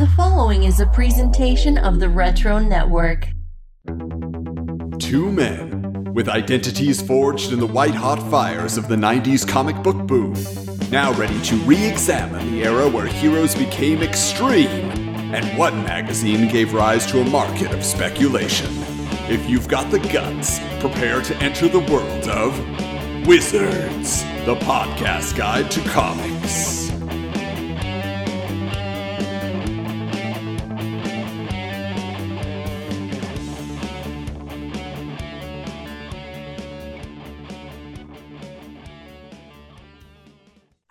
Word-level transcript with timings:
The 0.00 0.06
following 0.16 0.64
is 0.64 0.80
a 0.80 0.86
presentation 0.86 1.76
of 1.76 2.00
the 2.00 2.08
Retro 2.08 2.58
Network. 2.58 3.28
Two 4.98 5.30
men 5.30 6.14
with 6.14 6.26
identities 6.26 7.02
forged 7.02 7.52
in 7.52 7.60
the 7.60 7.66
white 7.66 7.94
hot 7.94 8.18
fires 8.30 8.78
of 8.78 8.88
the 8.88 8.96
90s 8.96 9.46
comic 9.46 9.76
book 9.82 10.06
boom, 10.06 10.32
now 10.90 11.12
ready 11.18 11.38
to 11.42 11.56
re 11.66 11.86
examine 11.86 12.50
the 12.50 12.64
era 12.64 12.88
where 12.88 13.04
heroes 13.08 13.54
became 13.54 14.02
extreme 14.02 14.90
and 15.34 15.58
one 15.58 15.84
magazine 15.84 16.48
gave 16.48 16.72
rise 16.72 17.04
to 17.04 17.20
a 17.20 17.28
market 17.28 17.70
of 17.72 17.84
speculation. 17.84 18.70
If 19.28 19.50
you've 19.50 19.68
got 19.68 19.90
the 19.90 19.98
guts, 19.98 20.60
prepare 20.80 21.20
to 21.20 21.36
enter 21.42 21.68
the 21.68 21.80
world 21.92 22.26
of 22.26 22.58
Wizards, 23.26 24.22
the 24.46 24.56
podcast 24.60 25.36
guide 25.36 25.70
to 25.72 25.80
comics. 25.90 26.79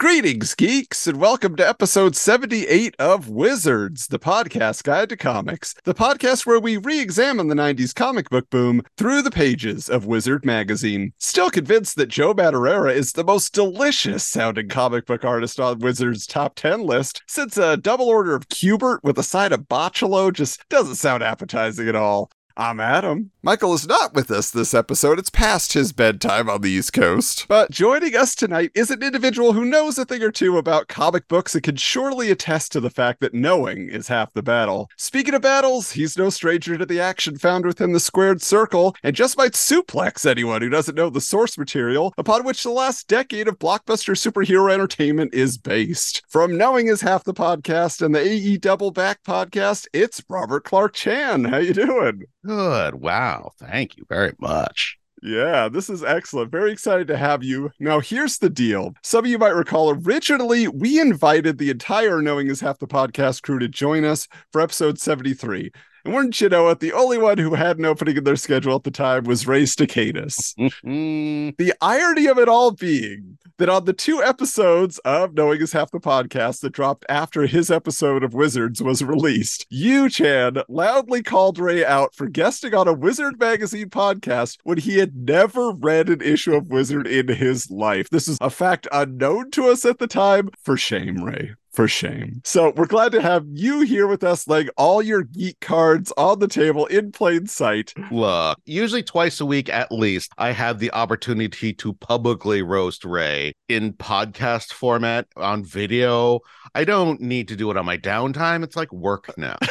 Greetings, 0.09 0.55
geeks, 0.55 1.05
and 1.05 1.19
welcome 1.19 1.55
to 1.55 1.69
episode 1.69 2.15
78 2.15 2.95
of 2.97 3.29
Wizards, 3.29 4.07
the 4.07 4.17
podcast 4.17 4.81
guide 4.81 5.09
to 5.09 5.15
comics, 5.15 5.75
the 5.83 5.93
podcast 5.93 6.47
where 6.47 6.59
we 6.59 6.77
re 6.77 6.99
examine 6.99 7.47
the 7.47 7.53
90s 7.53 7.93
comic 7.93 8.27
book 8.31 8.49
boom 8.49 8.81
through 8.97 9.21
the 9.21 9.29
pages 9.29 9.87
of 9.87 10.07
Wizard 10.07 10.43
magazine. 10.43 11.13
Still 11.19 11.51
convinced 11.51 11.95
that 11.97 12.09
Joe 12.09 12.33
Madureira 12.33 12.91
is 12.91 13.11
the 13.11 13.23
most 13.23 13.53
delicious 13.53 14.27
sounding 14.27 14.67
comic 14.67 15.05
book 15.05 15.23
artist 15.23 15.59
on 15.59 15.77
Wizards' 15.77 16.25
top 16.25 16.55
10 16.55 16.81
list, 16.81 17.21
since 17.27 17.55
a 17.55 17.77
double 17.77 18.09
order 18.09 18.33
of 18.33 18.49
Kubert 18.49 19.03
with 19.03 19.19
a 19.19 19.23
side 19.23 19.51
of 19.51 19.69
Bachalo 19.69 20.33
just 20.33 20.67
doesn't 20.69 20.95
sound 20.95 21.21
appetizing 21.21 21.87
at 21.87 21.95
all. 21.95 22.31
I'm 22.57 22.81
Adam. 22.81 23.31
Michael 23.41 23.73
is 23.73 23.87
not 23.87 24.13
with 24.13 24.31
us 24.31 24.51
this 24.51 24.73
episode. 24.73 25.17
It's 25.17 25.29
past 25.29 25.71
his 25.71 25.93
bedtime 25.93 26.49
on 26.49 26.59
the 26.59 26.71
East 26.71 26.91
Coast. 26.91 27.45
But 27.47 27.71
joining 27.71 28.13
us 28.13 28.35
tonight 28.35 28.69
is 28.75 28.91
an 28.91 29.01
individual 29.01 29.53
who 29.53 29.63
knows 29.63 29.97
a 29.97 30.03
thing 30.03 30.21
or 30.21 30.29
two 30.29 30.57
about 30.57 30.89
comic 30.89 31.25
books 31.29 31.55
and 31.55 31.63
can 31.63 31.77
surely 31.77 32.31
attest 32.31 32.73
to 32.73 32.81
the 32.81 32.89
fact 32.89 33.21
that 33.21 33.33
knowing 33.33 33.87
is 33.87 34.09
half 34.09 34.33
the 34.33 34.43
battle. 34.43 34.89
Speaking 34.97 35.33
of 35.33 35.41
battles, 35.41 35.93
he's 35.93 36.17
no 36.17 36.29
stranger 36.29 36.77
to 36.77 36.85
the 36.85 36.99
action 36.99 37.37
found 37.37 37.65
within 37.65 37.93
the 37.93 38.01
squared 38.01 38.41
circle 38.41 38.93
and 39.03 39.15
just 39.15 39.37
might 39.37 39.53
suplex 39.53 40.29
anyone 40.29 40.61
who 40.61 40.67
doesn't 40.67 40.95
know 40.95 41.09
the 41.09 41.21
source 41.21 41.57
material 41.57 42.13
upon 42.17 42.43
which 42.43 42.63
the 42.63 42.71
last 42.71 43.07
decade 43.07 43.47
of 43.47 43.57
blockbuster 43.57 44.17
superhero 44.17 44.69
entertainment 44.69 45.33
is 45.33 45.57
based. 45.57 46.23
From 46.27 46.57
Knowing 46.57 46.87
is 46.87 46.99
Half 46.99 47.23
the 47.23 47.33
Podcast 47.33 48.01
and 48.01 48.13
the 48.13 48.19
AE 48.19 48.57
Doubleback 48.57 49.19
podcast, 49.25 49.87
it's 49.93 50.21
Robert 50.27 50.65
Clarke-Chan. 50.65 51.45
How 51.45 51.57
you 51.57 51.73
doing? 51.73 52.23
Good. 52.45 52.95
Wow. 52.95 53.28
Thank 53.59 53.97
you 53.97 54.05
very 54.07 54.33
much. 54.39 54.97
Yeah, 55.21 55.67
this 55.67 55.89
is 55.89 56.03
excellent. 56.03 56.51
Very 56.51 56.71
excited 56.71 57.07
to 57.07 57.17
have 57.17 57.43
you. 57.43 57.71
Now, 57.79 57.99
here's 57.99 58.37
the 58.37 58.49
deal. 58.49 58.93
Some 59.03 59.25
of 59.25 59.31
you 59.31 59.37
might 59.37 59.49
recall 59.49 59.89
originally 59.89 60.67
we 60.67 60.99
invited 60.99 61.57
the 61.57 61.69
entire 61.69 62.21
Knowing 62.21 62.47
is 62.47 62.61
Half 62.61 62.79
the 62.79 62.87
Podcast 62.87 63.41
crew 63.41 63.59
to 63.59 63.67
join 63.67 64.05
us 64.05 64.27
for 64.51 64.61
episode 64.61 64.99
73. 64.99 65.71
And 66.05 66.13
wouldn't 66.13 66.39
you 66.39 66.47
know 66.47 66.69
it, 66.69 66.79
the 66.79 66.93
only 66.93 67.17
one 67.17 67.37
who 67.37 67.53
had 67.53 67.77
an 67.77 67.85
opening 67.85 68.15
in 68.15 68.23
their 68.23 68.37
schedule 68.37 68.75
at 68.75 68.83
the 68.83 68.91
time 68.91 69.25
was 69.25 69.45
Ray 69.45 69.65
Staccatus. 69.65 70.53
the 70.83 71.73
irony 71.81 72.27
of 72.27 72.39
it 72.39 72.47
all 72.47 72.71
being 72.71 73.37
that 73.59 73.69
on 73.69 73.83
the 73.83 73.93
two 73.93 74.23
episodes 74.23 74.99
of 74.99 75.33
Knowing 75.33 75.61
is 75.61 75.73
Half 75.73 75.91
the 75.91 75.99
Podcast 75.99 76.61
that 76.61 76.71
dropped 76.71 77.05
after 77.09 77.45
his 77.45 77.69
episode 77.69 78.23
of 78.23 78.33
Wizards 78.33 78.81
was 78.81 79.03
released, 79.03 79.67
you, 79.69 80.09
Chan, 80.09 80.63
loudly 80.69 81.21
called 81.21 81.59
Ray 81.59 81.85
out 81.85 82.15
for 82.15 82.27
guesting 82.27 82.73
on 82.73 82.87
a 82.87 82.93
Wizard 82.93 83.37
magazine 83.37 83.89
podcast 83.89 84.57
when 84.63 84.77
he 84.77 84.97
had 84.97 85.13
never 85.13 85.71
read 85.71 86.09
an 86.09 86.21
issue 86.21 86.55
of 86.55 86.67
Wizard 86.67 87.05
in 87.05 87.27
his 87.27 87.69
life. 87.69 88.09
This 88.09 88.29
is 88.29 88.37
a 88.39 88.49
fact 88.49 88.87
unknown 88.93 89.51
to 89.51 89.67
us 89.67 89.83
at 89.83 89.99
the 89.99 90.07
time. 90.07 90.49
For 90.63 90.77
shame, 90.77 91.21
Ray 91.21 91.55
for 91.71 91.87
shame. 91.87 92.41
So 92.43 92.73
we're 92.75 92.87
glad 92.87 93.11
to 93.13 93.21
have 93.21 93.45
you 93.47 93.81
here 93.81 94.07
with 94.07 94.23
us, 94.23 94.47
laying 94.47 94.69
all 94.77 95.01
your 95.01 95.23
geek 95.23 95.59
cards 95.59 96.11
on 96.17 96.39
the 96.39 96.47
table 96.47 96.85
in 96.87 97.11
plain 97.11 97.47
sight. 97.47 97.93
Look, 98.11 98.59
usually 98.65 99.03
twice 99.03 99.39
a 99.39 99.45
week 99.45 99.69
at 99.69 99.91
least, 99.91 100.31
I 100.37 100.51
have 100.51 100.79
the 100.79 100.91
opportunity 100.91 101.73
to 101.73 101.93
publicly 101.93 102.61
roast 102.61 103.05
Ray 103.05 103.53
in 103.67 103.93
podcast 103.93 104.73
format 104.73 105.27
on 105.35 105.63
video. 105.63 106.39
I 106.75 106.83
don't 106.83 107.21
need 107.21 107.47
to 107.49 107.55
do 107.55 107.71
it 107.71 107.77
on 107.77 107.85
my 107.85 107.97
downtime. 107.97 108.63
It's 108.63 108.75
like 108.75 108.91
work 108.91 109.37
now. 109.37 109.57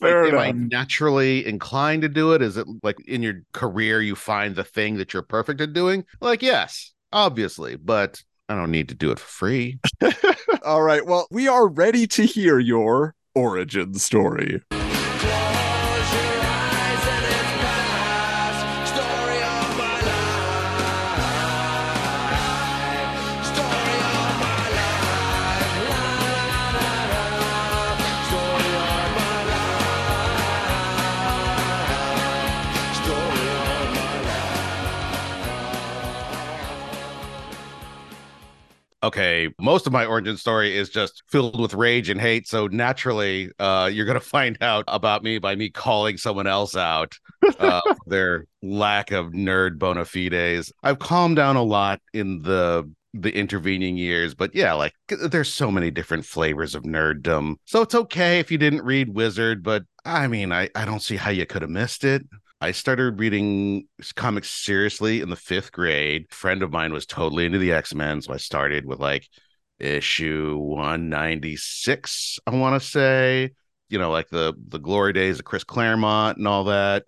Fair 0.00 0.24
Am 0.24 0.30
enough. 0.30 0.40
I 0.40 0.52
naturally 0.52 1.46
inclined 1.46 2.02
to 2.02 2.08
do 2.08 2.32
it? 2.32 2.42
Is 2.42 2.56
it 2.56 2.66
like 2.82 2.96
in 3.06 3.22
your 3.22 3.42
career 3.52 4.00
you 4.00 4.14
find 4.14 4.56
the 4.56 4.64
thing 4.64 4.96
that 4.96 5.12
you're 5.12 5.22
perfect 5.22 5.60
at 5.60 5.72
doing? 5.72 6.04
Like, 6.20 6.42
yes, 6.42 6.92
obviously, 7.12 7.76
but 7.76 8.22
I 8.48 8.54
don't 8.54 8.70
need 8.70 8.88
to 8.88 8.94
do 8.94 9.10
it 9.10 9.18
for 9.18 9.26
free. 9.26 9.78
All 10.64 10.82
right. 10.82 11.04
Well, 11.04 11.26
we 11.30 11.48
are 11.48 11.68
ready 11.68 12.06
to 12.08 12.24
hear 12.24 12.58
your 12.58 13.14
origin 13.34 13.94
story. 13.94 14.62
Okay, 39.02 39.48
most 39.60 39.86
of 39.86 39.92
my 39.92 40.04
origin 40.04 40.36
story 40.36 40.76
is 40.76 40.88
just 40.88 41.22
filled 41.28 41.60
with 41.60 41.74
rage 41.74 42.08
and 42.08 42.20
hate. 42.20 42.48
So 42.48 42.66
naturally, 42.66 43.50
uh, 43.58 43.90
you're 43.92 44.06
gonna 44.06 44.20
find 44.38 44.58
out 44.60 44.84
about 44.88 45.22
me 45.22 45.38
by 45.38 45.54
me 45.54 45.70
calling 45.70 46.16
someone 46.16 46.46
else 46.46 46.76
out 46.76 47.14
uh, 47.58 47.80
their 48.06 48.46
lack 48.62 49.10
of 49.10 49.26
nerd 49.26 49.78
bona 49.78 50.04
fides. 50.04 50.72
I've 50.82 50.98
calmed 50.98 51.36
down 51.36 51.56
a 51.56 51.62
lot 51.62 52.00
in 52.12 52.42
the 52.42 52.90
the 53.14 53.34
intervening 53.34 53.96
years, 53.96 54.34
but 54.34 54.54
yeah, 54.54 54.74
like 54.74 54.92
there's 55.08 55.52
so 55.52 55.70
many 55.70 55.90
different 55.90 56.24
flavors 56.24 56.74
of 56.74 56.82
nerddom. 56.82 57.54
So 57.64 57.82
it's 57.82 57.94
okay 57.94 58.38
if 58.38 58.50
you 58.50 58.58
didn't 58.58 58.84
read 58.84 59.14
Wizard, 59.14 59.62
but 59.62 59.84
I 60.04 60.28
mean, 60.28 60.52
I 60.52 60.68
I 60.74 60.84
don't 60.84 61.02
see 61.02 61.16
how 61.16 61.30
you 61.30 61.46
could 61.46 61.62
have 61.62 61.70
missed 61.70 62.04
it. 62.04 62.22
I 62.60 62.72
started 62.72 63.20
reading 63.20 63.86
comics 64.16 64.50
seriously 64.50 65.20
in 65.20 65.30
the 65.30 65.36
fifth 65.36 65.70
grade. 65.70 66.26
A 66.30 66.34
friend 66.34 66.62
of 66.62 66.72
mine 66.72 66.92
was 66.92 67.06
totally 67.06 67.46
into 67.46 67.58
the 67.58 67.72
X 67.72 67.94
Men, 67.94 68.20
so 68.20 68.32
I 68.32 68.36
started 68.38 68.84
with 68.84 68.98
like 68.98 69.28
issue 69.78 70.56
196, 70.58 72.40
I 72.46 72.50
want 72.50 72.80
to 72.80 72.88
say. 72.88 73.52
You 73.88 73.98
know, 73.98 74.10
like 74.10 74.28
the 74.30 74.54
the 74.68 74.80
glory 74.80 75.12
days 75.12 75.38
of 75.38 75.44
Chris 75.44 75.64
Claremont 75.64 76.38
and 76.38 76.48
all 76.48 76.64
that. 76.64 77.04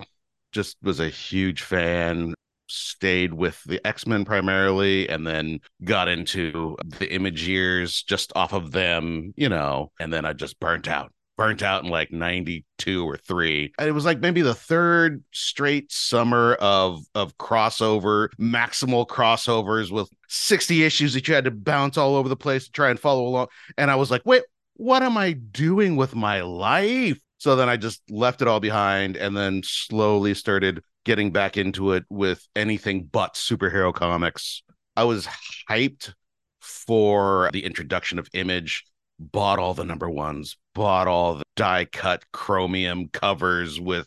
Just 0.52 0.76
was 0.82 1.00
a 1.00 1.08
huge 1.08 1.62
fan. 1.62 2.34
Stayed 2.68 3.34
with 3.34 3.62
the 3.64 3.84
X 3.84 4.06
Men 4.06 4.24
primarily, 4.24 5.08
and 5.08 5.26
then 5.26 5.60
got 5.84 6.08
into 6.08 6.76
the 6.98 7.12
Image 7.12 7.46
years 7.46 8.02
just 8.04 8.32
off 8.36 8.52
of 8.52 8.70
them. 8.70 9.32
You 9.36 9.48
know, 9.48 9.90
and 9.98 10.12
then 10.12 10.24
I 10.24 10.32
just 10.32 10.60
burnt 10.60 10.86
out 10.88 11.12
burnt 11.40 11.62
out 11.62 11.82
in 11.82 11.88
like 11.88 12.12
92 12.12 13.08
or 13.08 13.16
3 13.16 13.72
and 13.78 13.88
it 13.88 13.92
was 13.92 14.04
like 14.04 14.20
maybe 14.20 14.42
the 14.42 14.54
third 14.54 15.24
straight 15.32 15.90
summer 15.90 16.52
of 16.60 17.02
of 17.14 17.34
crossover 17.38 18.28
maximal 18.38 19.06
crossovers 19.06 19.90
with 19.90 20.10
60 20.28 20.84
issues 20.84 21.14
that 21.14 21.26
you 21.26 21.32
had 21.32 21.44
to 21.44 21.50
bounce 21.50 21.96
all 21.96 22.14
over 22.14 22.28
the 22.28 22.36
place 22.36 22.66
to 22.66 22.72
try 22.72 22.90
and 22.90 23.00
follow 23.00 23.26
along. 23.26 23.46
And 23.78 23.90
i 23.90 23.96
was 23.96 24.10
like 24.10 24.20
wait 24.26 24.42
what 24.74 25.02
am 25.02 25.16
i 25.16 25.32
doing 25.32 25.96
with 25.96 26.14
my 26.14 26.42
life? 26.42 27.18
So 27.38 27.56
then 27.56 27.70
i 27.70 27.78
just 27.78 28.02
left 28.10 28.42
it 28.42 28.48
all 28.48 28.60
behind 28.60 29.16
and 29.16 29.34
then 29.34 29.62
slowly 29.64 30.34
started 30.34 30.82
getting 31.06 31.30
back 31.32 31.56
into 31.56 31.92
it 31.92 32.04
with 32.10 32.46
anything 32.54 33.04
but 33.04 33.32
superhero 33.32 33.94
comics. 33.94 34.62
I 34.94 35.04
was 35.04 35.26
hyped 35.70 36.12
for 36.60 37.48
the 37.54 37.64
introduction 37.64 38.18
of 38.18 38.28
image 38.34 38.84
bought 39.20 39.58
all 39.58 39.74
the 39.74 39.84
number 39.84 40.08
ones, 40.08 40.56
bought 40.74 41.08
all 41.08 41.34
the 41.36 41.44
die 41.56 41.84
cut 41.84 42.24
chromium 42.32 43.08
covers 43.08 43.80
with 43.80 44.06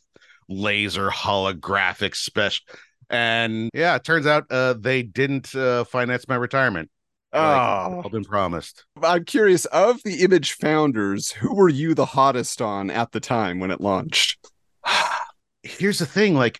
laser 0.49 1.09
holographic 1.09 2.15
special. 2.15 2.65
And 3.09 3.69
yeah, 3.73 3.95
it 3.95 4.03
turns 4.03 4.25
out 4.25 4.45
uh, 4.49 4.73
they 4.73 5.03
didn't 5.03 5.53
uh, 5.55 5.83
finance 5.83 6.27
my 6.27 6.35
retirement. 6.35 6.89
Like, 7.33 7.41
Oh, 7.43 8.01
all 8.03 8.09
been 8.09 8.23
promised. 8.23 8.85
I'm 9.01 9.25
curious 9.25 9.65
of 9.65 10.01
the 10.03 10.21
image 10.21 10.53
founders, 10.53 11.31
who 11.31 11.55
were 11.55 11.69
you 11.69 11.95
the 11.95 12.05
hottest 12.05 12.61
on 12.61 12.91
at 12.91 13.11
the 13.11 13.19
time 13.19 13.59
when 13.59 13.71
it 13.71 13.81
launched? 13.81 14.37
Here's 15.63 15.99
the 15.99 16.05
thing 16.05 16.35
like 16.35 16.59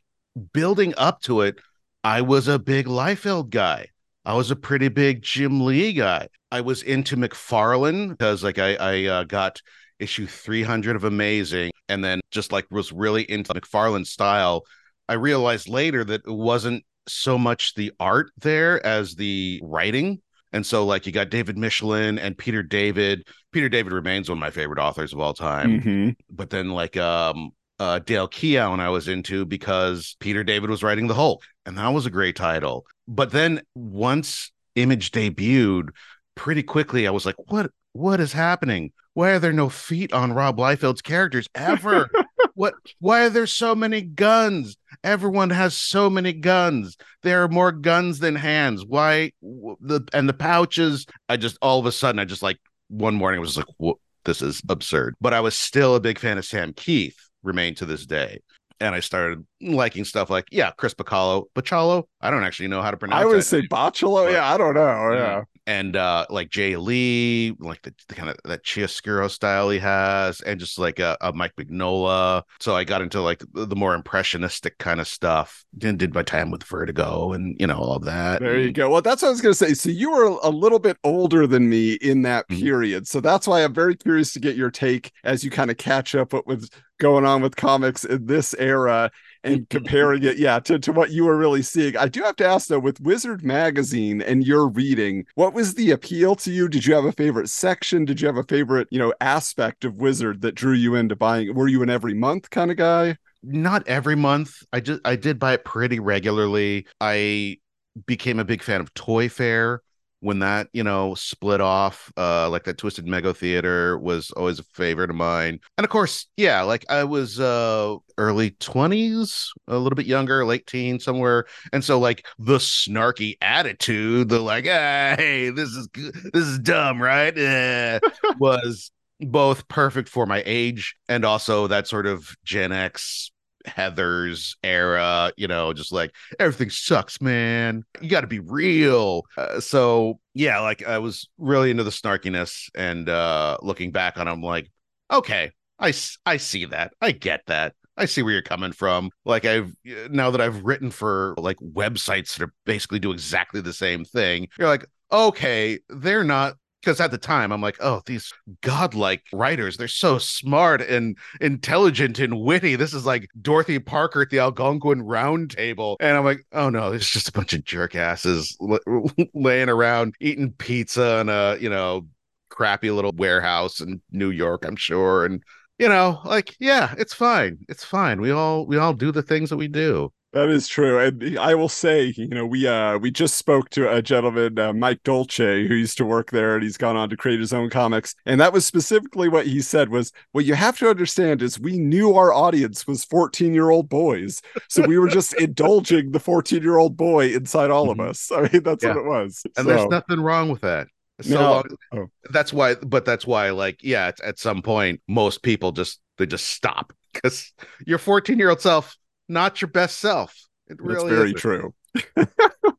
building 0.52 0.94
up 0.98 1.22
to 1.22 1.42
it, 1.42 1.60
I 2.04 2.22
was 2.22 2.48
a 2.48 2.60
big 2.60 2.88
Liefeld 2.88 3.50
guy. 3.50 3.88
I 4.26 4.34
was 4.34 4.52
a 4.52 4.56
pretty 4.56 4.88
big 4.88 5.22
Jim 5.22 5.64
Lee 5.64 5.94
guy. 5.94 6.30
I 6.52 6.62
was 6.62 6.82
into 6.82 7.18
McFarlane 7.18 8.10
because 8.10 8.44
like 8.44 8.60
I 8.60 8.76
I 8.76 9.06
uh, 9.06 9.24
got 9.24 9.62
issue 10.04 10.28
300 10.28 10.96
of 10.96 11.04
Amazing, 11.04 11.72
and 11.90 12.04
then 12.04 12.22
just 12.32 12.52
like 12.52 12.66
was 12.70 12.92
really 12.92 13.30
into 13.30 13.54
McFarlane's 13.54 14.12
style. 14.12 14.64
I 15.10 15.14
realized 15.14 15.68
later 15.68 16.04
that 16.04 16.22
it 16.26 16.32
wasn't 16.32 16.84
so 17.08 17.38
much 17.38 17.74
the 17.76 17.92
art 18.00 18.32
there 18.38 18.86
as 18.86 19.16
the 19.16 19.60
writing. 19.64 20.22
And 20.54 20.66
so, 20.66 20.86
like, 20.86 21.08
you 21.08 21.12
got 21.12 21.32
David 21.32 21.58
Michelinie 21.58 22.20
and 22.22 22.38
Peter 22.38 22.62
David. 22.62 23.28
Peter 23.52 23.70
David 23.70 23.92
remains 23.92 24.30
one 24.30 24.38
of 24.38 24.42
my 24.42 24.52
favorite 24.52 24.80
authors 24.80 25.12
of 25.12 25.20
all 25.20 25.34
time. 25.34 25.82
Mm-hmm. 25.82 26.10
But 26.30 26.52
then, 26.52 26.70
like, 26.70 26.96
um, 26.96 27.52
uh, 27.80 28.00
Dale 28.00 28.28
Keown, 28.28 28.80
I 28.80 28.90
was 28.90 29.08
into 29.08 29.46
because 29.46 30.16
Peter 30.20 30.44
David 30.44 30.70
was 30.70 30.84
writing 30.84 31.08
the 31.08 31.16
Hulk, 31.16 31.44
and 31.66 31.78
that 31.78 31.90
was 31.90 32.06
a 32.06 32.12
great 32.12 32.36
title. 32.36 32.86
But 33.08 33.32
then 33.32 33.62
once 33.74 34.52
Image 34.76 35.12
debuted, 35.12 35.90
pretty 36.36 36.64
quickly 36.64 37.08
I 37.08 37.12
was 37.12 37.26
like, 37.26 37.36
"What? 37.48 37.72
What 37.94 38.20
is 38.20 38.34
happening? 38.34 38.92
Why 39.13 39.31
are 39.31 39.39
there 39.39 39.54
no 39.54 39.69
feet 39.69 40.12
on 40.13 40.33
Rob 40.33 40.57
Liefeld's 40.57 41.01
characters 41.01 41.48
ever? 41.56 42.10
what? 42.56 42.74
Why 43.00 43.25
are 43.25 43.30
there 43.30 43.48
so 43.48 43.75
many 43.75 44.01
guns? 44.01 44.75
Everyone 45.04 45.50
has 45.51 45.77
so 45.77 46.10
many 46.10 46.33
guns. 46.33 46.98
There 47.21 47.44
are 47.44 47.48
more 47.48 47.71
guns 47.71 48.19
than 48.19 48.36
hands. 48.36 48.86
Why? 48.86 49.31
The 49.42 50.07
and 50.13 50.27
the 50.27 50.33
pouches. 50.33 51.06
I 51.30 51.38
just 51.38 51.57
all 51.62 51.80
of 51.80 51.86
a 51.86 51.92
sudden 51.92 52.19
I 52.19 52.25
just 52.25 52.42
like 52.44 52.60
one 52.89 53.15
morning 53.15 53.38
I 53.38 53.42
was 53.42 53.57
like, 53.57 53.65
"What? 53.77 53.98
This 54.25 54.42
is 54.42 54.62
absurd." 54.69 55.16
But 55.21 55.33
I 55.33 55.42
was 55.42 55.56
still 55.56 55.95
a 55.95 56.00
big 56.00 56.18
fan 56.19 56.38
of 56.38 56.45
Sam 56.45 56.74
Kieth. 56.74 57.16
Remain 57.44 57.75
to 57.75 57.86
this 57.86 58.06
day. 58.06 58.39
And 58.80 58.95
I 58.95 59.00
started 59.01 59.45
liking 59.62 60.04
stuff 60.04 60.30
like, 60.30 60.45
yeah, 60.51 60.71
Chris 60.71 60.94
Bachalo, 60.94 61.45
Bachalo. 61.56 62.04
I 62.19 62.31
don't 62.31 62.44
actually 62.44 62.68
know 62.68 62.81
how 62.81 62.92
to 62.92 62.98
pronounce 62.98 63.21
it. 63.21 63.24
I 63.24 63.25
would 63.25 63.38
that 63.39 63.44
say. 63.44 63.62
But- 63.69 64.31
Yeah, 64.31 64.51
I 64.51 64.57
don't 64.57 64.74
know. 64.74 64.81
Mm-hmm. 64.81 65.16
Yeah. 65.18 65.44
And 65.65 65.95
uh 65.95 66.25
like 66.30 66.50
Jay 66.50 66.75
Lee, 66.75 67.56
like 67.60 67.81
the, 67.83 67.94
the 68.10 68.15
kind 68.15 68.30
of 68.30 68.38
that 68.44 68.65
Chiaroscuro 68.65 69.30
style 69.31 69.69
he 69.69 69.80
has, 69.80 70.42
and 70.42 70.60
just 70.60 70.77
like 70.77 71.00
a, 71.00 71.18
a 71.21 71.31
Mike 71.31 71.54
Mignola. 71.57 72.44
So 72.60 72.75
I 72.75 72.83
got 72.83 73.01
into 73.01 73.21
like 73.21 73.42
the, 73.54 73.75
more 73.75 73.95
impressionistic 73.95 74.77
kind 74.77 75.00
of 75.00 75.07
stuff. 75.07 75.63
Then 75.74 75.95
did 75.98 76.13
my 76.13 76.24
time 76.24 76.51
with 76.51 76.63
Vertigo 76.63 77.31
and 77.31 77.56
you 77.60 77.68
know 77.68 77.77
all 77.77 77.95
of 77.95 78.06
that. 78.06 78.42
There 78.42 78.60
you 78.60 78.71
go. 78.71 78.89
Well, 78.89 79.01
that's 79.01 79.21
what 79.21 79.30
I 79.30 79.31
was 79.31 79.42
going 79.42 79.54
to 79.54 79.57
say. 79.57 79.74
So 79.74 79.89
you 79.89 80.12
were 80.12 80.38
a 80.44 80.50
little 80.50 80.80
bit 80.80 80.98
older 81.04 81.48
than 81.48 81.69
me 81.69 81.94
in 81.94 82.24
that 82.24 82.48
Mhm. 82.50 82.59
period. 82.59 83.07
So 83.07 83.21
that's 83.21 83.48
why 83.48 83.63
I'm 83.63 83.74
very 83.74 83.95
curious 83.95 84.33
to 84.33 84.39
get 84.39 84.56
your 84.57 84.69
take 84.71 85.12
as 85.24 85.44
you 85.44 85.50
kind 85.51 85.71
of 85.71 85.77
catch 85.77 86.13
up 86.13 86.33
what 86.33 86.45
was 86.45 86.69
going 87.00 87.25
on 87.25 87.42
with 87.42 87.56
comics 87.56 88.04
in 88.04 88.25
this 88.25 88.54
era 88.59 89.12
and 89.44 89.68
comparing 89.69 90.24
it, 90.24 90.38
yeah, 90.38 90.60
to, 90.60 90.80
to 90.80 90.92
what 90.92 91.12
you 91.12 91.25
were 91.25 91.38
really 91.38 91.62
seeing. 91.62 91.98
I 91.98 92.07
do 92.07 92.24
have 92.24 92.36
to 92.38 92.45
ask 92.45 92.68
though, 92.68 92.80
with 92.80 93.01
Wizard 93.01 93.44
Magazine 93.44 94.22
and 94.22 94.45
your 94.45 94.68
reading, 94.68 95.25
what 95.36 95.54
was 95.54 95.75
the 95.75 95.92
appeal 95.92 96.36
to 96.38 96.51
you? 96.51 96.68
Did 96.68 96.86
you 96.86 96.94
have 96.95 97.06
a 97.06 97.12
favorite 97.12 97.50
section? 97.50 98.06
Did 98.06 98.22
you 98.22 98.28
have 98.28 98.38
a 98.38 98.44
favorite, 98.44 98.88
you 98.92 99.00
know, 99.00 99.13
aspect 99.22 99.86
of 99.86 99.95
Wizard 99.95 100.42
that 100.42 100.56
drew 100.56 100.74
you 100.74 100.95
into 100.95 101.16
buying? 101.16 101.54
Were 101.54 101.68
you 101.68 101.84
an 101.84 101.90
every 101.90 102.13
month 102.13 102.50
kind 102.50 102.72
of 102.72 102.78
guy? 102.78 103.18
not 103.44 103.86
every 103.88 104.16
month. 104.16 104.63
I 104.72 104.80
just 104.80 105.01
I 105.06 105.16
did 105.16 105.38
buy 105.38 105.54
it 105.54 105.66
pretty 105.66 106.00
regularly. 106.00 106.88
I 107.00 107.57
became 108.06 108.40
a 108.40 108.45
big 108.45 108.63
fan 108.63 108.81
of 108.81 108.94
Toy 108.94 109.30
Fair 109.30 109.81
when 110.24 110.40
that 110.40 110.70
you 110.74 110.84
know 110.84 111.14
split 111.16 111.62
off. 111.62 112.12
Uh, 112.18 112.50
like 112.50 112.64
that 112.64 112.78
Twisted 112.78 113.06
Mego 113.06 113.36
Theater 113.36 113.98
was 114.00 114.31
always 114.31 114.60
a 114.60 114.64
favorite 114.64 115.10
of 115.10 115.16
mine, 115.16 115.60
and 115.78 115.86
of 115.86 115.92
course, 115.92 116.28
yeah, 116.38 116.62
like 116.62 116.86
I 116.90 117.04
was 117.04 117.40
uh 117.40 117.98
early 118.18 118.52
twenties, 118.52 119.52
a 119.68 119.78
little 119.78 119.96
bit 119.96 120.06
younger, 120.06 120.46
late 120.46 120.66
teen 120.66 121.00
somewhere, 121.00 121.46
and 121.74 121.84
so 121.84 122.00
like 122.00 122.25
the 122.40 122.58
snarky 122.58 123.36
attitude, 123.42 124.30
the 124.30 124.40
like, 124.40 124.66
ah, 124.66 125.16
hey, 125.18 125.50
this 125.50 125.70
is 125.70 125.90
this 125.94 126.48
is 126.48 126.60
dumb, 126.60 127.02
right? 127.02 127.38
Eh, 127.38 128.00
was 128.40 128.92
both 129.19 129.68
perfect 129.68 130.10
for 130.10 130.26
my 130.26 130.42
age 130.46 130.96
and 131.08 131.24
also 131.24 131.68
that 131.68 131.88
sort 131.88 132.06
of 132.06 132.36
Gen 132.44 132.72
X 132.72 133.31
Heather's 133.65 134.56
era, 134.63 135.31
you 135.38 135.48
know, 135.48 135.74
just 135.74 135.92
like 135.92 136.15
everything 136.39 136.69
sucks, 136.69 137.21
man. 137.21 137.83
You 138.01 138.10
got 138.10 138.21
to 138.21 138.27
be 138.27 138.39
real. 138.39 139.24
Uh, 139.38 139.60
so, 139.60 140.19
yeah, 140.33 140.60
like 140.60 140.86
I 140.86 141.00
was 141.00 141.30
really 141.38 141.71
into 141.71 141.83
the 141.83 141.92
snarkiness 141.92 142.69
and 142.75 143.10
uh 143.10 143.57
looking 143.62 143.92
back 143.92 144.18
on 144.18 144.25
them 144.25 144.42
like, 144.42 144.69
okay, 145.12 145.51
I 145.80 145.94
I 146.25 146.38
see 146.38 146.65
that. 146.65 146.94
I 147.01 147.12
get 147.12 147.42
that. 147.48 147.75
I 147.95 148.06
see 148.06 148.24
where 148.24 148.33
you're 148.33 148.42
coming 148.42 148.71
from. 148.71 149.12
Like 149.25 149.45
I've 149.45 149.74
now 150.09 150.31
that 150.31 150.42
I've 150.42 150.63
written 150.63 150.92
for 150.92 151.36
like 151.38 151.57
websites 151.57 152.36
that 152.38 152.45
are 152.45 152.54
basically 152.66 153.00
do 153.00 153.12
exactly 153.12 153.62
the 153.62 153.74
same 153.74 154.04
thing. 154.06 154.48
You're 154.57 154.68
like, 154.68 154.86
okay, 155.12 155.80
they're 155.89 156.24
not 156.24 156.56
because 156.83 157.00
at 157.00 157.12
the 157.12 157.18
time 157.18 157.51
I'm 157.51 157.62
like, 157.62 157.77
oh, 157.80 158.01
these 158.06 158.31
godlike 158.62 159.24
writers, 159.31 159.77
they're 159.77 159.88
so 159.88 160.18
smart 160.18 160.81
and 160.81 161.18
intelligent 161.39 162.19
and 162.19 162.41
witty. 162.41 162.75
This 162.75 162.94
is 162.94 163.06
like 163.06 163.30
Dorothy 163.41 163.80
Parker 163.80 164.24
at 164.24 164.30
the 164.30 164.39
Algonquin 164.39 165.01
Round 165.01 165.50
Table. 165.50 165.95
And 166.00 166.18
I'm 166.18 166.25
like, 166.25 166.45
oh 166.51 166.69
no, 166.69 166.91
it's 166.91 167.09
just 167.09 167.30
a 167.30 167.31
bunch 167.31 167.53
of 167.53 167.63
jerk 167.63 167.95
asses 167.95 168.57
laying 169.33 169.69
around 169.69 170.15
eating 170.19 170.51
pizza 170.51 171.19
in 171.19 171.30
a, 171.30 171.57
you 171.59 171.69
know, 171.69 172.06
crappy 172.50 172.91
little 172.91 173.13
warehouse 173.15 173.80
in 173.80 174.01
New 174.12 174.30
York, 174.30 174.65
I'm 174.65 174.75
sure. 174.75 175.25
And 175.25 175.41
you 175.80 175.89
know, 175.89 176.21
like, 176.24 176.56
yeah, 176.59 176.94
it's 176.97 177.13
fine. 177.13 177.65
It's 177.68 177.83
fine. 177.83 178.21
We 178.21 178.31
all 178.31 178.65
we 178.68 178.77
all 178.77 178.94
do 178.94 179.12
the 179.12 179.24
things 179.24 179.50
that 179.50 179.57
we 179.57 179.68
do. 179.68 180.12
That 180.33 180.50
is 180.50 180.68
true. 180.68 180.97
And 180.97 181.38
I 181.38 181.53
will 181.53 181.69
say, 181.69 182.12
you 182.18 182.27
know, 182.27 182.44
we 182.45 182.68
uh 182.68 182.97
we 182.97 183.12
just 183.12 183.35
spoke 183.35 183.69
to 183.71 183.91
a 183.91 184.01
gentleman, 184.01 184.57
uh, 184.57 184.74
Mike 184.74 185.03
Dolce, 185.03 185.68
who 185.68 185.75
used 185.75 185.95
to 186.00 186.06
work 186.06 186.31
there 186.31 186.56
and 186.56 186.63
he's 186.63 186.75
gone 186.75 186.95
on 186.97 187.09
to 187.12 187.15
create 187.18 187.39
his 187.39 187.53
own 187.53 187.69
comics. 187.69 188.15
And 188.25 188.41
that 188.41 188.51
was 188.51 188.65
specifically 188.65 189.30
what 189.30 189.45
he 189.45 189.62
said 189.62 189.89
was 189.89 190.12
what 190.31 190.45
you 190.45 190.56
have 190.56 190.80
to 190.80 190.89
understand 190.89 191.44
is 191.44 191.59
we 191.59 191.77
knew 191.77 192.15
our 192.15 192.33
audience 192.33 192.88
was 192.88 193.06
14-year-old 193.06 193.89
boys. 193.89 194.41
So 194.69 194.81
we 194.81 194.97
were 194.97 195.07
just 195.07 195.33
indulging 195.39 196.12
the 196.12 196.19
14-year-old 196.19 196.97
boy 196.97 197.27
inside 197.35 197.69
all 197.69 197.91
of 197.91 198.00
Mhm. 198.00 198.09
us. 198.09 198.31
I 198.31 198.50
mean, 198.51 198.63
that's 198.63 198.83
what 198.83 198.97
it 198.97 199.06
was. 199.06 199.44
And 199.56 199.56
So, 199.56 199.63
there's 199.65 199.85
nothing 199.89 200.19
wrong 200.19 200.50
with 200.50 200.62
that. 200.62 200.88
So 201.21 201.35
No. 201.35 201.51
long, 201.51 201.63
Oh. 201.94 202.07
that's 202.31 202.51
why, 202.51 202.74
but 202.74 203.06
that's 203.06 203.27
why, 203.27 203.51
like, 203.51 203.81
yeah, 203.83 204.07
it's, 204.07 204.21
at 204.24 204.39
some 204.39 204.63
point, 204.63 205.00
most 205.07 205.44
people 205.44 205.71
just 205.74 206.00
they 206.18 206.25
just 206.25 206.47
stop 206.47 206.91
because 207.13 207.53
your 207.85 208.00
14 208.00 208.39
year 208.39 208.50
old 208.50 208.62
self, 208.62 208.97
not 209.28 209.62
your 209.62 209.70
best 209.70 210.00
self. 210.00 210.48
It 210.68 210.78
That's 210.78 210.81
really 210.81 211.10
very 211.10 211.34
isn't. 211.34 211.38
true. 211.38 211.74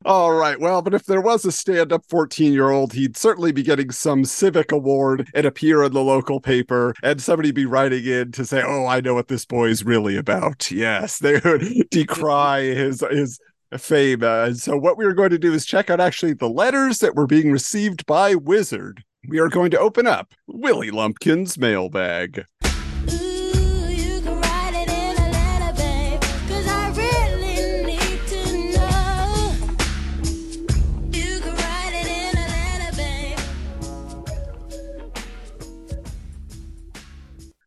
All 0.04 0.34
right. 0.34 0.60
Well, 0.60 0.82
but 0.82 0.92
if 0.92 1.06
there 1.06 1.20
was 1.20 1.44
a 1.44 1.52
stand 1.52 1.92
up 1.92 2.04
14 2.08 2.52
year 2.52 2.70
old, 2.70 2.92
he'd 2.92 3.16
certainly 3.16 3.52
be 3.52 3.62
getting 3.62 3.90
some 3.90 4.24
civic 4.24 4.70
award 4.70 5.28
and 5.34 5.46
appear 5.46 5.82
in 5.82 5.92
the 5.92 6.02
local 6.02 6.40
paper, 6.40 6.94
and 7.02 7.22
somebody 7.22 7.52
be 7.52 7.64
writing 7.64 8.04
in 8.04 8.32
to 8.32 8.44
say, 8.44 8.62
Oh, 8.64 8.86
I 8.86 9.00
know 9.00 9.14
what 9.14 9.28
this 9.28 9.44
boy's 9.44 9.84
really 9.84 10.16
about. 10.16 10.70
Yes, 10.70 11.18
they 11.20 11.40
would 11.44 11.88
decry 11.90 12.62
his, 12.62 13.00
his, 13.10 13.38
Fame. 13.78 14.22
Uh, 14.22 14.44
and 14.44 14.56
so, 14.56 14.76
what 14.76 14.96
we 14.96 15.04
are 15.04 15.12
going 15.12 15.30
to 15.30 15.38
do 15.38 15.52
is 15.52 15.66
check 15.66 15.90
out 15.90 15.98
actually 15.98 16.32
the 16.32 16.48
letters 16.48 16.98
that 16.98 17.16
were 17.16 17.26
being 17.26 17.50
received 17.50 18.06
by 18.06 18.36
Wizard. 18.36 19.02
We 19.28 19.40
are 19.40 19.48
going 19.48 19.70
to 19.72 19.78
open 19.80 20.06
up 20.06 20.32
Willie 20.46 20.92
Lumpkin's 20.92 21.58
mailbag. 21.58 22.44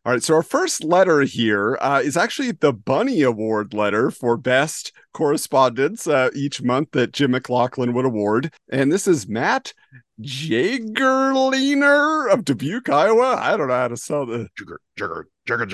All 0.08 0.14
right, 0.14 0.22
so 0.22 0.36
our 0.36 0.42
first 0.42 0.84
letter 0.84 1.20
here 1.20 1.76
uh, 1.82 2.00
is 2.02 2.16
actually 2.16 2.52
the 2.52 2.72
Bunny 2.72 3.20
Award 3.20 3.74
letter 3.74 4.10
for 4.10 4.38
best 4.38 4.90
correspondence 5.12 6.06
uh, 6.06 6.30
each 6.34 6.62
month 6.62 6.92
that 6.92 7.12
Jim 7.12 7.32
McLauchlin 7.32 7.92
would 7.92 8.06
award. 8.06 8.50
And 8.72 8.90
this 8.90 9.06
is 9.06 9.28
Matt 9.28 9.74
Jagerliner 10.22 12.32
of 12.32 12.46
Dubuque, 12.46 12.88
Iowa. 12.88 13.36
I 13.38 13.54
don't 13.58 13.68
know 13.68 13.74
how 13.74 13.88
to 13.88 13.98
spell 13.98 14.24
the. 14.24 14.48
Jigger, 14.58 14.78
jigger, 14.96 15.28
jigger, 15.46 15.66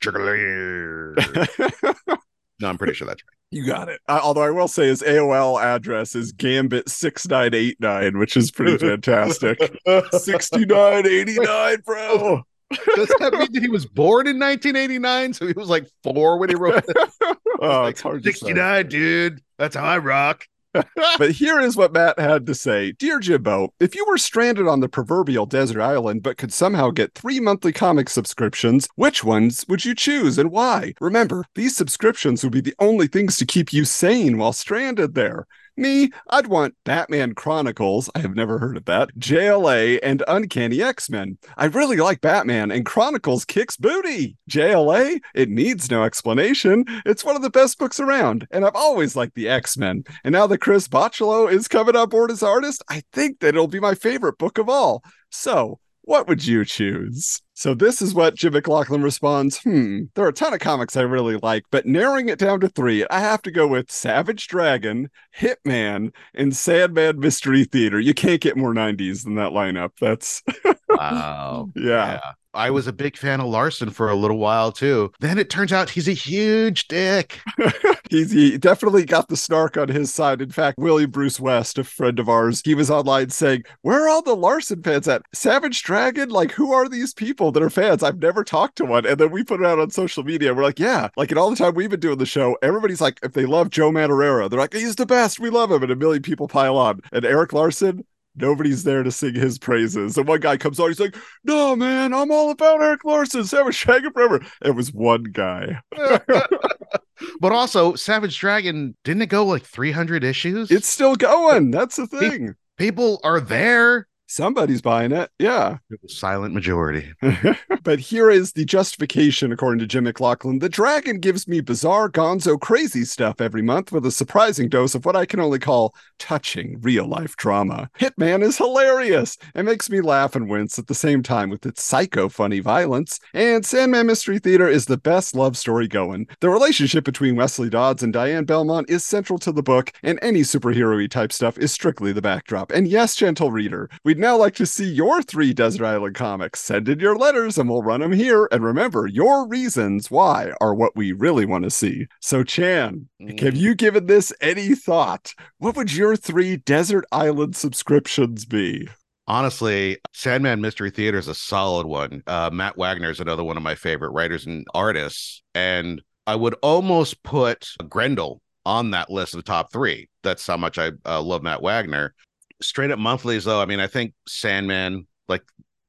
jigger, 0.00 1.14
jigger. 1.14 1.94
No, 2.60 2.70
I'm 2.70 2.78
pretty 2.78 2.94
sure 2.94 3.06
that's 3.06 3.22
right. 3.22 3.36
you 3.50 3.66
got 3.66 3.90
it. 3.90 4.00
Uh, 4.08 4.20
although 4.22 4.40
I 4.40 4.48
will 4.48 4.68
say 4.68 4.86
his 4.86 5.02
AOL 5.02 5.62
address 5.62 6.14
is 6.14 6.32
Gambit6989, 6.32 8.18
which 8.18 8.38
is 8.38 8.50
pretty 8.50 8.78
fantastic. 8.86 9.58
6989, 10.12 11.76
bro. 11.84 12.42
Does 12.70 13.08
that 13.20 13.32
mean 13.32 13.52
that 13.52 13.62
he 13.62 13.68
was 13.68 13.86
born 13.86 14.26
in 14.26 14.38
1989? 14.38 15.34
So 15.34 15.46
he 15.46 15.52
was 15.52 15.68
like 15.68 15.86
four 16.02 16.38
when 16.38 16.48
he 16.48 16.54
wrote 16.54 16.84
it? 16.86 16.96
Oh, 17.58 17.84
like, 17.84 17.92
it's 17.92 18.02
hard 18.02 18.22
to 18.22 18.32
say. 18.32 18.32
69, 18.32 18.88
dude. 18.88 19.40
That's 19.56 19.76
how 19.76 19.84
I 19.84 19.96
rock. 19.96 20.44
but 21.18 21.30
here 21.30 21.58
is 21.58 21.74
what 21.74 21.94
Matt 21.94 22.18
had 22.18 22.46
to 22.46 22.54
say 22.54 22.92
Dear 22.92 23.18
Jimbo, 23.18 23.72
if 23.80 23.94
you 23.94 24.04
were 24.06 24.18
stranded 24.18 24.66
on 24.66 24.80
the 24.80 24.90
proverbial 24.90 25.46
desert 25.46 25.80
island 25.80 26.22
but 26.22 26.36
could 26.36 26.52
somehow 26.52 26.90
get 26.90 27.14
three 27.14 27.40
monthly 27.40 27.72
comic 27.72 28.10
subscriptions, 28.10 28.88
which 28.96 29.24
ones 29.24 29.64
would 29.68 29.86
you 29.86 29.94
choose 29.94 30.36
and 30.36 30.50
why? 30.50 30.92
Remember, 31.00 31.44
these 31.54 31.74
subscriptions 31.74 32.42
would 32.44 32.52
be 32.52 32.60
the 32.60 32.74
only 32.78 33.06
things 33.06 33.38
to 33.38 33.46
keep 33.46 33.72
you 33.72 33.86
sane 33.86 34.36
while 34.36 34.52
stranded 34.52 35.14
there. 35.14 35.46
Me, 35.76 36.10
I'd 36.28 36.46
want 36.46 36.74
Batman 36.84 37.34
Chronicles. 37.34 38.10
I 38.14 38.20
have 38.20 38.34
never 38.34 38.58
heard 38.58 38.76
of 38.76 38.84
that. 38.86 39.14
JLA 39.18 39.98
and 40.02 40.22
Uncanny 40.26 40.82
X 40.82 41.10
Men. 41.10 41.38
I 41.56 41.66
really 41.66 41.96
like 41.96 42.20
Batman, 42.20 42.70
and 42.70 42.86
Chronicles 42.86 43.44
kicks 43.44 43.76
booty. 43.76 44.36
JLA, 44.50 45.20
it 45.34 45.48
needs 45.48 45.90
no 45.90 46.04
explanation. 46.04 46.84
It's 47.04 47.24
one 47.24 47.36
of 47.36 47.42
the 47.42 47.50
best 47.50 47.78
books 47.78 48.00
around, 48.00 48.46
and 48.50 48.64
I've 48.64 48.74
always 48.74 49.16
liked 49.16 49.34
the 49.34 49.48
X 49.48 49.76
Men. 49.76 50.04
And 50.24 50.32
now 50.32 50.46
that 50.46 50.58
Chris 50.58 50.88
Bachalo 50.88 51.50
is 51.50 51.68
coming 51.68 51.96
on 51.96 52.08
board 52.08 52.30
as 52.30 52.42
artist, 52.42 52.82
I 52.88 53.02
think 53.12 53.40
that 53.40 53.48
it'll 53.48 53.68
be 53.68 53.80
my 53.80 53.94
favorite 53.94 54.38
book 54.38 54.58
of 54.58 54.68
all. 54.68 55.02
So, 55.30 55.78
what 56.06 56.26
would 56.28 56.46
you 56.46 56.64
choose? 56.64 57.42
So 57.54 57.74
this 57.74 58.00
is 58.00 58.14
what 58.14 58.34
Jim 58.36 58.52
McLauchlin 58.54 59.02
responds. 59.02 59.58
Hmm, 59.58 60.04
there 60.14 60.24
are 60.24 60.28
a 60.28 60.32
ton 60.32 60.54
of 60.54 60.60
comics 60.60 60.96
I 60.96 61.02
really 61.02 61.36
like, 61.42 61.64
but 61.70 61.84
narrowing 61.84 62.28
it 62.28 62.38
down 62.38 62.60
to 62.60 62.68
three, 62.68 63.04
I 63.10 63.18
have 63.20 63.42
to 63.42 63.50
go 63.50 63.66
with 63.66 63.90
Savage 63.90 64.46
Dragon, 64.46 65.10
Hitman, 65.38 66.12
and 66.34 66.54
Sandman 66.56 67.18
Mystery 67.18 67.64
Theater. 67.64 67.98
You 68.00 68.14
can't 68.14 68.40
get 68.40 68.56
more 68.56 68.72
90s 68.72 69.24
than 69.24 69.34
that 69.34 69.50
lineup. 69.52 69.90
That's 70.00 70.42
Wow. 70.88 71.70
yeah. 71.74 72.20
I 72.54 72.70
was 72.70 72.86
a 72.86 72.92
big 72.92 73.18
fan 73.18 73.40
of 73.40 73.48
Larsen 73.48 73.90
for 73.90 74.08
a 74.08 74.14
little 74.14 74.38
while 74.38 74.72
too. 74.72 75.12
Then 75.20 75.38
it 75.38 75.50
turns 75.50 75.72
out 75.74 75.90
he's 75.90 76.08
a 76.08 76.12
huge 76.12 76.88
dick. 76.88 77.38
He's 78.10 78.30
he 78.30 78.58
definitely 78.58 79.04
got 79.04 79.28
the 79.28 79.36
snark 79.36 79.76
on 79.76 79.88
his 79.88 80.12
side. 80.12 80.40
In 80.40 80.50
fact, 80.50 80.78
William 80.78 81.10
Bruce 81.10 81.40
West, 81.40 81.78
a 81.78 81.84
friend 81.84 82.18
of 82.18 82.28
ours, 82.28 82.62
he 82.64 82.74
was 82.74 82.90
online 82.90 83.30
saying, 83.30 83.64
Where 83.82 84.04
are 84.04 84.08
all 84.08 84.22
the 84.22 84.36
Larsen 84.36 84.82
fans 84.82 85.08
at? 85.08 85.22
Savage 85.32 85.82
Dragon? 85.82 86.28
Like, 86.28 86.52
who 86.52 86.72
are 86.72 86.88
these 86.88 87.12
people 87.14 87.52
that 87.52 87.62
are 87.62 87.70
fans? 87.70 88.02
I've 88.02 88.18
never 88.20 88.44
talked 88.44 88.76
to 88.76 88.84
one. 88.84 89.06
And 89.06 89.18
then 89.18 89.30
we 89.30 89.44
put 89.44 89.60
it 89.60 89.66
out 89.66 89.78
on 89.78 89.90
social 89.90 90.24
media. 90.24 90.54
We're 90.54 90.62
like, 90.62 90.78
Yeah, 90.78 91.08
like 91.16 91.32
in 91.32 91.38
all 91.38 91.50
the 91.50 91.56
time 91.56 91.74
we've 91.74 91.90
been 91.90 92.00
doing 92.00 92.18
the 92.18 92.26
show, 92.26 92.56
everybody's 92.62 93.00
like, 93.00 93.18
if 93.22 93.32
they 93.32 93.46
love 93.46 93.70
Joe 93.70 93.90
Madureira, 93.90 94.48
they're 94.48 94.58
like, 94.58 94.74
he's 94.74 94.96
the 94.96 95.06
best. 95.06 95.40
We 95.40 95.50
love 95.50 95.70
him. 95.70 95.82
And 95.82 95.92
a 95.92 95.96
million 95.96 96.22
people 96.22 96.48
pile 96.48 96.76
on. 96.76 97.00
And 97.12 97.24
Erik 97.24 97.52
Larsen, 97.52 98.04
Nobody's 98.38 98.84
there 98.84 99.02
to 99.02 99.10
sing 99.10 99.34
his 99.34 99.58
praises. 99.58 100.18
And 100.18 100.28
one 100.28 100.40
guy 100.40 100.58
comes 100.58 100.78
on, 100.78 100.88
he's 100.88 101.00
like, 101.00 101.16
No, 101.42 101.74
man, 101.74 102.12
I'm 102.12 102.30
all 102.30 102.50
about 102.50 102.82
Erik 102.82 103.04
Larsen, 103.04 103.44
Savage 103.44 103.80
Dragon 103.80 104.12
forever. 104.12 104.40
It 104.62 104.74
was 104.74 104.92
one 104.92 105.24
guy. 105.24 105.80
but 107.40 107.52
also, 107.52 107.94
Savage 107.94 108.38
Dragon 108.38 108.96
didn't 109.04 109.22
it 109.22 109.28
go 109.28 109.44
like 109.44 109.64
300 109.64 110.24
issues? 110.24 110.70
It's 110.70 110.88
still 110.88 111.16
going. 111.16 111.70
That's 111.70 111.96
the 111.96 112.06
thing. 112.06 112.54
people 112.76 113.20
are 113.24 113.40
there. 113.40 114.06
Somebody's 114.28 114.82
buying 114.82 115.12
it. 115.12 115.30
Yeah. 115.38 115.78
Silent 116.08 116.52
majority. 116.52 117.12
but 117.84 118.00
here 118.00 118.28
is 118.28 118.52
the 118.52 118.64
justification, 118.64 119.52
according 119.52 119.78
to 119.78 119.86
Jim 119.86 120.04
McLauchlin. 120.04 120.60
The 120.60 120.68
dragon 120.68 121.20
gives 121.20 121.46
me 121.46 121.60
bizarre, 121.60 122.10
gonzo, 122.10 122.60
crazy 122.60 123.04
stuff 123.04 123.40
every 123.40 123.62
month 123.62 123.92
with 123.92 124.04
a 124.04 124.10
surprising 124.10 124.68
dose 124.68 124.96
of 124.96 125.04
what 125.04 125.14
I 125.14 125.26
can 125.26 125.38
only 125.38 125.60
call 125.60 125.94
touching 126.18 126.80
real 126.80 127.06
life 127.06 127.36
drama. 127.36 127.88
Hitman 128.00 128.42
is 128.42 128.58
hilarious 128.58 129.38
and 129.54 129.66
makes 129.66 129.88
me 129.88 130.00
laugh 130.00 130.34
and 130.34 130.50
wince 130.50 130.76
at 130.78 130.88
the 130.88 130.94
same 130.94 131.22
time 131.22 131.48
with 131.48 131.64
its 131.64 131.84
psycho 131.84 132.28
funny 132.28 132.58
violence. 132.58 133.20
And 133.32 133.64
Sandman 133.64 134.06
Mystery 134.06 134.40
Theater 134.40 134.66
is 134.66 134.86
the 134.86 134.98
best 134.98 135.36
love 135.36 135.56
story 135.56 135.86
going. 135.86 136.26
The 136.40 136.50
relationship 136.50 137.04
between 137.04 137.36
Wesley 137.36 137.70
Dodds 137.70 138.02
and 138.02 138.12
Diane 138.12 138.44
Belmont 138.44 138.90
is 138.90 139.06
central 139.06 139.38
to 139.40 139.52
the 139.52 139.62
book, 139.62 139.92
and 140.02 140.18
any 140.20 140.40
superhero 140.40 140.98
y 140.98 141.06
type 141.06 141.32
stuff 141.32 141.58
is 141.58 141.70
strictly 141.70 142.12
the 142.12 142.22
backdrop. 142.22 142.72
And 142.72 142.88
yes, 142.88 143.14
gentle 143.14 143.52
reader, 143.52 143.88
we'd 144.16 144.22
now 144.22 144.36
like 144.38 144.54
to 144.54 144.64
see 144.64 144.86
your 144.88 145.20
three 145.20 145.52
Desert 145.52 145.84
Island 145.84 146.14
comics. 146.14 146.60
Send 146.60 146.88
in 146.88 147.00
your 147.00 147.18
letters 147.18 147.58
and 147.58 147.68
we'll 147.68 147.82
run 147.82 148.00
them 148.00 148.12
here. 148.12 148.48
And 148.50 148.64
remember, 148.64 149.06
your 149.06 149.46
reasons 149.46 150.10
why 150.10 150.52
are 150.58 150.74
what 150.74 150.96
we 150.96 151.12
really 151.12 151.44
want 151.44 151.64
to 151.64 151.70
see. 151.70 152.06
So, 152.22 152.42
Chan, 152.42 153.10
have 153.40 153.56
you 153.56 153.74
given 153.74 154.06
this 154.06 154.32
any 154.40 154.74
thought? 154.74 155.34
What 155.58 155.76
would 155.76 155.92
your 155.92 156.16
three 156.16 156.56
Desert 156.56 157.04
Island 157.12 157.56
subscriptions 157.56 158.46
be? 158.46 158.88
Honestly, 159.26 159.98
Sandman 160.14 160.62
Mystery 160.62 160.90
Theater 160.90 161.18
is 161.18 161.28
a 161.28 161.34
solid 161.34 161.86
one. 161.86 162.22
Uh, 162.26 162.48
Matt 162.50 162.78
Wagner 162.78 163.10
is 163.10 163.20
another 163.20 163.44
one 163.44 163.58
of 163.58 163.62
my 163.62 163.74
favorite 163.74 164.12
writers 164.12 164.46
and 164.46 164.66
artists. 164.72 165.42
And 165.54 166.00
I 166.26 166.36
would 166.36 166.54
almost 166.62 167.22
put 167.22 167.68
Grendel 167.86 168.40
on 168.64 168.92
that 168.92 169.10
list 169.10 169.34
of 169.34 169.38
the 169.38 169.42
top 169.42 169.70
three. 169.72 170.08
That's 170.22 170.46
how 170.46 170.56
much 170.56 170.78
I 170.78 170.92
uh, 171.04 171.20
love 171.20 171.42
Matt 171.42 171.62
Wagner. 171.62 172.14
Straight 172.62 172.90
up 172.90 172.98
monthlies, 172.98 173.44
though, 173.44 173.60
I 173.60 173.66
mean, 173.66 173.80
I 173.80 173.86
think 173.86 174.14
Sandman, 174.26 175.06
like 175.28 175.42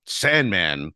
Sandman, 0.05 0.91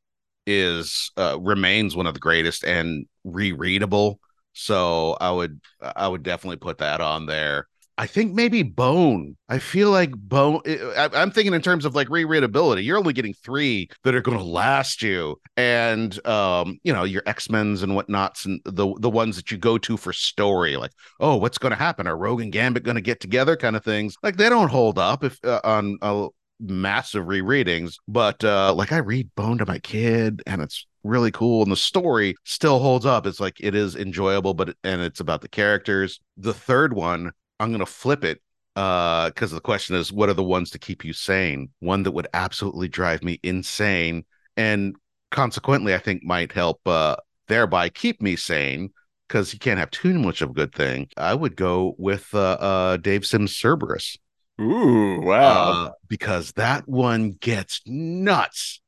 is 0.45 1.11
uh, 1.17 1.37
remains 1.39 1.95
one 1.95 2.07
of 2.07 2.13
the 2.13 2.19
greatest 2.19 2.65
and 2.65 3.05
rereadable. 3.25 4.17
So 4.53 5.15
I 5.21 5.31
would 5.31 5.61
I 5.81 6.07
would 6.07 6.23
definitely 6.23 6.57
put 6.57 6.79
that 6.79 6.99
on 6.99 7.25
there. 7.25 7.67
I 8.01 8.07
think 8.07 8.33
maybe 8.33 8.63
Bone. 8.63 9.37
I 9.47 9.59
feel 9.59 9.91
like 9.91 10.09
Bone. 10.17 10.61
I, 10.65 11.07
I'm 11.13 11.29
thinking 11.29 11.53
in 11.53 11.61
terms 11.61 11.85
of 11.85 11.93
like 11.93 12.07
rereadability. 12.07 12.83
You're 12.83 12.97
only 12.97 13.13
getting 13.13 13.35
three 13.35 13.89
that 14.03 14.15
are 14.15 14.21
going 14.21 14.39
to 14.39 14.43
last 14.43 15.03
you, 15.03 15.39
and 15.55 16.25
um, 16.25 16.79
you 16.81 16.91
know 16.91 17.03
your 17.03 17.21
X 17.27 17.47
Men's 17.51 17.83
and 17.83 17.93
whatnots, 17.93 18.45
and 18.45 18.59
the 18.65 18.91
the 18.99 19.09
ones 19.09 19.35
that 19.35 19.51
you 19.51 19.59
go 19.59 19.77
to 19.77 19.97
for 19.97 20.13
story. 20.13 20.77
Like, 20.77 20.93
oh, 21.19 21.35
what's 21.35 21.59
going 21.59 21.73
to 21.73 21.77
happen? 21.77 22.07
Are 22.07 22.17
Rogue 22.17 22.41
and 22.41 22.51
Gambit 22.51 22.81
going 22.81 22.95
to 22.95 23.01
get 23.01 23.19
together? 23.19 23.55
Kind 23.55 23.75
of 23.75 23.83
things. 23.83 24.15
Like 24.23 24.35
they 24.35 24.49
don't 24.49 24.69
hold 24.69 24.97
up 24.97 25.23
if 25.23 25.37
uh, 25.45 25.61
on 25.63 25.99
uh, 26.01 26.29
massive 26.59 27.25
rereadings. 27.25 27.97
But 28.07 28.43
uh, 28.43 28.73
like 28.73 28.91
I 28.91 28.97
read 28.97 29.29
Bone 29.35 29.59
to 29.59 29.65
my 29.67 29.77
kid, 29.77 30.41
and 30.47 30.63
it's 30.63 30.87
really 31.03 31.31
cool 31.31 31.63
and 31.63 31.71
the 31.71 31.75
story 31.75 32.35
still 32.43 32.77
holds 32.77 33.07
up 33.07 33.25
it's 33.25 33.39
like 33.39 33.55
it 33.59 33.73
is 33.73 33.95
enjoyable 33.95 34.53
but 34.53 34.75
and 34.83 35.01
it's 35.01 35.19
about 35.19 35.41
the 35.41 35.47
characters 35.49 36.19
the 36.37 36.53
third 36.53 36.93
one 36.93 37.31
i'm 37.61 37.71
gonna 37.71 37.85
flip 37.85 38.23
it 38.23 38.41
uh 38.75 39.29
because 39.29 39.51
the 39.51 39.59
question 39.59 39.95
is 39.95 40.11
what 40.11 40.29
are 40.29 40.33
the 40.33 40.43
ones 40.43 40.71
to 40.71 40.79
keep 40.79 41.03
you 41.03 41.13
sane? 41.13 41.69
One 41.79 42.03
that 42.03 42.11
would 42.11 42.27
absolutely 42.33 42.87
drive 42.87 43.23
me 43.23 43.39
insane 43.43 44.25
and 44.57 44.95
consequently 45.29 45.93
i 45.93 45.97
think 45.97 46.23
might 46.23 46.51
help 46.51 46.79
uh 46.85 47.15
thereby 47.47 47.89
keep 47.89 48.21
me 48.21 48.35
sane 48.35 48.89
because 49.27 49.53
you 49.53 49.59
can't 49.59 49.79
have 49.79 49.91
too 49.91 50.13
much 50.19 50.41
of 50.41 50.49
a 50.49 50.53
good 50.53 50.73
thing. 50.73 51.07
I 51.15 51.33
would 51.33 51.55
go 51.55 51.95
with 51.97 52.33
uh, 52.33 52.57
uh 52.59 52.97
dave 52.97 53.25
sims 53.25 53.53
cerebus. 53.53 54.17
Ooh, 54.59 55.21
wow. 55.21 55.71
uh, 55.71 55.91
because 56.07 56.51
that 56.53 56.87
one 56.87 57.31
gets 57.31 57.81
nuts 57.85 58.81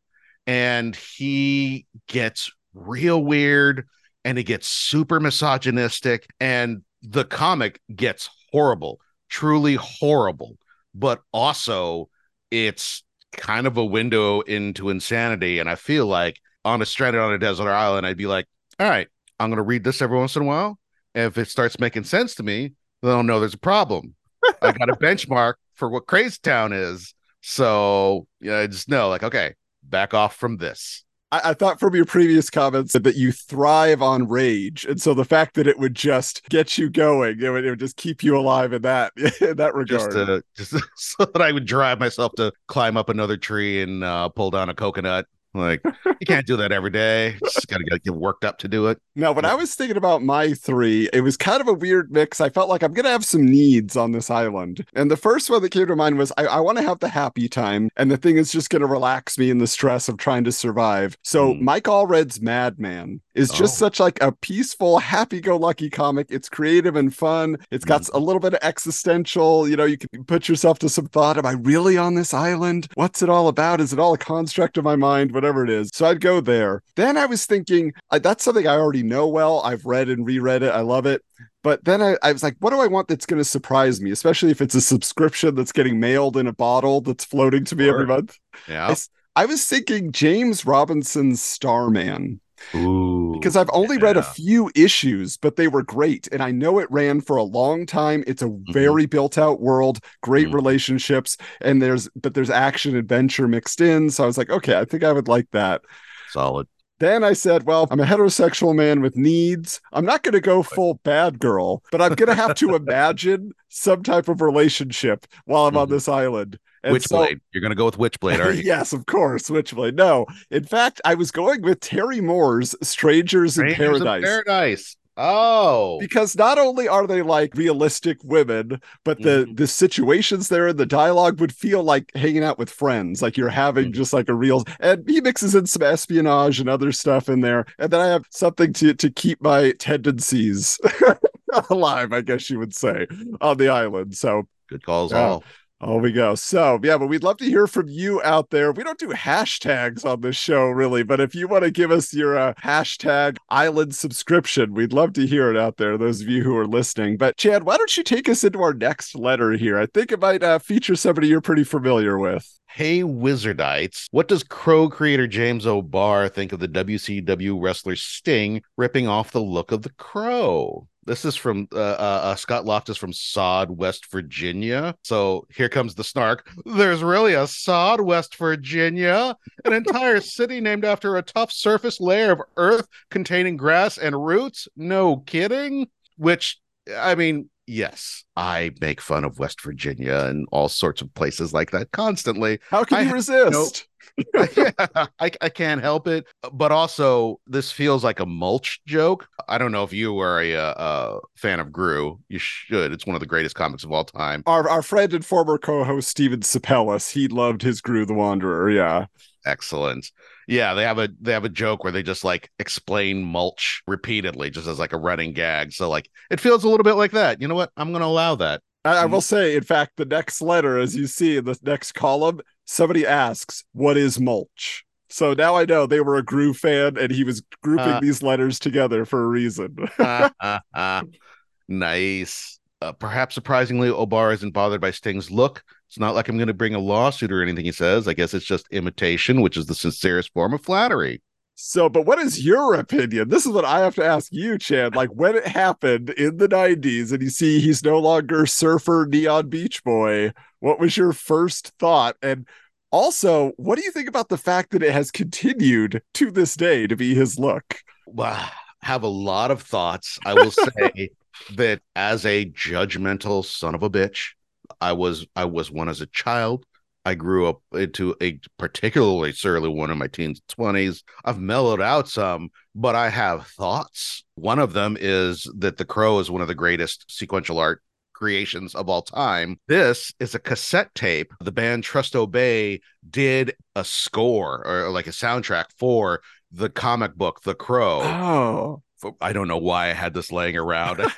and 0.45 0.95
he 0.95 1.87
gets 2.07 2.51
real 2.73 3.23
weird 3.23 3.87
and 4.25 4.37
he 4.37 4.43
gets 4.43 4.67
super 4.67 5.19
misogynistic 5.19 6.27
and 6.39 6.83
the 7.01 7.25
comic 7.25 7.81
gets 7.95 8.29
horrible 8.53 9.01
truly 9.33 9.73
horrible. 9.73 10.57
But 10.93 11.21
also 11.31 12.09
it's 12.51 13.03
kind 13.31 13.65
of 13.65 13.77
a 13.77 13.85
window 13.85 14.41
into 14.41 14.89
insanity. 14.89 15.57
And 15.59 15.67
i 15.67 15.75
feel 15.75 16.05
like 16.05 16.39
on 16.63 16.81
a 16.81 16.85
stranded 16.85 17.19
on 17.19 17.33
a 17.33 17.37
desert 17.37 17.69
island 17.69 18.05
i'd 18.05 18.15
be 18.15 18.27
like 18.27 18.47
all 18.79 18.87
right 18.87 19.09
i'm 19.37 19.49
going 19.49 19.57
to 19.57 19.63
read 19.63 19.83
this 19.83 20.01
every 20.01 20.17
once 20.17 20.35
in 20.35 20.43
a 20.43 20.45
while. 20.45 20.79
And 21.15 21.25
if 21.25 21.37
it 21.37 21.49
starts 21.49 21.79
making 21.79 22.03
sense 22.03 22.35
to 22.35 22.43
me 22.43 22.73
then 23.01 23.11
i'll 23.11 23.23
know 23.23 23.39
there's 23.39 23.55
a 23.55 23.57
problem. 23.57 24.15
I 24.61 24.71
got 24.71 24.89
a 24.89 24.95
benchmark 25.01 25.55
for 25.73 25.89
what 25.89 26.05
crazy 26.05 26.37
town 26.43 26.71
is. 26.73 27.15
So 27.41 28.27
yeah 28.39 28.59
i 28.59 28.67
just 28.67 28.87
know 28.87 29.09
like 29.09 29.23
okay 29.23 29.55
back 29.81 30.13
off 30.13 30.35
from 30.35 30.57
this 30.57 31.03
I, 31.33 31.49
I 31.49 31.53
thought 31.55 31.79
from 31.79 31.95
your 31.95 32.05
previous 32.05 32.51
comments 32.51 32.93
that 32.93 33.15
you 33.15 33.31
thrive 33.31 34.03
on 34.03 34.27
rage, 34.27 34.85
and 34.85 35.01
so 35.01 35.15
the 35.15 35.25
fact 35.25 35.55
that 35.55 35.65
it 35.65 35.79
would 35.79 35.95
just 35.95 36.47
get 36.49 36.77
you 36.77 36.91
going, 36.91 37.41
it 37.41 37.49
would, 37.49 37.65
it 37.65 37.71
would 37.71 37.79
just 37.79 37.97
keep 37.97 38.23
you 38.23 38.37
alive 38.37 38.71
in 38.71 38.83
that 38.83 39.13
in 39.41 39.57
that 39.57 39.73
regard. 39.73 39.87
just 39.87 40.11
to 40.11 40.43
just 40.55 40.75
so 40.95 41.25
that 41.25 41.41
I 41.41 41.51
would 41.51 41.65
drive 41.65 41.99
myself 41.99 42.33
to 42.35 42.53
climb 42.67 42.97
up 42.97 43.09
another 43.09 43.35
tree 43.35 43.81
and 43.81 44.03
uh, 44.03 44.29
pull 44.29 44.51
down 44.51 44.69
a 44.69 44.75
coconut. 44.75 45.25
Like 45.53 45.81
you 46.19 46.25
can't 46.25 46.45
do 46.47 46.57
that 46.57 46.71
every 46.71 46.89
day. 46.89 47.37
Just 47.43 47.67
got 47.67 47.77
to 47.77 47.99
get, 47.99 48.13
worked 48.13 48.43
up 48.45 48.57
to 48.59 48.67
do 48.67 48.87
it. 48.87 48.99
Now, 49.15 49.31
when 49.31 49.45
I 49.45 49.55
was 49.55 49.75
thinking 49.75 49.97
about 49.97 50.23
my 50.23 50.53
three, 50.53 51.09
it 51.13 51.21
was 51.21 51.37
kind 51.37 51.61
of 51.61 51.67
a 51.67 51.73
weird 51.73 52.11
mix. 52.11 52.41
I 52.41 52.49
felt 52.49 52.69
like 52.69 52.83
I'm 52.83 52.93
going 52.93 53.05
to 53.05 53.11
have 53.11 53.25
some 53.25 53.45
needs 53.45 53.95
on 53.95 54.11
this 54.11 54.29
island. 54.29 54.85
And 54.93 55.09
the 55.11 55.17
first 55.17 55.49
one 55.49 55.61
that 55.61 55.69
came 55.69 55.87
to 55.87 55.95
mind 55.95 56.17
was 56.17 56.31
I, 56.37 56.45
I 56.45 56.59
want 56.59 56.77
to 56.79 56.83
have 56.83 56.99
the 56.99 57.09
happy 57.09 57.47
time. 57.47 57.89
And 57.97 58.09
the 58.11 58.17
thing 58.17 58.37
is 58.37 58.51
just 58.51 58.69
going 58.69 58.81
to 58.81 58.87
relax 58.87 59.37
me 59.37 59.49
in 59.49 59.57
the 59.59 59.67
stress 59.67 60.09
of 60.09 60.17
trying 60.17 60.43
to 60.45 60.51
survive. 60.51 61.17
So, 61.23 61.53
Mm. 61.53 61.61
Mike 61.61 61.83
Allred's 61.87 62.41
Madman 62.41 63.21
is 63.35 63.49
just 63.49 63.75
Oh. 63.75 63.85
such 63.85 63.99
like 63.99 64.21
a 64.21 64.31
peaceful, 64.31 64.99
happy 64.99 65.41
go 65.41 65.57
lucky 65.57 65.89
comic. 65.89 66.27
It's 66.29 66.49
creative 66.49 66.95
and 66.95 67.13
fun. 67.13 67.57
It's 67.71 67.85
got 67.85 68.01
Mm. 68.03 68.13
a 68.13 68.19
little 68.19 68.39
bit 68.39 68.53
of 68.53 68.59
existential. 68.63 69.67
You 69.67 69.75
know, 69.75 69.85
you 69.85 69.97
can 69.97 70.23
put 70.25 70.47
yourself 70.47 70.79
to 70.79 70.89
some 70.89 71.07
thought. 71.07 71.37
Am 71.37 71.45
I 71.45 71.53
really 71.53 71.97
on 71.97 72.15
this 72.15 72.33
island? 72.33 72.87
What's 72.95 73.21
it 73.21 73.29
all 73.29 73.47
about? 73.47 73.81
Is 73.81 73.91
it 73.93 73.99
all 73.99 74.13
a 74.13 74.17
construct 74.17 74.77
of 74.77 74.83
my 74.83 74.95
mind? 74.95 75.31
Whatever 75.43 75.65
it 75.65 75.69
is. 75.69 75.89
So 75.93 76.05
I'd 76.05 76.21
go 76.21 76.39
there. 76.39 76.81
Then 76.95 77.17
I 77.17 77.25
was 77.25 77.45
thinking, 77.45 77.91
that's 78.09 78.45
something 78.45 78.65
I 78.65 78.77
already 78.77 79.03
know 79.03 79.27
well. 79.27 79.59
I've 79.59 79.83
read 79.85 80.07
and 80.07 80.25
reread 80.25 80.63
it. 80.63 80.69
I 80.69 80.79
love 80.79 81.05
it. 81.05 81.21
But 81.63 81.83
then 81.83 82.01
I, 82.01 82.15
I 82.23 82.31
was 82.31 82.43
like, 82.43 82.55
what 82.59 82.69
do 82.69 82.79
I 82.79 82.87
want 82.87 83.09
that's 83.09 83.25
going 83.25 83.41
to 83.41 83.43
surprise 83.43 83.99
me, 83.99 84.11
especially 84.11 84.51
if 84.51 84.61
it's 84.61 84.73
a 84.73 84.79
subscription 84.79 85.53
that's 85.55 85.73
getting 85.73 85.99
mailed 85.99 86.37
in 86.37 86.47
a 86.47 86.53
bottle 86.53 87.01
that's 87.01 87.25
floating 87.25 87.65
to 87.65 87.75
me 87.75 87.89
every 87.89 88.05
Sure. 88.05 88.07
month? 88.07 88.37
I, 88.69 88.71
Yeah. 88.71 88.91
s- 88.91 89.09
I 89.35 89.45
was 89.45 89.65
thinking 89.65 90.13
James 90.13 90.65
Robinson's 90.65 91.41
Starman. 91.41 92.39
Ooh, 92.75 93.39
because 93.39 93.55
I've 93.57 93.69
only 93.73 93.97
read 93.97 94.15
a 94.17 94.23
few 94.23 94.71
issues, 94.75 95.37
but 95.37 95.55
they 95.57 95.67
were 95.67 95.83
great. 95.83 96.27
And 96.31 96.41
I 96.41 96.51
know 96.51 96.79
it 96.79 96.89
ran 96.91 97.19
for 97.19 97.35
a 97.35 97.43
long 97.43 97.85
time. 97.85 98.23
It's 98.27 98.41
a 98.41 98.49
Mm-hmm. 98.67 98.93
very 98.93 99.05
built 99.05 99.37
out 99.37 99.59
world, 99.59 99.99
great 100.21 100.49
Mhm. 100.49 100.53
relationships, 100.53 101.37
and 101.61 101.81
there's 101.81 102.09
but 102.15 102.33
there's 102.35 102.49
action 102.49 102.95
adventure 102.95 103.47
mixed 103.47 103.81
in. 103.81 104.09
So 104.11 104.23
I 104.23 104.27
was 104.27 104.37
like, 104.37 104.49
okay, 104.49 104.79
I 104.79 104.85
think 104.85 105.03
I 105.03 105.11
would 105.11 105.27
like 105.27 105.47
that. 105.51 105.81
solid. 106.25 106.67
Then 106.99 107.23
I 107.23 107.33
said, 107.33 107.63
well, 107.63 107.87
I'm 107.91 107.99
a 107.99 108.05
heterosexual 108.05 108.73
man 108.75 109.01
with 109.01 109.17
needs. 109.17 109.81
I'm 109.91 110.05
not 110.05 110.23
going 110.23 110.33
to 110.33 110.41
go 110.41 110.63
full 110.63 110.95
bad 111.03 111.39
girl, 111.39 111.83
but 111.91 112.01
I'm 112.01 112.13
going 112.13 112.29
to 112.29 112.35
have 112.35 112.53
to 112.55 112.75
imagine 112.75 113.51
some 113.67 114.03
type 114.03 114.29
of 114.29 114.41
relationship 114.41 115.25
while 115.45 115.65
I'm 115.67 115.75
on 115.75 115.89
Mhm. 115.89 115.89
this 115.89 116.07
island. 116.07 116.59
And 116.83 117.01
so- 117.01 117.17
Witchblade. 117.17 117.39
You're 117.53 117.61
gonna 117.61 117.75
go 117.75 117.85
with 117.85 117.97
Witchblade, 117.97 118.43
aren't 118.43 118.57
you? 118.57 118.63
yes, 118.63 118.93
of 118.93 119.05
course, 119.05 119.45
Switchblade. 119.45 119.95
No, 119.95 120.25
in 120.51 120.63
fact, 120.65 120.99
I 121.05 121.15
was 121.15 121.31
going 121.31 121.61
with 121.61 121.79
Terry 121.79 122.21
Moore's 122.21 122.75
Strangers 122.81 123.57
in 123.57 123.71
Strangers 123.71 124.01
of 124.01 124.05
Paradise. 124.07 124.23
Paradise. 124.45 124.97
Oh, 125.15 125.99
because 125.99 126.35
not 126.35 126.57
only 126.57 126.87
are 126.87 127.05
they 127.05 127.21
like 127.21 127.53
realistic 127.53 128.17
women, 128.23 128.81
but 129.05 129.21
the 129.21 129.45
Mhm. 129.47 129.57
the 129.57 129.67
situations 129.67 130.49
there 130.49 130.67
and 130.69 130.79
the 130.79 130.87
dialogue 130.87 131.39
would 131.39 131.53
feel 131.53 131.83
like 131.83 132.11
hanging 132.15 132.43
out 132.43 132.57
with 132.57 132.71
friends, 132.71 133.21
like 133.21 133.37
you're 133.37 133.49
having 133.49 133.91
Mhm. 133.91 133.93
just 133.93 134.11
like 134.11 134.27
a 134.27 134.33
real. 134.33 134.63
And 134.79 135.07
he 135.07 135.21
mixes 135.21 135.53
in 135.53 135.67
some 135.67 135.83
espionage 135.83 136.59
and 136.59 136.67
other 136.67 136.91
stuff 136.91 137.29
in 137.29 137.41
there, 137.41 137.65
and 137.77 137.91
then 137.91 137.99
I 138.01 138.07
have 138.07 138.25
something 138.31 138.73
to 138.73 138.95
to 138.95 139.11
keep 139.11 139.39
my 139.39 139.73
tendencies 139.73 140.79
alive, 141.69 142.11
I 142.11 142.21
guess 142.21 142.49
you 142.49 142.57
would 142.59 142.73
say, 142.75 143.05
on 143.39 143.57
the 143.57 143.69
island. 143.69 144.15
So 144.15 144.47
good 144.67 144.83
calls 144.83 145.11
Yeah. 145.11 145.27
all. 145.27 145.43
Oh, 145.85 145.97
we 145.97 146.13
go. 146.13 146.33
So, 146.35 146.79
yeah, 146.81 146.97
but 146.97 147.07
we'd 147.07 147.23
love 147.23 147.35
to 147.37 147.45
hear 147.45 147.67
from 147.67 147.89
you 147.89 148.21
out 148.23 148.51
there. 148.51 148.71
We 148.71 148.85
don't 148.85 148.97
do 148.97 149.09
hashtags 149.09 150.05
on 150.05 150.21
this 150.21 150.37
show, 150.37 150.67
really, 150.67 151.03
but 151.03 151.19
if 151.19 151.35
you 151.35 151.45
want 151.45 151.65
to 151.65 151.71
give 151.71 151.91
us 151.91 152.13
your 152.13 152.37
uh, 152.37 152.53
hashtag 152.53 153.35
island 153.49 153.93
subscription, 153.93 154.73
we'd 154.73 154.93
love 154.93 155.11
to 155.13 155.27
hear 155.27 155.51
it 155.51 155.57
out 155.57 155.75
there, 155.75 155.97
those 155.97 156.21
of 156.21 156.29
you 156.29 156.41
who 156.41 156.55
are 156.55 156.65
listening. 156.65 157.17
But, 157.17 157.35
Chan, 157.35 157.65
why 157.65 157.75
don't 157.75 157.97
you 157.97 158.03
take 158.03 158.29
us 158.29 158.45
into 158.45 158.61
our 158.61 158.73
next 158.73 159.13
letter 159.13 159.51
here? 159.51 159.77
I 159.77 159.87
think 159.87 160.13
it 160.13 160.21
might 160.21 160.41
uh, 160.41 160.59
feature 160.59 160.95
somebody 160.95 161.27
you're 161.27 161.41
pretty 161.41 161.65
familiar 161.65 162.17
with. 162.17 162.49
Hey 162.69 163.01
Wizardites, 163.01 164.07
what 164.11 164.29
does 164.29 164.43
Crow 164.43 164.89
creator 164.89 165.27
James 165.27 165.67
O'Barr 165.67 166.29
think 166.29 166.53
of 166.53 166.59
the 166.59 166.67
WCW 166.67 167.61
wrestler 167.61 167.95
Sting 167.97 168.63
ripping 168.77 169.07
off 169.07 169.31
the 169.31 169.41
look 169.41 169.73
of 169.73 169.81
the 169.81 169.91
Crow? 169.91 170.87
This 171.05 171.25
is 171.25 171.35
from 171.35 171.67
uh, 171.73 171.77
uh, 171.77 172.21
uh, 172.23 172.35
Scott 172.35 172.65
Loftus 172.65 172.97
from 172.97 173.13
Sod, 173.13 173.69
West 173.69 174.09
Virginia. 174.11 174.95
So 175.03 175.45
here 175.53 175.69
comes 175.69 175.95
the 175.95 176.03
snark. 176.03 176.47
There's 176.65 177.03
really 177.03 177.33
a 177.33 177.47
Sod, 177.47 178.01
West 178.01 178.35
Virginia, 178.37 179.35
an 179.65 179.73
entire 179.73 180.21
city 180.21 180.61
named 180.61 180.85
after 180.85 181.17
a 181.17 181.21
tough 181.21 181.51
surface 181.51 181.99
layer 181.99 182.31
of 182.31 182.41
earth 182.57 182.87
containing 183.09 183.57
grass 183.57 183.97
and 183.97 184.25
roots. 184.25 184.67
No 184.75 185.17
kidding. 185.17 185.87
Which, 186.17 186.59
I 186.95 187.15
mean, 187.15 187.49
yes, 187.67 188.23
I 188.35 188.71
make 188.81 189.01
fun 189.01 189.23
of 189.23 189.39
West 189.39 189.61
Virginia 189.61 190.25
and 190.27 190.47
all 190.51 190.69
sorts 190.69 191.01
of 191.01 191.13
places 191.13 191.53
like 191.53 191.71
that 191.71 191.91
constantly. 191.91 192.59
How 192.69 192.83
can 192.83 192.97
I 192.97 193.01
you 193.01 193.13
resist? 193.13 193.87
yeah, 194.55 194.71
I, 195.19 195.31
I 195.41 195.49
can't 195.49 195.81
help 195.81 196.07
it. 196.07 196.25
But 196.51 196.71
also, 196.71 197.39
this 197.47 197.71
feels 197.71 198.03
like 198.03 198.19
a 198.19 198.25
mulch 198.25 198.81
joke. 198.85 199.27
I 199.47 199.57
don't 199.57 199.71
know 199.71 199.83
if 199.83 199.93
you 199.93 200.19
are 200.19 200.41
a, 200.41 200.55
uh 200.55 201.19
fan 201.35 201.59
of 201.59 201.69
Groo. 201.69 202.19
You 202.29 202.39
should. 202.39 202.91
It's 202.91 203.05
one 203.05 203.15
of 203.15 203.21
the 203.21 203.25
greatest 203.25 203.55
comics 203.55 203.83
of 203.83 203.91
all 203.91 204.05
time. 204.05 204.43
Our, 204.45 204.69
our 204.69 204.81
friend 204.81 205.13
and 205.13 205.25
former 205.25 205.57
co-host 205.57 206.09
Steven 206.09 206.41
Sapellis, 206.41 207.11
he 207.11 207.27
loved 207.27 207.61
his 207.61 207.81
Groo 207.81 208.05
the 208.05 208.13
Wanderer. 208.13 208.69
Yeah. 208.69 209.05
Excellent. 209.45 210.09
Yeah, 210.47 210.73
they 210.73 210.83
have 210.83 210.99
a 210.99 211.09
they 211.19 211.33
have 211.33 211.45
a 211.45 211.49
joke 211.49 211.83
where 211.83 211.91
they 211.91 212.03
just 212.03 212.23
like 212.23 212.49
explain 212.59 213.23
mulch 213.23 213.81
repeatedly, 213.87 214.49
just 214.49 214.67
as 214.67 214.79
like 214.79 214.93
a 214.93 214.97
running 214.97 215.33
gag. 215.33 215.73
So 215.73 215.89
like 215.89 216.09
it 216.29 216.39
feels 216.39 216.63
a 216.63 216.69
little 216.69 216.83
bit 216.83 216.93
like 216.93 217.11
that. 217.11 217.41
You 217.41 217.47
know 217.47 217.55
what? 217.55 217.71
I'm 217.77 217.91
gonna 217.91 218.05
allow 218.05 218.35
that. 218.35 218.61
I, 218.85 219.03
I 219.03 219.05
will 219.05 219.21
say, 219.21 219.55
in 219.55 219.63
fact, 219.63 219.93
the 219.95 220.05
next 220.05 220.41
letter, 220.41 220.77
as 220.77 220.95
you 220.95 221.07
see 221.07 221.37
in 221.37 221.45
the 221.45 221.57
next 221.63 221.93
column, 221.93 222.41
somebody 222.65 223.05
asks, 223.05 223.63
What 223.71 223.97
is 223.97 224.19
mulch? 224.19 224.85
So 225.09 225.33
now 225.33 225.55
I 225.55 225.65
know 225.65 225.85
they 225.85 226.01
were 226.01 226.17
a 226.17 226.23
Groo 226.23 226.55
fan 226.55 226.97
and 226.97 227.11
he 227.11 227.23
was 227.23 227.41
grouping 227.61 227.93
Uh. 227.93 227.99
these 228.01 228.21
letters 228.23 228.59
together 228.59 229.05
for 229.05 229.23
a 229.23 229.27
reason. 229.27 229.77
nice. 231.67 232.59
Uh, 232.83 232.91
perhaps 232.91 233.33
surprisingly, 233.33 233.87
O'Barr 233.87 234.33
isn't 234.33 234.51
bothered 234.51 234.81
by 234.81 234.91
Sting's 234.91 235.31
look. 235.31 235.63
It's 235.87 235.97
not 235.97 236.15
like 236.15 236.27
I'm 236.27 236.35
going 236.37 236.47
to 236.47 236.53
bring 236.53 236.75
a 236.75 236.79
lawsuit 236.79 237.31
or 237.31 237.41
anything, 237.41 237.63
he 237.63 237.71
says. 237.71 238.09
I 238.09 238.13
guess 238.13 238.33
it's 238.33 238.45
just 238.45 238.67
imitation, 238.71 239.39
which 239.39 239.55
is 239.55 239.67
the 239.67 239.75
sincerest 239.75 240.33
form 240.33 240.53
of 240.53 240.61
flattery. 240.61 241.21
so, 241.55 241.87
but 241.87 242.05
what 242.05 242.19
is 242.19 242.45
your 242.45 242.73
opinion? 242.73 243.29
This 243.29 243.45
is 243.45 243.53
what 243.53 243.63
I 243.63 243.79
have 243.79 243.95
to 243.95 244.03
ask 244.03 244.33
you, 244.33 244.57
Chan. 244.57 244.91
Like 244.93 245.09
when 245.09 245.35
it 245.35 245.47
happened 245.47 246.09
in 246.09 246.37
the 246.37 246.49
90s 246.49 247.13
and 247.13 247.21
you 247.21 247.29
see 247.29 247.61
he's 247.61 247.85
no 247.85 247.99
longer 247.99 248.45
surfer 248.45 249.07
neon 249.09 249.47
beach 249.47 249.81
boy, 249.85 250.33
what 250.59 250.77
was 250.79 250.97
your 250.97 251.13
first 251.13 251.71
thought? 251.79 252.17
And 252.21 252.45
also, 252.91 253.53
what 253.55 253.77
do 253.77 253.85
you 253.85 253.91
think 253.91 254.09
about 254.09 254.27
the 254.27 254.37
fact 254.37 254.71
that 254.71 254.83
it 254.83 254.91
has 254.91 255.09
continued 255.09 256.01
to 256.15 256.31
this 256.31 256.55
day 256.55 256.85
to 256.87 256.97
be 256.97 257.15
his 257.15 257.39
look? 257.39 257.77
Wow. 258.07 258.49
Have 258.81 259.03
a 259.03 259.07
lot 259.07 259.51
of 259.51 259.61
thoughts. 259.61 260.19
I 260.25 260.33
will 260.33 260.51
say 260.51 261.11
that 261.55 261.81
as 261.95 262.25
a 262.25 262.45
judgmental 262.45 263.45
son 263.45 263.75
of 263.75 263.83
a 263.83 263.89
bitch, 263.89 264.31
I 264.79 264.93
was 264.93 265.25
I 265.35 265.45
was 265.45 265.71
one 265.71 265.89
as 265.89 266.01
a 266.01 266.07
child. 266.07 266.65
I 267.05 267.15
grew 267.15 267.47
up 267.47 267.61
into 267.73 268.15
a 268.21 268.39
particularly 268.57 269.33
surly 269.33 269.67
one 269.67 269.91
in 269.91 269.97
my 269.97 270.07
teens, 270.07 270.41
20s. 270.57 271.03
I've 271.25 271.39
mellowed 271.39 271.81
out 271.81 272.07
some, 272.07 272.49
but 272.73 272.95
I 272.95 273.09
have 273.09 273.47
thoughts. 273.47 274.23
One 274.35 274.59
of 274.59 274.71
them 274.71 274.97
is 274.99 275.49
that 275.57 275.75
The 275.75 275.85
Crow 275.85 276.19
is 276.19 276.31
one 276.31 276.41
of 276.41 276.47
the 276.47 276.55
greatest 276.55 277.05
sequential 277.09 277.59
art 277.59 277.81
creations 278.13 278.73
of 278.73 278.87
all 278.87 279.01
time. 279.01 279.59
This 279.67 280.13
is 280.19 280.33
a 280.33 280.39
cassette 280.39 280.95
tape. 280.95 281.33
The 281.41 281.51
band 281.51 281.83
Trust 281.83 282.15
Obey 282.15 282.79
did 283.09 283.53
a 283.75 283.83
score 283.83 284.65
or 284.65 284.89
like 284.89 285.07
a 285.07 285.11
soundtrack 285.11 285.65
for 285.77 286.21
the 286.51 286.69
comic 286.69 287.15
book 287.15 287.41
The 287.43 287.55
Crow. 287.55 288.01
Oh. 288.01 288.83
I 289.21 289.33
don't 289.33 289.47
know 289.47 289.57
why 289.57 289.89
I 289.89 289.93
had 289.93 290.13
this 290.13 290.31
laying 290.31 290.57
around. 290.57 291.01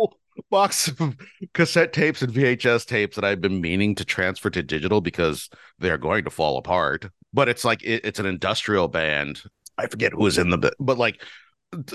Box 0.50 0.88
of 0.88 1.16
cassette 1.54 1.92
tapes 1.92 2.22
and 2.22 2.32
VHS 2.32 2.86
tapes 2.86 3.16
that 3.16 3.24
I've 3.24 3.40
been 3.40 3.60
meaning 3.60 3.94
to 3.96 4.04
transfer 4.04 4.50
to 4.50 4.62
digital 4.62 5.00
because 5.00 5.48
they're 5.78 5.98
going 5.98 6.24
to 6.24 6.30
fall 6.30 6.58
apart. 6.58 7.08
But 7.32 7.48
it's 7.48 7.64
like 7.64 7.82
it, 7.82 8.04
it's 8.04 8.18
an 8.18 8.26
industrial 8.26 8.88
band. 8.88 9.42
I 9.78 9.86
forget 9.86 10.12
who 10.12 10.22
was 10.22 10.38
in 10.38 10.50
the 10.50 10.72
but 10.78 10.98
like 10.98 11.20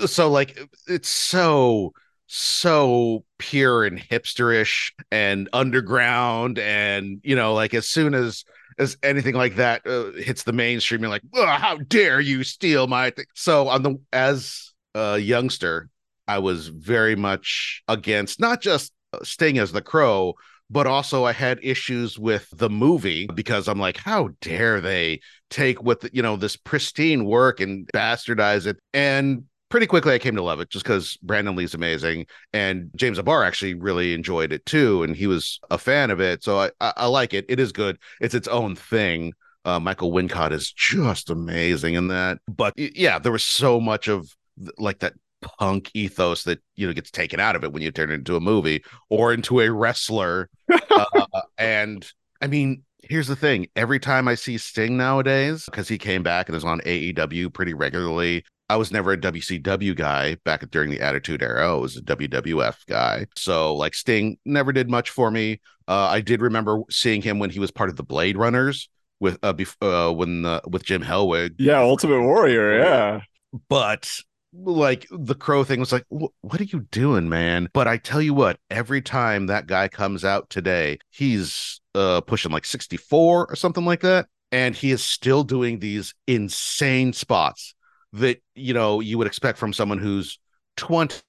so 0.06 0.30
like 0.30 0.58
it's 0.86 1.08
so 1.08 1.92
so 2.26 3.24
pure 3.38 3.84
and 3.84 3.98
hipsterish 3.98 4.92
and 5.10 5.48
underground 5.52 6.58
and 6.58 7.20
you 7.22 7.36
know 7.36 7.54
like 7.54 7.74
as 7.74 7.88
soon 7.88 8.14
as 8.14 8.44
as 8.78 8.96
anything 9.02 9.34
like 9.34 9.56
that 9.56 9.86
uh, 9.86 10.12
hits 10.12 10.44
the 10.44 10.52
mainstream 10.52 11.02
you're 11.02 11.10
like 11.10 11.22
"Ugh, 11.34 11.60
how 11.60 11.76
dare 11.76 12.20
you 12.20 12.42
steal 12.42 12.86
my 12.86 13.10
thing 13.10 13.26
so 13.34 13.68
on 13.68 13.82
the 13.82 13.96
as 14.12 14.71
a 14.94 15.18
youngster 15.18 15.88
i 16.28 16.38
was 16.38 16.68
very 16.68 17.16
much 17.16 17.82
against 17.88 18.40
not 18.40 18.60
just 18.60 18.92
sting 19.22 19.58
as 19.58 19.72
the 19.72 19.82
crow 19.82 20.34
but 20.70 20.86
also 20.86 21.24
i 21.24 21.32
had 21.32 21.58
issues 21.62 22.18
with 22.18 22.48
the 22.56 22.70
movie 22.70 23.26
because 23.34 23.68
i'm 23.68 23.78
like 23.78 23.96
how 23.96 24.28
dare 24.40 24.80
they 24.80 25.20
take 25.50 25.82
what 25.82 26.00
the, 26.00 26.10
you 26.12 26.22
know 26.22 26.36
this 26.36 26.56
pristine 26.56 27.24
work 27.24 27.60
and 27.60 27.88
bastardize 27.94 28.66
it? 28.66 28.78
And 28.94 29.44
pretty 29.68 29.86
quickly 29.86 30.14
i 30.14 30.18
came 30.18 30.34
to 30.34 30.42
love 30.42 30.60
it 30.60 30.68
just 30.70 30.84
because 30.84 31.16
brandon 31.22 31.56
lee's 31.56 31.74
amazing 31.74 32.26
and 32.52 32.90
james 32.94 33.18
o'barr 33.18 33.42
actually 33.42 33.74
really 33.74 34.12
enjoyed 34.12 34.52
it 34.52 34.64
too 34.66 35.02
and 35.02 35.16
he 35.16 35.26
was 35.26 35.60
a 35.70 35.78
fan 35.78 36.10
of 36.10 36.20
it. 36.20 36.42
So 36.42 36.58
i 36.58 36.70
i, 36.80 36.92
I 36.96 37.06
like 37.06 37.32
it. 37.34 37.46
It 37.48 37.60
is 37.60 37.72
good. 37.72 37.98
It's 38.20 38.34
its 38.34 38.48
own 38.48 38.74
thing. 38.74 39.32
Uh, 39.64 39.78
michael 39.78 40.12
wincott 40.12 40.52
is 40.52 40.72
just 40.72 41.30
amazing 41.30 41.94
in 41.94 42.08
that. 42.08 42.38
But 42.48 42.74
yeah 42.76 43.18
there 43.18 43.32
was 43.32 43.44
so 43.44 43.80
much 43.80 44.08
of 44.08 44.34
like 44.78 45.00
that 45.00 45.14
punk 45.58 45.90
ethos 45.94 46.44
that 46.44 46.60
you 46.76 46.86
know 46.86 46.92
gets 46.92 47.10
taken 47.10 47.40
out 47.40 47.56
of 47.56 47.64
it 47.64 47.72
when 47.72 47.82
you 47.82 47.90
turn 47.90 48.10
it 48.10 48.14
into 48.14 48.36
a 48.36 48.40
movie 48.40 48.84
or 49.10 49.32
into 49.32 49.60
a 49.60 49.70
wrestler 49.70 50.48
uh, 50.90 51.26
and 51.58 52.12
i 52.40 52.46
mean 52.46 52.84
here's 53.02 53.26
the 53.26 53.34
thing 53.34 53.66
every 53.74 53.98
time 53.98 54.28
i 54.28 54.36
see 54.36 54.56
sting 54.56 54.96
nowadays 54.96 55.64
because 55.66 55.88
he 55.88 55.98
came 55.98 56.22
back 56.22 56.48
and 56.48 56.56
is 56.56 56.64
on 56.64 56.80
aew 56.80 57.52
pretty 57.52 57.74
regularly 57.74 58.44
I 58.72 58.76
was 58.76 58.90
never 58.90 59.12
a 59.12 59.18
WCW 59.18 59.94
guy 59.94 60.36
back 60.46 60.68
during 60.70 60.88
the 60.88 61.02
Attitude 61.02 61.42
Era. 61.42 61.74
I 61.74 61.74
was 61.74 61.98
a 61.98 62.00
WWF 62.00 62.86
guy. 62.86 63.26
So, 63.36 63.76
like, 63.76 63.94
Sting 63.94 64.38
never 64.46 64.72
did 64.72 64.88
much 64.88 65.10
for 65.10 65.30
me. 65.30 65.60
Uh, 65.86 66.08
I 66.10 66.22
did 66.22 66.40
remember 66.40 66.80
seeing 66.88 67.20
him 67.20 67.38
when 67.38 67.50
he 67.50 67.58
was 67.58 67.70
part 67.70 67.90
of 67.90 67.96
the 67.96 68.02
Blade 68.02 68.38
Runners 68.38 68.88
with 69.20 69.38
uh, 69.42 69.52
bef- 69.52 69.76
uh 69.82 70.10
when 70.14 70.46
uh, 70.46 70.60
with 70.66 70.84
Jim 70.84 71.02
Hellwig. 71.02 71.56
Yeah, 71.58 71.80
Ultimate 71.80 72.22
Warrior. 72.22 72.78
Yeah. 72.78 73.20
But 73.68 74.08
like 74.52 75.06
the 75.10 75.34
crow 75.34 75.64
thing 75.64 75.80
was 75.80 75.92
like, 75.92 76.04
what 76.08 76.60
are 76.60 76.64
you 76.64 76.80
doing, 76.90 77.28
man? 77.28 77.68
But 77.72 77.88
I 77.88 77.96
tell 77.96 78.20
you 78.20 78.34
what, 78.34 78.58
every 78.70 79.00
time 79.00 79.46
that 79.46 79.66
guy 79.66 79.88
comes 79.88 80.24
out 80.24 80.50
today, 80.50 80.98
he's 81.10 81.80
uh 81.94 82.20
pushing 82.22 82.52
like 82.52 82.64
64 82.64 83.46
or 83.48 83.56
something 83.56 83.84
like 83.84 84.00
that. 84.00 84.26
And 84.50 84.74
he 84.74 84.90
is 84.90 85.02
still 85.02 85.44
doing 85.44 85.78
these 85.78 86.14
insane 86.26 87.12
spots 87.12 87.74
that 88.12 88.42
you 88.54 88.74
know 88.74 89.00
you 89.00 89.18
would 89.18 89.26
expect 89.26 89.58
from 89.58 89.72
someone 89.72 89.98
who's 89.98 90.38
20 90.76 91.22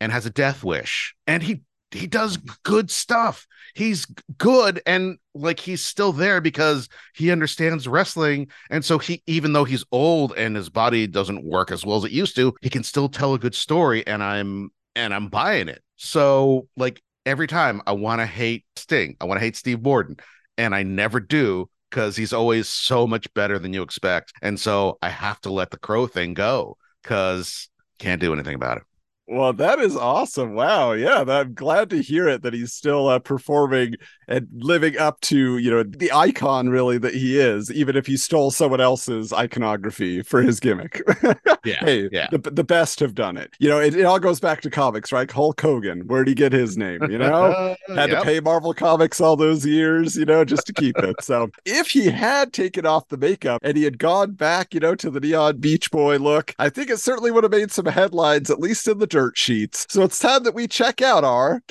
and 0.00 0.12
has 0.12 0.26
a 0.26 0.30
death 0.30 0.62
wish 0.62 1.14
and 1.26 1.42
he 1.42 1.62
he 1.90 2.06
does 2.06 2.36
good 2.64 2.90
stuff. 2.90 3.46
He's 3.74 4.06
good 4.38 4.80
and 4.86 5.18
like 5.34 5.60
he's 5.60 5.84
still 5.84 6.12
there 6.12 6.40
because 6.40 6.88
he 7.14 7.30
understands 7.30 7.86
wrestling. 7.86 8.48
And 8.70 8.84
so 8.84 8.98
he 8.98 9.22
even 9.26 9.52
though 9.52 9.64
he's 9.64 9.84
old 9.92 10.32
and 10.36 10.56
his 10.56 10.68
body 10.68 11.06
doesn't 11.06 11.44
work 11.44 11.70
as 11.70 11.84
well 11.84 11.98
as 11.98 12.04
it 12.04 12.12
used 12.12 12.36
to 12.36 12.54
he 12.62 12.70
can 12.70 12.82
still 12.82 13.08
tell 13.08 13.34
a 13.34 13.38
good 13.38 13.54
story 13.54 14.06
and 14.06 14.22
i'm 14.22 14.70
and 14.94 15.14
i'm 15.14 15.28
buying 15.28 15.68
it. 15.68 15.82
So 15.96 16.68
like 16.76 17.02
every 17.24 17.46
time 17.46 17.82
i 17.86 17.92
want 17.92 18.20
to 18.20 18.26
hate 18.26 18.64
sting 18.76 19.16
i 19.20 19.24
want 19.24 19.38
to 19.38 19.44
hate 19.44 19.56
steve 19.56 19.82
borden 19.82 20.16
and 20.56 20.74
i 20.74 20.82
never 20.84 21.18
do 21.18 21.68
because 21.90 22.16
he's 22.16 22.32
always 22.32 22.68
so 22.68 23.04
much 23.06 23.32
better 23.34 23.58
than 23.58 23.72
you 23.72 23.82
expect. 23.82 24.32
And 24.42 24.58
so 24.58 24.98
i 25.02 25.08
have 25.08 25.40
to 25.42 25.52
let 25.52 25.70
the 25.70 25.78
crow 25.78 26.06
thing 26.06 26.34
go 26.34 26.76
because 27.02 27.68
can't 27.98 28.20
do 28.20 28.32
anything 28.32 28.54
about 28.54 28.78
it 28.78 28.82
Well, 29.28 29.52
that 29.54 29.80
is 29.80 29.96
awesome. 29.96 30.54
Wow. 30.54 30.92
Yeah. 30.92 31.24
I'm 31.26 31.54
glad 31.54 31.90
to 31.90 32.00
hear 32.00 32.28
it 32.28 32.42
that 32.42 32.54
he's 32.54 32.72
still 32.72 33.08
uh, 33.08 33.18
performing 33.18 33.94
and 34.28 34.46
living 34.52 34.96
up 34.98 35.20
to, 35.22 35.58
you 35.58 35.70
know, 35.70 35.82
the 35.82 36.12
icon 36.12 36.68
really 36.68 36.98
that 36.98 37.14
he 37.14 37.38
is, 37.38 37.70
even 37.72 37.96
if 37.96 38.06
he 38.06 38.16
stole 38.16 38.52
someone 38.52 38.80
else's 38.80 39.32
iconography 39.32 40.22
for 40.22 40.42
his 40.42 40.60
gimmick. 40.60 41.02
yeah 41.64 41.84
hey, 41.84 42.08
yeah. 42.12 42.28
the, 42.30 42.38
the 42.38 42.64
best 42.64 43.00
have 43.00 43.14
done 43.14 43.36
it. 43.36 43.52
You 43.58 43.68
know, 43.68 43.80
it, 43.80 43.96
it 43.96 44.04
all 44.04 44.20
goes 44.20 44.38
back 44.38 44.60
to 44.60 44.70
comics, 44.70 45.10
right? 45.10 45.30
Hulk 45.30 45.60
Hogan, 45.60 46.02
where'd 46.02 46.28
he 46.28 46.34
get 46.34 46.52
his 46.52 46.76
name? 46.76 47.02
You 47.10 47.18
know? 47.18 47.74
had 47.88 48.10
to 48.10 48.22
pay 48.22 48.38
Marvel 48.38 48.74
Comics 48.74 49.20
all 49.20 49.36
those 49.36 49.66
years, 49.66 50.16
you 50.16 50.24
know, 50.24 50.44
just 50.44 50.66
to 50.68 50.72
keep 50.72 50.96
it. 50.98 51.16
So 51.22 51.50
if 51.64 51.88
he 51.88 52.10
had 52.10 52.52
taken 52.52 52.86
off 52.86 53.08
the 53.08 53.16
makeup 53.16 53.60
and 53.64 53.76
he 53.76 53.82
had 53.82 53.98
gone 53.98 54.32
back, 54.32 54.72
you 54.72 54.80
know, 54.80 54.94
to 54.94 55.10
the 55.10 55.20
neon 55.20 55.58
Beach 55.58 55.90
Boy 55.90 56.18
look, 56.18 56.54
I 56.58 56.68
think 56.68 56.90
it 56.90 56.98
certainly 56.98 57.32
would 57.32 57.42
have 57.42 57.50
made 57.50 57.72
some 57.72 57.86
headlines, 57.86 58.50
at 58.50 58.60
least 58.60 58.86
in 58.86 58.98
the 58.98 59.06
dirt 59.16 59.38
sheets. 59.38 59.86
So 59.88 60.02
it's 60.02 60.18
time 60.18 60.42
that 60.42 60.54
we 60.54 60.68
check 60.68 61.00
out 61.00 61.24
our. 61.24 61.62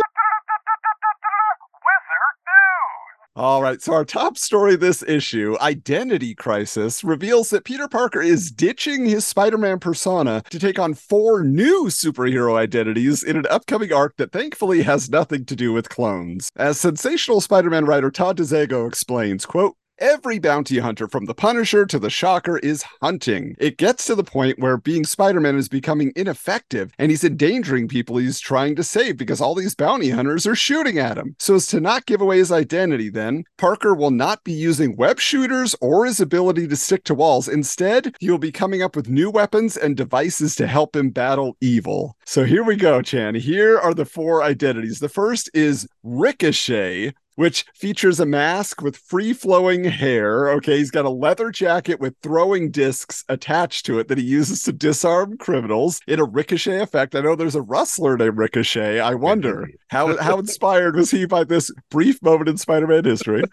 All 3.36 3.62
right, 3.62 3.80
so 3.82 3.94
our 3.94 4.06
top 4.06 4.38
story 4.38 4.76
this 4.78 5.04
issue, 5.04 5.58
Identity 5.62 6.34
Crisis, 6.34 7.04
reveals 7.04 7.50
that 7.50 7.66
Peter 7.66 7.88
Parker 7.88 8.22
is 8.22 8.50
ditching 8.50 9.06
his 9.06 9.28
Spider 9.28 9.60
Man 9.60 9.78
persona 9.78 10.42
to 10.50 10.58
take 10.58 10.80
on 10.80 10.96
four 10.96 11.44
new 11.44 11.88
superhero 11.88 12.56
identities 12.56 13.22
in 13.22 13.36
an 13.36 13.46
upcoming 13.52 13.94
arc 13.94 14.16
that 14.18 14.32
thankfully 14.32 14.82
has 14.84 15.10
nothing 15.10 15.46
to 15.46 15.56
do 15.56 15.72
with 15.72 15.90
clones. 15.90 16.50
As 16.56 16.80
sensational 16.80 17.42
Spider 17.42 17.70
Man 17.70 17.86
writer 17.86 18.10
Todd 18.10 18.38
DeZago 18.38 18.88
explains, 18.88 19.46
quote, 19.46 19.76
Every 20.00 20.40
bounty 20.40 20.80
hunter 20.80 21.08
from 21.08 21.24
the 21.24 21.34
Punisher 21.34 21.86
to 21.86 21.98
the 21.98 22.10
Shocker 22.10 22.58
is 22.58 22.84
hunting. 23.02 23.56
It 23.60 23.78
gets 23.78 24.04
to 24.06 24.16
the 24.16 24.26
point 24.26 24.60
where 24.60 24.76
being 24.76 25.06
Spider 25.06 25.40
Man 25.40 25.56
is 25.56 25.70
becoming 25.70 26.12
ineffective 26.18 26.92
and 27.00 27.12
he's 27.12 27.24
endangering 27.24 27.88
people 27.88 28.18
he's 28.18 28.42
trying 28.42 28.76
to 28.76 28.84
save 28.84 29.16
because 29.16 29.40
all 29.40 29.56
these 29.56 29.74
bounty 29.74 30.10
hunters 30.10 30.46
are 30.46 30.56
shooting 30.56 31.00
at 31.00 31.18
him. 31.18 31.38
So, 31.40 31.56
as 31.56 31.68
to 31.68 31.80
not 31.80 32.08
give 32.08 32.20
away 32.20 32.40
his 32.40 32.52
identity, 32.52 33.10
then, 33.10 33.46
Parker 33.58 33.96
will 33.96 34.12
not 34.12 34.44
be 34.44 34.52
using 34.52 34.98
web 34.98 35.18
shooters 35.18 35.76
or 35.80 36.06
his 36.06 36.20
ability 36.20 36.68
to 36.68 36.76
stick 36.76 37.06
to 37.06 37.16
walls. 37.16 37.48
Instead, 37.48 38.18
he 38.20 38.30
will 38.30 38.38
be 38.38 38.52
coming 38.52 38.82
up 38.82 38.98
with 38.98 39.08
new 39.08 39.30
weapons 39.30 39.78
and 39.78 39.96
devices 39.96 40.56
to 40.56 40.68
help 40.68 40.94
him 40.94 41.10
battle 41.10 41.56
evil. 41.62 42.18
So, 42.26 42.44
here 42.44 42.66
we 42.66 42.76
go, 42.76 43.02
Chan. 43.02 43.36
Here 43.36 43.80
are 43.80 43.94
the 43.94 44.04
four 44.04 44.44
identities. 44.44 45.00
The 45.00 45.08
first 45.08 45.50
is 45.54 45.88
Ricochet, 46.04 47.14
which 47.36 47.66
features 47.76 48.20
a 48.20 48.26
mask 48.26 48.82
with 48.82 48.98
free 48.98 49.34
flowing 49.34 49.84
hair. 49.84 50.50
Okay, 50.50 50.78
he's 50.78 50.92
got 50.92 51.06
a 51.06 51.10
leather 51.10 51.52
jacket 51.52 52.00
with 52.00 52.16
throwing 52.22 52.72
discs 52.72 53.24
attached 53.30 53.86
to 53.86 54.00
it 54.00 54.08
that 54.08 54.18
he 54.18 54.24
uses 54.24 54.64
to 54.64 54.72
disarm 54.72 55.38
criminals 55.38 56.00
in 56.08 56.20
a 56.20 56.24
ricochet 56.24 56.82
effect. 56.82 57.16
I 57.16 57.22
know 57.22 57.36
there's 57.36 57.56
a 57.56 57.62
wrestler 57.62 58.18
named 58.18 58.38
Ricochet. 58.38 59.00
I 59.00 59.14
wonder 59.16 59.68
how, 59.90 60.18
how 60.18 60.40
inspired 60.40 60.96
was 60.96 61.12
he 61.12 61.26
by 61.26 61.44
this 61.44 61.72
brief 61.90 62.22
moment 62.22 62.50
in 62.50 62.58
Spider 62.58 62.88
Man 62.88 63.04
history? 63.04 63.44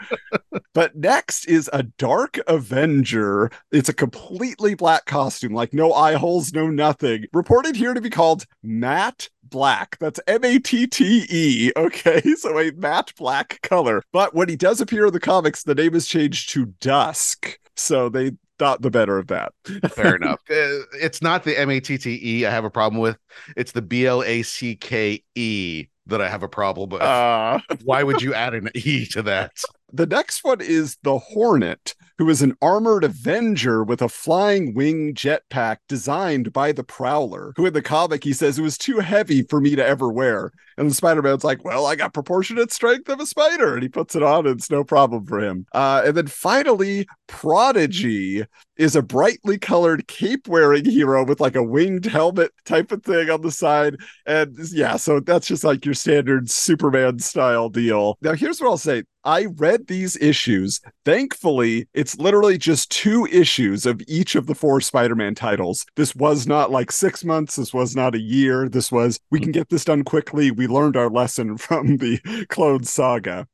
But 0.74 0.96
next 0.96 1.46
is 1.46 1.68
a 1.72 1.82
Dark 1.82 2.38
Avenger. 2.46 3.50
It's 3.70 3.88
a 3.88 3.94
completely 3.94 4.74
black 4.74 5.04
costume, 5.04 5.52
like 5.52 5.74
no 5.74 5.92
eye 5.92 6.14
holes, 6.14 6.52
no 6.52 6.68
nothing. 6.68 7.26
Reported 7.32 7.76
here 7.76 7.94
to 7.94 8.00
be 8.00 8.10
called 8.10 8.46
Matte 8.62 9.28
Black. 9.52 9.96
That's 10.00 10.18
M 10.26 10.44
A 10.44 10.58
T 10.58 10.86
T 10.88 11.26
E. 11.30 11.70
Okay, 11.76 12.20
so 12.36 12.58
a 12.58 12.72
matte 12.72 13.12
black 13.16 13.60
color. 13.62 14.02
But 14.12 14.34
when 14.34 14.48
he 14.48 14.56
does 14.56 14.80
appear 14.80 15.06
in 15.06 15.12
the 15.12 15.20
comics, 15.20 15.62
the 15.62 15.74
name 15.76 15.94
is 15.94 16.08
changed 16.08 16.50
to 16.50 16.66
Dusk. 16.80 17.58
So 17.76 18.08
they 18.08 18.32
thought 18.58 18.82
the 18.82 18.90
better 18.90 19.18
of 19.18 19.28
that. 19.28 19.52
Fair 19.90 20.16
enough. 20.22 20.40
Uh, 20.50 20.82
It's 21.00 21.22
not 21.22 21.44
the 21.44 21.56
M 21.58 21.70
A 21.70 21.78
T 21.78 21.98
T 21.98 22.18
E 22.22 22.46
I 22.46 22.50
have 22.50 22.64
a 22.64 22.70
problem 22.70 23.00
with. 23.00 23.18
It's 23.56 23.72
the 23.72 23.82
B 23.82 24.06
L 24.06 24.22
A 24.24 24.42
C 24.42 24.74
K 24.74 25.22
E 25.36 25.86
that 26.06 26.20
I 26.20 26.28
have 26.28 26.42
a 26.42 26.48
problem 26.48 26.90
with. 26.90 27.00
Uh, 27.02 27.60
Why 27.84 28.02
would 28.02 28.20
you 28.22 28.34
add 28.34 28.54
an 28.54 28.70
E 28.74 29.06
to 29.06 29.22
that? 29.22 29.52
The 29.94 30.06
next 30.06 30.42
one 30.42 30.62
is 30.62 30.96
the 31.02 31.18
Hornet, 31.18 31.94
who 32.16 32.30
is 32.30 32.40
an 32.40 32.56
armored 32.62 33.04
Avenger 33.04 33.84
with 33.84 34.00
a 34.00 34.08
flying 34.08 34.72
wing 34.72 35.12
jetpack 35.12 35.78
designed 35.86 36.50
by 36.50 36.72
the 36.72 36.82
Prowler, 36.82 37.52
who 37.56 37.66
in 37.66 37.74
the 37.74 37.82
comic 37.82 38.24
he 38.24 38.32
says 38.32 38.58
it 38.58 38.62
was 38.62 38.78
too 38.78 39.00
heavy 39.00 39.42
for 39.42 39.60
me 39.60 39.76
to 39.76 39.86
ever 39.86 40.10
wear. 40.10 40.50
And 40.78 40.94
Spider 40.94 41.20
Man's 41.20 41.44
like, 41.44 41.62
Well, 41.62 41.84
I 41.84 41.96
got 41.96 42.14
proportionate 42.14 42.72
strength 42.72 43.10
of 43.10 43.20
a 43.20 43.26
spider. 43.26 43.74
And 43.74 43.82
he 43.82 43.90
puts 43.90 44.16
it 44.16 44.22
on, 44.22 44.46
and 44.46 44.58
it's 44.58 44.70
no 44.70 44.82
problem 44.82 45.26
for 45.26 45.40
him. 45.40 45.66
Uh, 45.74 46.02
and 46.06 46.16
then 46.16 46.26
finally, 46.26 47.06
Prodigy 47.28 48.44
is 48.76 48.96
a 48.96 49.02
brightly 49.02 49.58
colored 49.58 50.08
cape 50.08 50.48
wearing 50.48 50.86
hero 50.86 51.22
with 51.22 51.38
like 51.38 51.54
a 51.54 51.62
winged 51.62 52.06
helmet 52.06 52.50
type 52.64 52.92
of 52.92 53.02
thing 53.02 53.28
on 53.28 53.42
the 53.42 53.50
side. 53.50 53.96
And 54.24 54.56
yeah, 54.72 54.96
so 54.96 55.20
that's 55.20 55.46
just 55.46 55.64
like 55.64 55.84
your 55.84 55.94
standard 55.94 56.50
Superman 56.50 57.18
style 57.18 57.68
deal. 57.68 58.16
Now, 58.22 58.32
here's 58.32 58.58
what 58.58 58.70
I'll 58.70 58.78
say 58.78 59.02
I 59.24 59.46
read 59.46 59.86
these 59.86 60.16
issues. 60.16 60.80
Thankfully, 61.04 61.88
it's 61.94 62.18
literally 62.18 62.58
just 62.58 62.90
two 62.90 63.26
issues 63.26 63.86
of 63.86 64.02
each 64.08 64.34
of 64.34 64.46
the 64.46 64.54
four 64.54 64.80
Spider 64.80 65.14
Man 65.14 65.34
titles. 65.34 65.86
This 65.94 66.14
was 66.14 66.46
not 66.46 66.70
like 66.70 66.90
six 66.90 67.24
months. 67.24 67.56
This 67.56 67.72
was 67.72 67.94
not 67.94 68.14
a 68.14 68.20
year. 68.20 68.68
This 68.68 68.90
was, 68.90 69.20
we 69.30 69.40
can 69.40 69.52
get 69.52 69.68
this 69.68 69.84
done 69.84 70.02
quickly. 70.02 70.50
We 70.50 70.66
learned 70.66 70.96
our 70.96 71.08
lesson 71.08 71.56
from 71.58 71.98
the 71.98 72.18
Clone 72.48 72.84
Saga. 72.84 73.46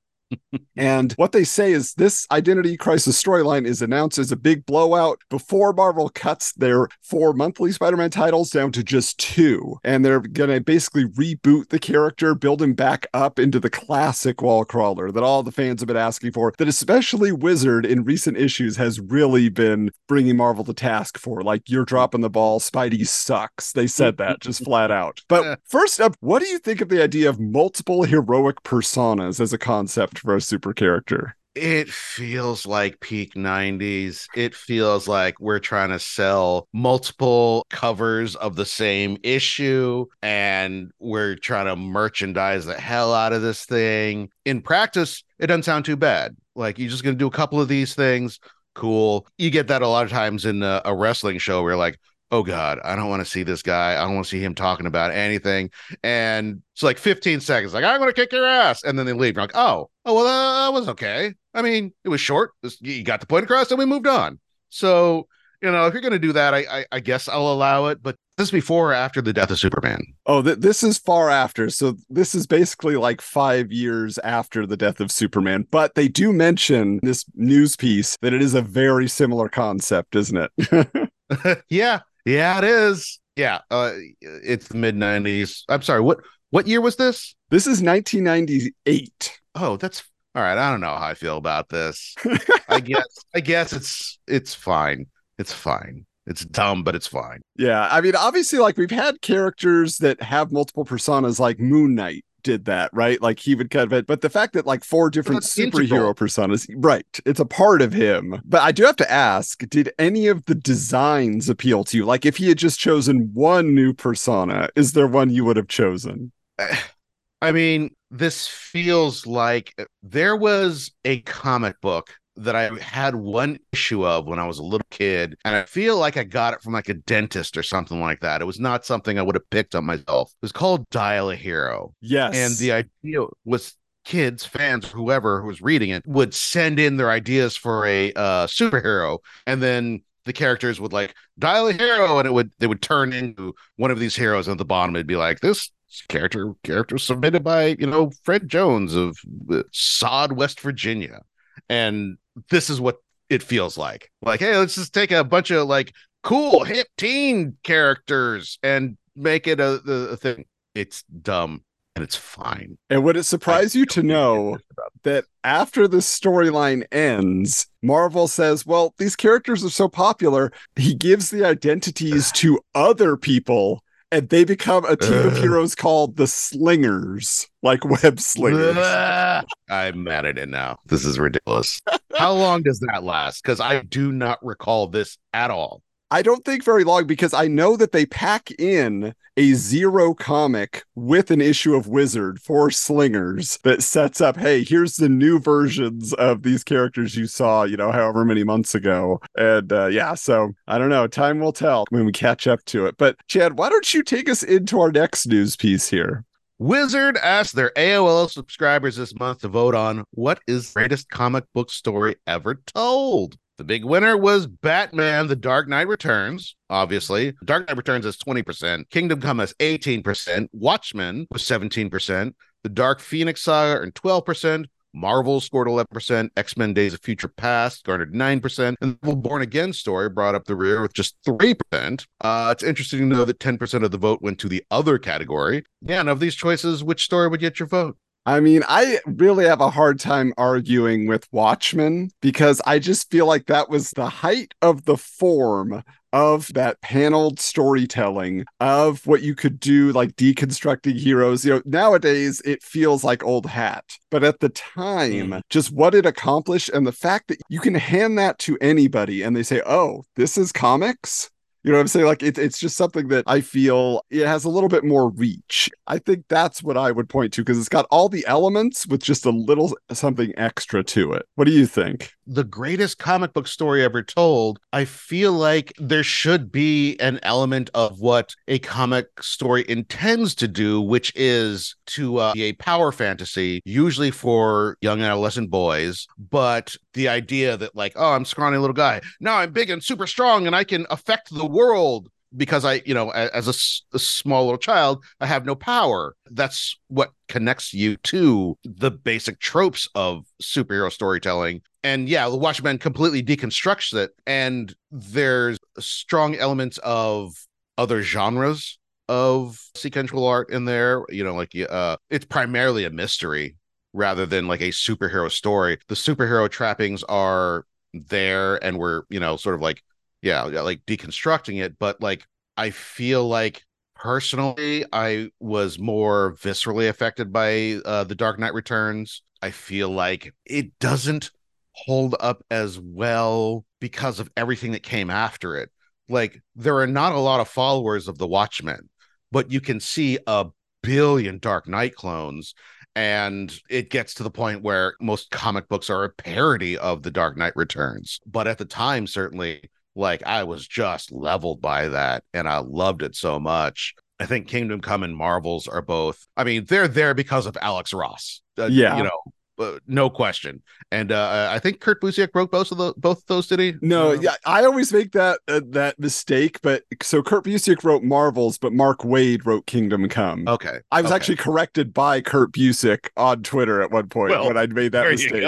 And 0.77 1.13
what 1.15 1.33
they 1.33 1.45
say 1.45 1.73
is 1.73 1.95
this 1.95 2.27
identity 2.31 2.77
crisis 2.77 3.21
storyline 3.21 3.67
is 3.67 3.83
announced 3.83 4.19
as 4.19 4.31
a 4.33 4.37
big 4.37 4.67
blowout 4.67 5.21
before 5.31 5.73
Marvel 5.73 6.09
cuts 6.09 6.53
their 6.53 6.89
four 7.03 7.33
monthly 7.33 7.73
Spider 7.73 7.97
Man 7.97 8.11
titles 8.11 8.51
down 8.51 8.73
to 8.73 8.83
just 8.83 9.19
two. 9.19 9.79
And 9.85 10.05
they're 10.05 10.21
going 10.21 10.51
to 10.51 10.61
basically 10.61 11.07
reboot 11.07 11.69
the 11.69 11.79
character, 11.79 12.35
build 12.35 12.63
him 12.63 12.75
back 12.75 13.07
up 13.15 13.39
into 13.39 13.61
the 13.61 13.71
classic 13.71 14.43
wall 14.43 14.65
crawler 14.65 15.11
that 15.11 15.23
all 15.23 15.43
the 15.43 15.53
fans 15.53 15.81
have 15.81 15.89
been 15.89 15.97
asking 15.97 16.33
for, 16.33 16.53
that 16.59 16.69
especially 16.69 17.33
Wizard 17.33 17.87
in 17.87 18.05
recent 18.05 18.37
issues 18.37 18.77
has 18.77 19.01
really 19.01 19.49
been 19.49 19.91
bringing 20.07 20.37
Marvel 20.37 20.65
to 20.65 20.75
task 20.75 21.19
for. 21.19 21.43
Like, 21.43 21.63
you're 21.69 21.85
dropping 21.85 22.21
the 22.21 22.31
ball, 22.31 22.61
Spidey 22.61 23.07
sucks. 23.07 23.73
They 23.73 23.87
said 23.87 24.17
that 24.19 24.41
just 24.41 24.65
flat 24.65 24.91
out. 24.91 25.21
But 25.29 25.61
first 25.69 26.01
up, 26.01 26.17
what 26.21 26.43
do 26.43 26.49
you 26.49 26.59
think 26.59 26.81
of 26.81 26.89
the 26.89 27.03
idea 27.03 27.29
of 27.29 27.41
multiple 27.41 28.05
heroic 28.05 28.63
personas 28.63 29.41
as 29.41 29.53
a 29.53 29.59
concept 29.59 30.18
for 30.19 30.37
a 30.37 30.41
super 30.41 30.73
character? 30.73 31.35
It 31.55 31.89
feels 31.89 32.67
like 32.67 33.01
peak 33.01 33.35
90s. 33.35 34.27
It 34.37 34.55
feels 34.55 35.09
like 35.09 35.41
we're 35.41 35.59
trying 35.59 35.89
to 35.91 35.99
sell 35.99 36.69
multiple 36.73 37.67
covers 37.69 38.37
of 38.37 38.55
the 38.55 38.65
same 38.65 39.17
issue 39.25 40.07
and 40.23 40.93
we're 41.01 41.35
trying 41.35 41.67
to 41.67 41.75
merchandise 41.75 42.67
the 42.67 42.79
hell 42.79 43.13
out 43.13 43.33
of 43.33 43.43
this 43.43 43.65
thing. 43.65 44.31
In 44.45 44.63
practice, 44.63 45.25
it 45.41 45.49
doesn't 45.49 45.65
sound 45.65 45.85
too 45.85 45.97
bad. 45.97 46.37
Like 46.55 46.79
you're 46.79 46.91
just 46.91 47.03
going 47.03 47.17
to 47.17 47.19
do 47.19 47.27
a 47.27 47.33
couple 47.33 47.61
of 47.61 47.67
these 47.67 47.95
things. 47.95 48.39
Cool. 48.77 49.27
You 49.37 49.51
get 49.51 49.67
that 49.67 49.83
a 49.83 49.89
lot 49.89 50.05
of 50.05 50.11
times 50.11 50.45
in 50.45 50.63
a, 50.63 50.81
a 50.85 50.95
wrestling 50.95 51.39
show 51.39 51.65
where 51.65 51.77
like, 51.77 51.99
oh 52.31 52.43
God, 52.43 52.79
I 52.85 52.97
don't 52.97 53.09
want 53.09 53.25
to 53.25 53.31
see 53.31 53.43
this 53.43 53.63
guy. 53.63 53.93
I 53.93 54.05
don't 54.05 54.15
want 54.15 54.27
to 54.27 54.31
see 54.31 54.43
him 54.43 54.55
talking 54.55 54.87
about 54.87 55.13
anything. 55.13 55.71
And 56.03 56.63
it's 56.75 56.83
like 56.83 56.99
15 56.99 57.41
seconds, 57.41 57.75
like, 57.75 57.85
I'm 57.85 58.01
going 58.01 58.11
to 58.11 58.15
kick 58.15 58.33
your 58.33 58.47
ass. 58.47 58.85
And 58.85 58.99
then 58.99 59.07
they 59.07 59.13
leave. 59.13 59.37
You're 59.37 59.45
like, 59.45 59.57
oh, 59.57 59.91
oh, 60.05 60.15
well, 60.15 60.27
uh, 60.27 60.67
that 60.67 60.79
was 60.79 60.89
okay. 60.89 61.35
I 61.55 61.63
mean, 61.63 61.93
it 62.05 62.09
was 62.09 62.21
short. 62.21 62.53
You 62.81 63.03
got 63.03 63.21
the 63.21 63.27
point 63.27 63.45
across 63.45 63.71
and 63.71 63.79
we 63.79 63.87
moved 63.87 64.07
on. 64.07 64.39
So, 64.69 65.27
you 65.63 65.71
know, 65.71 65.87
if 65.87 65.95
you're 65.95 66.03
going 66.03 66.13
to 66.13 66.19
do 66.19 66.33
that, 66.33 66.55
I, 66.55 66.59
I, 66.71 66.87
I 66.93 67.01
guess 67.01 67.29
I'll 67.29 67.51
allow 67.53 67.87
it. 67.87 68.03
But 68.03 68.17
this 68.37 68.49
is 68.49 68.53
before 68.53 68.91
or 68.91 68.95
after 68.95 69.21
the 69.23 69.33
death 69.33 69.51
of 69.51 69.59
Superman. 69.59 70.01
Oh, 70.27 70.43
th- 70.43 70.59
this 70.59 70.83
is 70.83 70.99
far 70.99 71.31
after. 71.31 71.71
So 71.71 71.97
this 72.11 72.35
is 72.35 72.47
basically 72.47 72.97
like 72.97 73.21
five 73.21 73.73
years 73.73 74.19
after 74.19 74.67
the 74.67 74.77
death 74.77 75.01
of 75.01 75.11
Superman. 75.11 75.67
But 75.71 75.95
they 75.95 76.07
do 76.07 76.33
mention 76.33 77.01
this 77.03 77.25
news 77.35 77.75
piece 77.75 78.17
that 78.21 78.35
it 78.35 78.43
is 78.43 78.55
a 78.55 78.63
very 78.63 79.09
similar 79.09 79.49
concept, 79.49 80.15
isn't 80.15 80.51
it? 80.59 81.11
yeah. 81.69 82.01
Yeah, 82.29 82.59
it 82.59 82.65
is. 82.65 83.21
Yeah. 83.37 83.61
Uh, 83.71 83.93
it's 84.21 84.73
mid 84.75 84.97
90s. 84.97 85.63
I'm 85.69 85.83
sorry. 85.83 86.01
What, 86.01 86.21
what 86.51 86.67
year 86.67 86.81
was 86.81 86.97
this? 86.97 87.35
this 87.51 87.67
is 87.67 87.83
1998. 87.83 89.41
Oh, 89.55 89.77
that's 89.77 90.03
all 90.35 90.43
right. 90.43 90.59
I 90.59 90.71
don't 90.71 90.81
know 90.81 90.95
how 90.95 91.07
I 91.07 91.15
feel 91.15 91.37
about 91.37 91.69
this. 91.69 92.15
I 92.69 92.81
guess 92.81 93.07
I 93.35 93.41
guess 93.41 93.73
it's 93.73 94.19
it's 94.27 94.55
fine. 94.55 95.07
It's 95.39 95.53
fine. 95.53 96.07
It's 96.27 96.45
dumb, 96.45 96.85
but 96.85 96.95
it's 96.95 97.07
fine. 97.07 97.41
Yeah, 97.57 97.89
I 97.91 98.03
mean, 98.03 98.15
obviously, 98.15 98.59
like 98.59 98.77
we've 98.77 98.91
had 98.91 99.23
characters 99.23 99.97
that 99.99 100.21
have 100.23 100.53
multiple 100.53 100.85
personas, 100.85 101.41
like 101.41 101.59
Moon 101.59 101.95
Knight 101.95 102.25
did 102.43 102.65
that, 102.67 102.91
right? 102.93 103.21
Like 103.21 103.39
he 103.39 103.55
would 103.55 103.71
kind 103.71 103.93
of, 103.93 104.07
but 104.07 104.21
the 104.21 104.31
fact 104.31 104.53
that 104.55 104.67
like 104.67 104.85
four 104.85 105.11
different 105.11 105.43
superhero 105.43 105.83
integral. 105.83 106.15
personas, 106.15 106.69
right? 106.77 107.07
It's 107.25 107.41
a 107.41 107.45
part 107.45 107.83
of 107.83 107.93
him. 107.93 108.41
But 108.45 108.63
I 108.63 108.73
do 108.73 108.85
have 108.85 108.97
to 108.97 109.11
ask, 109.11 109.59
did 109.69 109.93
any 109.99 110.29
of 110.29 110.45
the 110.47 110.55
designs 110.55 111.49
appeal 111.49 111.85
to 111.85 111.97
you? 111.97 112.05
Like 112.05 112.27
if 112.27 112.37
he 112.37 112.49
had 112.49 112.59
just 112.59 112.79
chosen 112.79 113.31
one 113.33 113.75
new 113.75 113.93
persona, 113.93 114.69
is 114.77 114.93
there 114.93 115.07
one 115.07 115.31
you 115.31 115.45
would 115.45 115.57
have 115.57 115.69
chosen? 115.69 116.33
I 117.41 117.53
mean, 117.53 117.95
this 118.11 118.49
feels 118.49 119.27
like 119.27 119.75
uh, 119.79 119.85
there 120.03 120.37
was 120.37 120.91
a 121.05 121.21
comic 121.21 121.81
book 121.81 122.15
that 122.39 122.57
I 122.57 122.71
had 122.79 123.15
one 123.15 123.59
issue 123.73 124.07
of 124.07 124.27
when 124.27 124.39
I 124.39 124.47
was 124.47 124.59
a 124.59 124.63
little 124.63 124.87
kid, 124.91 125.37
and 125.45 125.57
I 125.57 125.65
feel 125.65 125.99
like 125.99 126.17
I 126.17 126.25
got 126.25 126.55
it 126.55 126.63
from 126.63 126.73
like 126.73 126.89
a 126.89 126.95
dentist 126.95 127.57
or 127.57 127.63
something 127.63 128.01
like 128.01 128.21
that. 128.21 128.41
It 128.41 128.47
was 128.47 128.61
not 128.61 128.85
something 128.85 129.19
I 129.19 129.23
would 129.23 129.35
have 129.35 129.51
picked 129.51 129.75
up 129.75 129.85
myself. 129.85 130.31
It 130.31 130.43
was 130.43 130.53
called 130.53 130.89
Dial 130.91 131.31
a 131.31 131.37
Hero. 131.37 131.95
Yes. 132.01 132.37
And 132.37 132.57
the 132.57 132.73
idea 132.73 133.27
was 133.45 133.75
kids, 134.05 134.45
fans, 134.45 134.89
whoever 134.89 135.43
who 135.43 135.49
was 135.49 135.61
reading 135.61 135.91
it 135.91 136.03
would 136.07 136.33
send 136.33 136.81
in 136.81 136.97
their 136.97 137.11
ideas 137.11 137.57
for 137.57 137.85
a 137.87 138.13
uh, 138.15 138.47
superhero, 138.47 139.19
and 139.47 139.63
then 139.63 140.03
the 140.25 140.33
characters 140.33 140.81
would 140.81 140.93
like 140.93 141.15
dial 141.39 141.69
a 141.69 141.73
hero, 141.73 142.19
and 142.19 142.27
it 142.27 142.33
would 142.33 142.53
they 142.59 142.67
would 142.67 142.83
turn 142.83 143.13
into 143.13 143.55
one 143.77 143.91
of 143.91 143.99
these 143.99 144.15
heroes. 144.15 144.47
And 144.47 144.53
at 144.53 144.59
the 144.59 144.65
bottom, 144.65 144.95
it'd 144.95 145.07
be 145.07 145.17
like 145.17 145.41
this 145.41 145.71
character 146.09 146.53
character 146.63 146.99
submitted 146.99 147.43
by 147.43 147.77
you 147.79 147.87
know 147.87 148.11
Fred 148.23 148.49
Jones 148.49 148.95
of 148.95 149.19
uh, 149.51 149.63
Sod, 149.73 150.33
West 150.33 150.61
Virginia, 150.61 151.23
and 151.69 152.17
this 152.51 152.71
is 152.71 152.81
what 152.81 152.99
it 153.29 153.43
feels 153.43 153.77
like. 153.77 154.11
Like, 154.23 154.41
hey, 154.41 154.57
let's 154.57 154.75
just 154.75 154.95
take 154.95 155.11
a 155.11 155.25
bunch 155.25 155.51
of 155.51 155.67
like 155.69 155.93
cool 156.23 156.65
hip 156.65 156.89
teen 156.97 157.57
characters 157.63 158.59
and 158.63 158.97
make 159.15 159.47
it 159.47 159.61
a, 159.61 159.75
a, 159.85 160.17
thing. 160.17 160.45
It's 160.75 161.03
dumb 161.05 161.65
and 161.95 162.05
it's 162.05 162.17
fine. 162.17 162.79
and 162.91 163.03
would 163.03 163.17
it 163.17 163.25
surprise 163.25 163.75
you 163.75 163.85
to 163.87 164.03
know 164.03 164.59
that 165.03 165.25
after 165.43 165.89
the 165.89 165.97
storyline 165.97 166.85
ends, 166.93 167.67
Marvel 167.83 168.29
says, 168.29 168.65
well, 168.65 168.95
these 168.99 169.17
characters 169.17 169.65
are 169.65 169.71
so 169.71 169.89
popular, 169.89 170.53
he 170.77 170.95
gives 170.95 171.31
the 171.31 171.45
identities 171.45 172.31
to 172.33 172.61
other 172.75 173.17
people 173.17 173.83
and 174.11 174.29
they 174.29 174.45
become 174.45 174.85
a 174.85 174.97
team 174.97 175.27
of 175.27 175.37
heroes 175.37 175.75
called 175.75 176.17
the 176.17 176.27
Slingers, 176.27 177.47
like 177.63 177.85
web 177.85 178.21
slingers. 178.21 178.75
Blah. 178.75 179.43
I'm 179.69 180.05
mad 180.05 180.25
at 180.27 180.39
it 180.39 180.49
now. 180.49 180.79
This 180.87 181.05
is 181.05 181.19
ridiculous. 181.19 181.81
How 182.17 182.33
long 182.33 182.63
does 182.63 182.81
that 182.81 183.05
last? 183.05 183.43
Because 183.43 183.61
I 183.61 183.83
do 183.83 184.13
not 184.13 184.39
recall 184.45 184.89
this 184.89 185.19
at 185.33 185.51
all. 185.51 185.83
I 186.11 186.23
don't 186.23 186.43
think 186.43 186.65
very 186.65 186.85
long 186.85 187.07
because 187.07 187.35
I 187.35 187.49
know 187.49 187.77
that 187.77 187.93
they 187.93 188.07
pack 188.07 188.51
in 188.53 189.15
a 189.37 189.53
zero 189.53 190.15
comic 190.15 190.85
with 190.95 191.31
an 191.31 191.43
issue 191.43 191.75
of 191.75 191.87
Wizard 191.87 192.41
for 192.41 192.71
Slingers 192.71 193.59
that 193.63 193.83
sets 193.83 194.23
up, 194.23 194.39
hey, 194.39 194.65
here's 194.65 194.97
the 194.97 195.11
new 195.11 195.39
versions 195.39 196.15
of 196.15 196.45
these 196.45 196.65
characters 196.65 197.15
you 197.15 197.27
saw, 197.27 197.65
you 197.65 197.77
know, 197.77 197.93
however 197.93 198.25
many 198.25 198.43
months 198.43 198.75
ago. 198.75 199.21
And 199.37 199.71
uh, 199.71 199.87
yeah, 199.89 200.15
so 200.15 200.55
I 200.67 200.79
don't 200.79 200.89
know. 200.89 201.07
Time 201.07 201.41
will 201.41 201.53
tell 201.53 201.85
when 201.91 202.07
we 202.07 202.13
catch 202.13 202.47
up 202.47 202.65
to 202.67 202.87
it. 202.87 202.97
But 202.97 203.17
Chan, 203.29 203.57
why 203.57 203.69
don't 203.69 203.93
you 203.93 204.03
take 204.03 204.31
us 204.31 204.43
into 204.43 204.81
our 204.81 204.91
next 204.91 205.27
news 205.27 205.57
piece 205.57 205.91
here? 205.91 206.25
Wizard 206.59 207.19
asked 207.19 207.55
their 207.55 207.71
AOL 207.77 208.31
subscribers 208.31 208.97
this 208.97 209.15
month 209.15 209.43
to 209.43 209.49
vote 209.49 209.75
on 209.75 210.05
what 210.13 210.41
is 210.47 210.73
the 210.73 210.81
greatest 210.81 211.11
comic 211.11 211.45
book 211.53 211.71
story 211.71 212.17
ever 212.27 212.63
told. 212.75 213.37
The 213.59 213.65
big 213.65 213.85
winner 213.85 214.17
was 214.17 214.47
Batman 214.47 215.27
The 215.27 215.35
Dark 215.35 215.67
Knight 215.67 215.89
Returns, 215.89 216.55
obviously. 216.71 217.35
Dark 217.45 217.67
Knight 217.67 217.77
Returns 217.77 218.05
has 218.05 218.17
20%, 218.17 218.89
Kingdom 218.89 219.21
Come 219.21 219.41
has 219.41 219.53
18%, 219.55 220.47
Watchmen 220.53 221.27
was 221.33 221.43
17%, 221.43 222.35
The 222.63 222.69
Dark 222.69 223.01
Phoenix 223.01 223.43
Saga 223.43 223.81
earned 223.81 223.95
12%, 223.95 224.67
Marvel 224.95 225.41
scored 225.41 225.67
11%, 225.67 226.29
X 226.37 226.57
Men 226.57 226.73
Days 226.73 226.95
of 226.95 227.03
Future 227.03 227.27
Past 227.27 227.83
garnered 227.83 228.15
9%, 228.15 228.77
and 228.81 228.97
the 229.03 229.17
Born 229.17 229.43
Again 229.43 229.73
story 229.73 230.09
brought 230.09 230.37
up 230.37 230.45
the 230.45 230.55
rear 230.55 230.81
with 230.81 230.93
just 230.93 231.17
3%. 231.27 232.07
Uh, 232.21 232.51
it's 232.53 232.63
interesting 232.63 233.01
to 233.01 233.07
know 233.07 233.25
that 233.25 233.41
10% 233.41 233.85
of 233.85 233.91
the 233.91 233.99
vote 233.99 234.23
went 234.23 234.39
to 234.39 234.49
the 234.49 234.65
other 234.71 234.99
category. 234.99 235.65
Yeah, 235.83 235.99
and 235.99 236.09
of 236.09 236.21
these 236.21 236.37
choices, 236.37 236.85
which 236.85 237.05
story 237.05 237.27
would 237.27 237.41
get 237.41 237.59
your 237.59 237.67
vote? 237.67 237.99
I 238.29 238.41
mean, 238.41 238.63
I 238.69 239.01
really 239.07 239.47
have 239.47 239.63
a 239.63 239.71
hard 239.71 239.99
time 239.99 240.35
arguing 240.37 241.07
with 241.07 241.27
Watchmen 241.33 242.11
because 242.21 242.61
I 242.67 242.79
just 242.79 243.11
feel 243.11 243.25
like 243.25 243.47
that 243.47 243.71
was 243.71 243.93
the 243.93 244.11
height 244.11 244.53
of 244.61 244.85
the 244.85 244.99
form 244.99 245.83
of 246.13 246.53
that 246.53 246.79
paneled 246.83 247.41
storytelling 247.41 248.45
of 248.61 249.07
what 249.07 249.23
you 249.23 249.35
could 249.35 249.59
do, 249.59 249.93
like 249.93 250.15
deconstructing 250.17 250.99
heroes. 250.99 251.43
You 251.43 251.55
know, 251.55 251.63
nowadays 251.65 252.43
it 252.45 252.63
feels 252.63 253.03
like 253.03 253.25
old 253.25 253.47
hat, 253.47 253.85
but 254.11 254.23
at 254.23 254.41
the 254.41 254.51
time, 254.51 255.31
mm. 255.31 255.41
just 255.49 255.73
what 255.73 255.95
it 255.95 256.05
accomplished 256.05 256.69
and 256.69 256.87
the 256.87 256.93
fact 256.93 257.29
that 257.29 257.39
you 257.49 257.61
can 257.61 257.77
hand 257.77 258.19
that 258.19 258.39
to 258.41 258.59
anybody 258.61 259.23
and 259.23 259.35
they 259.35 259.43
say, 259.43 259.63
oh, 259.65 260.05
this 260.17 260.37
is 260.37 260.53
comics. 260.53 261.31
You 261.65 261.73
know 261.73 261.79
what 261.79 261.83
I'm 261.83 261.89
saying? 261.89 262.07
Like 262.07 262.23
it's 262.23 262.39
it's 262.39 262.59
just 262.59 262.77
something 262.77 263.09
that 263.09 263.25
I 263.27 263.41
feel 263.41 264.05
it 264.11 264.27
has 264.27 264.45
a 264.45 264.49
little 264.49 264.69
bit 264.69 264.85
more 264.85 265.11
reach. 265.11 265.69
I 265.87 265.99
think 265.99 266.25
that's 266.29 266.63
what 266.63 266.77
I 266.77 266.93
would 266.93 267.09
point 267.09 267.33
to 267.35 267.43
because 267.43 267.59
it's 267.59 267.69
got 267.69 267.87
all 267.91 268.09
the 268.09 268.25
elements 268.27 268.87
with 268.87 269.03
just 269.03 269.27
a 269.27 269.31
little 269.31 269.77
something 269.93 270.33
extra 270.37 270.85
to 270.85 271.13
it. 271.13 271.27
What 271.35 271.47
do 271.47 271.53
you 271.53 271.67
think? 271.67 272.13
The 272.29 272.45
greatest 272.45 272.99
comic 272.99 273.33
book 273.33 273.49
story 273.49 273.83
ever 273.83 274.03
told, 274.03 274.61
I 274.73 274.85
feel 274.85 275.33
like 275.33 275.73
there 275.79 276.03
should 276.03 276.53
be 276.53 276.97
an 277.01 277.19
element 277.23 277.71
of 277.75 278.01
what 278.01 278.35
a 278.47 278.59
comic 278.59 279.23
story 279.23 279.65
intends 279.67 280.35
to 280.37 280.49
do, 280.49 280.81
which 280.81 281.11
is 281.17 281.75
to 281.87 282.19
uh, 282.19 282.33
be 282.35 282.45
a 282.45 282.53
power 282.53 282.93
fantasy, 282.93 283.63
usually 283.65 284.11
for 284.11 284.77
young 284.83 285.01
adolescent 285.01 285.51
boys. 285.51 286.07
But 286.19 286.77
the 286.93 287.09
idea 287.09 287.57
that, 287.57 287.75
like, 287.75 287.95
oh, 287.97 288.13
I'm 288.13 288.27
scrawny 288.27 288.59
little 288.59 288.75
guy. 288.75 289.01
Now 289.21 289.39
I'm 289.39 289.53
big 289.53 289.71
and 289.71 289.83
super 289.83 290.07
strong 290.07 290.47
and 290.47 290.55
I 290.55 290.65
can 290.65 290.87
affect 290.91 291.35
the 291.35 291.47
world 291.47 292.11
because 292.37 292.65
I, 292.65 292.83
you 292.85 292.95
know, 292.95 293.11
as 293.11 293.49
a, 293.49 293.97
a 293.97 293.99
small 293.99 294.45
little 294.45 294.59
child, 294.59 295.05
I 295.21 295.27
have 295.27 295.47
no 295.47 295.55
power. 295.55 296.15
That's 296.31 296.77
what 296.89 297.13
connects 297.29 297.73
you 297.73 297.97
to 297.97 298.57
the 298.65 298.91
basic 298.91 299.39
tropes 299.39 299.89
of 299.95 300.25
superhero 300.43 300.93
storytelling. 300.93 301.63
And 301.83 302.09
yeah, 302.09 302.29
the 302.29 302.37
Watchmen 302.37 302.79
completely 302.79 303.23
deconstructs 303.23 303.95
it. 303.95 304.11
And 304.27 304.75
there's 304.91 305.59
strong 305.79 306.35
elements 306.37 306.79
of 306.79 307.33
other 307.77 308.03
genres 308.03 308.79
of 309.09 309.59
sequential 309.75 310.27
art 310.27 310.51
in 310.51 310.65
there. 310.65 311.05
You 311.09 311.25
know, 311.25 311.35
like 311.35 311.53
uh, 311.69 311.97
it's 312.11 312.27
primarily 312.27 312.85
a 312.85 312.91
mystery 312.91 313.57
rather 313.95 314.27
than 314.27 314.49
like 314.49 314.61
a 314.61 314.69
superhero 314.69 315.31
story. 315.31 315.79
The 315.89 315.95
superhero 315.95 316.51
trappings 316.51 317.03
are 317.05 317.65
there, 317.95 318.63
and 318.63 318.79
we're 318.79 319.03
you 319.09 319.21
know 319.21 319.37
sort 319.37 319.55
of 319.55 319.63
like 319.63 319.83
yeah, 320.23 320.43
like 320.43 320.85
deconstructing 320.87 321.63
it. 321.63 321.79
But 321.79 322.01
like 322.01 322.27
I 322.57 322.71
feel 322.71 323.27
like 323.27 323.63
personally, 323.95 324.85
I 324.93 325.31
was 325.41 325.79
more 325.79 326.35
viscerally 326.35 326.89
affected 326.89 327.33
by 327.33 327.81
uh, 327.85 328.05
the 328.05 328.15
Dark 328.15 328.39
Knight 328.39 328.55
Returns. 328.55 329.23
I 329.43 329.51
feel 329.51 329.91
like 329.91 330.35
it 330.45 330.79
doesn't 330.79 331.31
hold 331.73 332.17
up 332.19 332.43
as 332.51 332.79
well 332.79 333.65
because 333.81 334.19
of 334.19 334.31
everything 334.37 334.73
that 334.73 334.83
came 334.83 335.11
after 335.11 335.57
it. 335.57 335.71
Like 336.09 336.41
there 336.57 336.79
are 336.79 336.87
not 336.87 337.13
a 337.13 337.21
lot 337.21 337.41
of 337.41 337.49
followers 337.49 338.09
of 338.09 338.19
the 338.19 338.27
Watchmen, 338.27 338.89
but 339.31 339.53
you 339.53 339.61
can 339.61 339.79
see 339.79 340.19
a 340.27 340.47
billion 340.83 341.39
Dark 341.39 341.69
Knight 341.69 341.95
clones. 341.95 342.55
And 342.97 343.57
it 343.71 343.91
gets 343.91 344.15
to 344.15 344.25
the 344.25 344.31
point 344.31 344.63
where 344.63 344.95
most 345.01 345.31
comic 345.31 345.69
books 345.69 345.89
are 345.89 346.03
a 346.03 346.11
parody 346.11 346.77
of 346.77 347.05
the 347.05 347.13
Dark 347.13 347.37
Knight 347.37 347.53
Returns. 347.55 348.19
But 348.27 348.49
at 348.49 348.59
the 348.59 348.65
time, 348.65 349.07
certainly, 349.07 349.71
like 349.99 350.23
I 350.25 350.45
was 350.45 350.67
just 350.67 351.13
leveled 351.13 351.61
by 351.61 351.89
that 351.89 352.25
and 352.33 352.49
I 352.49 352.59
loved 352.59 353.03
it 353.03 353.17
so 353.17 353.39
much. 353.39 353.95
I 354.21 354.27
think 354.27 354.49
Kingdom 354.49 354.81
Come 354.81 355.03
and 355.03 355.17
Marvels 355.17 355.69
are 355.69 355.83
both, 355.83 356.27
I 356.37 356.45
mean, 356.45 356.65
they're 356.65 356.89
there 356.89 357.15
because 357.15 357.47
of 357.47 357.57
Alex 357.61 357.93
Ross. 357.93 358.41
Uh, 358.59 358.67
Yeah. 358.67 358.97
You 358.97 359.05
know, 359.05 359.21
uh, 359.59 359.79
no 359.87 360.09
question. 360.09 360.63
And 360.93 361.11
uh, 361.13 361.49
I 361.51 361.59
think 361.59 361.81
Kurt 361.81 362.01
Busiek 362.01 362.29
wrote 362.33 362.51
both 362.51 362.71
of 362.71 362.79
the 362.79 362.95
both 362.97 363.19
of 363.19 363.27
those, 363.27 363.49
did 363.49 363.59
he? 363.59 363.75
No, 363.83 364.13
yeah, 364.13 364.37
I 364.47 364.65
always 364.65 364.93
make 364.93 365.13
that 365.13 365.41
uh, 365.49 365.61
that 365.71 365.99
mistake. 365.99 366.61
But 366.63 366.85
so 367.03 367.23
Kurt 367.23 367.45
Busiek 367.45 367.83
wrote 367.83 368.05
Marvels, 368.05 368.57
but 368.59 368.73
Mark 368.73 369.01
Waid 369.01 369.45
wrote 369.45 369.67
Kingdom 369.67 370.09
Come. 370.09 370.47
Okay. 370.47 370.79
I 370.93 371.03
was 371.03 371.11
okay. 371.11 371.17
actually 371.17 371.37
corrected 371.37 371.93
by 371.93 372.21
Kurt 372.21 372.53
Busiek 372.53 373.09
on 373.17 373.43
Twitter 373.43 373.83
at 373.83 373.91
one 373.91 374.09
point 374.09 374.31
Well, 374.31 374.47
when 374.47 374.57
I'd 374.57 374.73
made 374.73 374.93
that 374.93 375.09
mistake. 375.11 375.43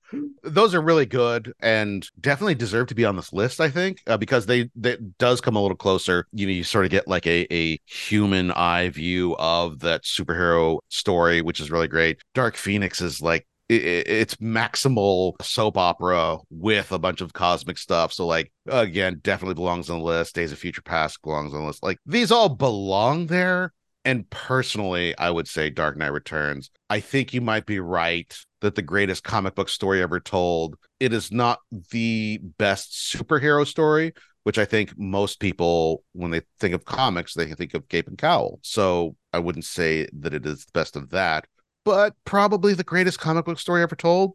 Those 0.43 0.73
are 0.73 0.81
really 0.81 1.05
good 1.05 1.53
and 1.59 2.07
definitely 2.19 2.55
deserve 2.55 2.87
to 2.87 2.95
be 2.95 3.05
on 3.05 3.15
this 3.15 3.33
list. 3.33 3.61
I 3.61 3.69
think 3.69 4.01
uh, 4.07 4.17
because 4.17 4.45
they 4.45 4.69
that 4.75 5.17
does 5.17 5.41
come 5.41 5.55
a 5.55 5.61
little 5.61 5.77
closer. 5.77 6.27
You 6.31 6.47
know, 6.47 6.53
you 6.53 6.63
sort 6.63 6.85
of 6.85 6.91
get 6.91 7.07
like 7.07 7.25
a 7.27 7.47
a 7.53 7.79
human 7.85 8.51
eye 8.51 8.89
view 8.89 9.35
of 9.37 9.79
that 9.79 10.03
superhero 10.03 10.79
story, 10.89 11.41
which 11.41 11.59
is 11.59 11.71
really 11.71 11.87
great. 11.87 12.19
Dark 12.33 12.55
Phoenix 12.55 13.01
is 13.01 13.21
like 13.21 13.47
it's 13.69 14.35
maximal 14.35 15.33
soap 15.41 15.77
opera 15.77 16.37
with 16.49 16.91
a 16.91 16.99
bunch 16.99 17.21
of 17.21 17.33
cosmic 17.33 17.77
stuff. 17.77 18.13
So, 18.13 18.27
like, 18.27 18.51
again, 18.67 19.19
definitely 19.23 19.55
belongs 19.55 19.89
on 19.89 19.99
the 19.99 20.05
list. 20.05 20.35
Days 20.35 20.51
of 20.51 20.59
Future 20.59 20.81
Past 20.81 21.21
belongs 21.21 21.53
on 21.53 21.61
the 21.61 21.67
list. 21.67 21.83
Like, 21.83 21.97
these 22.05 22.31
all 22.31 22.49
belong 22.49 23.27
there. 23.27 23.73
And 24.05 24.29
personally, 24.29 25.17
I 25.17 25.29
would 25.29 25.47
say 25.47 25.69
Dark 25.69 25.95
Knight 25.95 26.11
Returns. 26.11 26.69
I 26.89 26.99
think 26.99 27.33
you 27.33 27.39
might 27.39 27.65
be 27.65 27.79
right 27.79 28.37
that 28.63 28.75
the 28.75 28.81
greatest 28.81 29.23
comic 29.23 29.55
book 29.55 29.69
story 29.69 30.01
ever 30.01 30.19
told. 30.19 30.77
It 30.99 31.13
is 31.13 31.31
not 31.31 31.59
the 31.91 32.39
best 32.57 32.93
superhero 32.93 33.67
story, 33.67 34.13
which 34.43 34.57
I 34.57 34.65
think 34.65 34.97
most 34.97 35.39
people, 35.39 36.03
when 36.13 36.31
they 36.31 36.41
think 36.59 36.73
of 36.73 36.85
comics, 36.85 37.33
they 37.33 37.53
think 37.53 37.73
of 37.73 37.89
Cape 37.89 38.07
and 38.07 38.17
Cowl. 38.17 38.59
So 38.63 39.15
I 39.33 39.39
wouldn't 39.39 39.65
say 39.65 40.07
that 40.19 40.33
it 40.33 40.45
is 40.45 40.65
the 40.65 40.71
best 40.73 40.95
of 40.95 41.09
that, 41.09 41.45
but 41.83 42.15
probably 42.23 42.73
the 42.73 42.85
greatest 42.85 43.19
comic 43.19 43.45
book 43.45 43.59
story 43.59 43.83
ever 43.83 43.95
told. 43.95 44.33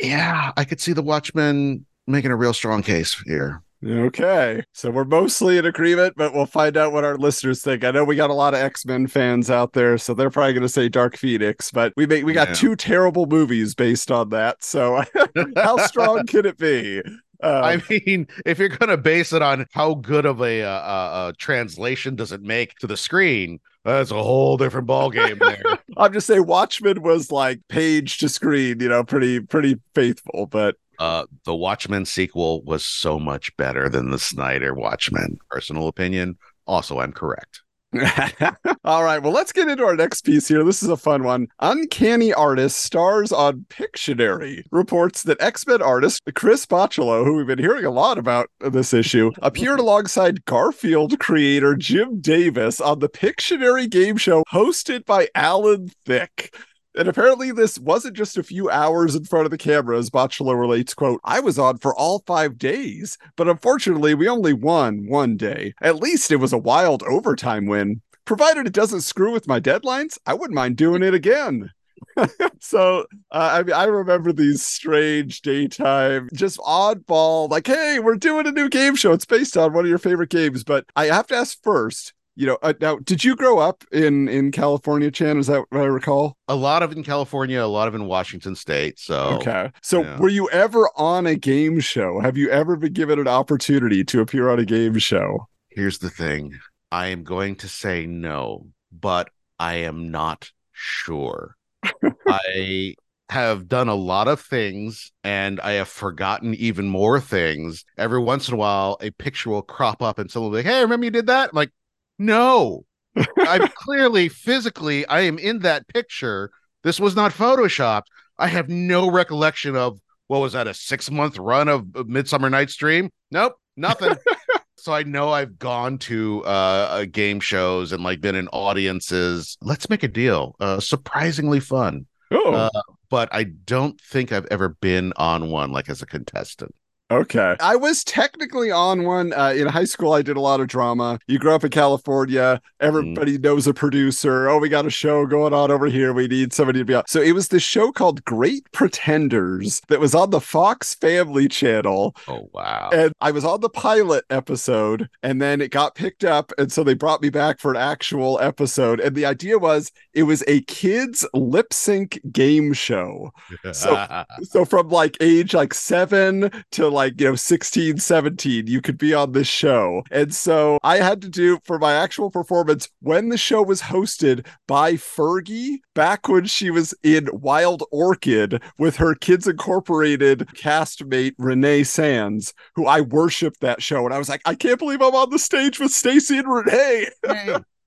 Yeah, 0.00 0.52
I 0.56 0.64
could 0.64 0.80
see 0.80 0.94
the 0.94 1.02
Watchmen 1.02 1.84
making 2.06 2.30
a 2.30 2.36
real 2.36 2.54
strong 2.54 2.82
case 2.82 3.20
here. 3.26 3.62
Okay. 3.86 4.62
So 4.72 4.90
we're 4.90 5.04
mostly 5.04 5.58
in 5.58 5.66
agreement, 5.66 6.14
but 6.16 6.32
we'll 6.32 6.46
find 6.46 6.76
out 6.76 6.92
what 6.92 7.04
our 7.04 7.16
listeners 7.16 7.62
think. 7.62 7.84
I 7.84 7.90
know 7.90 8.04
we 8.04 8.16
got 8.16 8.30
a 8.30 8.34
lot 8.34 8.54
of 8.54 8.60
X-Men 8.60 9.06
fans 9.08 9.50
out 9.50 9.72
there, 9.74 9.98
so 9.98 10.14
they're 10.14 10.30
probably 10.30 10.52
going 10.54 10.62
to 10.62 10.68
say 10.68 10.88
Dark 10.88 11.16
Phoenix, 11.16 11.70
but 11.70 11.92
we 11.96 12.06
make 12.06 12.24
we 12.24 12.32
got 12.32 12.48
Yeah. 12.48 12.54
two 12.54 12.76
terrible 12.76 13.26
movies 13.26 13.74
based 13.74 14.10
on 14.10 14.30
that. 14.30 14.62
So 14.64 15.02
how 15.56 15.76
strong 15.86 16.26
can 16.26 16.46
it 16.46 16.56
be? 16.56 17.02
Uh, 17.42 17.60
I 17.62 17.82
mean, 17.90 18.26
if 18.46 18.58
you're 18.58 18.70
going 18.70 18.88
to 18.88 18.96
base 18.96 19.32
it 19.34 19.42
on 19.42 19.66
how 19.72 19.94
good 19.96 20.24
of 20.24 20.40
a, 20.40 20.62
uh, 20.62 20.68
uh, 20.68 20.70
uh, 21.12 21.32
translation 21.36 22.16
does 22.16 22.32
it 22.32 22.40
make 22.40 22.76
to 22.78 22.86
the 22.86 22.96
screen, 22.96 23.60
that's 23.84 24.10
a 24.10 24.14
whole 24.22 24.56
different 24.56 24.88
ballgame 24.88 25.38
there. 25.38 25.78
I'm 25.98 26.12
just 26.14 26.26
saying 26.26 26.46
Watchmen 26.46 27.02
was 27.02 27.30
like 27.30 27.60
page 27.68 28.16
to 28.18 28.30
screen, 28.30 28.80
you 28.80 28.88
know, 28.88 29.04
pretty 29.04 29.40
pretty 29.40 29.78
faithful, 29.94 30.46
but 30.46 30.76
uh, 30.98 31.24
the 31.44 31.54
Watchmen 31.54 32.04
sequel 32.04 32.62
was 32.64 32.84
so 32.84 33.18
much 33.18 33.56
better 33.56 33.88
than 33.88 34.10
the 34.10 34.18
Snyder 34.18 34.74
Watchmen. 34.74 35.38
Personal 35.50 35.88
opinion. 35.88 36.36
Also, 36.66 37.00
I'm 37.00 37.12
correct. 37.12 37.60
All 38.84 39.04
right, 39.04 39.22
well, 39.22 39.32
let's 39.32 39.52
get 39.52 39.68
into 39.68 39.84
our 39.84 39.94
next 39.94 40.22
piece 40.22 40.48
here. 40.48 40.64
This 40.64 40.82
is 40.82 40.88
a 40.88 40.96
fun 40.96 41.22
one. 41.22 41.46
Uncanny 41.60 42.32
Artist 42.32 42.82
stars 42.82 43.30
on 43.30 43.66
Pictionary 43.68 44.64
reports 44.72 45.22
that 45.22 45.40
X 45.40 45.66
Men 45.66 45.80
artist 45.80 46.22
Chris 46.34 46.66
Bachalo, 46.66 47.24
who 47.24 47.36
we've 47.36 47.46
been 47.46 47.58
hearing 47.58 47.84
a 47.84 47.90
lot 47.90 48.18
about 48.18 48.50
this 48.58 48.92
issue, 48.92 49.30
appeared 49.42 49.78
alongside 49.78 50.44
Garfield 50.44 51.20
creator 51.20 51.76
Jim 51.76 52.20
Davis 52.20 52.80
on 52.80 52.98
the 52.98 53.08
Pictionary 53.08 53.88
game 53.88 54.16
show 54.16 54.42
hosted 54.52 55.04
by 55.04 55.28
Alan 55.34 55.90
Thicke. 56.04 56.52
And 56.96 57.08
apparently, 57.08 57.50
this 57.50 57.78
wasn't 57.78 58.16
just 58.16 58.38
a 58.38 58.42
few 58.42 58.70
hours 58.70 59.16
in 59.16 59.24
front 59.24 59.46
of 59.46 59.50
the 59.50 59.58
camera, 59.58 59.98
as 59.98 60.10
Bachalo 60.10 60.58
relates, 60.58 60.94
quote, 60.94 61.20
I 61.24 61.40
was 61.40 61.58
on 61.58 61.78
for 61.78 61.94
all 61.94 62.22
five 62.26 62.56
days, 62.56 63.18
but 63.36 63.48
unfortunately, 63.48 64.14
we 64.14 64.28
only 64.28 64.52
won 64.52 65.06
one 65.08 65.36
day. 65.36 65.74
At 65.82 65.96
least 65.96 66.30
it 66.30 66.36
was 66.36 66.52
a 66.52 66.58
wild 66.58 67.02
overtime 67.02 67.66
win. 67.66 68.00
Provided 68.24 68.66
it 68.66 68.72
doesn't 68.72 69.00
screw 69.00 69.32
with 69.32 69.48
my 69.48 69.60
deadlines, 69.60 70.18
I 70.24 70.34
wouldn't 70.34 70.54
mind 70.54 70.76
doing 70.76 71.02
it 71.02 71.14
again. 71.14 71.70
so 72.60 73.00
uh, 73.30 73.50
I 73.52 73.62
mean, 73.62 73.74
I 73.74 73.84
remember 73.84 74.32
these 74.32 74.62
strange 74.62 75.42
daytime, 75.42 76.28
just 76.32 76.58
oddball, 76.58 77.50
like, 77.50 77.66
hey, 77.66 77.98
we're 77.98 78.16
doing 78.16 78.46
a 78.46 78.52
new 78.52 78.68
game 78.68 78.94
show. 78.96 79.12
It's 79.12 79.24
based 79.24 79.56
on 79.56 79.72
one 79.72 79.84
of 79.84 79.88
your 79.88 79.98
favorite 79.98 80.30
games. 80.30 80.64
But 80.64 80.86
I 80.96 81.06
have 81.06 81.26
to 81.28 81.36
ask 81.36 81.60
first, 81.62 82.14
you 82.36 82.46
know, 82.46 82.58
uh, 82.62 82.74
now, 82.80 82.96
did 82.98 83.24
you 83.24 83.36
grow 83.36 83.58
up 83.58 83.84
in 83.92 84.28
in 84.28 84.50
California, 84.50 85.10
Chan? 85.10 85.38
Is 85.38 85.46
that 85.48 85.64
what 85.70 85.80
I 85.80 85.84
recall? 85.84 86.36
A 86.48 86.54
lot 86.56 86.82
of 86.82 86.92
in 86.92 87.04
California, 87.04 87.62
a 87.62 87.66
lot 87.66 87.88
of 87.88 87.94
in 87.94 88.06
Washington 88.06 88.54
State. 88.56 88.98
So, 88.98 89.36
Okay. 89.36 89.70
So 89.82 90.02
yeah. 90.02 90.18
were 90.18 90.28
you 90.28 90.48
ever 90.50 90.88
on 90.96 91.26
a 91.26 91.36
game 91.36 91.80
show? 91.80 92.20
Have 92.20 92.36
you 92.36 92.50
ever 92.50 92.76
been 92.76 92.92
given 92.92 93.18
an 93.18 93.28
opportunity 93.28 94.04
to 94.04 94.20
appear 94.20 94.48
on 94.50 94.58
a 94.58 94.64
game 94.64 94.98
show? 94.98 95.48
here's 95.70 95.98
the 95.98 96.10
thing 96.10 96.52
I 96.92 97.08
am 97.08 97.24
going 97.24 97.56
to 97.56 97.68
say 97.68 98.06
no, 98.06 98.66
but 98.92 99.30
I 99.58 99.74
am 99.76 100.10
not 100.10 100.50
sure. 100.72 101.56
I 102.28 102.94
have 103.30 103.68
done 103.68 103.88
a 103.88 103.94
lot 103.94 104.28
of 104.28 104.40
things 104.40 105.10
and 105.24 105.60
I 105.60 105.72
have 105.72 105.88
forgotten 105.88 106.54
even 106.54 106.86
more 106.88 107.20
things. 107.20 107.84
Every 107.98 108.20
once 108.20 108.48
in 108.48 108.54
a 108.54 108.56
while, 108.56 108.96
a 109.00 109.10
picture 109.10 109.50
will 109.50 109.62
crop 109.62 110.02
up 110.02 110.18
and 110.18 110.30
someone 110.30 110.50
will 110.52 110.58
be 110.58 110.64
like, 110.64 110.72
Hey, 110.72 110.82
remember 110.82 111.04
you 111.04 111.10
did 111.10 111.26
that? 111.26 111.50
I'm 111.50 111.56
like, 111.56 111.72
no, 112.18 112.84
I'm 113.38 113.68
clearly 113.68 114.28
physically, 114.28 115.06
I 115.06 115.20
am 115.20 115.38
in 115.38 115.60
that 115.60 115.86
picture. 115.88 116.50
This 116.82 117.00
was 117.00 117.16
not 117.16 117.32
photoshopped. 117.32 118.04
I 118.38 118.48
have 118.48 118.68
no 118.68 119.10
recollection 119.10 119.76
of 119.76 119.98
what 120.26 120.38
was 120.38 120.54
that, 120.54 120.66
a 120.66 120.74
six 120.74 121.10
month 121.10 121.38
run 121.38 121.68
of 121.68 122.08
Midsummer 122.08 122.50
Night's 122.50 122.76
Dream? 122.76 123.10
Nope, 123.30 123.54
nothing. 123.76 124.14
so 124.76 124.92
I 124.92 125.02
know 125.02 125.30
I've 125.30 125.58
gone 125.58 125.98
to 125.98 126.42
uh, 126.44 126.48
uh 126.48 127.04
game 127.04 127.40
shows 127.40 127.92
and 127.92 128.02
like 128.02 128.20
been 128.20 128.34
in 128.34 128.48
audiences. 128.48 129.56
Let's 129.60 129.88
make 129.90 130.02
a 130.02 130.08
deal. 130.08 130.56
Uh 130.60 130.80
surprisingly 130.80 131.60
fun. 131.60 132.06
Oh, 132.30 132.54
Uh, 132.54 132.70
but 133.10 133.28
I 133.32 133.44
don't 133.44 134.00
think 134.00 134.32
I've 134.32 134.46
ever 134.50 134.70
been 134.70 135.12
on 135.16 135.50
one 135.50 135.70
like 135.72 135.88
as 135.88 136.02
a 136.02 136.06
contestant. 136.06 136.74
Okay. 137.10 137.56
I 137.60 137.76
was 137.76 138.04
technically 138.04 138.70
on 138.70 139.04
one 139.04 139.32
uh, 139.32 139.52
in 139.56 139.66
high 139.68 139.84
school. 139.84 140.12
I 140.12 140.22
did 140.22 140.36
a 140.36 140.40
lot 140.40 140.60
of 140.60 140.66
drama. 140.68 141.18
You 141.26 141.38
grew 141.38 141.54
up 141.54 141.64
in 141.64 141.70
California. 141.70 142.60
Everybody 142.80 143.38
knows 143.38 143.66
a 143.66 143.74
producer. 143.74 144.48
Oh, 144.48 144.58
we 144.58 144.68
got 144.68 144.86
a 144.86 144.90
show 144.90 145.26
going 145.26 145.52
on 145.54 145.70
over 145.70 145.86
here. 145.86 146.12
We 146.12 146.26
need 146.28 146.52
somebody 146.52 146.80
to 146.80 146.84
be 146.84 146.94
on. 146.94 147.04
So 147.06 147.20
it 147.20 147.32
was 147.32 147.48
this 147.48 147.62
show 147.62 147.92
called 147.92 148.24
Great 148.24 148.70
Pretenders 148.72 149.80
that 149.88 150.00
was 150.00 150.14
on 150.14 150.30
the 150.30 150.40
Fox 150.40 150.94
Family 150.94 151.48
Channel. 151.48 152.14
Oh 152.28 152.48
wow. 152.52 152.90
And 152.92 153.12
I 153.20 153.30
was 153.30 153.44
on 153.44 153.60
the 153.60 153.68
pilot 153.68 154.24
episode, 154.30 155.08
and 155.22 155.40
then 155.42 155.60
it 155.60 155.70
got 155.70 155.94
picked 155.94 156.24
up. 156.24 156.52
And 156.58 156.70
so 156.72 156.82
they 156.84 156.94
brought 156.94 157.22
me 157.22 157.30
back 157.30 157.58
for 157.60 157.70
an 157.70 157.76
actual 157.76 158.38
episode. 158.40 159.00
And 159.00 159.14
the 159.14 159.26
idea 159.26 159.58
was 159.58 159.90
it 160.14 160.24
was 160.24 160.42
a 160.46 160.62
kids 160.62 161.26
lip 161.34 161.72
sync 161.72 162.20
game 162.32 162.72
show. 162.72 163.30
so- 163.72 164.24
So 164.42 164.64
from 164.64 164.88
like 164.88 165.16
age 165.20 165.54
like 165.54 165.74
seven 165.74 166.50
to 166.72 166.88
like, 166.94 167.20
you 167.20 167.28
know, 167.28 167.34
16, 167.34 167.98
17, 167.98 168.66
you 168.66 168.80
could 168.80 168.96
be 168.96 169.12
on 169.12 169.32
this 169.32 169.48
show. 169.48 170.02
And 170.10 170.34
so 170.34 170.78
I 170.82 170.96
had 170.96 171.20
to 171.22 171.28
do 171.28 171.58
for 171.64 171.78
my 171.78 171.92
actual 171.94 172.30
performance 172.30 172.88
when 173.00 173.28
the 173.28 173.36
show 173.36 173.62
was 173.62 173.82
hosted 173.82 174.46
by 174.66 174.94
Fergie 174.94 175.78
back 175.94 176.28
when 176.28 176.46
she 176.46 176.70
was 176.70 176.94
in 177.02 177.28
Wild 177.32 177.82
Orchid 177.90 178.62
with 178.78 178.96
her 178.96 179.14
Kids 179.14 179.46
Incorporated 179.46 180.48
castmate 180.54 181.34
Renee 181.38 181.82
Sands, 181.84 182.54
who 182.74 182.86
I 182.86 183.00
worshiped 183.02 183.60
that 183.60 183.82
show. 183.82 184.04
And 184.04 184.14
I 184.14 184.18
was 184.18 184.28
like, 184.28 184.42
I 184.44 184.54
can't 184.54 184.78
believe 184.78 185.02
I'm 185.02 185.14
on 185.14 185.30
the 185.30 185.38
stage 185.38 185.78
with 185.78 185.90
Stacy 185.90 186.38
and 186.38 186.48
Renee. 186.48 187.08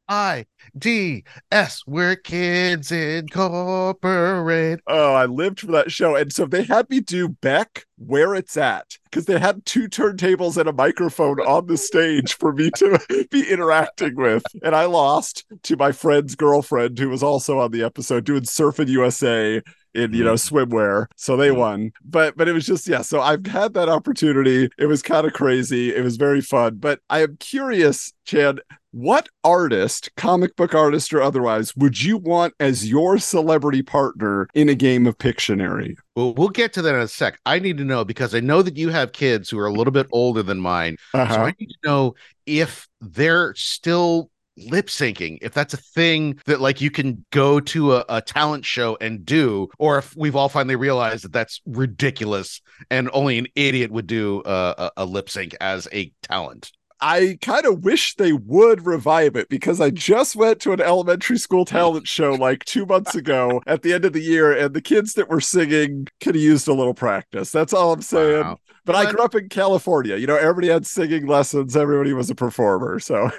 I 0.09 0.45
D 0.77 1.23
S. 1.51 1.83
We're 1.87 2.15
kids 2.15 2.91
incorporate. 2.91 4.79
Oh, 4.87 5.13
I 5.13 5.25
lived 5.25 5.59
for 5.61 5.67
that 5.67 5.91
show. 5.91 6.15
And 6.15 6.31
so 6.31 6.45
they 6.45 6.63
had 6.63 6.89
me 6.89 6.99
do 6.99 7.29
Beck 7.29 7.85
where 7.97 8.35
it's 8.35 8.57
at 8.57 8.85
because 9.05 9.25
they 9.25 9.39
had 9.39 9.65
two 9.65 9.87
turntables 9.87 10.57
and 10.57 10.69
a 10.69 10.73
microphone 10.73 11.39
on 11.41 11.65
the 11.67 11.77
stage 11.77 12.35
for 12.35 12.53
me 12.53 12.69
to 12.77 13.27
be 13.31 13.49
interacting 13.49 14.15
with. 14.15 14.43
And 14.63 14.75
I 14.75 14.85
lost 14.85 15.45
to 15.63 15.75
my 15.75 15.91
friend's 15.91 16.35
girlfriend 16.35 16.99
who 16.99 17.09
was 17.09 17.23
also 17.23 17.59
on 17.59 17.71
the 17.71 17.83
episode 17.83 18.25
doing 18.25 18.43
Surfing 18.43 18.87
USA 18.89 19.61
in 19.93 20.13
you 20.13 20.23
know 20.23 20.33
swimwear 20.33 21.07
so 21.15 21.35
they 21.37 21.49
Mhm. 21.49 21.55
won 21.57 21.91
but 22.05 22.37
but 22.37 22.47
it 22.47 22.51
was 22.53 22.65
just 22.67 22.87
yeah 22.87 23.01
so 23.01 23.19
i've 23.21 23.43
had 23.47 23.73
that 23.73 23.89
opportunity 23.89 24.69
it 24.77 24.85
was 24.85 25.01
kind 25.01 25.25
of 25.25 25.33
crazy 25.33 25.95
it 25.95 26.03
was 26.03 26.17
very 26.17 26.41
fun 26.41 26.75
but 26.75 26.99
i 27.09 27.21
am 27.23 27.37
curious 27.39 28.13
Chan 28.25 28.59
what 28.97 29.29
artist 29.43 30.09
comic 30.17 30.55
book 30.55 30.73
artist 30.73 31.13
or 31.13 31.21
otherwise 31.21 31.75
would 31.75 32.01
you 32.01 32.17
want 32.17 32.51
as 32.59 32.89
your 32.89 33.19
celebrity 33.19 33.83
partner 33.83 34.47
in 34.55 34.69
a 34.69 34.73
game 34.73 35.05
of 35.05 35.15
pictionary 35.19 35.95
Well, 36.15 36.33
we'll 36.33 36.49
get 36.49 36.73
to 36.73 36.81
that 36.81 36.95
in 36.95 37.01
a 37.01 37.07
sec. 37.07 37.39
I 37.45 37.59
need 37.59 37.77
to 37.77 37.85
know 37.85 38.03
because 38.03 38.33
I 38.33 38.39
know 38.39 38.63
that 38.63 38.75
you 38.75 38.89
have 38.89 39.11
kids 39.11 39.51
who 39.51 39.59
are 39.59 39.67
a 39.67 39.71
little 39.71 39.91
bit 39.91 40.07
older 40.11 40.41
than 40.41 40.59
mine. 40.59 40.97
So 41.11 41.19
uh-huh. 41.19 41.43
I 41.43 41.53
need 41.59 41.67
to 41.67 41.77
know 41.83 42.15
if 42.47 42.87
they're 42.99 43.53
still 43.53 44.31
lip 44.57 44.87
syncing, 44.87 45.37
if 45.43 45.53
that's 45.53 45.75
a 45.75 45.77
thing 45.77 46.39
that 46.47 46.59
like 46.59 46.81
you 46.81 46.89
can 46.89 47.23
go 47.31 47.59
to 47.59 47.97
a, 47.97 48.05
a 48.09 48.21
talent 48.21 48.65
show 48.65 48.97
and 48.99 49.23
do, 49.23 49.67
or 49.77 49.99
if 49.99 50.15
we've 50.17 50.35
all 50.35 50.49
finally 50.49 50.75
realized 50.75 51.23
that 51.23 51.33
that's 51.33 51.61
ridiculous 51.67 52.61
and 52.89 53.11
only 53.13 53.37
an 53.37 53.45
idiot 53.53 53.91
would 53.91 54.07
do 54.07 54.41
uh, 54.41 54.89
a, 54.97 55.03
a 55.03 55.05
lip 55.05 55.29
sync 55.29 55.55
as 55.61 55.87
a 55.93 56.11
talent. 56.23 56.71
I 56.99 57.37
kind 57.41 57.65
of 57.65 57.83
wish 57.83 58.15
they 58.15 58.33
would 58.33 58.85
revive 58.85 59.35
it 59.35 59.49
because 59.49 59.79
I 59.79 59.91
just 59.91 60.35
went 60.35 60.59
to 60.61 60.71
an 60.71 60.81
elementary 60.81 61.37
school 61.37 61.65
talent 61.65 62.07
show 62.07 62.33
like 62.33 62.65
two 62.65 62.85
months 62.85 63.13
ago 63.13 63.61
at 63.67 63.83
the 63.83 63.93
end 63.93 64.05
of 64.05 64.13
the 64.13 64.21
year, 64.21 64.51
and 64.51 64.73
the 64.73 64.81
kids 64.81 65.13
that 65.13 65.29
were 65.29 65.41
singing 65.41 66.07
could 66.21 66.35
have 66.35 66.43
used 66.43 66.67
a 66.67 66.73
little 66.73 66.93
practice. 66.93 67.51
That's 67.51 67.73
all 67.73 67.93
I'm 67.93 68.01
saying. 68.01 68.43
Wow. 68.43 68.57
But 68.85 68.95
I 68.95 69.11
grew 69.11 69.21
up 69.21 69.35
in 69.35 69.49
California. 69.49 70.15
You 70.15 70.27
know, 70.27 70.37
everybody 70.37 70.69
had 70.69 70.87
singing 70.87 71.27
lessons, 71.27 71.75
everybody 71.75 72.13
was 72.13 72.29
a 72.29 72.35
performer. 72.35 72.99
So, 72.99 73.29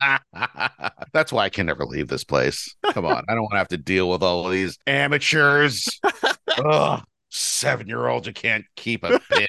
That's 1.12 1.32
why 1.32 1.44
I 1.44 1.48
can 1.50 1.66
never 1.66 1.84
leave 1.84 2.06
this 2.08 2.22
place. 2.22 2.74
Come 2.92 3.04
on. 3.04 3.24
I 3.28 3.34
don't 3.34 3.42
want 3.42 3.54
to 3.54 3.58
have 3.58 3.68
to 3.68 3.78
deal 3.78 4.08
with 4.08 4.22
all 4.22 4.46
of 4.46 4.52
these 4.52 4.78
amateurs. 4.86 6.00
Seven 7.30 7.88
year 7.88 8.06
olds 8.06 8.26
you 8.26 8.32
can't 8.32 8.64
keep 8.76 9.04
a 9.04 9.18
bitch. 9.18 9.48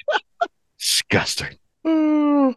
Disgusting. 0.78 1.56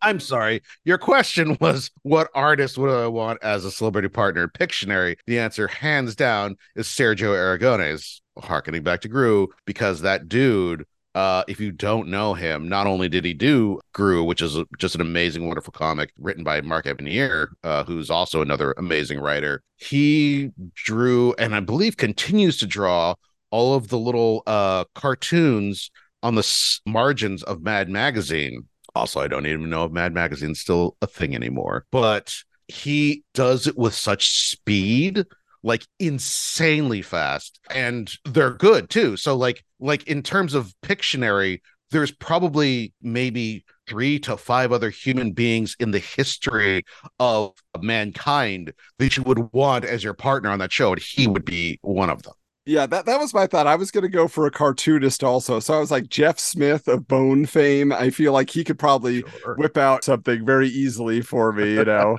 I'm 0.02 0.20
sorry. 0.20 0.62
Your 0.86 0.98
question 0.98 1.58
was 1.62 1.92
what 2.04 2.30
artist 2.34 2.78
would 2.78 2.90
I 2.90 3.08
want 3.08 3.40
as 3.44 3.66
a 3.66 3.72
celebrity 3.72 4.10
partner 4.10 4.44
in 4.44 4.50
Pictionary? 4.50 5.18
The 5.26 5.40
answer, 5.40 5.68
hands 5.68 6.16
down, 6.16 6.58
is 6.76 6.88
Sergio 6.88 7.34
Aragones, 7.34 8.22
harkening 8.38 8.84
back 8.84 9.02
to 9.02 9.10
Groo, 9.10 9.48
because 9.66 10.02
that 10.02 10.28
dude, 10.28 10.86
uh, 11.16 11.44
if 11.48 11.60
you 11.60 11.72
don't 11.72 12.10
know 12.10 12.34
him, 12.34 12.70
not 12.70 12.88
only 12.88 13.10
did 13.10 13.26
he 13.26 13.34
do 13.34 13.80
Groo, 13.94 14.26
which 14.26 14.42
is 14.42 14.58
a, 14.58 14.66
just 14.78 14.96
an 14.96 15.02
amazing, 15.02 15.48
wonderful 15.48 15.74
comic 15.74 16.12
written 16.18 16.44
by 16.44 16.62
Mark 16.62 16.86
Evanier, 16.86 17.48
uh, 17.64 17.84
who's 17.84 18.10
also 18.10 18.42
another 18.42 18.74
amazing 18.78 19.20
writer, 19.20 19.64
he 19.78 20.52
drew 20.76 21.34
and 21.34 21.56
I 21.56 21.60
believe 21.60 21.98
continues 21.98 22.58
to 22.58 22.68
draw 22.68 23.16
all 23.52 23.76
of 23.76 23.88
the 23.88 23.98
little 23.98 24.44
uh, 24.46 24.86
cartoons 24.94 25.90
on 26.24 26.36
the 26.36 26.40
s- 26.40 26.82
margins 26.86 27.44
of 27.44 27.62
Mad 27.62 27.90
Magazine. 27.90 28.67
Also, 28.98 29.20
I 29.20 29.28
don't 29.28 29.46
even 29.46 29.70
know 29.70 29.86
if 29.86 29.92
Mad 29.92 30.12
Magazine's 30.12 30.60
still 30.60 30.98
a 31.04 31.08
thing 31.08 31.36
anymore, 31.36 31.86
but 31.92 32.36
he 32.68 33.24
does 33.36 33.68
it 33.68 33.78
with 33.78 33.94
such 33.94 34.50
speed, 34.50 35.24
like 35.62 35.86
insanely 36.00 37.04
fast, 37.04 37.60
and 37.70 38.12
they're 38.26 38.54
good 38.54 38.90
too. 38.90 39.16
So, 39.16 39.36
like, 39.36 39.64
like 39.80 40.08
in 40.08 40.24
terms 40.24 40.56
of 40.56 40.74
Pictionary, 40.82 41.62
there's 41.92 42.12
probably 42.12 42.92
maybe 43.02 43.64
three 43.88 44.20
to 44.22 44.36
five 44.36 44.72
other 44.72 44.90
human 44.90 45.32
beings 45.32 45.76
in 45.80 45.92
the 45.92 46.00
history 46.00 46.84
of 47.20 47.54
mankind 47.80 48.74
that 48.98 49.16
you 49.16 49.22
would 49.24 49.54
want 49.54 49.86
as 49.86 50.04
your 50.04 50.16
partner 50.16 50.50
on 50.50 50.58
that 50.58 50.72
show, 50.72 50.92
and 50.92 51.02
he 51.02 51.28
would 51.28 51.46
be 51.46 51.78
one 51.84 52.10
of 52.10 52.24
them. 52.24 52.34
Yeah, 52.68 52.86
that, 52.88 53.06
that 53.06 53.18
was 53.18 53.34
my 53.34 53.48
thought. 53.48 53.66
I 53.66 53.76
was 53.76 53.92
going 53.92 54.04
to 54.04 54.10
go 54.10 54.28
for 54.28 54.46
a 54.46 54.52
cartoonist 54.52 55.24
also. 55.24 55.62
So 55.62 55.74
I 55.74 55.80
was 55.80 55.90
like, 55.90 56.10
Jeff 56.10 56.38
Smith 56.38 56.90
of 56.90 57.08
Bone 57.08 57.46
fame. 57.46 57.94
I 57.94 58.10
feel 58.10 58.34
like 58.34 58.50
he 58.50 58.66
could 58.66 58.78
probably 58.78 59.22
whip 59.56 59.78
out 59.78 60.04
something 60.04 60.46
very 60.46 60.68
easily 60.68 61.22
for 61.22 61.54
me, 61.54 61.76
you 61.76 61.86
know, 61.86 62.18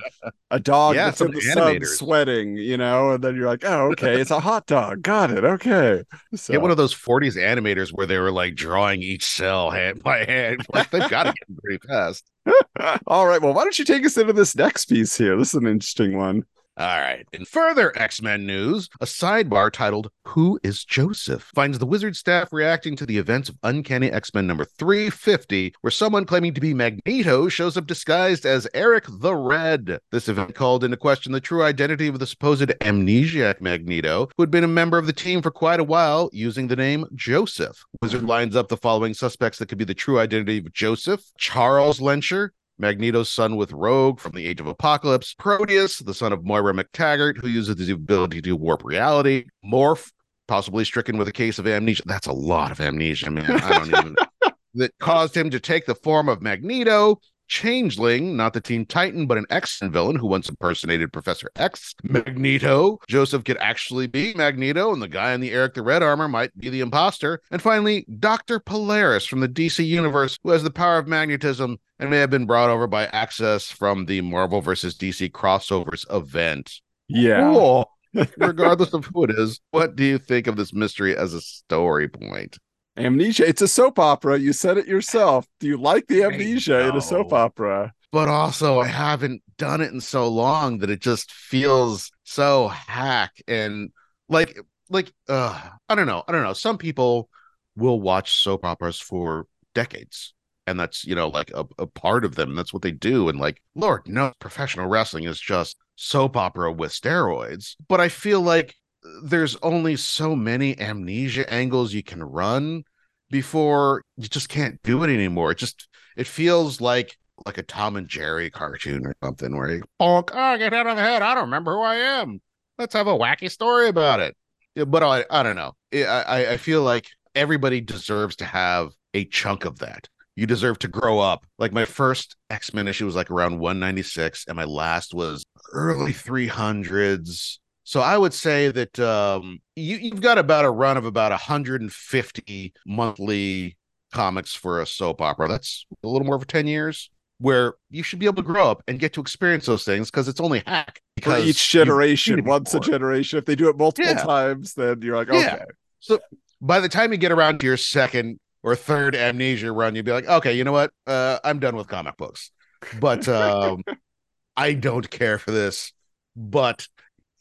a 0.49 0.59
dog 0.59 0.95
Yeah, 0.95 1.05
that's 1.05 1.21
in 1.21 1.31
the 1.31 1.41
sun 1.41 1.85
sweating, 1.85 2.57
you 2.57 2.77
know, 2.77 3.11
and 3.11 3.23
then 3.23 3.35
you're 3.35 3.45
like, 3.45 3.63
oh, 3.63 3.91
okay, 3.91 4.19
it's 4.19 4.31
a 4.31 4.39
hot 4.39 4.65
dog. 4.65 5.03
Got 5.03 5.29
it. 5.29 5.43
Okay. 5.43 6.03
So, 6.33 6.53
Get 6.53 6.61
one 6.63 6.71
of 6.71 6.77
those 6.77 6.95
40s 6.95 7.37
animators 7.37 7.89
where 7.93 8.07
they 8.07 8.17
were 8.17 8.31
like 8.31 8.55
drawing 8.55 9.03
each 9.03 9.25
cell 9.25 9.69
hand 9.69 10.01
by 10.01 10.25
hand. 10.25 10.65
Like 10.73 10.89
they've 10.91 11.09
got 11.09 11.23
to 11.23 11.33
get 11.33 11.61
pretty 11.61 11.87
fast. 11.87 12.25
all 13.07 13.27
right. 13.27 13.41
Well, 13.41 13.53
why 13.53 13.63
don't 13.63 13.77
you 13.77 13.85
take 13.85 14.05
us 14.05 14.17
into 14.17 14.33
this 14.33 14.55
next 14.55 14.85
piece 14.85 15.17
here? 15.17 15.35
This 15.35 15.49
is 15.49 15.55
an 15.55 15.67
interesting 15.67 16.17
one. 16.17 16.43
All 16.79 17.01
right. 17.01 17.27
In 17.33 17.43
further 17.43 17.91
X 17.99 18.21
Men 18.21 18.45
news, 18.45 18.89
a 19.01 19.05
sidebar 19.05 19.69
titled 19.69 20.11
Who 20.29 20.57
is 20.63 20.85
Joseph 20.85 21.51
finds 21.53 21.77
the 21.77 21.85
wizard 21.85 22.15
staff 22.15 22.53
reacting 22.53 22.95
to 22.95 23.05
the 23.05 23.17
events 23.17 23.49
of 23.49 23.57
Uncanny 23.63 24.09
X 24.09 24.33
Men 24.33 24.47
number 24.47 24.63
350, 24.63 25.73
where 25.81 25.91
someone 25.91 26.23
claiming 26.23 26.53
to 26.53 26.61
be 26.61 26.73
Magneto 26.73 27.49
shows 27.49 27.75
up 27.75 27.85
disguised 27.85 28.45
as 28.45 28.65
Eric 28.73 29.03
the 29.09 29.35
Red. 29.35 29.99
This 30.13 30.29
event 30.29 30.55
called 30.55 30.85
into 30.85 30.95
question 30.95 31.33
the 31.33 31.41
true 31.41 31.63
identity 31.63 32.07
of 32.07 32.17
the 32.17 32.25
supposed 32.25 32.61
amnesiac 32.61 33.59
Magneto, 33.59 34.29
who 34.37 34.43
had 34.43 34.51
been 34.51 34.63
a 34.63 34.67
member 34.67 34.97
of 34.97 35.05
the 35.05 35.11
team 35.11 35.41
for 35.41 35.51
quite 35.51 35.81
a 35.81 35.83
while 35.83 36.29
using 36.31 36.69
the 36.69 36.77
name 36.77 37.05
Joseph. 37.13 37.83
Wizard 38.01 38.23
lines 38.23 38.55
up 38.55 38.69
the 38.69 38.77
following 38.77 39.13
suspects 39.13 39.59
that 39.59 39.67
could 39.67 39.77
be 39.77 39.83
the 39.83 39.93
true 39.93 40.17
identity 40.17 40.59
of 40.59 40.71
Joseph 40.71 41.25
Charles 41.37 41.99
Lensherr, 41.99 42.51
Magneto's 42.79 43.29
son 43.29 43.57
with 43.57 43.73
Rogue 43.73 44.19
from 44.19 44.31
the 44.31 44.47
Age 44.47 44.61
of 44.61 44.67
Apocalypse, 44.67 45.33
Proteus, 45.33 45.99
the 45.99 46.13
son 46.13 46.31
of 46.31 46.45
Moira 46.45 46.73
McTaggart, 46.73 47.37
who 47.37 47.49
uses 47.49 47.75
the 47.75 47.91
ability 47.91 48.41
to 48.41 48.53
warp 48.55 48.83
reality, 48.85 49.45
Morph, 49.63 50.11
possibly 50.47 50.85
stricken 50.85 51.17
with 51.17 51.27
a 51.27 51.33
case 51.33 51.59
of 51.59 51.67
amnesia. 51.67 52.03
That's 52.05 52.27
a 52.27 52.33
lot 52.33 52.71
of 52.71 52.79
amnesia, 52.79 53.29
man. 53.29 53.51
I 53.51 53.77
don't 53.77 53.87
even. 53.89 54.15
that 54.75 54.97
caused 54.99 55.35
him 55.35 55.49
to 55.49 55.59
take 55.59 55.85
the 55.85 55.95
form 55.95 56.29
of 56.29 56.41
Magneto. 56.41 57.19
Changeling, 57.49 58.37
not 58.37 58.53
the 58.53 58.61
Teen 58.61 58.85
Titan, 58.85 59.27
but 59.27 59.37
an 59.37 59.45
X 59.49 59.79
villain 59.81 60.15
who 60.15 60.27
once 60.27 60.47
impersonated 60.47 61.11
Professor 61.11 61.49
X. 61.55 61.95
Magneto. 62.03 62.99
Joseph 63.07 63.43
could 63.43 63.57
actually 63.57 64.07
be 64.07 64.33
Magneto, 64.35 64.93
and 64.93 65.01
the 65.01 65.07
guy 65.07 65.33
in 65.33 65.41
the 65.41 65.51
Eric 65.51 65.73
the 65.73 65.81
Red 65.81 66.03
armor 66.03 66.27
might 66.27 66.55
be 66.57 66.69
the 66.69 66.81
imposter. 66.81 67.41
And 67.51 67.61
finally, 67.61 68.05
Dr. 68.19 68.59
Polaris 68.59 69.25
from 69.25 69.39
the 69.39 69.49
DC 69.49 69.85
universe, 69.85 70.37
who 70.43 70.51
has 70.51 70.63
the 70.63 70.71
power 70.71 70.99
of 70.99 71.07
magnetism 71.07 71.79
and 71.99 72.09
may 72.09 72.17
have 72.17 72.29
been 72.29 72.45
brought 72.45 72.69
over 72.69 72.87
by 72.87 73.07
access 73.07 73.65
from 73.65 74.05
the 74.05 74.21
Marvel 74.21 74.61
versus 74.61 74.95
DC 74.95 75.31
crossovers 75.31 76.05
event. 76.15 76.79
Yeah. 77.07 77.41
Cool. 77.41 77.89
Regardless 78.37 78.93
of 78.93 79.05
who 79.05 79.25
it 79.25 79.31
is, 79.31 79.59
what 79.71 79.95
do 79.95 80.03
you 80.03 80.17
think 80.17 80.47
of 80.47 80.55
this 80.55 80.73
mystery 80.73 81.15
as 81.15 81.33
a 81.33 81.41
story 81.41 82.07
point? 82.07 82.57
Amnesia. 82.99 83.47
It's 83.47 83.61
a 83.61 83.67
soap 83.67 83.97
opera. 83.99 84.37
You 84.37 84.53
said 84.53 84.77
it 84.77 84.87
yourself. 84.87 85.47
Do 85.59 85.67
you 85.67 85.77
like 85.77 86.07
the 86.07 86.23
amnesia 86.23 86.89
in 86.89 86.95
a 86.95 87.01
soap 87.01 87.33
opera? 87.33 87.93
But 88.11 88.27
also, 88.27 88.79
I 88.79 88.87
haven't 88.87 89.41
done 89.57 89.81
it 89.81 89.93
in 89.93 90.01
so 90.01 90.27
long 90.27 90.79
that 90.79 90.89
it 90.89 90.99
just 90.99 91.31
feels 91.31 92.11
so 92.23 92.67
hack 92.67 93.33
and 93.47 93.91
like, 94.27 94.59
like, 94.89 95.11
uh, 95.27 95.59
I 95.87 95.95
don't 95.95 96.07
know. 96.07 96.23
I 96.27 96.31
don't 96.31 96.43
know. 96.43 96.53
Some 96.53 96.77
people 96.77 97.29
will 97.75 98.01
watch 98.01 98.41
soap 98.41 98.65
operas 98.65 98.99
for 98.99 99.45
decades. 99.75 100.33
And 100.65 100.79
that's, 100.79 101.05
you 101.05 101.15
know, 101.15 101.29
like 101.29 101.51
a, 101.53 101.65
a 101.79 101.87
part 101.87 102.25
of 102.25 102.35
them. 102.35 102.55
That's 102.55 102.73
what 102.73 102.83
they 102.83 102.91
do. 102.91 103.29
And 103.29 103.39
like, 103.39 103.61
Lord 103.75 104.07
no 104.07 104.33
professional 104.39 104.87
wrestling 104.87 105.23
is 105.23 105.39
just 105.39 105.77
soap 105.95 106.37
opera 106.37 106.71
with 106.71 106.91
steroids. 106.91 107.75
But 107.87 107.99
I 107.99 108.09
feel 108.09 108.41
like 108.41 108.75
there's 109.23 109.55
only 109.61 109.95
so 109.95 110.35
many 110.35 110.79
amnesia 110.79 111.51
angles 111.51 111.93
you 111.93 112.03
can 112.03 112.23
run 112.23 112.83
before 113.29 114.03
you 114.17 114.27
just 114.27 114.49
can't 114.49 114.81
do 114.83 115.03
it 115.03 115.09
anymore. 115.09 115.51
It 115.51 115.57
just 115.57 115.87
it 116.17 116.27
feels 116.27 116.81
like 116.81 117.17
like 117.45 117.57
a 117.57 117.63
Tom 117.63 117.95
and 117.95 118.07
Jerry 118.07 118.49
cartoon 118.49 119.05
or 119.05 119.15
something 119.23 119.55
where 119.55 119.71
you 119.71 119.83
bonk, 120.01 120.31
oh, 120.33 120.57
get 120.57 120.73
out 120.73 120.87
of 120.87 120.97
the 120.97 121.01
head. 121.01 121.21
I 121.21 121.33
don't 121.33 121.45
remember 121.45 121.73
who 121.73 121.81
I 121.81 121.95
am. 121.95 122.41
Let's 122.77 122.93
have 122.93 123.07
a 123.07 123.17
wacky 123.17 123.49
story 123.49 123.87
about 123.87 124.19
it. 124.19 124.35
But 124.75 125.03
I 125.03 125.25
I 125.29 125.43
don't 125.43 125.55
know. 125.55 125.73
I 125.93 126.03
I, 126.03 126.51
I 126.53 126.57
feel 126.57 126.83
like 126.83 127.07
everybody 127.35 127.81
deserves 127.81 128.35
to 128.37 128.45
have 128.45 128.91
a 129.13 129.25
chunk 129.25 129.65
of 129.65 129.79
that. 129.79 130.07
You 130.35 130.45
deserve 130.45 130.79
to 130.79 130.87
grow 130.87 131.19
up. 131.19 131.45
Like 131.57 131.73
my 131.73 131.85
first 131.85 132.35
X 132.49 132.73
Men 132.73 132.87
issue 132.87 133.05
was 133.05 133.15
like 133.15 133.29
around 133.29 133.59
196, 133.59 134.45
and 134.47 134.55
my 134.55 134.63
last 134.65 135.13
was 135.13 135.43
early 135.73 136.13
300s. 136.13 137.57
So 137.89 138.01
I 138.01 138.19
would 138.19 138.35
say 138.35 138.69
that 138.69 138.99
um, 138.99 139.61
you, 139.75 139.97
you've 139.97 140.21
got 140.21 140.37
about 140.37 140.63
a 140.63 140.69
run 140.69 140.95
of 140.95 141.05
about 141.05 141.31
150 141.31 142.73
monthly 142.85 143.77
comics 144.13 144.53
for 144.53 144.79
a 144.79 144.85
soap 144.85 145.21
opera. 145.21 145.47
That's 145.47 145.87
a 146.03 146.07
little 146.07 146.27
more 146.27 146.37
for 146.37 146.45
10 146.45 146.67
years, 146.67 147.09
where 147.39 147.73
you 147.89 148.03
should 148.03 148.19
be 148.19 148.27
able 148.27 148.43
to 148.43 148.47
grow 148.47 148.69
up 148.69 148.83
and 148.87 148.99
get 148.99 149.13
to 149.13 149.21
experience 149.21 149.65
those 149.65 149.85
things 149.85 150.11
because 150.11 150.27
it's 150.27 150.39
only 150.39 150.61
hack. 150.67 151.01
For 151.15 151.31
Because 151.31 151.49
each 151.49 151.71
generation, 151.71 152.43
once 152.45 152.75
a 152.75 152.79
generation. 152.79 153.39
If 153.39 153.45
they 153.45 153.55
do 153.55 153.69
it 153.69 153.77
multiple 153.79 154.11
Yeah. 154.11 154.23
times, 154.23 154.75
then 154.75 155.01
you're 155.01 155.15
like, 155.15 155.29
Yeah. 155.33 155.57
So 155.99 156.19
By 156.61 156.81
the 156.81 156.89
time 156.89 157.11
you 157.11 157.17
get 157.17 157.31
around 157.31 157.59
to 157.61 157.65
your 157.65 157.77
second 157.77 158.39
or 158.61 158.75
third 158.75 159.15
amnesia 159.15 159.71
run, 159.71 159.95
you'd 159.95 160.05
be 160.05 160.11
like, 160.11 160.27
okay, 160.27 160.53
you 160.53 160.63
know 160.63 160.73
what? 160.73 160.91
Uh, 161.07 161.39
I'm 161.43 161.57
done 161.57 161.75
with 161.75 161.87
comic 161.87 162.17
books. 162.17 162.51
But 162.99 163.27
um, 163.27 163.83
I 164.55 164.73
don't 164.73 165.09
care 165.09 165.39
for 165.39 165.49
this. 165.49 165.91
But 166.35 166.87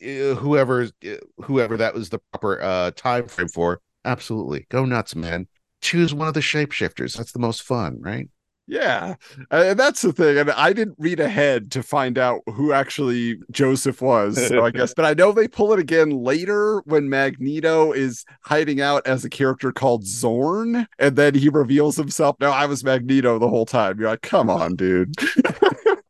whoever 0.01 0.84
uh, 0.84 1.14
whoever 1.42 1.76
that 1.76 1.94
was 1.94 2.11
the 2.11 2.18
proper 2.32 2.61
uh, 2.61 2.90
time 2.92 3.28
frame 3.28 3.49
for, 3.49 3.80
absolutely 4.05 4.66
go 4.70 4.84
nuts, 4.84 5.14
man. 5.14 5.46
Choose 5.80 6.12
one 6.14 6.28
of 6.28 6.34
the 6.34 6.40
shapeshifters. 6.40 7.16
That's 7.16 7.32
the 7.32 7.38
most 7.38 7.62
fun, 7.62 7.99
right? 8.01 8.28
Yeah, 8.70 9.14
Uh, 9.51 9.64
and 9.68 9.80
that's 9.80 10.03
the 10.03 10.12
thing. 10.12 10.36
And 10.36 10.51
I 10.51 10.74
didn't 10.74 10.96
read 10.99 11.20
ahead 11.20 11.70
to 11.70 11.82
find 11.82 12.18
out 12.18 12.42
who 12.53 12.74
actually 12.74 13.38
Joseph 13.51 14.03
was. 14.03 14.46
So 14.46 14.62
I 14.62 14.70
guess, 14.70 14.92
but 14.96 15.07
I 15.07 15.14
know 15.14 15.32
they 15.32 15.49
pull 15.49 15.72
it 15.72 15.78
again 15.78 16.11
later 16.11 16.82
when 16.84 17.09
Magneto 17.09 17.92
is 17.92 18.26
hiding 18.42 18.82
out 18.82 19.07
as 19.07 19.24
a 19.24 19.30
character 19.30 19.72
called 19.72 20.05
Xorn, 20.05 20.86
and 20.99 21.16
then 21.16 21.34
he 21.34 21.49
reveals 21.49 21.96
himself. 21.96 22.36
No, 22.40 22.51
I 22.51 22.66
was 22.66 22.84
Magneto 22.84 23.38
the 23.38 23.49
whole 23.49 23.64
time. 23.64 23.99
You're 23.99 24.11
like, 24.11 24.20
come 24.22 24.51
on, 24.51 24.76
dude. 24.76 25.14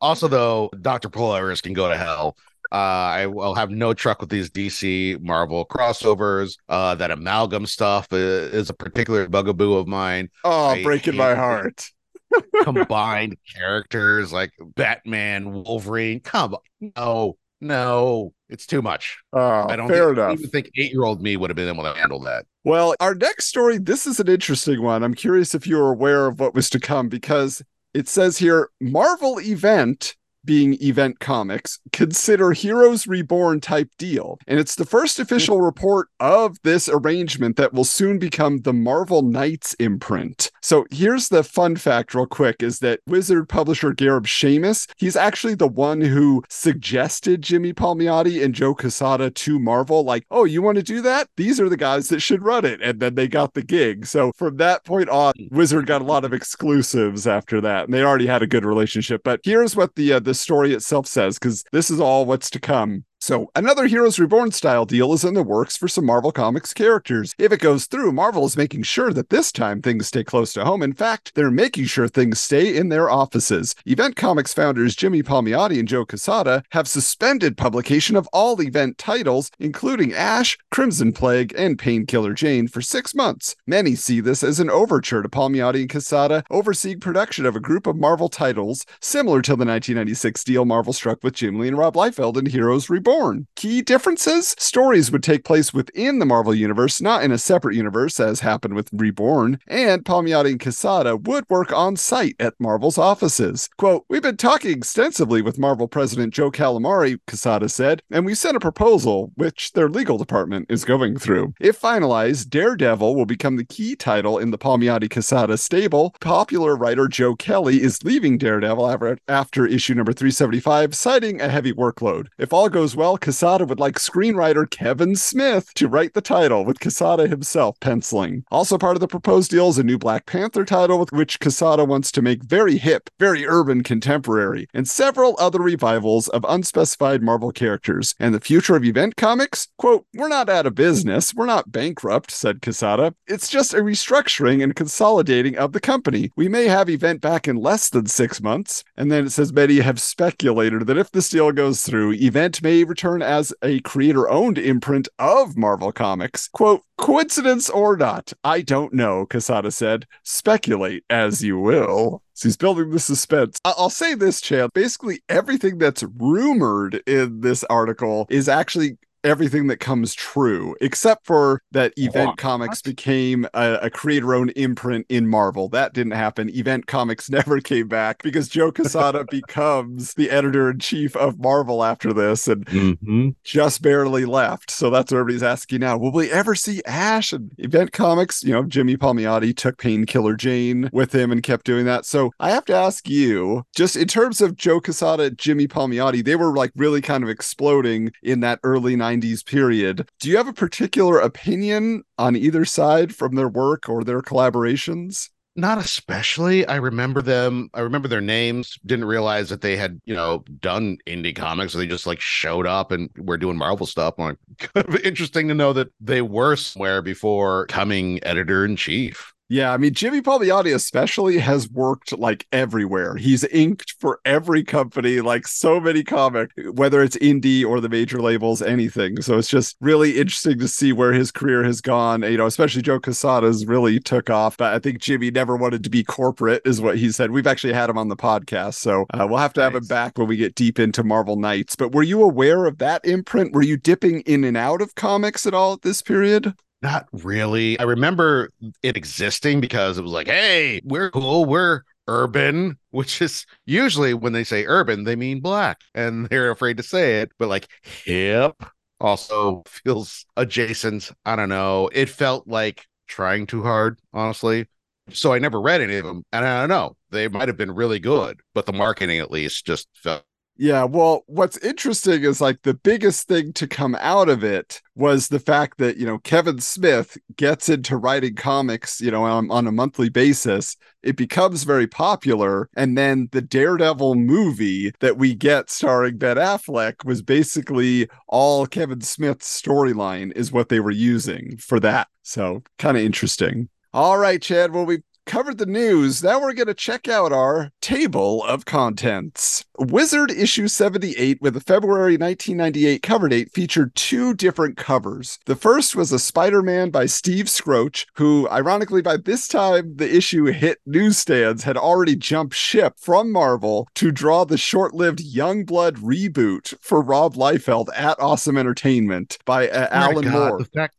Also, 0.01 0.29
though, 0.29 0.71
Dr. 0.81 1.09
Polaris 1.09 1.61
can 1.61 1.73
go 1.73 1.89
to 1.89 1.97
hell. 1.97 2.37
Uh, 2.71 2.75
I 2.75 3.27
will 3.27 3.55
have 3.55 3.71
no 3.71 3.95
truck 3.95 4.21
with 4.21 4.31
these 4.31 4.51
DC 4.51 5.21
Marvel 5.21 5.67
crossovers. 5.67 6.57
Uh, 6.69 6.95
that 6.97 7.11
amalgam 7.11 7.67
stuff 7.67 8.13
is, 8.13 8.53
is 8.53 8.71
a 8.71 8.75
particular 8.75 9.29
bugaboo 9.29 9.75
of 9.75 9.87
mine. 9.87 10.29
Oh, 10.45 10.67
I 10.67 10.83
breaking 10.83 11.17
my 11.17 11.35
heart. 11.35 11.91
Combined 12.63 13.37
characters 13.55 14.33
like 14.33 14.53
Batman, 14.77 15.51
Wolverine. 15.51 16.21
Come 16.21 16.55
on. 16.55 16.93
No, 16.95 17.37
no, 17.61 18.33
it's 18.49 18.67
too 18.67 18.83
much. 18.83 19.19
Oh, 19.33 19.67
I 19.69 19.77
don't 19.77 19.89
fair 19.89 20.09
think, 20.09 20.19
enough. 20.19 20.33
even 20.39 20.51
think 20.51 20.71
eight 20.77 20.93
year 20.93 21.05
old 21.05 21.23
me 21.23 21.37
would 21.37 21.51
have 21.51 21.57
been 21.57 21.69
able 21.69 21.85
to 21.85 21.95
handle 21.95 22.21
that. 22.21 22.47
Well, 22.65 22.95
our 23.01 23.15
next 23.15 23.47
story, 23.47 23.79
this 23.79 24.07
is 24.07 24.21
an 24.21 24.29
interesting 24.29 24.83
one. 24.83 25.03
I'm 25.03 25.15
curious 25.15 25.55
if 25.55 25.67
you're 25.67 25.91
aware 25.91 26.27
of 26.27 26.39
what 26.39 26.55
was 26.55 26.69
to 26.71 26.81
come 26.81 27.09
because 27.09 27.63
it 27.95 28.09
says 28.09 28.39
here 28.39 28.69
Marvel 28.81 29.41
event 29.41 30.15
being 30.49 30.79
Event 30.81 31.21
Comics, 31.21 31.79
consider 31.93 32.53
Heroes 32.53 33.07
Reborn 33.07 33.61
type 33.61 33.91
deal. 33.99 34.39
And 34.47 34.59
it's 34.59 34.77
the 34.77 34.87
first 34.87 35.21
official 35.21 35.61
report 35.61 36.09
of 36.21 36.57
this 36.63 36.89
arrangement 36.89 37.57
that 37.59 37.75
will 37.75 37.85
soon 37.85 38.19
become 38.19 38.61
the 38.63 38.73
Marvel 38.73 39.21
Knights 39.21 39.75
imprint. 39.75 40.51
So 40.63 40.87
here's 40.91 41.29
the 41.29 41.45
fun 41.45 41.77
fact, 41.77 42.15
real 42.15 42.25
quick, 42.25 42.63
is 42.63 42.79
that 42.79 43.01
Wizard 43.07 43.51
publisher 43.51 43.93
Gareb 43.93 44.25
Shamus, 44.25 44.91
he's 44.97 45.17
actually 45.17 45.55
the 45.55 45.69
one 45.69 46.01
who 46.01 46.43
suggested 46.49 47.43
Jimmy 47.43 47.75
Palmiotti 47.75 48.43
and 48.43 48.55
Joe 48.55 48.75
Quesada 48.75 49.31
to 49.31 49.59
Marvel, 49.59 50.03
like, 50.03 50.25
oh, 50.31 50.45
you 50.45 50.63
want 50.63 50.77
to 50.77 50.83
do 50.83 51.03
that? 51.03 51.29
These 51.37 51.61
are 51.61 51.69
the 51.69 51.77
guys 51.77 52.09
that 52.09 52.21
should 52.21 52.43
run 52.43 52.65
it. 52.65 52.81
And 52.81 53.01
then 53.01 53.17
they 53.17 53.29
got 53.29 53.53
the 53.53 53.63
gig. 53.63 54.07
So 54.07 54.33
from 54.35 54.57
that 54.57 54.87
point 54.87 55.11
on, 55.11 55.35
Wizard 55.51 55.87
got 55.87 56.01
a 56.01 56.07
lot 56.07 56.25
of 56.25 56.33
exclusives 56.33 57.27
after 57.27 57.61
that. 57.61 57.85
And 57.85 57.93
they 57.93 58.03
already 58.03 58.27
had 58.27 58.43
a 58.43 58.47
good 58.47 58.65
relationship. 58.65 59.21
But 59.23 59.41
here's 59.45 59.77
what 59.77 59.95
the 59.95 60.15
uh, 60.15 60.21
the 60.21 60.38
story 60.39 60.73
itself 60.75 61.07
says, 61.07 61.39
because 61.39 61.65
this 61.73 61.91
is 61.91 62.01
all 62.01 62.25
what's 62.27 62.51
to 62.51 62.61
come. 62.61 63.05
So, 63.29 63.51
another 63.55 63.87
Heroes 63.89 64.19
Reborn 64.19 64.53
style 64.53 64.87
deal 64.87 65.13
is 65.13 65.23
in 65.23 65.35
the 65.35 65.43
works 65.43 65.77
for 65.77 65.87
some 65.87 66.07
Marvel 66.07 66.33
Comics 66.33 66.73
characters. 66.73 67.35
If 67.37 67.53
it 67.53 67.61
goes 67.61 67.85
through, 67.85 68.13
Marvel 68.13 68.47
is 68.47 68.57
making 68.57 68.85
sure 68.85 69.13
that 69.13 69.29
this 69.29 69.53
time 69.53 69.83
things 69.83 70.07
stay 70.07 70.25
close 70.25 70.55
to 70.55 70.65
home. 70.65 70.83
In 70.83 70.95
fact, 70.95 71.35
they're 71.35 71.51
making 71.51 71.85
sure 71.85 72.09
things 72.09 72.41
stay 72.41 72.75
in 72.75 72.89
their 72.89 73.11
offices. 73.11 73.75
Event 73.85 74.17
Comics 74.17 74.55
founders 74.55 74.97
Jimmy 74.97 75.23
Palmiotti 75.23 75.79
and 75.79 75.87
Joe 75.87 76.07
Quesada 76.07 76.63
have 76.71 76.89
suspended 76.89 77.59
publication 77.59 78.17
of 78.17 78.27
all 78.33 78.59
event 78.63 78.97
titles, 78.97 79.51
including 79.59 80.15
Ash, 80.15 80.57
Crimson 80.71 81.13
Plague, 81.13 81.53
and 81.55 81.79
Painkiller 81.79 82.33
Jane, 82.33 82.67
for 82.67 82.81
six 82.81 83.15
months. 83.15 83.55
Many 83.67 83.95
see 83.95 84.21
this 84.21 84.43
as 84.43 84.59
an 84.59 84.71
overture 84.71 85.21
to 85.21 85.29
Palmiotti 85.29 85.81
and 85.83 85.91
Quesada 85.91 86.45
overseeing 86.51 87.01
production 87.01 87.45
of 87.45 87.55
a 87.55 87.61
group 87.61 87.87
of 87.87 87.99
Marvel 87.99 88.31
titles 88.31 88.87
similar 89.03 89.43
to 89.43 89.51
the 89.51 89.67
1996 89.67 90.45
deal 90.45 90.65
Marvel 90.65 90.95
struck 90.95 91.23
with 91.23 91.35
Jim 91.35 91.59
Lee 91.59 91.69
and 91.69 91.77
Rob 91.77 91.93
Liefeld 91.93 92.39
in 92.39 92.47
Heroes 92.47 92.89
Reborn. 92.89 93.18
Key 93.57 93.83
differences? 93.83 94.55
Stories 94.59 95.11
would 95.11 95.25
take 95.25 95.43
place 95.43 95.75
within 95.75 96.21
the 96.21 96.25
Marvel 96.25 96.55
Universe, 96.55 97.01
not 97.01 97.25
in 97.25 97.33
a 97.33 97.39
separate 97.39 97.75
universe, 97.75 98.21
as 98.21 98.41
happened 98.41 98.75
with 98.75 98.91
Reborn, 98.93 99.59
and 99.67 100.05
Palmiotti 100.05 100.51
and 100.51 100.61
Quesada 100.61 101.17
would 101.17 101.45
work 101.49 101.73
on 101.73 101.97
site 101.97 102.37
at 102.39 102.55
Marvel's 102.61 102.97
offices. 102.97 103.71
Quote, 103.77 104.05
We've 104.09 104.23
been 104.23 104.37
talking 104.37 104.71
extensively 104.71 105.43
with 105.43 105.59
Marvel 105.59 105.89
President 105.89 106.33
Joe 106.33 106.53
Calamari, 106.53 107.19
Quesada 107.27 107.69
said, 107.69 108.03
and 108.09 108.25
we 108.25 108.37
sent 108.37 108.57
a 108.57 108.61
proposal, 108.61 109.33
which 109.35 109.73
their 109.73 109.89
legal 109.89 110.17
department 110.17 110.67
is 110.69 110.85
going 110.85 111.19
through. 111.19 111.55
If 111.59 111.81
finalized, 111.81 112.51
Daredevil 112.51 113.17
will 113.17 113.27
become 113.27 113.57
the 113.57 113.65
key 113.65 113.97
title 113.97 114.39
in 114.39 114.53
the 114.53 114.59
Palmiotti 114.59 115.11
Quesada 115.11 115.57
stable. 115.59 116.15
Popular 116.21 116.77
writer 116.77 117.09
Joe 117.09 117.35
Kelly 117.35 117.83
is 117.83 118.05
leaving 118.05 118.39
Daredevil 118.39 118.89
after, 118.89 119.19
after 119.27 119.67
issue 119.67 119.95
number 119.95 120.13
375, 120.13 120.95
citing 120.95 121.41
a 121.41 121.49
heavy 121.49 121.73
workload. 121.73 122.29
If 122.39 122.53
all 122.53 122.69
goes 122.69 122.95
well, 122.95 123.08
Quesada 123.17 123.65
would 123.65 123.81
like 123.81 123.97
screenwriter 123.97 124.69
Kevin 124.69 125.17
Smith 125.17 125.73
to 125.75 125.89
write 125.89 126.15
the 126.15 126.21
title, 126.21 126.65
with 126.65 126.81
Quesada 126.81 127.27
himself 127.27 127.79
penciling. 127.81 128.45
Also, 128.51 128.77
part 128.77 128.97
of 128.97 129.01
the 129.01 129.09
proposed 129.09 129.51
deal 129.51 129.69
is 129.69 129.79
a 129.79 129.83
new 129.83 129.99
Black 129.99 130.27
Panther 130.27 130.65
title, 130.65 130.99
with 130.99 131.13
which 131.13 131.41
Quesada 131.41 131.85
wants 131.85 132.13
to 132.13 132.23
make 132.23 132.43
very 132.43 132.77
hip, 132.77 133.09
very 133.19 133.47
urban 133.47 133.83
contemporary, 133.83 134.69
and 134.75 134.89
several 134.89 135.37
other 135.39 135.61
revivals 135.61 136.29
of 136.29 136.45
unspecified 136.49 137.23
Marvel 137.23 137.53
characters. 137.53 138.15
And 138.19 138.35
the 138.35 138.41
future 138.41 138.77
of 138.77 138.85
event 138.85 139.17
comics? 139.17 139.69
Quote, 139.79 140.05
We're 140.15 140.29
not 140.29 140.49
out 140.49 140.67
of 140.67 140.75
business, 140.75 141.33
we're 141.33 141.47
not 141.47 141.73
bankrupt, 141.73 142.31
said 142.31 142.61
Quesada. 142.61 143.15
It's 143.27 143.49
just 143.49 143.75
a 143.75 143.79
restructuring 143.79 144.63
and 144.63 144.75
consolidating 144.75 145.57
of 145.57 145.73
the 145.73 145.81
company. 145.81 146.31
We 146.37 146.49
may 146.49 146.67
have 146.67 146.91
event 146.91 147.21
back 147.21 147.49
in 147.49 147.57
less 147.57 147.89
than 147.89 148.07
six 148.07 148.41
months. 148.41 148.85
And 148.97 149.11
then 149.13 149.27
it 149.27 149.31
says 149.31 149.53
many 149.53 149.79
have 149.81 150.01
speculated 150.01 150.87
that 150.87 150.99
if 150.99 151.13
this 151.13 151.29
deal 151.29 151.53
goes 151.53 151.83
through, 151.83 152.13
event 152.15 152.63
may 152.63 152.85
return 152.89 153.23
as 153.23 153.53
a 153.63 153.81
creator 153.81 154.29
owned 154.29 154.59
imprint 154.59 155.09
of 155.19 155.57
Marvel 155.57 155.93
Comics. 155.93 156.49
Quote, 156.49 156.83
coincidence 156.97 157.71
or 157.71 157.97
not, 157.97 158.33
I 158.43 158.63
don't 158.63 158.93
know, 158.93 159.27
Quesada 159.27 159.71
said. 159.71 160.07
Speculate 160.23 161.05
as 161.11 161.43
you 161.43 161.59
will. 161.59 162.23
So 162.35 162.49
he's 162.49 162.57
building 162.57 162.91
the 162.91 162.99
suspense. 162.99 163.59
I- 163.65 163.75
I'll 163.77 163.91
say 163.91 164.15
this, 164.15 164.41
Chan. 164.41 164.71
Basically, 164.75 165.23
everything 165.29 165.79
that's 165.79 166.05
rumored 166.17 167.03
in 167.07 167.41
this 167.41 167.65
article 167.65 168.27
is 168.31 168.49
actually 168.49 168.97
everything 169.25 169.67
that 169.69 169.79
comes 169.79 170.15
true, 170.15 170.77
except 170.81 171.27
for 171.27 171.63
that 171.73 171.93
Event? 171.97 172.37
Comics 172.39 172.83
became 172.83 173.47
a, 173.55 173.79
a 173.83 173.91
creator 173.91 174.35
owned 174.35 174.53
imprint 174.57 175.07
in 175.09 175.27
Marvel. 175.29 175.69
That 175.69 175.93
didn't 175.93 176.13
happen. 176.13 176.49
Event 176.51 176.87
Comics 176.87 177.29
never 177.39 177.61
came 177.61 177.89
back 177.89 178.23
because 178.23 178.49
Joe 178.49 178.71
Quesada 178.73 179.25
becomes 179.31 180.15
the 180.15 180.31
editor 180.31 180.71
in 180.71 180.79
chief 180.79 181.17
of 181.17 181.39
Marvel 181.39 181.85
after 181.85 182.13
this 182.13 182.47
and 182.49 182.67
Mm-hmm. 182.67 183.31
just 183.45 183.83
barely 183.83 184.25
left. 184.25 184.71
So 184.71 184.91
that's 184.91 185.11
what 185.11 185.19
everybody's 185.19 185.43
asking 185.43 185.81
now. 185.81 185.97
Will 185.99 186.13
we 186.13 186.31
ever 186.31 186.55
see 186.55 186.83
Ash 186.87 187.33
and 187.33 187.51
Event 187.59 187.93
Comics? 187.93 188.43
You 188.45 188.53
know, 188.53 188.63
Jimmy 188.65 188.97
Palmiotti 188.97 189.57
took 189.57 189.79
Painkiller 189.79 190.37
Jane 190.37 190.89
with 190.93 191.15
him 191.15 191.33
and 191.33 191.43
kept 191.43 191.65
doing 191.65 191.85
that. 191.87 192.05
So 192.05 192.31
I 192.39 192.51
have 192.51 192.65
to 192.67 192.75
ask 192.75 193.09
you, 193.09 193.65
just 193.75 193.97
in 193.97 194.07
terms 194.07 194.41
of 194.41 194.57
Joe 194.57 194.81
Quesada, 194.81 195.31
Jimmy 195.31 195.67
Palmiotti, 195.67 196.25
they 196.25 196.37
were 196.37 196.55
like 196.55 196.73
really 196.77 197.01
kind 197.01 197.25
of 197.25 197.31
exploding 197.31 198.13
in 198.23 198.41
that 198.41 198.61
early 198.63 198.95
90s 198.97 199.08
period. 199.47 200.09
Do 200.21 200.29
you 200.29 200.37
have 200.37 200.49
a 200.49 200.53
particular 200.53 201.19
opinion 201.19 202.05
on 202.19 202.37
either 202.37 202.65
side 202.65 203.15
from 203.15 203.35
their 203.35 203.49
work 203.49 203.89
or 203.89 204.05
their 204.05 204.23
collaborations? 204.23 205.31
Not 205.57 205.79
especially. 205.79 206.65
I 206.67 206.77
remember 206.77 207.21
them. 207.21 207.69
I 207.75 207.81
remember 207.81 208.07
their 208.07 208.21
names. 208.21 208.79
Didn't 208.87 209.07
realize 209.07 209.49
that 209.49 209.61
they 209.61 209.77
had, 209.77 210.01
you 210.05 210.15
know, 210.15 210.45
done 210.61 210.99
indie 211.05 211.35
comics. 211.35 211.73
They 211.73 211.89
just 211.89 212.07
like 212.07 212.21
showed 212.21 212.65
up 212.65 212.93
and 212.93 213.11
were 213.17 213.37
doing 213.37 213.57
Marvel 213.57 213.85
stuff. 213.85 214.15
I'm 214.19 214.37
like, 214.75 215.05
interesting 215.05 215.49
to 215.49 215.55
know 215.55 215.73
that 215.73 215.89
they 216.01 216.23
were 216.23 216.55
somewhere 216.55 217.03
before 217.03 217.67
coming 217.67 218.23
editor 218.23 218.65
in 218.65 218.77
chief. 218.77 219.35
Yeah, 219.51 219.73
I 219.73 219.79
mean, 219.79 219.95
Jimmy 219.95 220.21
Palmiotti 220.21 220.75
especially 220.75 221.39
has 221.39 221.71
worked 221.71 222.13
like 222.19 222.47
everywhere. 222.53 223.17
He's 223.17 223.45
inked 223.45 223.95
for 223.99 224.21
every 224.27 224.63
company, 224.63 225.23
like 225.23 225.47
so 225.47 225.81
many 225.81 226.05
comic, 226.05 226.51
whether 226.73 227.03
it's 227.03 227.17
indie 227.17 227.65
or 227.65 227.81
the 227.81 227.89
major 227.89 228.21
labels, 228.21 228.61
anything. 228.61 229.23
So 229.23 229.39
it's 229.39 229.49
just 229.49 229.79
really 229.81 230.19
interesting 230.19 230.59
to 230.59 230.69
see 230.69 230.93
where 230.93 231.15
his 231.15 231.33
career 231.33 231.65
has 231.65 231.81
gone. 231.81 232.23
You 232.23 232.37
know, 232.37 232.45
especially 232.45 232.83
Joe 232.83 233.01
Quesada's 233.01 233.65
really 233.65 233.99
took 233.99 234.29
off. 234.29 234.59
But 234.59 234.75
I 234.75 234.79
think 234.81 235.01
Jimmy 235.01 235.31
never 235.31 235.57
wanted 235.57 235.83
to 235.85 235.91
be 235.91 236.05
corporate, 236.05 236.61
is 236.67 236.83
what 236.83 236.99
he 236.99 237.11
said. 237.11 237.31
We've 237.31 237.47
actually 237.47 237.73
had 237.73 237.89
him 237.89 237.97
on 237.97 238.09
the 238.09 238.17
podcast, 238.17 238.75
so 238.75 239.07
uh, 239.15 239.27
we'll 239.27 239.39
have 239.39 239.55
to 239.55 239.63
have 239.63 239.75
him 239.75 239.87
back 239.87 240.19
when 240.19 240.29
we 240.29 240.37
get 240.37 240.57
deep 240.57 240.79
into 240.79 241.03
Marvel 241.03 241.37
Knights. 241.37 241.75
But 241.75 241.93
were 241.93 242.03
you 242.03 242.23
aware 242.23 242.67
of 242.67 242.77
that 242.79 243.03
imprint? 243.07 243.55
Were 243.55 243.63
you 243.63 243.79
dipping 243.79 244.21
in 244.21 244.45
and 244.45 244.59
out 244.59 244.83
of 244.83 244.95
comics 244.95 245.47
at 245.47 245.55
all 245.55 245.73
at 245.73 245.81
this 245.81 246.03
period? 246.03 246.53
Not 246.83 247.09
really. 247.13 247.79
I 247.79 247.83
remember 247.83 248.51
it 248.83 248.97
existing 248.97 249.61
because 249.61 249.99
it 249.99 250.03
was 250.03 250.13
like, 250.13 250.29
hey, 250.29 250.81
we're 250.85 251.11
cool. 251.11 251.45
We're 251.45 251.83
urban, 252.07 252.79
which 252.91 253.21
is 253.21 253.47
usually 253.67 254.15
when 254.15 254.33
they 254.33 254.45
say 254.45 254.65
urban, 254.67 255.05
they 255.05 255.17
mean 255.17 255.41
black 255.41 255.79
and 255.95 256.27
they're 256.31 256.51
afraid 256.51 256.77
to 256.77 256.83
say 256.83 257.21
it, 257.21 257.33
but 257.39 257.49
like 257.49 257.69
hip 257.83 258.55
also 259.01 259.63
feels 259.67 260.25
adjacent. 260.37 261.11
I 261.25 261.37
don't 261.37 261.49
know. 261.49 261.89
It 261.93 262.09
felt 262.09 262.47
like 262.47 262.85
trying 263.09 263.47
too 263.47 263.63
hard, 263.63 263.99
honestly. 264.13 264.67
So 265.11 265.33
I 265.33 265.39
never 265.39 265.61
read 265.61 265.81
any 265.81 265.97
of 265.97 266.05
them. 266.05 266.23
And 266.33 266.45
I 266.45 266.61
don't 266.61 266.69
know. 266.69 266.97
They 267.11 267.29
might 267.29 267.49
have 267.49 267.57
been 267.57 267.73
really 267.75 267.99
good, 267.99 268.41
but 268.55 268.67
the 268.67 268.73
marketing 268.73 269.21
at 269.21 269.31
least 269.31 269.65
just 269.67 269.89
felt 269.95 270.25
Yeah, 270.61 270.83
well, 270.83 271.23
what's 271.29 271.57
interesting 271.59 272.25
is 272.25 272.41
like 272.41 272.63
the 272.63 272.75
biggest 272.75 273.29
thing 273.29 273.53
to 273.53 273.69
come 273.69 273.97
out 274.01 274.29
of 274.29 274.43
it 274.43 274.83
was 274.97 275.29
the 275.29 275.39
fact 275.39 275.79
that, 275.79 275.99
you 275.99 276.05
know, 276.05 276.19
Kevin 276.19 276.59
Smith 276.59 277.17
gets 277.37 277.69
into 277.69 277.97
writing 277.97 278.35
comics, 278.35 279.01
you 279.01 279.13
know, 279.13 279.23
on, 279.23 279.53
on 279.53 279.69
a 279.69 279.73
monthly 279.73 280.09
basis. 280.09 280.77
It 281.05 281.17
becomes 281.17 281.63
very 281.63 281.87
popular. 281.87 282.69
And 282.77 282.99
then 282.99 283.29
the 283.31 283.41
Daredevil 283.41 284.17
movie 284.17 284.93
that 284.99 285.17
we 285.17 285.33
get 285.33 285.71
starring 285.71 286.19
Ben 286.19 286.39
Affleck 286.39 287.05
was 287.05 287.23
basically 287.23 288.09
all 288.27 288.67
Kevin 288.67 289.01
Smith's 289.01 289.63
storyline, 289.63 290.33
is 290.37 290.51
what 290.51 290.71
they 290.71 290.81
were 290.81 290.91
using 290.91 291.57
for 291.59 291.79
that. 291.79 292.09
So 292.25 292.65
kind 292.81 292.97
of 292.97 293.05
interesting. 293.05 293.69
All 293.95 294.19
right, 294.19 294.43
Chan. 294.43 294.73
Well, 294.73 294.85
we 294.85 294.99
covered 295.29 295.59
the 295.59 295.67
news. 295.67 296.25
Now 296.25 296.41
we're 296.41 296.55
going 296.55 296.69
to 296.69 296.75
check 296.75 297.07
out 297.07 297.33
our 297.33 297.71
table 297.83 298.43
of 298.45 298.65
contents. 298.65 299.65
Wizard 299.79 300.31
issue 300.31 300.67
78 300.67 301.41
with 301.43 301.55
a 301.55 301.61
February 301.61 302.17
1998 302.17 303.03
cover 303.03 303.29
date 303.29 303.53
featured 303.53 303.95
two 303.95 304.35
different 304.35 304.79
covers. 304.79 305.39
The 305.45 305.55
first 305.55 305.95
was 305.95 306.11
a 306.11 306.19
Spider 306.19 306.63
Man 306.63 306.91
by 306.91 307.07
Steve 307.07 307.45
Skroce, 307.45 308.07
who, 308.15 308.49
ironically, 308.49 309.03
by 309.03 309.19
this 309.19 309.47
time 309.47 309.95
the 309.97 310.17
issue 310.17 310.47
hit 310.47 310.79
newsstands, 310.87 311.63
had 311.63 311.77
already 311.77 312.17
jumped 312.17 312.57
ship 312.57 312.95
from 312.97 313.31
Marvel 313.31 313.87
to 313.97 314.11
draw 314.11 314.45
the 314.45 314.57
short 314.57 314.95
lived 314.95 315.21
Youngblood 315.21 315.97
reboot 315.99 316.75
for 316.81 317.03
Rob 317.03 317.35
Liefeld 317.35 317.89
at 317.95 318.19
Awesome 318.19 318.57
Entertainment 318.57 319.37
by 319.45 319.69
uh, 319.69 319.89
Oh 319.91 319.95
Alan 319.95 320.25
God, 320.25 320.33
Moore. 320.33 320.59
The 320.59 320.65
fact 320.65 320.95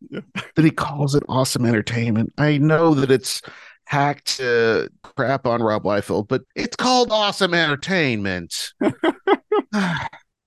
that 0.56 0.64
he 0.64 0.72
calls 0.72 1.16
it 1.16 1.24
awesome 1.28 1.66
entertainment. 1.66 2.32
I 2.38 2.60
know 2.60 2.94
that 2.94 3.10
it's 3.10 3.42
hacked 3.90 4.40
uh, 4.40 4.88
crap 5.02 5.48
on 5.48 5.64
Rob 5.64 5.84
Liefeld, 5.84 6.28
but 6.28 6.44
it's 6.56 6.76
called 6.76 7.12
awesome 7.12 7.54
entertainment. 7.54 8.72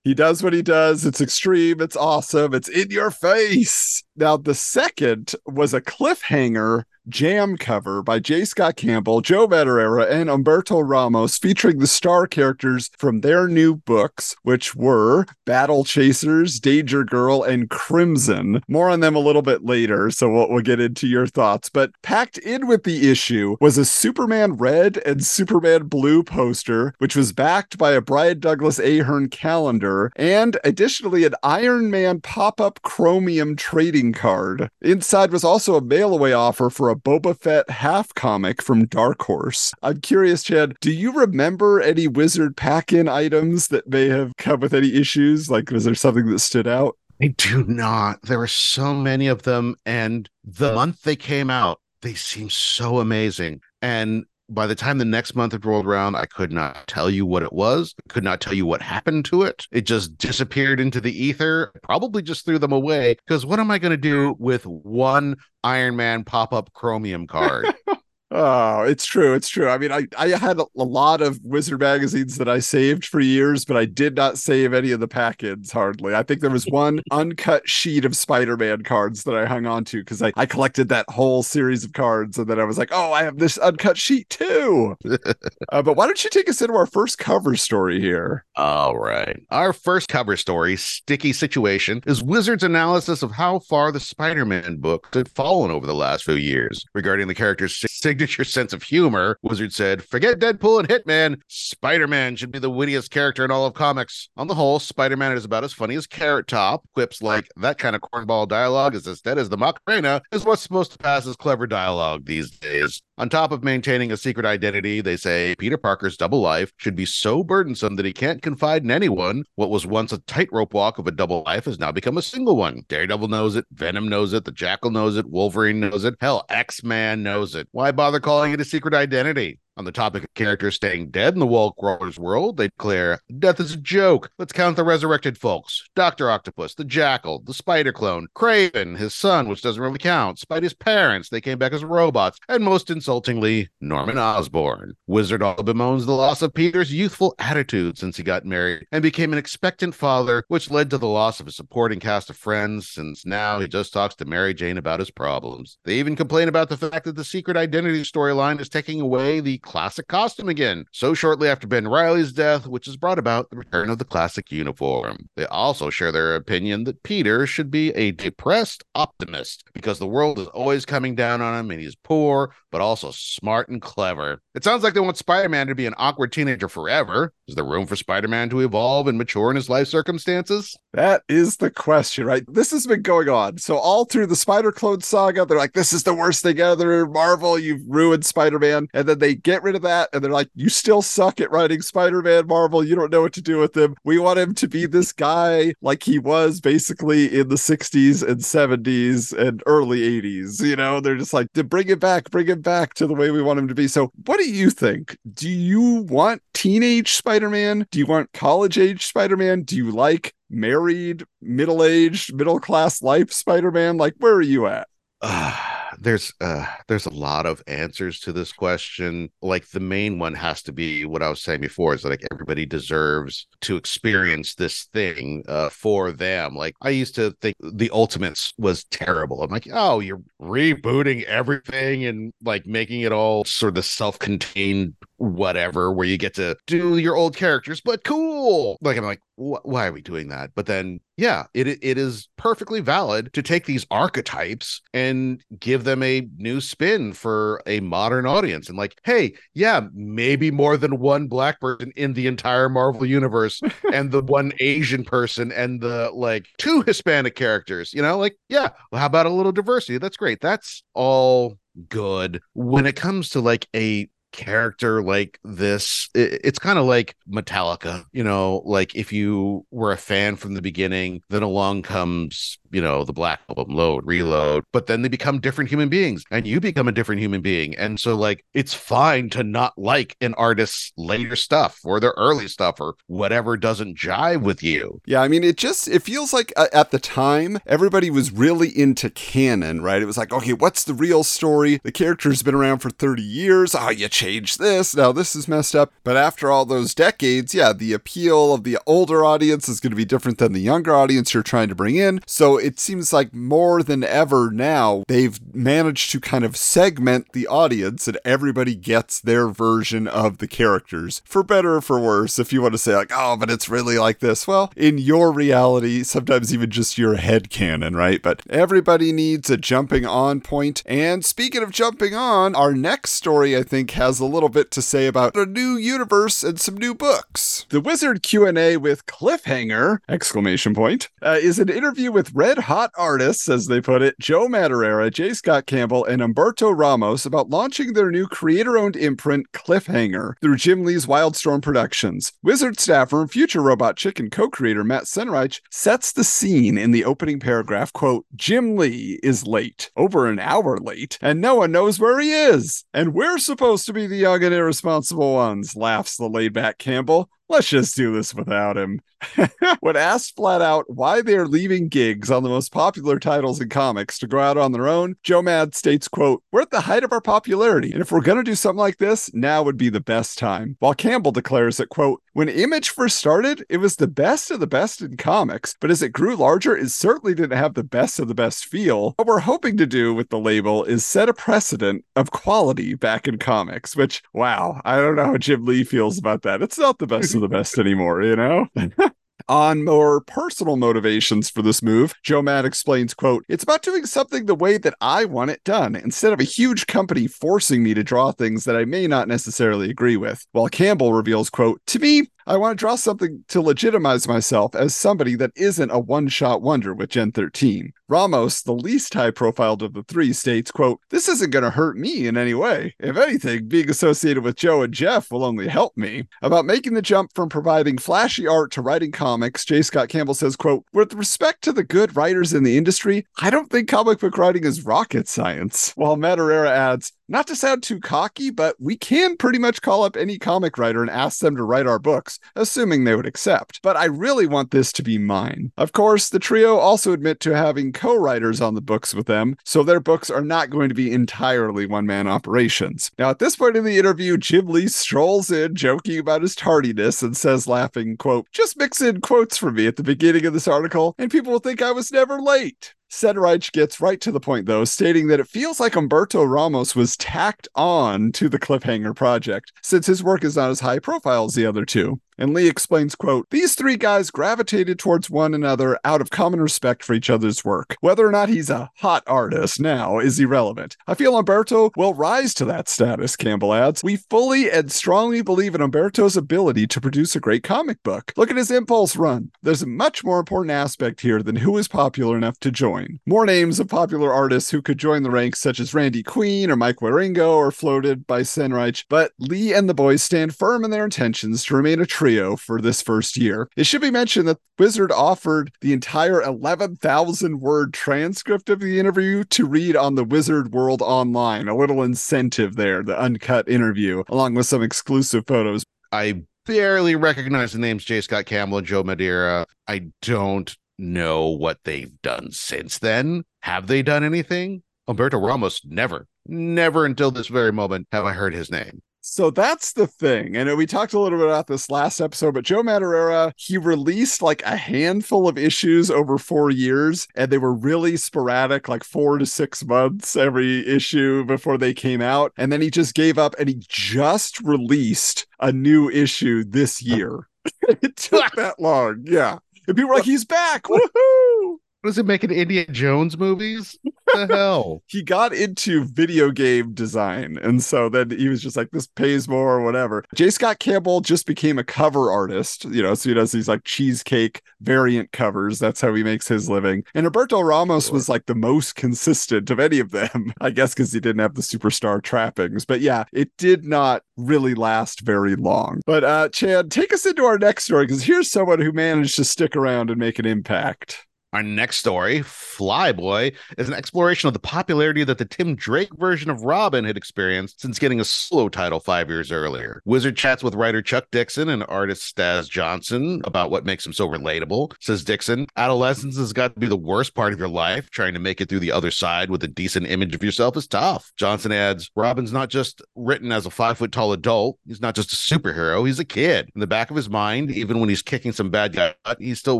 He 0.05 0.13
does 0.13 0.43
what 0.43 0.51
he 0.51 0.61
does. 0.61 1.05
It's 1.05 1.21
extreme. 1.21 1.79
It's 1.79 1.95
awesome. 1.95 2.53
It's 2.53 2.67
in 2.67 2.91
your 2.91 3.09
face. 3.09 4.03
Now, 4.17 4.35
the 4.35 4.53
second 4.53 5.33
was 5.45 5.73
a 5.73 5.79
cliffhanger 5.79 6.83
jam 7.09 7.57
cover 7.57 8.01
by 8.01 8.19
J. 8.19 8.45
Scott 8.45 8.75
Campbell, 8.75 9.21
Joe 9.21 9.47
Madureira, 9.47 10.09
and 10.09 10.29
Humberto 10.29 10.81
Ramos, 10.87 11.37
featuring 11.37 11.79
the 11.79 11.87
star 11.87 12.27
characters 12.27 12.89
from 12.97 13.21
their 13.21 13.47
new 13.47 13.75
books, 13.75 14.35
which 14.43 14.75
were 14.75 15.25
Battle 15.45 15.83
Chasers, 15.83 16.59
Danger 16.59 17.03
Girl, 17.03 17.43
and 17.43 17.69
Crimson. 17.69 18.61
More 18.67 18.89
on 18.89 19.01
them 19.01 19.15
a 19.15 19.19
little 19.19 19.41
bit 19.41 19.65
later, 19.65 20.09
so 20.11 20.29
we'll, 20.29 20.49
we'll 20.49 20.61
get 20.61 20.79
into 20.79 21.07
your 21.07 21.27
thoughts. 21.27 21.69
But 21.69 21.91
packed 22.01 22.37
in 22.37 22.67
with 22.67 22.83
the 22.83 23.09
issue 23.11 23.57
was 23.59 23.77
a 23.77 23.85
Superman 23.85 24.53
red 24.53 24.97
and 25.05 25.25
Superman 25.25 25.87
blue 25.87 26.23
poster, 26.23 26.93
which 26.99 27.15
was 27.15 27.33
backed 27.33 27.77
by 27.77 27.91
a 27.91 28.01
Brian 28.01 28.39
Douglas 28.39 28.79
Ahern 28.79 29.29
calendar, 29.29 30.11
and 30.15 30.57
additionally 30.63 31.25
an 31.25 31.35
Iron 31.43 31.91
Man 31.91 32.21
pop 32.21 32.61
up 32.61 32.81
chromium 32.83 33.55
trading 33.55 34.13
card. 34.13 34.69
Inside 34.81 35.31
was 35.31 35.43
also 35.43 35.75
a 35.75 35.81
mail 35.81 36.13
away 36.13 36.33
offer 36.33 36.69
for 36.69 36.89
a 36.89 36.92
Boba 36.95 37.37
Fett 37.37 37.69
half 37.69 38.13
comic 38.13 38.61
from 38.61 38.85
Dark 38.85 39.21
Horse. 39.23 39.73
I'm 39.81 40.01
curious, 40.01 40.43
Chan, 40.43 40.75
do 40.81 40.91
you 40.91 41.11
remember 41.11 41.81
any 41.81 42.07
Wizard 42.07 42.55
pack 42.57 42.93
in 42.93 43.07
items 43.07 43.67
that 43.69 43.87
may 43.87 44.07
have 44.09 44.35
come 44.37 44.59
with 44.59 44.73
any 44.73 44.93
issues? 44.93 45.49
Like, 45.49 45.71
was 45.71 45.85
there 45.85 45.95
something 45.95 46.27
that 46.27 46.39
stood 46.39 46.67
out? 46.67 46.97
I 47.21 47.27
do 47.37 47.63
not. 47.63 48.21
There 48.23 48.39
were 48.39 48.47
so 48.47 48.93
many 48.93 49.27
of 49.27 49.43
them. 49.43 49.75
And 49.85 50.29
the 50.43 50.73
month 50.73 51.03
they 51.03 51.15
came 51.15 51.49
out, 51.49 51.79
they 52.01 52.13
seemed 52.15 52.51
so 52.51 52.99
amazing. 52.99 53.61
And 53.81 54.25
by 54.49 54.67
the 54.67 54.75
time 54.75 54.97
the 54.97 55.05
next 55.05 55.35
month 55.35 55.53
had 55.53 55.65
rolled 55.65 55.85
around, 55.85 56.15
I 56.15 56.25
could 56.25 56.51
not 56.51 56.87
tell 56.87 57.09
you 57.09 57.25
what 57.25 57.43
it 57.43 57.53
was. 57.53 57.95
Could 58.09 58.23
not 58.23 58.41
tell 58.41 58.53
you 58.53 58.65
what 58.65 58.81
happened 58.81 59.25
to 59.25 59.43
it. 59.43 59.65
It 59.71 59.81
just 59.81 60.17
disappeared 60.17 60.79
into 60.79 61.01
the 61.01 61.11
ether. 61.11 61.71
Probably 61.83 62.21
just 62.21 62.45
threw 62.45 62.59
them 62.59 62.71
away. 62.71 63.15
Because 63.25 63.45
what 63.45 63.59
am 63.59 63.71
I 63.71 63.79
going 63.79 63.91
to 63.91 63.97
do 63.97 64.35
with 64.39 64.65
one 64.65 65.37
Iron 65.63 65.95
Man 65.95 66.23
pop 66.23 66.53
up 66.53 66.71
chromium 66.73 67.27
card? 67.27 67.73
Oh, 68.35 68.81
it's 68.81 69.05
true. 69.05 69.35
It's 69.35 69.47
true. 69.47 69.69
I 69.69 69.77
mean, 69.77 69.91
I, 69.91 70.07
I 70.17 70.29
had 70.29 70.59
a, 70.59 70.65
a 70.75 70.83
lot 70.83 71.21
of 71.21 71.39
Wizard 71.43 71.79
magazines 71.79 72.39
that 72.39 72.49
I 72.49 72.57
saved 72.59 73.05
for 73.05 73.19
years, 73.19 73.63
but 73.63 73.77
I 73.77 73.85
did 73.85 74.15
not 74.15 74.39
save 74.39 74.73
any 74.73 74.89
of 74.89 74.99
the 74.99 75.07
pack-ins 75.07 75.71
hardly. 75.71 76.15
I 76.15 76.23
think 76.23 76.41
there 76.41 76.49
was 76.49 76.65
one 76.65 77.01
uncut 77.11 77.69
sheet 77.69 78.05
of 78.05 78.17
Spider-Man 78.17 78.81
cards 78.81 79.23
that 79.25 79.35
I 79.35 79.45
hung 79.45 79.67
on 79.67 79.85
to 79.85 79.99
because 79.99 80.23
I, 80.23 80.33
I 80.35 80.47
collected 80.47 80.89
that 80.89 81.07
whole 81.09 81.43
series 81.43 81.83
of 81.83 81.93
cards. 81.93 82.39
And 82.39 82.47
then 82.49 82.59
I 82.59 82.63
was 82.63 82.79
like, 82.79 82.89
oh, 82.91 83.13
I 83.13 83.21
have 83.21 83.37
this 83.37 83.59
uncut 83.59 83.99
sheet 83.99 84.27
too. 84.31 84.97
uh, 85.71 85.83
but 85.83 85.95
why 85.95 86.07
don't 86.07 86.23
you 86.23 86.31
take 86.31 86.49
us 86.49 86.59
into 86.59 86.73
our 86.73 86.87
first 86.87 87.19
cover 87.19 87.55
story 87.55 88.01
here? 88.01 88.45
All 88.55 88.97
right. 88.97 89.43
Our 89.51 89.73
first 89.73 90.09
cover 90.09 90.37
story, 90.37 90.75
Sticky 90.75 91.33
Situation, 91.33 92.01
is 92.07 92.23
Wizard's 92.23 92.63
analysis 92.63 93.21
of 93.21 93.29
how 93.29 93.59
far 93.59 93.91
the 93.91 93.99
Spider 93.99 94.43
Man 94.43 94.77
book 94.77 95.09
had 95.13 95.29
fallen 95.29 95.69
over 95.69 95.85
the 95.85 95.93
last 95.93 96.23
few 96.23 96.33
years. 96.33 96.83
Regarding 96.95 97.27
the 97.27 97.35
character's 97.35 97.77
signature 97.91 98.22
sense 98.27 98.73
of 98.73 98.83
humor, 98.83 99.37
Wizard 99.41 99.73
said, 99.73 100.03
Forget 100.03 100.39
Deadpool 100.39 100.79
and 100.79 100.89
Hitman. 100.89 101.41
Spider 101.47 102.07
Man 102.07 102.35
should 102.35 102.51
be 102.51 102.59
the 102.59 102.69
wittiest 102.69 103.11
character 103.11 103.45
in 103.45 103.51
all 103.51 103.65
of 103.65 103.73
comics. 103.73 104.29
On 104.37 104.47
the 104.47 104.55
whole, 104.55 104.79
Spider 104.79 105.17
Man 105.17 105.33
is 105.33 105.45
about 105.45 105.63
as 105.63 105.73
funny 105.73 105.95
as 105.95 106.07
Carrot 106.07 106.47
Top. 106.47 106.83
Quips 106.93 107.21
like, 107.21 107.47
That 107.57 107.77
kind 107.77 107.95
of 107.95 108.01
cornball 108.01 108.47
dialogue 108.47 108.95
is 108.95 109.07
as 109.07 109.21
dead 109.21 109.37
as 109.37 109.49
the 109.49 109.57
Macarena, 109.57 110.21
is 110.31 110.45
what's 110.45 110.61
supposed 110.61 110.91
to 110.91 110.97
pass 110.97 111.27
as 111.27 111.35
clever 111.35 111.67
dialogue 111.67 112.25
these 112.25 112.51
days. 112.51 113.01
On 113.15 113.29
top 113.29 113.51
of 113.51 113.63
maintaining 113.63 114.11
a 114.11 114.17
secret 114.17 114.43
identity, 114.43 114.99
they 114.99 115.17
say 115.17 115.53
Peter 115.59 115.77
Parker's 115.77 116.17
double 116.17 116.41
life 116.41 116.73
should 116.77 116.95
be 116.95 117.05
so 117.05 117.43
burdensome 117.43 117.95
that 117.95 118.07
he 118.07 118.11
can't 118.11 118.41
confide 118.41 118.83
in 118.83 118.89
anyone. 118.89 119.43
What 119.53 119.69
was 119.69 119.85
once 119.85 120.11
a 120.11 120.17
tightrope 120.17 120.73
walk 120.73 120.97
of 120.97 121.05
a 121.05 121.11
double 121.11 121.43
life 121.45 121.65
has 121.65 121.77
now 121.77 121.91
become 121.91 122.17
a 122.17 122.23
single 122.23 122.55
one. 122.55 122.85
Daredevil 122.89 123.27
knows 123.27 123.55
it, 123.55 123.65
Venom 123.71 124.09
knows 124.09 124.33
it, 124.33 124.45
the 124.45 124.51
Jackal 124.51 124.89
knows 124.89 125.15
it, 125.15 125.29
Wolverine 125.29 125.79
knows 125.79 126.05
it, 126.05 126.15
hell, 126.21 126.43
X 126.49 126.83
Man 126.83 127.21
knows 127.21 127.53
it. 127.53 127.67
Why 127.71 127.91
bother 127.91 128.19
calling 128.19 128.51
it 128.51 128.61
a 128.61 128.65
secret 128.65 128.95
identity? 128.95 129.59
On 129.75 129.85
the 129.85 129.91
topic 129.91 130.23
of 130.23 130.33
characters 130.35 130.75
staying 130.75 131.09
dead 131.09 131.33
in 131.33 131.39
the 131.39 131.47
wall 131.47 131.71
crawler's 131.71 132.19
world, 132.19 132.57
they 132.57 132.67
declare 132.67 133.19
death 133.39 133.59
is 133.59 133.73
a 133.73 133.77
joke. 133.77 134.29
Let's 134.37 134.53
count 134.53 134.75
the 134.75 134.83
resurrected 134.83 135.35
folks 135.35 135.83
Dr. 135.95 136.29
Octopus, 136.29 136.75
the 136.75 136.83
Jackal, 136.83 137.41
the 137.43 137.55
Spider 137.55 137.91
Clone, 137.91 138.27
Kraven, 138.35 138.97
his 138.97 139.15
son, 139.15 139.47
which 139.47 139.63
doesn't 139.63 139.81
really 139.81 139.97
count, 139.97 140.37
Spidey's 140.37 140.75
parents, 140.75 141.29
they 141.29 141.41
came 141.41 141.57
back 141.57 141.73
as 141.73 141.83
robots, 141.83 142.37
and 142.47 142.63
most 142.63 142.91
insultingly, 142.91 143.69
Norman 143.81 144.19
Osborn. 144.19 144.93
Wizard 145.07 145.41
also 145.41 145.63
bemoans 145.63 146.05
the 146.05 146.11
loss 146.11 146.43
of 146.43 146.53
Peter's 146.53 146.93
youthful 146.93 147.33
attitude 147.39 147.97
since 147.97 148.15
he 148.15 148.21
got 148.21 148.45
married 148.45 148.85
and 148.91 149.01
became 149.01 149.33
an 149.33 149.39
expectant 149.39 149.95
father, 149.95 150.43
which 150.49 150.69
led 150.69 150.91
to 150.91 150.99
the 150.99 151.07
loss 151.07 151.39
of 151.39 151.47
a 151.47 151.51
supporting 151.51 151.99
cast 151.99 152.29
of 152.29 152.37
friends, 152.37 152.89
since 152.89 153.25
now 153.25 153.59
he 153.59 153.67
just 153.67 153.91
talks 153.91 154.13
to 154.13 154.25
Mary 154.25 154.53
Jane 154.53 154.77
about 154.77 154.99
his 154.99 155.09
problems. 155.09 155.79
They 155.83 155.95
even 155.95 156.15
complain 156.15 156.47
about 156.47 156.69
the 156.69 156.77
fact 156.77 157.05
that 157.05 157.15
the 157.15 157.23
secret 157.23 157.57
identity 157.57 158.03
storyline 158.03 158.61
is 158.61 158.69
taking 158.69 159.01
away 159.01 159.39
the 159.39 159.62
classic 159.63 160.07
costume 160.07 160.49
again, 160.49 160.85
so 160.91 161.13
shortly 161.13 161.47
after 161.47 161.67
Ben 161.67 161.87
Riley's 161.87 162.33
death, 162.33 162.67
which 162.67 162.85
has 162.85 162.97
brought 162.97 163.19
about 163.19 163.49
the 163.49 163.57
return 163.57 163.89
of 163.89 163.97
the 163.97 164.05
classic 164.05 164.51
uniform. 164.51 165.29
They 165.35 165.45
also 165.47 165.89
share 165.89 166.11
their 166.11 166.35
opinion 166.35 166.83
that 166.83 167.03
Peter 167.03 167.47
should 167.47 167.71
be 167.71 167.89
a 167.91 168.11
depressed 168.11 168.83
optimist 168.95 169.63
because 169.73 169.99
the 169.99 170.07
world 170.07 170.39
is 170.39 170.47
always 170.47 170.85
coming 170.85 171.15
down 171.15 171.41
on 171.41 171.59
him 171.59 171.71
and 171.71 171.79
he's 171.79 171.95
poor, 171.95 172.53
but 172.71 172.81
also 172.81 173.11
smart 173.11 173.69
and 173.69 173.81
clever. 173.81 174.41
It 174.55 174.63
sounds 174.63 174.83
like 174.83 174.93
they 174.93 174.99
want 174.99 175.17
Spider 175.17 175.49
Man 175.49 175.67
to 175.67 175.75
be 175.75 175.85
an 175.85 175.95
awkward 175.97 176.31
teenager 176.31 176.67
forever. 176.67 177.33
Is 177.47 177.55
there 177.55 177.65
room 177.65 177.85
for 177.85 177.95
Spider 177.95 178.27
Man 178.27 178.49
to 178.49 178.61
evolve 178.61 179.07
and 179.07 179.17
mature 179.17 179.49
in 179.49 179.55
his 179.55 179.69
life 179.69 179.87
circumstances? 179.87 180.75
That 180.93 181.23
is 181.27 181.57
the 181.57 181.69
question, 181.69 182.25
right? 182.25 182.43
This 182.47 182.71
has 182.71 182.87
been 182.87 183.01
going 183.01 183.29
on. 183.29 183.57
So 183.57 183.77
all 183.77 184.05
through 184.05 184.27
the 184.27 184.35
Spider 184.35 184.71
Clone 184.71 185.01
saga, 185.01 185.45
they're 185.45 185.57
like, 185.57 185.73
"This 185.73 185.93
is 185.93 186.03
the 186.03 186.13
worst 186.13 186.41
thing 186.41 186.59
ever, 186.59 187.05
Marvel. 187.05 187.59
You've 187.59 187.81
ruined 187.87 188.25
Spider-Man." 188.25 188.87
And 188.93 189.07
then 189.07 189.19
they 189.19 189.35
get 189.35 189.52
rid 189.61 189.75
of 189.75 189.81
that, 189.83 190.09
and 190.13 190.23
they're 190.23 190.31
like, 190.31 190.49
"You 190.55 190.69
still 190.69 191.01
suck 191.01 191.39
at 191.41 191.51
writing 191.51 191.81
Spider-Man, 191.81 192.47
Marvel. 192.47 192.83
You 192.83 192.95
don't 192.95 193.11
know 193.11 193.21
what 193.21 193.33
to 193.33 193.41
do 193.41 193.59
with 193.59 193.75
him. 193.75 193.95
We 194.03 194.17
want 194.17 194.39
him 194.39 194.55
to 194.55 194.67
be 194.67 194.85
this 194.85 195.11
guy 195.11 195.73
like 195.81 196.03
he 196.03 196.17
was 196.17 196.61
basically 196.61 197.37
in 197.37 197.49
the 197.49 197.57
'60s 197.57 198.27
and 198.27 198.41
'70s 198.41 199.33
and 199.37 199.61
early 199.65 199.99
'80s. 199.99 200.61
You 200.61 200.75
know, 200.75 200.99
they're 200.99 201.17
just 201.17 201.33
like, 201.33 201.51
to 201.53 201.63
bring 201.63 201.89
it 201.89 201.99
back, 201.99 202.31
bring 202.31 202.47
it 202.47 202.61
back 202.61 202.93
to 202.95 203.07
the 203.07 203.13
way 203.13 203.29
we 203.29 203.41
want 203.41 203.59
him 203.59 203.67
to 203.67 203.75
be." 203.75 203.87
So, 203.87 204.11
what 204.25 204.37
do 204.37 204.49
you 204.49 204.69
think? 204.69 205.17
Do 205.33 205.49
you 205.49 206.03
want 206.03 206.41
teenage 206.53 207.13
Spider-Man? 207.13 207.87
Do 207.91 207.99
you 207.99 208.05
want 208.05 208.31
college-age 208.33 209.05
Spider-Man? 209.05 209.63
Do 209.63 209.75
you 209.75 209.91
like 209.91 210.33
married, 210.53 211.25
middle 211.41 211.83
aged, 211.83 212.33
middle 212.33 212.59
class 212.59 213.01
life 213.01 213.31
Spider 213.31 213.71
Man? 213.71 213.97
Like, 213.97 214.15
where 214.19 214.33
are 214.33 214.41
you 214.41 214.67
at? 214.67 214.87
There's 216.03 216.33
uh 216.41 216.65
there's 216.89 217.05
a 217.05 217.13
lot 217.13 217.45
of 217.45 217.63
answers 217.65 218.19
to 218.21 218.33
this 218.33 218.51
question. 218.51 219.29
Like 219.41 219.69
the 219.69 219.79
main 219.79 220.19
one 220.19 220.33
has 220.33 220.61
to 220.63 220.73
be 220.73 221.05
what 221.05 221.23
i 221.23 221.29
was 221.29 221.41
saying 221.41 221.61
before 221.61 221.93
is 221.93 222.01
that 222.01 222.09
like 222.09 222.25
everybody 222.29 222.65
deserves 222.65 223.47
to 223.61 223.77
experience 223.77 224.55
this 224.55 224.83
thing 224.91 225.45
uh 225.47 225.69
for 225.69 226.11
them. 226.11 226.55
Like 226.55 226.75
i 226.81 226.89
used 226.89 227.15
to 227.15 227.31
think 227.41 227.55
the 227.61 227.89
ultimates 227.91 228.53
was 228.57 228.83
terrible. 228.85 229.41
I'm 229.41 229.49
like 229.49 229.67
oh 229.71 230.01
you're 230.01 230.21
rebooting 230.41 231.23
everything 231.23 232.03
and 232.03 232.33
like 232.43 232.65
making 232.65 233.01
it 233.01 233.13
all 233.13 233.45
sort 233.45 233.77
of 233.77 233.85
self-contained 233.85 234.95
whatever 235.23 235.91
where 235.91 236.05
you 236.05 236.17
get 236.17 236.33
to 236.33 236.55
do 236.67 236.97
your 236.97 237.15
old 237.15 237.35
characters 237.35 237.79
but 237.79 238.03
cool. 238.03 238.77
Like 238.81 238.97
i'm 238.97 239.05
like 239.05 239.21
why 239.35 239.87
are 239.87 239.91
we 239.91 240.01
doing 240.01 240.27
that? 240.27 240.51
But 240.53 240.67
then 240.67 240.99
yeah 241.17 241.45
it 241.53 241.67
it 241.67 241.97
is 241.97 242.27
perfectly 242.37 242.81
valid 242.81 243.31
to 243.33 243.41
take 243.41 243.65
these 243.65 243.85
archetypes 243.89 244.81
and 244.93 245.41
give 245.59 245.85
them 245.85 246.03
a 246.03 246.27
new 246.37 246.59
spin 246.59 247.13
for 247.13 247.61
a 247.65 247.79
modern 247.79 248.25
audience. 248.25 248.67
And 248.67 248.77
like 248.77 248.99
hey 249.03 249.33
yeah 249.53 249.81
maybe 249.93 250.51
more 250.51 250.75
than 250.77 250.99
one 250.99 251.27
black 251.27 251.59
person 251.61 251.93
in 251.95 252.13
the 252.13 252.27
entire 252.27 252.67
marvel 252.69 253.05
universe 253.05 253.61
and 253.93 254.11
the 254.11 254.21
one 254.21 254.51
asian 254.59 255.03
person 255.03 255.51
and 255.51 255.81
the 255.81 256.11
like 256.13 256.47
two 256.57 256.81
hispanic 256.81 257.35
characters 257.35 257.93
you 257.93 258.01
know? 258.01 258.17
Like 258.17 258.35
yeah 258.49 258.69
well, 258.91 258.99
how 258.99 259.07
about 259.07 259.25
a 259.25 259.29
little 259.29 259.51
diversity? 259.51 259.97
That's 259.97 260.17
great. 260.17 260.41
That's 260.41 260.83
all 260.93 261.57
good. 261.89 262.41
When 262.53 262.85
it 262.85 262.95
comes 262.95 263.29
to 263.31 263.41
like 263.41 263.67
a 263.75 264.07
character 264.33 265.01
like 265.01 265.39
this 265.43 266.09
it, 266.13 266.41
it's 266.43 266.59
kind 266.59 266.77
of 266.79 266.85
like 266.85 267.15
metallica 267.29 268.03
you 268.11 268.23
know 268.23 268.61
like 268.65 268.95
if 268.95 269.13
you 269.13 269.65
were 269.71 269.91
a 269.91 269.97
fan 269.97 270.35
from 270.35 270.53
the 270.55 270.61
beginning 270.61 271.21
then 271.29 271.43
along 271.43 271.83
comes 271.83 272.57
you 272.73 272.81
know, 272.81 273.03
the 273.03 273.13
Black 273.13 273.41
Album, 273.49 273.75
Load, 273.75 274.05
Reload, 274.05 274.63
but 274.71 274.87
then 274.87 275.01
they 275.01 275.09
become 275.09 275.39
different 275.39 275.69
human 275.69 275.89
beings 275.89 276.23
and 276.31 276.47
you 276.47 276.59
become 276.59 276.87
a 276.87 276.91
different 276.91 277.21
human 277.21 277.41
being. 277.41 277.75
And 277.77 277.99
so, 277.99 278.15
like, 278.15 278.43
it's 278.53 278.73
fine 278.73 279.29
to 279.31 279.43
not 279.43 279.77
like 279.77 280.17
an 280.21 280.33
artist's 280.33 280.91
later 280.97 281.35
stuff 281.35 281.79
or 281.83 281.99
their 281.99 282.13
early 282.17 282.47
stuff 282.47 282.79
or 282.79 282.95
whatever 283.07 283.55
doesn't 283.57 283.97
jive 283.97 284.41
with 284.41 284.63
you. 284.63 285.01
Yeah, 285.05 285.21
I 285.21 285.27
mean, 285.27 285.43
it 285.43 285.57
just 285.57 285.87
it 285.87 286.01
feels 286.01 286.33
like 286.33 286.51
uh, 286.57 286.67
at 286.73 286.91
the 286.91 286.99
time 286.99 287.59
everybody 287.65 288.09
was 288.09 288.31
really 288.31 288.69
into 288.69 289.09
canon, 289.09 289.81
right? 289.81 290.01
It 290.01 290.05
was 290.05 290.17
like, 290.17 290.33
okay, 290.33 290.53
what's 290.53 290.83
the 290.83 290.93
real 290.93 291.23
story? 291.23 291.79
The 291.83 291.91
character's 291.91 292.43
been 292.43 292.55
around 292.55 292.79
for 292.79 292.89
30 292.89 293.21
years. 293.21 293.75
Oh, 293.75 293.89
you 293.89 294.09
changed 294.09 294.59
this. 294.59 294.95
Now 294.95 295.11
this 295.11 295.35
is 295.35 295.47
messed 295.47 295.75
up. 295.75 295.93
But 296.03 296.17
after 296.17 296.51
all 296.51 296.65
those 296.65 296.95
decades, 296.95 297.53
yeah, 297.53 297.73
the 297.73 297.93
appeal 297.93 298.53
of 298.53 298.63
the 298.63 298.77
older 298.85 299.23
audience 299.23 299.69
is 299.69 299.79
going 299.79 299.91
to 299.91 299.97
be 299.97 300.05
different 300.05 300.37
than 300.39 300.53
the 300.53 300.61
younger 300.61 300.95
audience 300.95 301.33
you're 301.33 301.43
trying 301.43 301.69
to 301.69 301.75
bring 301.75 301.95
in. 301.95 302.21
So 302.25 302.57
it 302.63 302.79
seems 302.79 303.11
like 303.13 303.33
more 303.33 303.83
than 303.83 304.03
ever 304.03 304.49
now, 304.51 305.03
they've 305.07 305.39
managed 305.53 306.11
to 306.11 306.19
kind 306.19 306.43
of 306.43 306.55
segment 306.55 307.33
the 307.33 307.47
audience 307.47 308.07
and 308.07 308.17
everybody 308.25 308.75
gets 308.75 309.19
their 309.19 309.49
version 309.49 310.07
of 310.07 310.37
the 310.37 310.47
characters, 310.47 311.21
for 311.25 311.43
better 311.43 311.75
or 311.75 311.81
for 311.81 311.99
worse. 311.99 312.39
If 312.39 312.53
you 312.53 312.61
want 312.61 312.73
to 312.73 312.77
say, 312.77 312.95
like, 312.95 313.11
oh, 313.13 313.35
but 313.37 313.49
it's 313.49 313.69
really 313.69 313.97
like 313.97 314.19
this, 314.19 314.47
well, 314.47 314.71
in 314.75 314.97
your 314.97 315.31
reality, 315.31 316.03
sometimes 316.03 316.53
even 316.53 316.69
just 316.69 316.97
your 316.97 317.15
head 317.15 317.49
canon, 317.49 317.95
right? 317.95 318.21
But 318.21 318.41
everybody 318.49 319.11
needs 319.11 319.49
a 319.49 319.57
jumping 319.57 320.05
on 320.05 320.41
point. 320.41 320.83
And 320.85 321.25
speaking 321.25 321.63
of 321.63 321.71
jumping 321.71 322.15
on, 322.15 322.55
our 322.55 322.73
next 322.73 323.11
story, 323.11 323.57
I 323.57 323.63
think, 323.63 323.91
has 323.91 324.19
a 324.19 324.25
little 324.25 324.49
bit 324.49 324.71
to 324.71 324.81
say 324.81 325.07
about 325.07 325.35
a 325.35 325.45
new 325.45 325.75
universe 325.75 326.43
and 326.43 326.59
some 326.59 326.77
new 326.77 326.93
books. 326.93 327.65
The 327.69 327.81
Wizard 327.81 328.23
Q&A 328.23 328.77
with 328.77 329.05
Cliffhanger, 329.05 329.99
exclamation 330.07 330.73
point, 330.73 331.09
uh, 331.21 331.37
is 331.41 331.59
an 331.59 331.69
interview 331.69 332.11
with 332.11 332.33
red 332.33 332.52
hot 332.57 332.91
artists, 332.97 333.49
as 333.49 333.67
they 333.67 333.81
put 333.81 334.01
it, 334.01 334.15
Joe 334.19 334.47
Madureira, 334.47 335.11
J. 335.11 335.33
Scott 335.33 335.65
Campbell, 335.65 336.05
and 336.05 336.21
Humberto 336.21 336.71
Ramos 336.75 337.25
about 337.25 337.49
launching 337.49 337.93
their 337.93 338.11
new 338.11 338.27
creator-owned 338.27 338.95
imprint, 338.95 339.51
Cliffhanger, 339.51 340.33
through 340.41 340.57
Jim 340.57 340.83
Lee's 340.83 341.05
Wildstorm 341.05 341.61
Productions. 341.61 342.33
Wizard 342.41 342.79
staffer 342.79 343.21
and 343.21 343.31
future 343.31 343.61
Robot 343.61 343.97
Chicken 343.97 344.29
co-creator 344.29 344.83
Matt 344.83 345.03
Senreich 345.03 345.61
sets 345.71 346.11
the 346.11 346.23
scene 346.23 346.77
in 346.77 346.91
the 346.91 347.05
opening 347.05 347.39
paragraph, 347.39 347.91
quote, 347.93 348.25
Jim 348.35 348.75
Lee 348.75 349.19
is 349.23 349.47
late, 349.47 349.91
over 349.95 350.27
an 350.27 350.39
hour 350.39 350.77
late, 350.77 351.17
and 351.21 351.41
no 351.41 351.55
one 351.55 351.71
knows 351.71 351.99
where 351.99 352.19
he 352.19 352.31
is. 352.31 352.85
And 352.93 353.13
we're 353.13 353.37
supposed 353.37 353.85
to 353.87 353.93
be 353.93 354.07
the 354.07 354.17
young 354.17 354.43
and 354.43 354.53
irresponsible 354.53 355.33
ones, 355.33 355.75
laughs 355.75 356.17
the 356.17 356.27
laid-back 356.27 356.77
Campbell. 356.77 357.29
Let's 357.49 357.67
just 357.69 357.95
do 357.95 358.13
this 358.13 358.33
without 358.33 358.77
him. 358.77 359.01
when 359.79 359.95
asked 359.95 360.35
flat 360.35 360.61
out 360.61 360.85
why 360.89 361.21
they're 361.21 361.47
leaving 361.47 361.87
gigs 361.87 362.31
on 362.31 362.43
the 362.43 362.49
most 362.49 362.71
popular 362.71 363.19
titles 363.19 363.61
in 363.61 363.69
comics 363.69 364.19
to 364.19 364.27
go 364.27 364.39
out 364.39 364.57
on 364.57 364.71
their 364.71 364.87
own, 364.87 365.15
Joe 365.23 365.41
Mad 365.41 365.75
states, 365.75 366.07
quote, 366.07 366.43
We're 366.51 366.61
at 366.61 366.71
the 366.71 366.81
height 366.81 367.03
of 367.03 367.11
our 367.11 367.21
popularity, 367.21 367.91
and 367.91 368.01
if 368.01 368.11
we're 368.11 368.21
gonna 368.21 368.43
do 368.43 368.55
something 368.55 368.79
like 368.79 368.97
this, 368.97 369.33
now 369.33 369.63
would 369.63 369.77
be 369.77 369.89
the 369.89 369.99
best 369.99 370.37
time. 370.37 370.75
While 370.79 370.93
Campbell 370.93 371.31
declares 371.31 371.77
that, 371.77 371.89
quote, 371.89 372.21
when 372.33 372.49
Image 372.49 372.89
first 372.89 373.17
started, 373.17 373.63
it 373.69 373.77
was 373.77 373.97
the 373.97 374.07
best 374.07 374.49
of 374.49 374.59
the 374.59 374.65
best 374.65 375.01
in 375.01 375.17
comics, 375.17 375.75
but 375.79 375.91
as 375.91 376.01
it 376.01 376.09
grew 376.09 376.35
larger, 376.35 376.75
it 376.75 376.89
certainly 376.89 377.35
didn't 377.35 377.57
have 377.57 377.75
the 377.75 377.83
best 377.83 378.19
of 378.19 378.27
the 378.27 378.33
best 378.33 378.65
feel. 378.65 379.11
What 379.17 379.27
we're 379.27 379.39
hoping 379.39 379.77
to 379.77 379.85
do 379.85 380.15
with 380.15 380.29
the 380.29 380.39
label 380.39 380.83
is 380.83 381.05
set 381.05 381.29
a 381.29 381.33
precedent 381.33 382.05
of 382.15 382.31
quality 382.31 382.95
back 382.95 383.27
in 383.27 383.37
comics, 383.37 383.95
which, 383.95 384.23
wow, 384.33 384.81
I 384.83 384.95
don't 384.95 385.15
know 385.15 385.25
how 385.25 385.37
Jim 385.37 385.63
Lee 385.63 385.83
feels 385.83 386.17
about 386.17 386.41
that. 386.41 386.63
It's 386.63 386.79
not 386.79 386.97
the 386.97 387.05
best 387.05 387.35
of 387.35 387.41
the 387.41 387.47
best 387.47 387.77
anymore, 387.77 388.23
you 388.23 388.35
know? 388.35 388.67
Hmm. 388.75 388.87
On 389.49 389.83
more 389.83 390.21
personal 390.21 390.77
motivations 390.77 391.49
for 391.49 391.61
this 391.61 391.83
move, 391.83 392.13
Joe 392.23 392.41
Mad 392.41 392.63
explains, 392.63 393.13
quote, 393.13 393.43
It's 393.49 393.63
about 393.63 393.81
doing 393.81 394.05
something 394.05 394.45
the 394.45 394.55
way 394.55 394.77
that 394.77 394.95
I 395.01 395.25
want 395.25 395.51
it 395.51 395.61
done, 395.65 395.95
instead 395.95 396.31
of 396.31 396.39
a 396.39 396.45
huge 396.45 396.87
company 396.87 397.27
forcing 397.27 397.83
me 397.83 397.93
to 397.93 398.03
draw 398.05 398.31
things 398.31 398.63
that 398.63 398.77
I 398.77 398.85
may 398.85 399.05
not 399.05 399.27
necessarily 399.27 399.89
agree 399.89 400.15
with. 400.15 400.45
While 400.53 400.69
Campbell 400.69 401.11
reveals, 401.11 401.49
quote, 401.49 401.81
To 401.87 401.99
me, 401.99 402.27
I 402.45 402.57
want 402.57 402.77
to 402.77 402.81
draw 402.81 402.95
something 402.95 403.45
to 403.47 403.61
legitimize 403.61 404.27
myself 404.27 404.75
as 404.75 404.95
somebody 404.95 405.35
that 405.35 405.51
isn't 405.55 405.91
a 405.91 405.99
one-shot 405.99 406.61
wonder 406.61 406.93
with 406.93 407.09
Gen 407.09 407.31
13. 407.31 407.93
Ramos, 408.09 408.61
the 408.61 408.73
least 408.73 409.13
high-profiled 409.13 409.81
of 409.81 409.93
the 409.93 410.03
three, 410.03 410.33
states, 410.33 410.71
quote, 410.71 410.99
This 411.09 411.29
isn't 411.29 411.51
going 411.51 411.63
to 411.63 411.69
hurt 411.69 411.97
me 411.97 412.27
in 412.27 412.37
any 412.37 412.53
way. 412.53 412.95
If 412.99 413.17
anything, 413.17 413.67
being 413.67 413.89
associated 413.89 414.43
with 414.43 414.55
Joe 414.55 414.81
and 414.81 414.93
Jeff 414.93 415.31
will 415.31 415.43
only 415.43 415.67
help 415.67 415.95
me. 415.95 416.27
About 416.41 416.65
making 416.65 416.93
the 416.93 417.01
jump 417.01 417.31
from 417.33 417.49
providing 417.49 417.97
flashy 417.97 418.45
art 418.45 418.71
to 418.73 418.81
writing 418.81 419.11
comics, 419.11 419.65
J. 419.65 419.81
Scott 419.81 420.09
Campbell 420.09 420.33
says, 420.33 420.55
quote, 420.55 420.85
With 420.93 421.13
respect 421.13 421.63
to 421.63 421.71
the 421.71 421.83
good 421.83 422.15
writers 422.15 422.53
in 422.53 422.63
the 422.63 422.77
industry, 422.77 423.25
I 423.39 423.49
don't 423.49 423.69
think 423.69 423.87
comic 423.87 424.19
book 424.19 424.37
writing 424.37 424.65
is 424.65 424.85
rocket 424.85 425.27
science. 425.27 425.93
While 425.95 426.17
Madureira 426.17 426.69
adds, 426.69 427.13
not 427.33 427.47
to 427.47 427.55
sound 427.55 427.81
too 427.81 427.99
cocky, 427.99 428.51
but 428.51 428.75
we 428.79 428.95
can 428.95 429.35
pretty 429.35 429.57
much 429.57 429.81
call 429.81 430.03
up 430.03 430.15
any 430.15 430.37
comic 430.37 430.77
writer 430.77 431.01
and 431.01 431.09
ask 431.09 431.39
them 431.39 431.55
to 431.55 431.63
write 431.63 431.87
our 431.87 431.97
books, 431.97 432.39
assuming 432.55 433.03
they 433.03 433.15
would 433.15 433.25
accept. 433.25 433.81
But 433.81 433.97
I 433.97 434.05
really 434.05 434.45
want 434.45 434.69
this 434.69 434.93
to 434.93 435.03
be 435.03 435.17
mine. 435.17 435.71
Of 435.75 435.93
course, 435.93 436.29
the 436.29 436.37
trio 436.37 436.77
also 436.77 437.11
admit 437.11 437.39
to 437.41 437.57
having 437.57 437.91
co 437.91 438.15
writers 438.15 438.61
on 438.61 438.75
the 438.75 438.81
books 438.81 439.15
with 439.15 439.25
them, 439.25 439.57
so 439.65 439.81
their 439.81 439.99
books 439.99 440.29
are 440.29 440.43
not 440.43 440.69
going 440.69 440.89
to 440.89 440.95
be 440.95 441.11
entirely 441.11 441.87
one 441.87 442.05
man 442.05 442.27
operations. 442.27 443.09
Now, 443.17 443.31
at 443.31 443.39
this 443.39 443.55
point 443.55 443.75
in 443.75 443.83
the 443.83 443.97
interview, 443.97 444.37
Jim 444.37 444.67
Lee 444.67 444.87
strolls 444.87 445.49
in, 445.49 445.73
joking 445.73 446.19
about 446.19 446.43
his 446.43 446.53
tardiness, 446.53 447.23
and 447.23 447.35
says, 447.35 447.67
laughing, 447.67 448.15
quote, 448.15 448.45
just 448.51 448.77
mix 448.77 449.01
in 449.01 449.21
quotes 449.21 449.57
for 449.57 449.71
me 449.71 449.87
at 449.87 449.95
the 449.95 450.03
beginning 450.03 450.45
of 450.45 450.53
this 450.53 450.67
article, 450.67 451.15
and 451.17 451.31
people 451.31 451.51
will 451.51 451.59
think 451.59 451.81
I 451.81 451.91
was 451.91 452.11
never 452.11 452.39
late. 452.39 452.93
Senreich 453.13 453.71
gets 453.71 454.01
right 454.01 454.19
to 454.21 454.31
the 454.31 454.39
point, 454.39 454.65
though, 454.65 454.85
stating 454.85 455.27
that 455.27 455.39
it 455.39 455.47
feels 455.47 455.79
like 455.79 455.93
Humberto 455.93 456.49
Ramos 456.49 456.95
was 456.95 457.15
tacked 457.15 457.67
on 457.75 458.31
to 458.31 458.49
the 458.49 458.57
Cliffhanger 458.57 459.15
project, 459.15 459.71
since 459.83 460.07
his 460.07 460.23
work 460.23 460.43
is 460.43 460.55
not 460.55 460.71
as 460.71 460.79
high 460.79 460.97
profile 460.97 461.45
as 461.45 461.53
the 461.53 461.65
other 461.65 461.85
two. 461.85 462.19
And 462.37 462.53
Lee 462.53 462.67
explains, 462.67 463.15
quote, 463.15 463.47
These 463.51 463.75
three 463.75 463.97
guys 463.97 464.31
gravitated 464.31 464.99
towards 464.99 465.29
one 465.29 465.53
another 465.53 465.99
out 466.03 466.21
of 466.21 466.29
common 466.29 466.61
respect 466.61 467.03
for 467.03 467.13
each 467.13 467.29
other's 467.29 467.63
work. 467.63 467.95
Whether 468.01 468.27
or 468.27 468.31
not 468.31 468.49
he's 468.49 468.69
a 468.69 468.89
hot 468.97 469.23
artist 469.27 469.79
now 469.79 470.19
is 470.19 470.39
irrelevant. 470.39 470.97
I 471.07 471.13
feel 471.13 471.33
Humberto 471.33 471.91
will 471.95 472.13
rise 472.13 472.53
to 472.55 472.65
that 472.65 472.89
status, 472.89 473.35
Campbell 473.35 473.73
adds. 473.73 474.03
We 474.03 474.17
fully 474.17 474.71
and 474.71 474.91
strongly 474.91 475.41
believe 475.41 475.75
in 475.75 475.81
Humberto's 475.81 476.37
ability 476.37 476.87
to 476.87 477.01
produce 477.01 477.35
a 477.35 477.39
great 477.39 477.63
comic 477.63 478.01
book. 478.03 478.33
Look 478.35 478.49
at 478.49 478.57
his 478.57 478.71
impulse 478.71 479.15
run. 479.15 479.51
There's 479.61 479.83
a 479.83 479.87
much 479.87 480.23
more 480.23 480.39
important 480.39 480.71
aspect 480.71 481.21
here 481.21 481.41
than 481.43 481.57
who 481.57 481.77
is 481.77 481.87
popular 481.87 482.35
enough 482.37 482.59
to 482.61 482.71
join. 482.71 483.02
More 483.25 483.45
names 483.45 483.79
of 483.79 483.87
popular 483.87 484.33
artists 484.33 484.71
who 484.71 484.81
could 484.81 484.97
join 484.97 485.23
the 485.23 485.31
ranks, 485.31 485.59
such 485.59 485.79
as 485.79 485.93
Randy 485.93 486.23
Queen 486.23 486.69
or 486.69 486.75
Mike 486.75 486.97
Wieringo, 486.97 487.57
are 487.57 487.71
floated 487.71 488.27
by 488.27 488.41
Senreich, 488.41 489.05
but 489.09 489.31
Lee 489.39 489.73
and 489.73 489.89
the 489.89 489.93
boys 489.93 490.23
stand 490.23 490.55
firm 490.55 490.83
in 490.83 490.91
their 490.91 491.05
intentions 491.05 491.63
to 491.65 491.75
remain 491.75 492.01
a 492.01 492.05
trio 492.05 492.55
for 492.55 492.81
this 492.81 493.01
first 493.01 493.37
year. 493.37 493.69
It 493.75 493.85
should 493.85 494.01
be 494.01 494.11
mentioned 494.11 494.47
that 494.47 494.59
Wizard 494.77 495.11
offered 495.11 495.71
the 495.81 495.93
entire 495.93 496.41
11,000 496.41 497.59
word 497.59 497.93
transcript 497.93 498.69
of 498.69 498.79
the 498.79 498.99
interview 498.99 499.43
to 499.45 499.65
read 499.65 499.95
on 499.95 500.15
the 500.15 500.23
Wizard 500.23 500.73
World 500.73 501.01
Online. 501.01 501.67
A 501.67 501.75
little 501.75 502.03
incentive 502.03 502.75
there, 502.75 503.03
the 503.03 503.19
uncut 503.19 503.67
interview, 503.69 504.23
along 504.29 504.55
with 504.55 504.65
some 504.65 504.81
exclusive 504.81 505.45
photos. 505.47 505.83
I 506.11 506.43
barely 506.65 507.15
recognize 507.15 507.73
the 507.73 507.79
names 507.79 508.05
J. 508.05 508.21
Scott 508.21 508.45
Campbell 508.45 508.77
and 508.77 508.87
Joe 508.87 509.03
Madeira. 509.03 509.65
I 509.87 510.07
don't 510.21 510.75
know 510.97 511.47
what 511.47 511.79
they've 511.83 512.21
done 512.21 512.51
since 512.51 512.99
then. 512.99 513.43
Have 513.61 513.87
they 513.87 514.01
done 514.01 514.23
anything? 514.23 514.83
Humberto 515.07 515.45
Ramos, 515.45 515.81
never, 515.85 516.27
never 516.45 517.05
until 517.05 517.31
this 517.31 517.47
very 517.47 517.71
moment 517.71 518.07
have 518.11 518.25
I 518.25 518.33
heard 518.33 518.53
his 518.53 518.71
name. 518.71 519.01
So 519.25 519.51
that's 519.51 519.93
the 519.93 520.05
thing. 520.05 520.57
And 520.57 520.75
we 520.77 520.85
talked 520.85 521.13
a 521.13 521.19
little 521.19 521.39
bit 521.39 521.47
about 521.47 521.67
this 521.67 521.89
last 521.89 522.19
episode, 522.19 522.55
but 522.55 522.65
Joe 522.65 522.83
Madureira, 522.83 523.53
he 523.55 523.77
released 523.77 524.41
like 524.41 524.61
a 524.63 524.75
handful 524.75 525.47
of 525.47 525.57
issues 525.57 526.11
over 526.11 526.37
four 526.37 526.69
years, 526.69 527.25
and 527.33 527.49
they 527.49 527.57
were 527.57 527.73
really 527.73 528.17
sporadic, 528.17 528.89
like 528.89 529.05
four 529.05 529.37
to 529.37 529.45
six 529.45 529.85
months 529.85 530.35
every 530.35 530.85
issue 530.85 531.45
before 531.45 531.77
they 531.77 531.93
came 531.93 532.21
out. 532.21 532.51
And 532.57 532.69
then 532.69 532.81
he 532.81 532.91
just 532.91 533.15
gave 533.15 533.37
up 533.37 533.55
and 533.57 533.69
he 533.69 533.81
just 533.87 534.59
released 534.59 535.47
a 535.61 535.71
new 535.71 536.09
issue 536.09 536.65
this 536.65 537.01
year. 537.01 537.47
it 537.81 538.17
took 538.17 538.53
that 538.57 538.77
long. 538.77 539.23
Yeah. 539.25 539.59
And 539.87 539.95
people 539.95 540.09
were 540.09 540.15
like, 540.15 540.23
he's 540.25 540.45
back. 540.45 540.83
Woohoo! 540.83 541.77
What 542.03 542.09
is 542.09 542.17
it 542.17 542.25
making 542.25 542.51
Indiana 542.51 542.91
Jones 542.91 543.37
movies? 543.37 543.97
What 544.03 544.47
the 544.47 544.47
hell? 544.55 545.03
he 545.07 545.23
got 545.23 545.53
into 545.53 546.03
video 546.03 546.51
game 546.51 546.93
design. 546.93 547.57
And 547.61 547.81
so 547.81 548.09
then 548.09 548.29
he 548.29 548.49
was 548.49 548.61
just 548.61 548.75
like, 548.75 548.91
this 548.91 549.07
pays 549.07 549.47
more 549.47 549.77
or 549.77 549.85
whatever. 549.85 550.25
J. 550.35 550.49
Scott 550.49 550.79
Campbell 550.79 551.21
just 551.21 551.47
became 551.47 551.79
a 551.79 551.83
cover 551.83 552.29
artist, 552.29 552.83
you 552.83 553.01
know, 553.01 553.13
so 553.13 553.29
he 553.29 553.33
does 553.33 553.53
these 553.53 553.69
like 553.69 553.85
cheesecake 553.85 554.61
variant 554.81 555.31
covers. 555.31 555.79
That's 555.79 556.01
how 556.01 556.13
he 556.13 556.25
makes 556.25 556.45
his 556.45 556.69
living. 556.69 557.05
And 557.15 557.23
Roberto 557.23 557.61
Ramos 557.61 558.11
was 558.11 558.27
like 558.27 558.47
the 558.47 558.55
most 558.55 558.95
consistent 558.95 559.71
of 559.71 559.79
any 559.79 559.99
of 559.99 560.11
them, 560.11 560.53
I 560.59 560.71
guess, 560.71 560.93
because 560.93 561.13
he 561.13 561.21
didn't 561.21 561.39
have 561.39 561.55
the 561.55 561.61
superstar 561.61 562.21
trappings. 562.21 562.83
But 562.83 562.99
yeah, 562.99 563.23
it 563.31 563.49
did 563.57 563.85
not 563.85 564.23
really 564.35 564.73
last 564.75 565.21
very 565.21 565.55
long. 565.55 566.01
But 566.05 566.25
uh 566.25 566.49
Chan, 566.49 566.89
take 566.89 567.13
us 567.13 567.25
into 567.25 567.45
our 567.45 567.57
next 567.57 567.85
story 567.85 568.07
because 568.07 568.23
here's 568.23 568.51
someone 568.51 568.81
who 568.81 568.91
managed 568.91 569.37
to 569.37 569.45
stick 569.45 569.77
around 569.77 570.09
and 570.09 570.19
make 570.19 570.37
an 570.37 570.45
impact. 570.45 571.25
Our 571.53 571.61
next 571.61 571.97
story, 571.97 572.39
Flyboy, 572.39 573.55
is 573.77 573.87
an 573.87 573.93
exploration 573.93 574.47
of 574.47 574.53
the 574.53 574.59
popularity 574.59 575.23
that 575.23 575.37
the 575.37 575.45
Tim 575.45 575.75
Drake 575.75 576.09
version 576.17 576.49
of 576.49 576.63
Robin 576.63 577.05
had 577.05 577.15
experienced 577.15 577.79
since 577.79 577.99
getting 577.99 578.19
a 578.19 578.25
solo 578.25 578.69
title 578.69 578.99
five 578.99 579.29
years 579.29 579.51
earlier. 579.51 580.01
Wizard 580.03 580.35
chats 580.35 580.63
with 580.63 580.73
writer 580.73 581.03
Chuck 581.03 581.27
Dixon 581.31 581.69
and 581.69 581.85
artist 581.87 582.35
Staz 582.35 582.67
Johnson 582.67 583.39
about 583.43 583.69
what 583.69 583.85
makes 583.85 584.03
him 584.03 584.13
so 584.13 584.27
relatable. 584.27 584.93
Says 584.99 585.23
Dixon, 585.23 585.67
adolescence 585.77 586.37
has 586.37 586.53
got 586.53 586.73
to 586.73 586.79
be 586.79 586.87
the 586.87 586.97
worst 586.97 587.35
part 587.35 587.53
of 587.53 587.59
your 587.59 587.69
life. 587.69 588.09
Trying 588.09 588.33
to 588.33 588.39
make 588.39 588.59
it 588.59 588.67
through 588.67 588.79
the 588.79 588.91
other 588.91 589.11
side 589.11 589.51
with 589.51 589.63
a 589.63 589.67
decent 589.67 590.07
image 590.07 590.33
of 590.33 590.43
yourself 590.43 590.75
is 590.75 590.87
tough. 590.87 591.31
Johnson 591.37 591.71
adds, 591.71 592.09
Robin's 592.15 592.51
not 592.51 592.69
just 592.69 593.03
written 593.15 593.51
as 593.51 593.67
a 593.67 593.69
five 593.69 593.99
foot 593.99 594.11
tall 594.11 594.33
adult. 594.33 594.79
He's 594.87 595.01
not 595.01 595.13
just 595.13 595.31
a 595.31 595.35
superhero. 595.35 596.03
He's 596.07 596.17
a 596.17 596.25
kid. 596.25 596.71
In 596.73 596.81
the 596.81 596.87
back 596.87 597.11
of 597.11 597.15
his 597.15 597.29
mind, 597.29 597.69
even 597.69 597.99
when 597.99 598.09
he's 598.09 598.23
kicking 598.23 598.53
some 598.53 598.71
bad 598.71 598.93
guy, 598.93 599.13
he's 599.37 599.59
still 599.59 599.79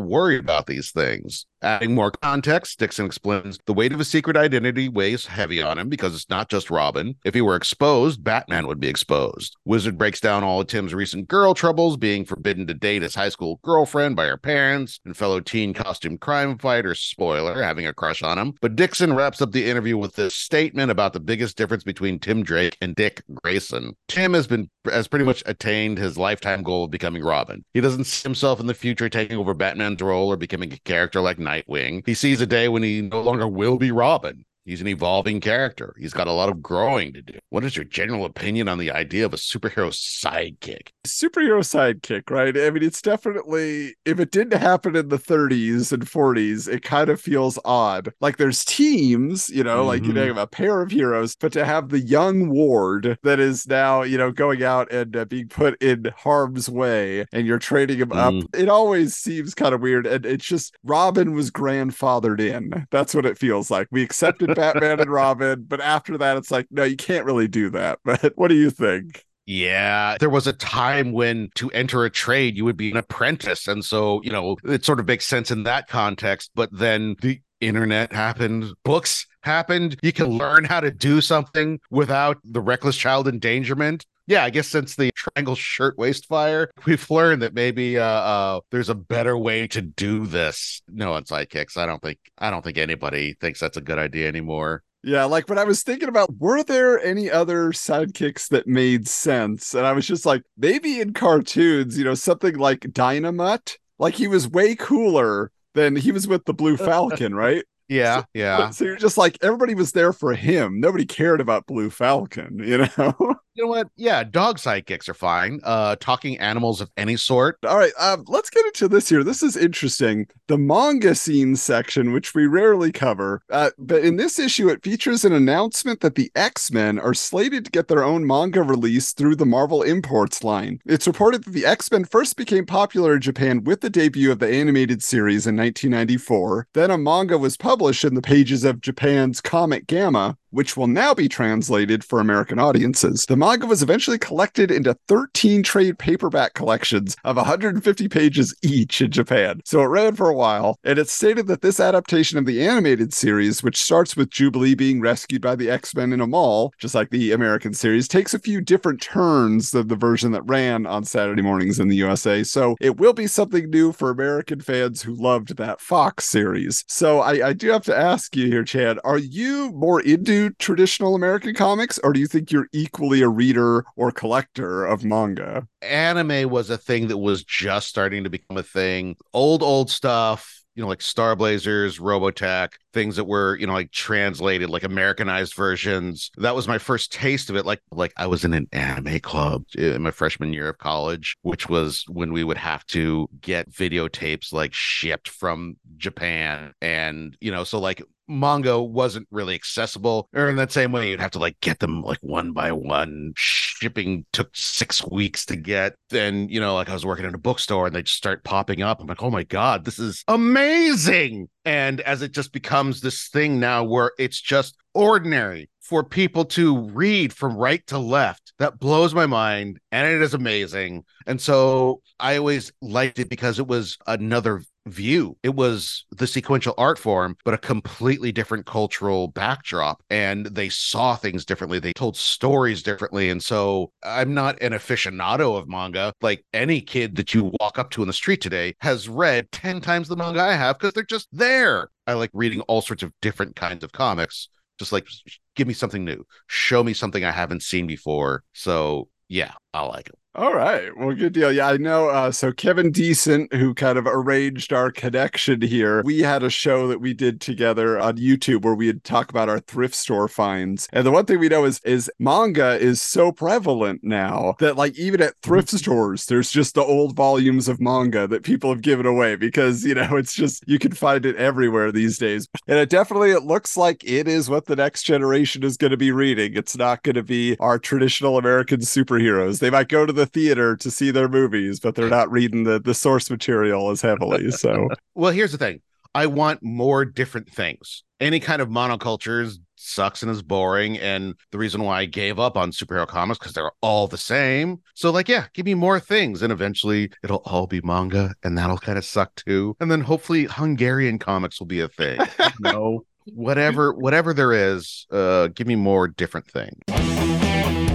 worried 0.00 0.38
about 0.38 0.68
these 0.68 0.92
things. 0.92 1.46
Adding 1.64 1.94
more 1.94 2.10
context, 2.10 2.78
Dixon 2.78 3.06
explains 3.06 3.58
the 3.64 3.72
weight 3.72 3.92
of 3.92 3.98
his 3.98 4.08
secret 4.08 4.36
identity 4.36 4.86
weighs 4.86 5.24
heavy 5.24 5.62
on 5.62 5.78
him 5.78 5.88
because 5.88 6.14
it's 6.14 6.28
not 6.28 6.50
just 6.50 6.70
Robin. 6.70 7.16
If 7.24 7.32
he 7.32 7.40
were 7.40 7.56
exposed, 7.56 8.22
Batman 8.22 8.66
would 8.66 8.80
be 8.80 8.88
exposed. 8.88 9.56
Wizard 9.64 9.96
breaks 9.96 10.20
down 10.20 10.44
all 10.44 10.60
of 10.60 10.66
Tim's 10.66 10.92
recent 10.92 11.26
girl 11.26 11.54
troubles, 11.54 11.96
being 11.96 12.26
forbidden 12.26 12.66
to 12.66 12.74
date 12.74 13.00
his 13.00 13.14
high 13.14 13.30
school 13.30 13.60
girlfriend 13.62 14.14
by 14.14 14.26
her 14.26 14.36
parents, 14.36 15.00
and 15.06 15.16
fellow 15.16 15.40
teen 15.40 15.72
costume 15.72 16.18
crime 16.18 16.58
fighter, 16.58 16.94
spoiler, 16.94 17.62
having 17.62 17.86
a 17.86 17.94
crush 17.94 18.22
on 18.22 18.38
him. 18.38 18.52
But 18.60 18.76
Dixon 18.76 19.14
wraps 19.14 19.40
up 19.40 19.52
the 19.52 19.64
interview 19.64 19.96
with 19.96 20.16
this 20.16 20.34
statement 20.34 20.90
about 20.90 21.14
the 21.14 21.20
biggest 21.20 21.56
difference 21.56 21.82
between 21.82 22.18
Tim 22.18 22.42
Drake 22.42 22.76
and 22.82 22.94
Dick 22.94 23.22
Grayson. 23.42 23.96
Tim 24.08 24.34
has 24.34 24.46
been 24.46 24.68
has 24.84 25.08
pretty 25.08 25.24
much 25.24 25.42
attained 25.46 25.96
his 25.96 26.18
lifetime 26.18 26.62
goal 26.62 26.84
of 26.84 26.90
becoming 26.90 27.24
Robin. 27.24 27.64
He 27.72 27.80
doesn't 27.80 28.04
see 28.04 28.22
himself 28.22 28.60
in 28.60 28.66
the 28.66 28.74
future 28.74 29.08
taking 29.08 29.38
over 29.38 29.54
Batman's 29.54 30.02
role 30.02 30.30
or 30.30 30.36
becoming 30.36 30.70
a 30.70 30.78
character 30.84 31.22
like 31.22 31.38
Nightwing. 31.54 32.02
He 32.06 32.14
sees 32.14 32.40
a 32.40 32.46
day 32.46 32.68
when 32.68 32.82
he 32.82 33.02
no 33.02 33.20
longer 33.20 33.46
will 33.46 33.78
be 33.78 33.90
Robin. 33.90 34.44
He's 34.64 34.80
an 34.80 34.88
evolving 34.88 35.40
character. 35.40 35.94
He's 35.98 36.14
got 36.14 36.26
a 36.26 36.32
lot 36.32 36.48
of 36.48 36.62
growing 36.62 37.12
to 37.12 37.20
do. 37.22 37.38
What 37.50 37.64
is 37.64 37.76
your 37.76 37.84
general 37.84 38.24
opinion 38.24 38.66
on 38.68 38.78
the 38.78 38.90
idea 38.90 39.26
of 39.26 39.34
a 39.34 39.36
superhero 39.36 39.90
sidekick? 39.92 40.88
superhero 41.06 41.60
sidekick, 41.60 42.30
right? 42.30 42.56
I 42.56 42.70
mean, 42.70 42.82
it's 42.82 43.02
definitely 43.02 43.94
if 44.06 44.18
it 44.18 44.30
didn't 44.30 44.58
happen 44.58 44.96
in 44.96 45.08
the 45.08 45.18
30s 45.18 45.92
and 45.92 46.04
40s, 46.06 46.66
it 46.66 46.82
kind 46.82 47.10
of 47.10 47.20
feels 47.20 47.58
odd. 47.64 48.10
Like 48.20 48.38
there's 48.38 48.64
teams, 48.64 49.50
you 49.50 49.62
know, 49.64 49.84
like 49.84 50.04
you 50.04 50.12
know, 50.12 50.22
Mhm. 50.22 50.26
you 50.28 50.34
have 50.34 50.42
a 50.42 50.46
pair 50.46 50.80
of 50.80 50.90
heroes, 50.90 51.36
but 51.36 51.52
to 51.52 51.64
have 51.66 51.90
the 51.90 52.00
young 52.00 52.48
ward 52.48 53.18
that 53.22 53.38
is 53.40 53.66
now, 53.66 54.02
you 54.02 54.16
know, 54.16 54.32
going 54.32 54.62
out 54.62 54.90
and 54.90 55.14
uh, 55.16 55.24
being 55.26 55.48
put 55.48 55.80
in 55.82 56.10
harm's 56.16 56.70
way, 56.70 57.26
and 57.32 57.46
you're 57.46 57.58
training 57.58 57.98
him 57.98 58.12
up, 58.12 58.32
Mm. 58.32 58.46
it 58.58 58.68
always 58.70 59.14
seems 59.14 59.54
kind 59.54 59.74
of 59.74 59.80
weird. 59.82 60.06
And 60.06 60.24
it's 60.24 60.46
just 60.46 60.74
Robin 60.84 61.32
was 61.34 61.50
grandfathered 61.50 62.40
in. 62.40 62.86
That's 62.90 63.14
what 63.14 63.26
it 63.26 63.36
feels 63.38 63.70
like. 63.70 63.88
We 63.90 64.02
accepted 64.02 64.53
Batman 64.54 65.00
and 65.00 65.10
Robin, 65.10 65.64
but 65.66 65.80
after 65.80 66.18
that, 66.18 66.36
it's 66.36 66.50
like, 66.50 66.66
no, 66.70 66.84
you 66.84 66.96
can't 66.96 67.24
really 67.24 67.48
do 67.48 67.70
that. 67.70 67.98
But 68.04 68.32
what 68.36 68.48
do 68.48 68.54
you 68.54 68.70
think? 68.70 69.24
Yeah, 69.46 70.16
there 70.20 70.30
was 70.30 70.46
a 70.46 70.52
time 70.52 71.12
when 71.12 71.50
to 71.56 71.70
enter 71.72 72.04
a 72.04 72.10
trade, 72.10 72.56
you 72.56 72.64
would 72.64 72.76
be 72.76 72.90
an 72.90 72.96
apprentice. 72.96 73.68
And 73.68 73.84
so, 73.84 74.22
you 74.22 74.30
know, 74.30 74.56
it 74.64 74.84
sort 74.84 75.00
of 75.00 75.06
makes 75.06 75.26
sense 75.26 75.50
in 75.50 75.64
that 75.64 75.88
context. 75.88 76.50
But 76.54 76.70
then 76.72 77.16
the 77.20 77.40
internet 77.60 78.12
happened, 78.12 78.72
books 78.84 79.26
happened. 79.42 79.98
You 80.02 80.12
can 80.12 80.26
learn 80.26 80.64
how 80.64 80.80
to 80.80 80.90
do 80.90 81.20
something 81.20 81.78
without 81.90 82.38
the 82.44 82.60
reckless 82.60 82.96
child 82.96 83.28
endangerment. 83.28 84.06
Yeah, 84.26 84.44
I 84.44 84.50
guess 84.50 84.68
since 84.68 84.96
the 84.96 85.10
triangle 85.14 85.54
shirtwaist 85.54 86.26
fire, 86.26 86.70
we've 86.86 87.10
learned 87.10 87.42
that 87.42 87.54
maybe 87.54 87.98
uh, 87.98 88.04
uh 88.04 88.60
there's 88.70 88.88
a 88.88 88.94
better 88.94 89.36
way 89.36 89.66
to 89.68 89.82
do 89.82 90.26
this. 90.26 90.82
No 90.88 91.12
on 91.12 91.24
sidekicks. 91.24 91.76
I 91.76 91.86
don't 91.86 92.02
think 92.02 92.18
I 92.38 92.50
don't 92.50 92.64
think 92.64 92.78
anybody 92.78 93.34
thinks 93.40 93.60
that's 93.60 93.76
a 93.76 93.82
good 93.82 93.98
idea 93.98 94.28
anymore. 94.28 94.82
Yeah, 95.02 95.24
like 95.24 95.50
when 95.50 95.58
I 95.58 95.64
was 95.64 95.82
thinking 95.82 96.08
about 96.08 96.34
were 96.38 96.62
there 96.62 96.98
any 97.04 97.30
other 97.30 97.72
sidekicks 97.72 98.48
that 98.48 98.66
made 98.66 99.06
sense? 99.06 99.74
And 99.74 99.86
I 99.86 99.92
was 99.92 100.06
just 100.06 100.24
like, 100.24 100.42
maybe 100.56 100.98
in 100.98 101.12
cartoons, 101.12 101.98
you 101.98 102.04
know, 102.04 102.14
something 102.14 102.56
like 102.56 102.80
Dynomutt, 102.80 103.76
like 103.98 104.14
he 104.14 104.28
was 104.28 104.48
way 104.48 104.74
cooler 104.74 105.52
than 105.74 105.96
he 105.96 106.10
was 106.10 106.26
with 106.26 106.46
the 106.46 106.54
Blue 106.54 106.76
Falcon, 106.78 107.34
right? 107.34 107.64
Yeah, 107.88 108.24
yeah. 108.32 108.70
So 108.70 108.84
you're 108.84 108.96
just 108.96 109.18
like 109.18 109.38
everybody 109.42 109.74
was 109.74 109.92
there 109.92 110.12
for 110.12 110.32
him. 110.34 110.80
Nobody 110.80 111.04
cared 111.04 111.40
about 111.40 111.66
Blue 111.66 111.90
Falcon, 111.90 112.58
you 112.64 112.78
know? 112.78 113.36
You 113.56 113.62
know 113.62 113.68
what? 113.68 113.88
Yeah, 113.96 114.24
dog 114.24 114.58
sidekicks 114.58 115.08
are 115.08 115.14
fine. 115.14 115.60
Uh 115.62 115.96
talking 116.00 116.38
animals 116.38 116.80
of 116.80 116.90
any 116.96 117.16
sort. 117.16 117.58
All 117.66 117.76
right, 117.76 117.92
um, 118.00 118.24
let's 118.26 118.50
get 118.50 118.64
into 118.66 118.88
this 118.88 119.08
here. 119.08 119.22
This 119.22 119.42
is 119.42 119.56
interesting. 119.56 120.26
The 120.48 120.58
manga 120.58 121.14
scene 121.14 121.56
section, 121.56 122.12
which 122.12 122.34
we 122.34 122.46
rarely 122.46 122.90
cover, 122.90 123.42
uh, 123.50 123.70
but 123.78 124.02
in 124.02 124.16
this 124.16 124.38
issue, 124.38 124.68
it 124.68 124.82
features 124.82 125.24
an 125.24 125.32
announcement 125.32 126.00
that 126.00 126.14
the 126.14 126.32
X 126.34 126.72
Men 126.72 126.98
are 126.98 127.14
slated 127.14 127.66
to 127.66 127.70
get 127.70 127.88
their 127.88 128.02
own 128.02 128.26
manga 128.26 128.62
release 128.62 129.12
through 129.12 129.36
the 129.36 129.46
Marvel 129.46 129.82
Imports 129.82 130.42
line. 130.42 130.80
It's 130.86 131.06
reported 131.06 131.44
that 131.44 131.52
the 131.52 131.66
X 131.66 131.90
Men 131.92 132.04
first 132.06 132.36
became 132.36 132.66
popular 132.66 133.14
in 133.14 133.20
Japan 133.20 133.62
with 133.62 133.82
the 133.82 133.90
debut 133.90 134.32
of 134.32 134.38
the 134.38 134.52
animated 134.52 135.02
series 135.02 135.46
in 135.46 135.56
1994. 135.56 136.68
Then 136.72 136.90
a 136.90 136.98
manga 136.98 137.38
was 137.38 137.56
published 137.56 137.73
in 138.04 138.14
the 138.14 138.22
pages 138.22 138.64
of 138.64 138.80
Japan's 138.80 139.40
Comic 139.40 139.86
Gamma, 139.86 140.36
which 140.54 140.76
will 140.76 140.86
now 140.86 141.12
be 141.12 141.28
translated 141.28 142.04
for 142.04 142.20
American 142.20 142.58
audiences. 142.58 143.26
The 143.26 143.36
manga 143.36 143.66
was 143.66 143.82
eventually 143.82 144.18
collected 144.18 144.70
into 144.70 144.96
13 145.08 145.62
trade 145.62 145.98
paperback 145.98 146.54
collections 146.54 147.16
of 147.24 147.36
150 147.36 148.08
pages 148.08 148.54
each 148.62 149.00
in 149.00 149.10
Japan. 149.10 149.60
So 149.64 149.82
it 149.82 149.86
ran 149.86 150.14
for 150.14 150.28
a 150.28 150.34
while, 150.34 150.78
and 150.84 150.98
it's 150.98 151.12
stated 151.12 151.48
that 151.48 151.60
this 151.60 151.80
adaptation 151.80 152.38
of 152.38 152.46
the 152.46 152.66
animated 152.66 153.12
series, 153.12 153.62
which 153.62 153.82
starts 153.82 154.16
with 154.16 154.30
Jubilee 154.30 154.74
being 154.74 155.00
rescued 155.00 155.42
by 155.42 155.56
the 155.56 155.70
X 155.70 155.94
Men 155.94 156.12
in 156.12 156.20
a 156.20 156.26
mall, 156.26 156.72
just 156.78 156.94
like 156.94 157.10
the 157.10 157.32
American 157.32 157.74
series, 157.74 158.06
takes 158.06 158.32
a 158.32 158.38
few 158.38 158.60
different 158.60 159.00
turns 159.00 159.72
than 159.72 159.88
the 159.88 159.96
version 159.96 160.30
that 160.32 160.42
ran 160.42 160.86
on 160.86 161.04
Saturday 161.04 161.42
mornings 161.42 161.80
in 161.80 161.88
the 161.88 161.96
USA. 161.96 162.44
So 162.44 162.76
it 162.80 162.96
will 162.98 163.12
be 163.12 163.26
something 163.26 163.68
new 163.70 163.92
for 163.92 164.10
American 164.10 164.60
fans 164.60 165.02
who 165.02 165.14
loved 165.14 165.56
that 165.56 165.80
Fox 165.80 166.26
series. 166.26 166.84
So 166.86 167.20
I, 167.20 167.48
I 167.48 167.52
do 167.52 167.70
have 167.70 167.84
to 167.84 167.96
ask 167.96 168.36
you 168.36 168.46
here, 168.46 168.64
Chan, 168.64 169.00
are 169.04 169.18
you 169.18 169.72
more 169.72 170.00
into 170.00 170.43
traditional 170.58 171.14
American 171.14 171.54
comics, 171.54 171.98
or 172.02 172.12
do 172.12 172.20
you 172.20 172.26
think 172.26 172.50
you're 172.50 172.68
equally 172.72 173.22
a 173.22 173.28
reader 173.28 173.84
or 173.96 174.10
collector 174.10 174.84
of 174.84 175.04
manga? 175.04 175.66
Anime 175.82 176.50
was 176.50 176.70
a 176.70 176.78
thing 176.78 177.08
that 177.08 177.18
was 177.18 177.44
just 177.44 177.88
starting 177.88 178.24
to 178.24 178.30
become 178.30 178.56
a 178.56 178.62
thing. 178.62 179.16
Old, 179.32 179.62
old 179.62 179.90
stuff, 179.90 180.62
you 180.74 180.82
know, 180.82 180.88
like 180.88 181.02
Star 181.02 181.36
Blazers, 181.36 181.98
Robotech, 181.98 182.72
things 182.92 183.16
that 183.16 183.24
were, 183.24 183.56
you 183.56 183.66
know, 183.66 183.72
like 183.72 183.92
translated, 183.92 184.68
like 184.68 184.82
Americanized 184.82 185.54
versions. 185.54 186.30
That 186.36 186.56
was 186.56 186.66
my 186.66 186.78
first 186.78 187.12
taste 187.12 187.48
of 187.48 187.56
it. 187.56 187.64
Like, 187.64 187.80
like 187.92 188.12
I 188.16 188.26
was 188.26 188.44
in 188.44 188.52
an 188.54 188.66
anime 188.72 189.20
club 189.20 189.64
in 189.76 190.02
my 190.02 190.10
freshman 190.10 190.52
year 190.52 190.68
of 190.68 190.78
college, 190.78 191.36
which 191.42 191.68
was 191.68 192.04
when 192.08 192.32
we 192.32 192.42
would 192.42 192.56
have 192.56 192.84
to 192.86 193.28
get 193.40 193.70
videotapes 193.70 194.52
like 194.52 194.74
shipped 194.74 195.28
from 195.28 195.76
Japan. 195.96 196.72
And, 196.80 197.36
you 197.40 197.52
know, 197.52 197.62
so 197.62 197.78
like 197.78 198.02
manga 198.28 198.80
wasn't 198.80 199.28
really 199.30 199.54
accessible 199.54 200.28
or 200.34 200.48
in 200.48 200.56
that 200.56 200.72
same 200.72 200.92
way 200.92 201.10
you'd 201.10 201.20
have 201.20 201.30
to 201.32 201.38
like 201.38 201.58
get 201.60 201.78
them 201.78 202.02
like 202.02 202.18
one 202.20 202.52
by 202.52 202.72
one. 202.72 203.32
Shipping 203.36 204.24
took 204.32 204.50
six 204.54 205.04
weeks 205.06 205.44
to 205.46 205.56
get. 205.56 205.94
Then 206.10 206.48
you 206.48 206.60
know 206.60 206.74
like 206.74 206.88
i 206.88 206.94
was 206.94 207.06
working 207.06 207.24
in 207.24 207.34
a 207.34 207.38
bookstore 207.38 207.86
and 207.86 207.94
they 207.94 208.02
just 208.02 208.16
start 208.16 208.44
popping 208.44 208.82
up. 208.82 209.00
I'm 209.00 209.06
like 209.06 209.22
oh 209.22 209.30
my 209.30 209.44
god 209.44 209.84
this 209.84 209.98
is 209.98 210.24
amazing! 210.28 211.48
And 211.64 212.00
as 212.02 212.22
it 212.22 212.32
just 212.32 212.52
becomes 212.52 213.00
this 213.00 213.28
thing 213.28 213.58
now 213.58 213.84
where 213.84 214.12
it's 214.18 214.40
just 214.40 214.76
ordinary 214.94 215.70
for 215.80 216.04
people 216.04 216.44
to 216.44 216.78
read 216.78 217.32
from 217.32 217.56
right 217.56 217.86
to 217.86 217.98
left 217.98 218.52
that 218.58 218.78
blows 218.78 219.14
my 219.14 219.26
mind 219.26 219.78
and 219.92 220.08
it 220.08 220.22
is 220.22 220.34
amazing. 220.34 221.04
And 221.26 221.40
so 221.40 222.00
i 222.20 222.36
always 222.36 222.72
liked 222.80 223.18
it 223.18 223.28
because 223.28 223.58
it 223.58 223.66
was 223.66 223.98
another 224.06 224.62
view. 224.86 225.36
It 225.42 225.54
was 225.54 226.04
the 226.10 226.26
sequential 226.26 226.74
art 226.78 226.98
form, 226.98 227.36
but 227.44 227.54
a 227.54 227.58
completely 227.58 228.32
different 228.32 228.66
cultural 228.66 229.28
backdrop. 229.28 230.02
And 230.10 230.46
they 230.46 230.68
saw 230.68 231.16
things 231.16 231.44
differently. 231.44 231.78
They 231.78 231.92
told 231.92 232.16
stories 232.16 232.82
differently. 232.82 233.30
And 233.30 233.42
so 233.42 233.92
I'm 234.02 234.34
not 234.34 234.60
an 234.62 234.72
aficionado 234.72 235.56
of 235.56 235.68
manga. 235.68 236.12
Like 236.20 236.44
any 236.52 236.80
kid 236.80 237.16
that 237.16 237.34
you 237.34 237.52
walk 237.60 237.78
up 237.78 237.90
to 237.92 238.02
in 238.02 238.08
the 238.08 238.12
street 238.12 238.40
today 238.40 238.74
has 238.80 239.08
read 239.08 239.50
10 239.52 239.80
times 239.80 240.08
the 240.08 240.16
manga 240.16 240.40
I 240.40 240.54
have 240.54 240.78
because 240.78 240.92
they're 240.92 241.02
just 241.02 241.28
there. 241.32 241.88
I 242.06 242.14
like 242.14 242.30
reading 242.32 242.60
all 242.62 242.82
sorts 242.82 243.02
of 243.02 243.12
different 243.22 243.56
kinds 243.56 243.84
of 243.84 243.92
comics. 243.92 244.48
Just 244.78 244.92
like 244.92 245.06
give 245.54 245.68
me 245.68 245.74
something 245.74 246.04
new, 246.04 246.24
show 246.48 246.82
me 246.82 246.94
something 246.94 247.24
I 247.24 247.30
haven't 247.30 247.62
seen 247.62 247.86
before. 247.86 248.42
So 248.54 249.08
yeah, 249.28 249.52
I 249.72 249.82
like 249.82 250.08
it. 250.08 250.16
All 250.36 250.52
right. 250.52 250.90
Well, 250.96 251.14
good 251.14 251.32
deal. 251.32 251.52
Yeah, 251.52 251.68
I 251.68 251.76
know. 251.76 252.08
Uh, 252.08 252.32
so 252.32 252.50
Kevin 252.50 252.90
Decent, 252.90 253.52
who 253.52 253.72
kind 253.72 253.96
of 253.96 254.04
arranged 254.08 254.72
our 254.72 254.90
connection 254.90 255.60
here, 255.60 256.02
we 256.02 256.22
had 256.22 256.42
a 256.42 256.50
show 256.50 256.88
that 256.88 257.00
we 257.00 257.14
did 257.14 257.40
together 257.40 258.00
on 258.00 258.16
YouTube 258.16 258.62
where 258.62 258.74
we'd 258.74 259.04
talk 259.04 259.30
about 259.30 259.48
our 259.48 259.60
thrift 259.60 259.94
store 259.94 260.26
finds. 260.26 260.88
And 260.92 261.06
the 261.06 261.12
one 261.12 261.24
thing 261.26 261.38
we 261.38 261.48
know 261.48 261.64
is 261.64 261.80
is 261.84 262.10
manga 262.18 262.76
is 262.80 263.00
so 263.00 263.30
prevalent 263.30 264.02
now 264.02 264.56
that 264.58 264.74
like 264.76 264.98
even 264.98 265.22
at 265.22 265.40
thrift 265.40 265.68
stores, 265.70 266.26
there's 266.26 266.50
just 266.50 266.74
the 266.74 266.82
old 266.82 267.14
volumes 267.14 267.68
of 267.68 267.80
manga 267.80 268.26
that 268.26 268.42
people 268.42 268.70
have 268.70 268.82
given 268.82 269.06
away 269.06 269.36
because 269.36 269.84
you 269.84 269.94
know 269.94 270.16
it's 270.16 270.34
just 270.34 270.64
you 270.66 270.80
can 270.80 270.90
find 270.90 271.24
it 271.24 271.36
everywhere 271.36 271.92
these 271.92 272.18
days. 272.18 272.48
And 272.66 272.80
it 272.80 272.90
definitely 272.90 273.30
it 273.30 273.44
looks 273.44 273.76
like 273.76 274.02
it 274.02 274.26
is 274.26 274.50
what 274.50 274.66
the 274.66 274.74
next 274.74 275.04
generation 275.04 275.62
is 275.62 275.76
going 275.76 275.92
to 275.92 275.96
be 275.96 276.10
reading. 276.10 276.56
It's 276.56 276.76
not 276.76 277.04
going 277.04 277.14
to 277.14 277.22
be 277.22 277.56
our 277.60 277.78
traditional 277.78 278.36
American 278.36 278.80
superheroes. 278.80 279.60
They 279.60 279.70
might 279.70 279.86
go 279.86 280.04
to 280.04 280.12
the 280.12 280.23
theater 280.26 280.76
to 280.76 280.90
see 280.90 281.10
their 281.10 281.28
movies, 281.28 281.80
but 281.80 281.94
they're 281.94 282.08
not 282.08 282.30
reading 282.30 282.64
the 282.64 282.80
the 282.80 282.94
source 282.94 283.30
material 283.30 283.90
as 283.90 284.00
heavily. 284.02 284.50
So 284.50 284.88
Well, 285.14 285.32
here's 285.32 285.52
the 285.52 285.58
thing. 285.58 285.80
I 286.14 286.26
want 286.26 286.62
more 286.62 287.04
different 287.04 287.50
things. 287.50 288.04
Any 288.20 288.38
kind 288.40 288.62
of 288.62 288.68
monoculture 288.68 289.42
is- 289.42 289.58
sucks 289.84 290.22
and 290.22 290.30
is 290.30 290.42
boring. 290.42 290.98
And 290.98 291.34
the 291.50 291.58
reason 291.58 291.82
why 291.82 292.00
I 292.00 292.04
gave 292.06 292.38
up 292.38 292.56
on 292.56 292.70
superhero 292.70 293.06
comics 293.06 293.38
because 293.38 293.52
they're 293.52 293.72
all 293.82 294.06
the 294.08 294.16
same. 294.16 294.80
So, 294.94 295.10
like, 295.10 295.28
yeah, 295.28 295.46
give 295.52 295.66
me 295.66 295.74
more 295.74 296.00
things. 296.00 296.40
And 296.42 296.52
eventually 296.52 297.10
it'll 297.22 297.42
all 297.44 297.66
be 297.66 297.80
manga 297.82 298.34
and 298.42 298.56
that'll 298.56 298.78
kind 298.78 298.96
of 298.96 299.04
suck 299.04 299.34
too. 299.34 299.76
And 299.80 299.90
then 299.90 300.00
hopefully 300.00 300.44
Hungarian 300.44 301.18
comics 301.18 301.60
will 301.60 301.66
be 301.66 301.80
a 301.80 301.88
thing. 301.88 302.18
no. 302.60 303.04
Whatever, 303.26 303.92
whatever 303.94 304.34
there 304.34 304.52
is, 304.52 305.06
uh, 305.10 305.48
give 305.48 305.66
me 305.66 305.76
more 305.76 306.08
different 306.08 306.46
things. 306.46 307.93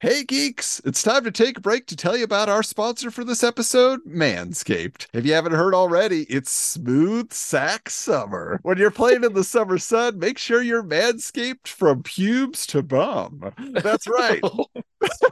Hey 0.00 0.22
geeks, 0.22 0.80
it's 0.84 1.02
time 1.02 1.24
to 1.24 1.32
take 1.32 1.58
a 1.58 1.60
break 1.60 1.86
to 1.86 1.96
tell 1.96 2.16
you 2.16 2.22
about 2.22 2.48
our 2.48 2.62
sponsor 2.62 3.10
for 3.10 3.24
this 3.24 3.42
episode, 3.42 4.04
Manscaped. 4.04 5.08
If 5.12 5.26
you 5.26 5.32
haven't 5.32 5.54
heard 5.54 5.74
already, 5.74 6.22
it's 6.30 6.52
Smooth 6.52 7.32
Sack 7.32 7.90
Summer. 7.90 8.60
When 8.62 8.78
you're 8.78 8.92
playing 8.92 9.24
in 9.24 9.32
the 9.32 9.42
summer 9.42 9.76
sun, 9.76 10.20
make 10.20 10.38
sure 10.38 10.62
you're 10.62 10.84
manscaped 10.84 11.66
from 11.66 12.04
pubes 12.04 12.64
to 12.66 12.80
bum. 12.84 13.52
That's 13.58 14.06
right. 14.06 14.40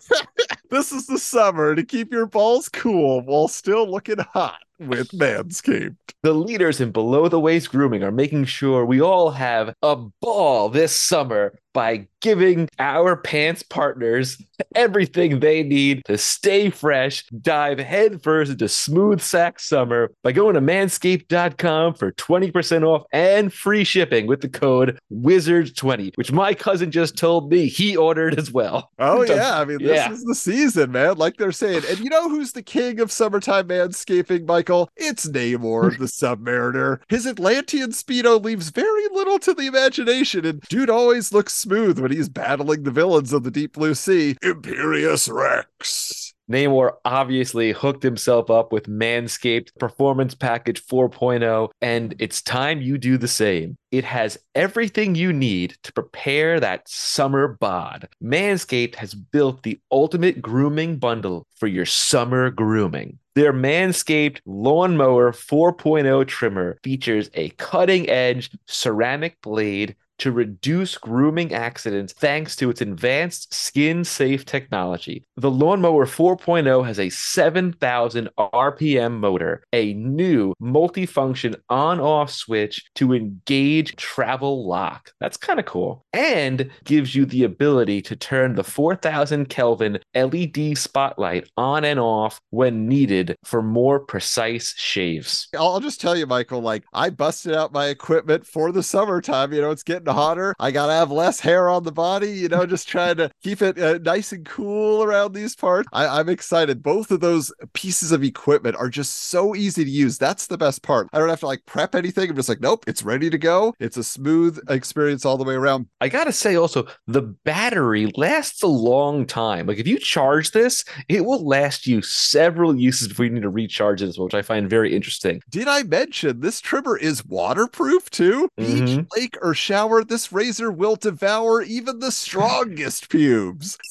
this 0.71 0.91
is 0.91 1.07
the 1.07 1.19
summer 1.21 1.77
to 1.77 1.85
keep 1.85 2.13
your 2.13 2.27
balls 2.27 2.69
cool 2.69 3.21
while 3.21 3.47
still 3.47 3.89
looking 3.89 4.19
hot 4.19 4.66
with 4.79 5.09
Manscaped. 5.11 5.97
The 6.23 6.33
leaders 6.35 6.81
in 6.81 6.91
below 6.93 7.29
the 7.29 7.41
waist 7.41 7.71
grooming 7.71 8.03
are 8.03 8.11
making 8.13 8.45
sure 8.47 8.85
we 8.85 9.01
all 9.01 9.31
have 9.31 9.75
a 9.83 9.97
ball 10.21 10.69
this 10.69 10.95
summer 10.95 11.59
by 11.73 12.09
giving 12.23 12.67
our 12.79 13.17
pants 13.17 13.63
partners 13.63 14.43
everything 14.75 15.41
they 15.41 15.63
need 15.63 16.03
to 16.07 16.17
stay 16.17 16.71
fresh. 16.71 17.23
Dive 17.43 17.79
headfirst 17.79 18.51
into 18.53 18.67
smooth 18.67 19.21
sack 19.21 19.61
summer 19.61 20.11
by 20.23 20.33
going 20.33 20.55
to 20.55 20.61
manscaped.com 20.63 21.95
for 21.95 22.13
20% 22.13 22.83
off 22.83 23.05
and 23.13 23.53
free 23.53 23.85
shipping 23.85 24.27
with 24.27 24.41
the 24.41 24.49
code 24.49 24.99
WIZARD20, 25.13 26.17
which 26.17 26.33
my 26.33 26.55
cousin 26.55 26.91
just 26.91 27.17
told 27.17 27.51
me 27.53 27.67
he 27.67 27.95
ordered 27.95 28.39
as 28.39 28.51
well. 28.51 28.91
Oh 28.99 29.23
yeah, 29.29 29.61
I 29.61 29.67
mean 29.67 29.79
this 29.83 29.97
Yeah. 29.97 30.11
is 30.11 30.25
the 30.25 30.35
season, 30.35 30.93
man. 30.93 31.19
Like 31.19 31.37
they're 31.37 31.53
saying, 31.53 31.83
and 31.89 31.99
you 31.99 32.09
know 32.09 32.31
who's 32.31 32.53
the 32.53 32.63
king 32.63 33.01
of 33.01 33.13
summertime 33.13 33.69
manscaping, 33.69 34.47
Michael? 34.67 34.91
It's 34.97 35.29
Namor, 35.29 35.97
the 35.97 36.07
Submariner. 36.07 36.99
His 37.09 37.25
Atlantean 37.25 37.91
speedo 37.91 38.43
leaves 38.43 38.71
very 38.71 39.07
little 39.13 39.39
to 39.39 39.55
the 39.55 39.67
imagination, 39.67 40.45
and 40.45 40.61
dude 40.63 40.91
always 40.91 41.33
looks 41.33 41.55
smooth 41.55 42.01
when 42.01 42.11
he's 42.11 42.29
battling 42.29 42.83
the 42.83 42.91
villains 42.91 43.33
of 43.33 43.45
the 43.45 43.53
deep 43.53 43.75
blue 43.75 43.95
sea, 43.95 44.37
Imperious 44.43 45.29
Rex. 45.29 46.35
Namor 46.51 46.93
obviously 47.05 47.73
hooked 47.73 48.03
himself 48.03 48.51
up 48.51 48.73
with 48.73 48.89
Manscaped 48.89 49.77
Performance 49.79 50.35
Package 50.35 50.85
4.0, 50.87 51.71
and 51.81 52.15
it's 52.19 52.41
time 52.41 52.81
you 52.81 52.99
do 52.99 53.19
the 53.19 53.29
same. 53.29 53.77
It 53.91 54.05
has 54.05 54.39
everything 54.55 55.15
you 55.15 55.33
need 55.33 55.77
to 55.83 55.93
prepare 55.93 56.61
that 56.61 56.89
summer 56.89 57.57
bod. 57.61 58.09
Manscaped 58.23 58.95
has 58.97 59.15
built 59.15 59.63
the 59.63 59.81
ultimate 59.91 60.41
grooming 60.41 60.99
bundle 60.99 61.47
for 61.57 61.67
your 61.67 61.87
summer 61.87 62.51
grooming. 62.51 63.19
Their 63.35 63.53
Manscaped 63.53 64.41
Lawnmower 64.47 65.33
4.0 65.33 66.27
trimmer 66.27 66.79
features 66.83 67.29
a 67.35 67.51
cutting 67.51 68.09
edge 68.09 68.51
ceramic 68.67 69.37
blade 69.43 69.95
to 70.19 70.33
reduce 70.33 70.97
grooming 70.99 71.53
accidents 71.53 72.13
thanks 72.13 72.57
to 72.57 72.71
its 72.71 72.81
advanced 72.81 73.53
skin 73.53 74.05
safe 74.05 74.45
technology. 74.45 75.25
The 75.37 75.51
Lawnmower 75.51 76.07
4.0 76.07 76.87
has 76.87 76.99
a 76.99 77.11
7,000 77.11 78.29
RPM 78.39 79.19
motor, 79.19 79.63
a 79.73 79.95
new 79.95 80.55
multifunction 80.61 81.57
on 81.69 82.01
off 82.01 82.31
switch 82.31 82.85
to 82.95 83.15
engage 83.15 83.97
travel 83.97 84.67
lock. 84.67 85.13
That's 85.21 85.37
kind 85.37 85.61
of 85.61 85.67
cool. 85.67 86.05
And 86.13 86.71
gives 86.85 87.15
you 87.15 87.27
the 87.27 87.45
ability 87.45 88.03
to 88.03 88.17
turn 88.17 88.55
the 88.55 88.65
4,000 88.65 89.49
Kelvin 89.49 89.99
LED 90.15 90.79
spotlight 90.79 91.49
on 91.57 91.85
and 91.85 92.01
off 92.01 92.41
when 92.51 92.89
needed 92.89 93.37
for 93.45 93.63
more 93.63 94.01
precise 94.01 94.75
shaves. 94.77 95.49
I'll 95.57 95.81
just 95.81 96.01
tell 96.01 96.17
you, 96.17 96.27
Michael, 96.27 96.61
like 96.61 96.85
I 96.93 97.11
busted 97.11 97.55
out 97.55 97.73
my 97.73 97.87
equipment 97.87 98.47
for 98.47 98.73
the 98.73 98.83
summertime. 98.83 99.53
You 99.53 99.61
know, 99.61 99.71
it's 99.71 99.83
getting 99.83 100.06
hotter. 100.13 100.55
I 100.59 100.71
got 100.71 100.87
to 100.87 100.93
have 100.93 101.11
less 101.11 101.41
hair 101.41 101.69
on 101.69 101.85
the 101.85 101.93
body, 101.93 102.31
you 102.31 102.49
know, 102.49 102.67
just 102.67 102.89
trying 102.89 103.17
to 103.17 103.31
keep 103.43 103.63
it 103.63 103.79
uh, 103.79 103.99
nice 104.03 104.33
and 104.33 104.45
cool 104.47 105.03
around 105.03 105.33
these 105.33 105.55
parts. 105.57 105.89
I, 105.93 106.07
I'm 106.21 106.29
excited. 106.29 106.83
Both 106.83 107.11
of 107.11 107.21
those 107.21 107.53
pieces 107.73 108.13
of 108.13 108.23
equipment 108.23 108.77
are 108.77 108.89
just 108.89 109.29
so 109.29 109.55
easy 109.55 109.85
to 109.85 109.91
use. 109.91 110.19
That's 110.19 110.47
the 110.47 110.59
best 110.59 110.83
part. 110.83 111.09
I 111.13 111.19
don't 111.19 111.29
have 111.29 111.41
to 111.41 111.47
like 111.47 111.65
prep 111.67 111.95
anything. 111.95 112.31
I'm 112.31 112.37
just 112.37 112.49
like, 112.49 112.61
nope, 112.61 112.85
it's 112.87 113.03
ready 113.03 113.31
to 113.31 113.39
go. 113.39 113.75
It's 113.79 113.97
a 113.97 114.05
smooth 114.05 114.59
experience 114.69 115.25
all 115.25 115.37
the 115.37 115.45
way 115.45 115.55
around. 115.55 115.87
I 116.01 116.09
gotta 116.09 116.33
say 116.33 116.57
also, 116.57 116.87
the 117.07 117.23
battery 117.23 118.11
lasts 118.17 118.63
a 118.63 118.67
long 118.67 119.27
time. 119.27 119.67
Like 119.67 119.79
if 119.79 119.87
you 119.87 119.99
charge 119.99 120.51
this, 120.53 120.85
it 121.09 121.25
will 121.25 121.47
last 121.47 121.87
you 121.87 122.03
several 122.03 122.77
uses 122.77 123.09
before 123.09 123.25
you 123.27 123.31
need 123.33 123.43
to 123.43 123.49
recharge 123.49 124.03
it 124.03 124.09
as 124.09 124.19
well, 124.19 124.27
which 124.27 124.35
I 124.35 124.43
find 124.43 124.69
very 124.69 124.95
interesting. 124.95 125.41
Did 125.51 125.69
I 125.69 125.83
mention 125.83 126.41
this 126.41 126.61
trimmer 126.61 126.97
is 126.97 127.25
waterproof 127.25 128.11
too? 128.11 128.49
Beach, 128.57 128.67
Mhm. 128.67 129.07
lake, 129.17 129.37
or 129.43 129.55
shower, 129.55 129.96
this 130.05 130.33
razor 130.33 130.71
will 130.71 130.97
devour 130.97 131.63
even 131.63 131.99
the 131.99 132.13
strongest 132.13 133.09
pubes. 133.09 133.79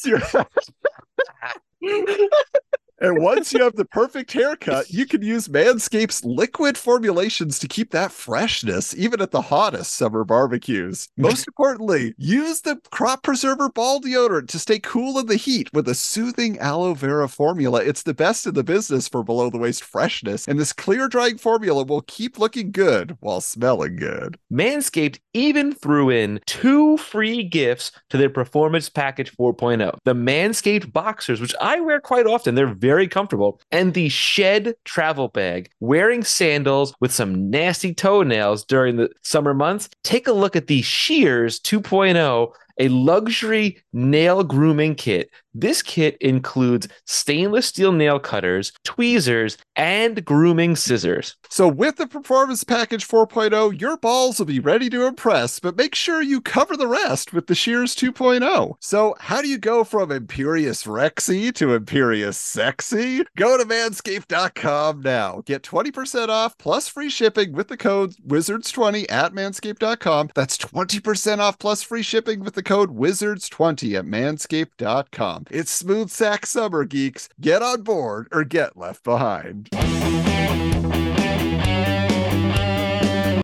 And 3.02 3.22
once 3.22 3.52
you 3.52 3.62
have 3.62 3.76
the 3.76 3.86
perfect 3.86 4.32
haircut, 4.32 4.90
you 4.90 5.06
can 5.06 5.22
use 5.22 5.50
Manscaped's 5.50 6.24
liquid 6.24 6.78
formulations 6.78 7.60
to 7.60 7.68
keep 7.68 7.92
that 7.92 8.12
freshness, 8.12 8.96
even 8.96 9.22
at 9.22 9.32
the 9.32 9.42
hottest 9.42 9.94
summer 9.94 10.24
barbecues. 10.24 11.10
Most 11.18 11.46
importantly, 11.50 12.14
use 12.18 12.62
the 12.62 12.80
crop 12.92 13.24
preserver 13.24 13.70
ball 13.70 14.00
deodorant 14.00 14.48
to 14.50 14.60
stay 14.60 14.80
cool 14.80 15.20
in 15.20 15.26
the 15.26 15.36
heat 15.36 15.70
with 15.74 15.90
a 15.90 15.96
soothing 15.96 16.58
aloe 16.60 16.94
vera 16.94 17.28
formula. 17.28 17.84
It's 17.84 18.04
the 18.04 18.14
best 18.14 18.48
in 18.48 18.54
the 18.54 18.64
business 18.64 19.10
for 19.10 19.24
below 19.24 19.50
the 19.50 19.58
waist 19.58 19.84
freshness, 19.84 20.48
and 20.48 20.58
this 20.58 20.72
clear 20.72 21.10
drying 21.10 21.38
formula 21.38 21.84
will 21.84 22.02
keep 22.02 22.40
looking 22.40 22.72
good 22.72 23.18
while 23.20 23.42
smelling 23.42 23.98
good. 23.98 24.38
Manscaped 24.52 25.20
even 25.34 25.74
threw 25.74 26.10
in 26.10 26.40
two 26.46 26.96
free 26.98 27.44
gifts 27.44 27.92
to 28.10 28.18
their 28.18 28.30
Performance 28.30 28.90
Package 28.90 29.36
4.0 29.36 29.98
the 30.06 30.14
Manscaped 30.14 30.94
Boxers, 30.94 31.42
which 31.42 31.56
I 31.60 31.80
wear 31.82 32.00
quite 32.00 32.26
often. 32.26 32.56
They're 32.56 32.68
very 32.86 33.08
comfortable, 33.08 33.60
and 33.72 33.96
the 33.96 34.10
Shed 34.10 34.76
Travel 34.84 35.30
Bag. 35.30 35.72
Wearing 35.80 36.24
sandals 36.24 36.94
with 37.00 37.12
some 37.12 37.50
nasty 37.50 37.96
toenails 37.96 38.64
during 38.64 38.98
the 38.98 39.10
summer 39.24 39.56
months, 39.56 39.90
take 40.04 40.28
a 40.28 40.34
look 40.34 40.56
at 40.56 40.68
the 40.68 40.84
Shears 40.84 41.60
2.0. 41.60 42.54
A 42.78 42.88
luxury 42.90 43.82
nail 43.94 44.44
grooming 44.44 44.96
kit. 44.96 45.30
This 45.58 45.82
kit 45.82 46.18
includes 46.20 46.90
stainless 47.06 47.68
steel 47.68 47.94
nail 47.94 48.20
cutters, 48.20 48.74
tweezers, 48.84 49.58
and 49.78 50.24
grooming 50.26 50.76
scissors. 50.76 51.38
So, 51.50 51.70
with 51.70 51.96
the 51.96 52.08
Performance 52.08 52.66
Package 52.66 53.08
4.0, 53.08 53.80
your 53.80 53.96
balls 53.96 54.38
will 54.38 54.46
be 54.48 54.60
ready 54.60 54.90
to 54.90 55.06
impress, 55.06 55.62
but 55.62 55.78
make 55.78 55.96
sure 55.96 56.22
you 56.22 56.42
cover 56.42 56.76
the 56.76 56.88
rest 56.90 57.32
with 57.32 57.48
the 57.48 57.56
Shears 57.56 57.96
2.0. 57.96 58.76
So, 58.82 59.16
how 59.22 59.42
do 59.42 59.48
you 59.48 59.58
go 59.58 59.86
from 59.86 60.12
Imperious 60.12 60.84
Rexy 60.84 61.56
to 61.56 61.74
Imperious 61.74 62.38
Sexy? 62.38 63.24
Go 63.38 63.58
to 63.58 63.64
manscaped.com 63.64 65.02
now. 65.02 65.42
Get 65.46 65.64
20% 65.64 66.28
off 66.28 66.58
plus 66.58 66.90
free 66.90 67.10
shipping 67.10 67.54
with 67.54 67.70
the 67.70 67.78
code 67.78 68.14
Wizards20 68.28 69.10
at 69.10 69.32
manscaped.com. 69.32 70.32
That's 70.36 70.58
20% 70.58 71.38
off 71.40 71.58
plus 71.60 71.82
free 71.82 72.04
shipping 72.04 72.42
with 72.44 72.56
the 72.56 72.64
code 72.66 72.98
Wizards20 72.98 73.98
at 73.98 74.06
manscaped.com. 74.06 75.46
It's 75.50 75.72
smooth 75.72 76.10
sack 76.10 76.46
summer, 76.46 76.84
geeks. 76.84 77.30
Get 77.40 77.62
on 77.62 77.84
board 77.84 78.28
or 78.32 78.44
get 78.44 78.76
left 78.76 79.04
behind. 79.04 79.70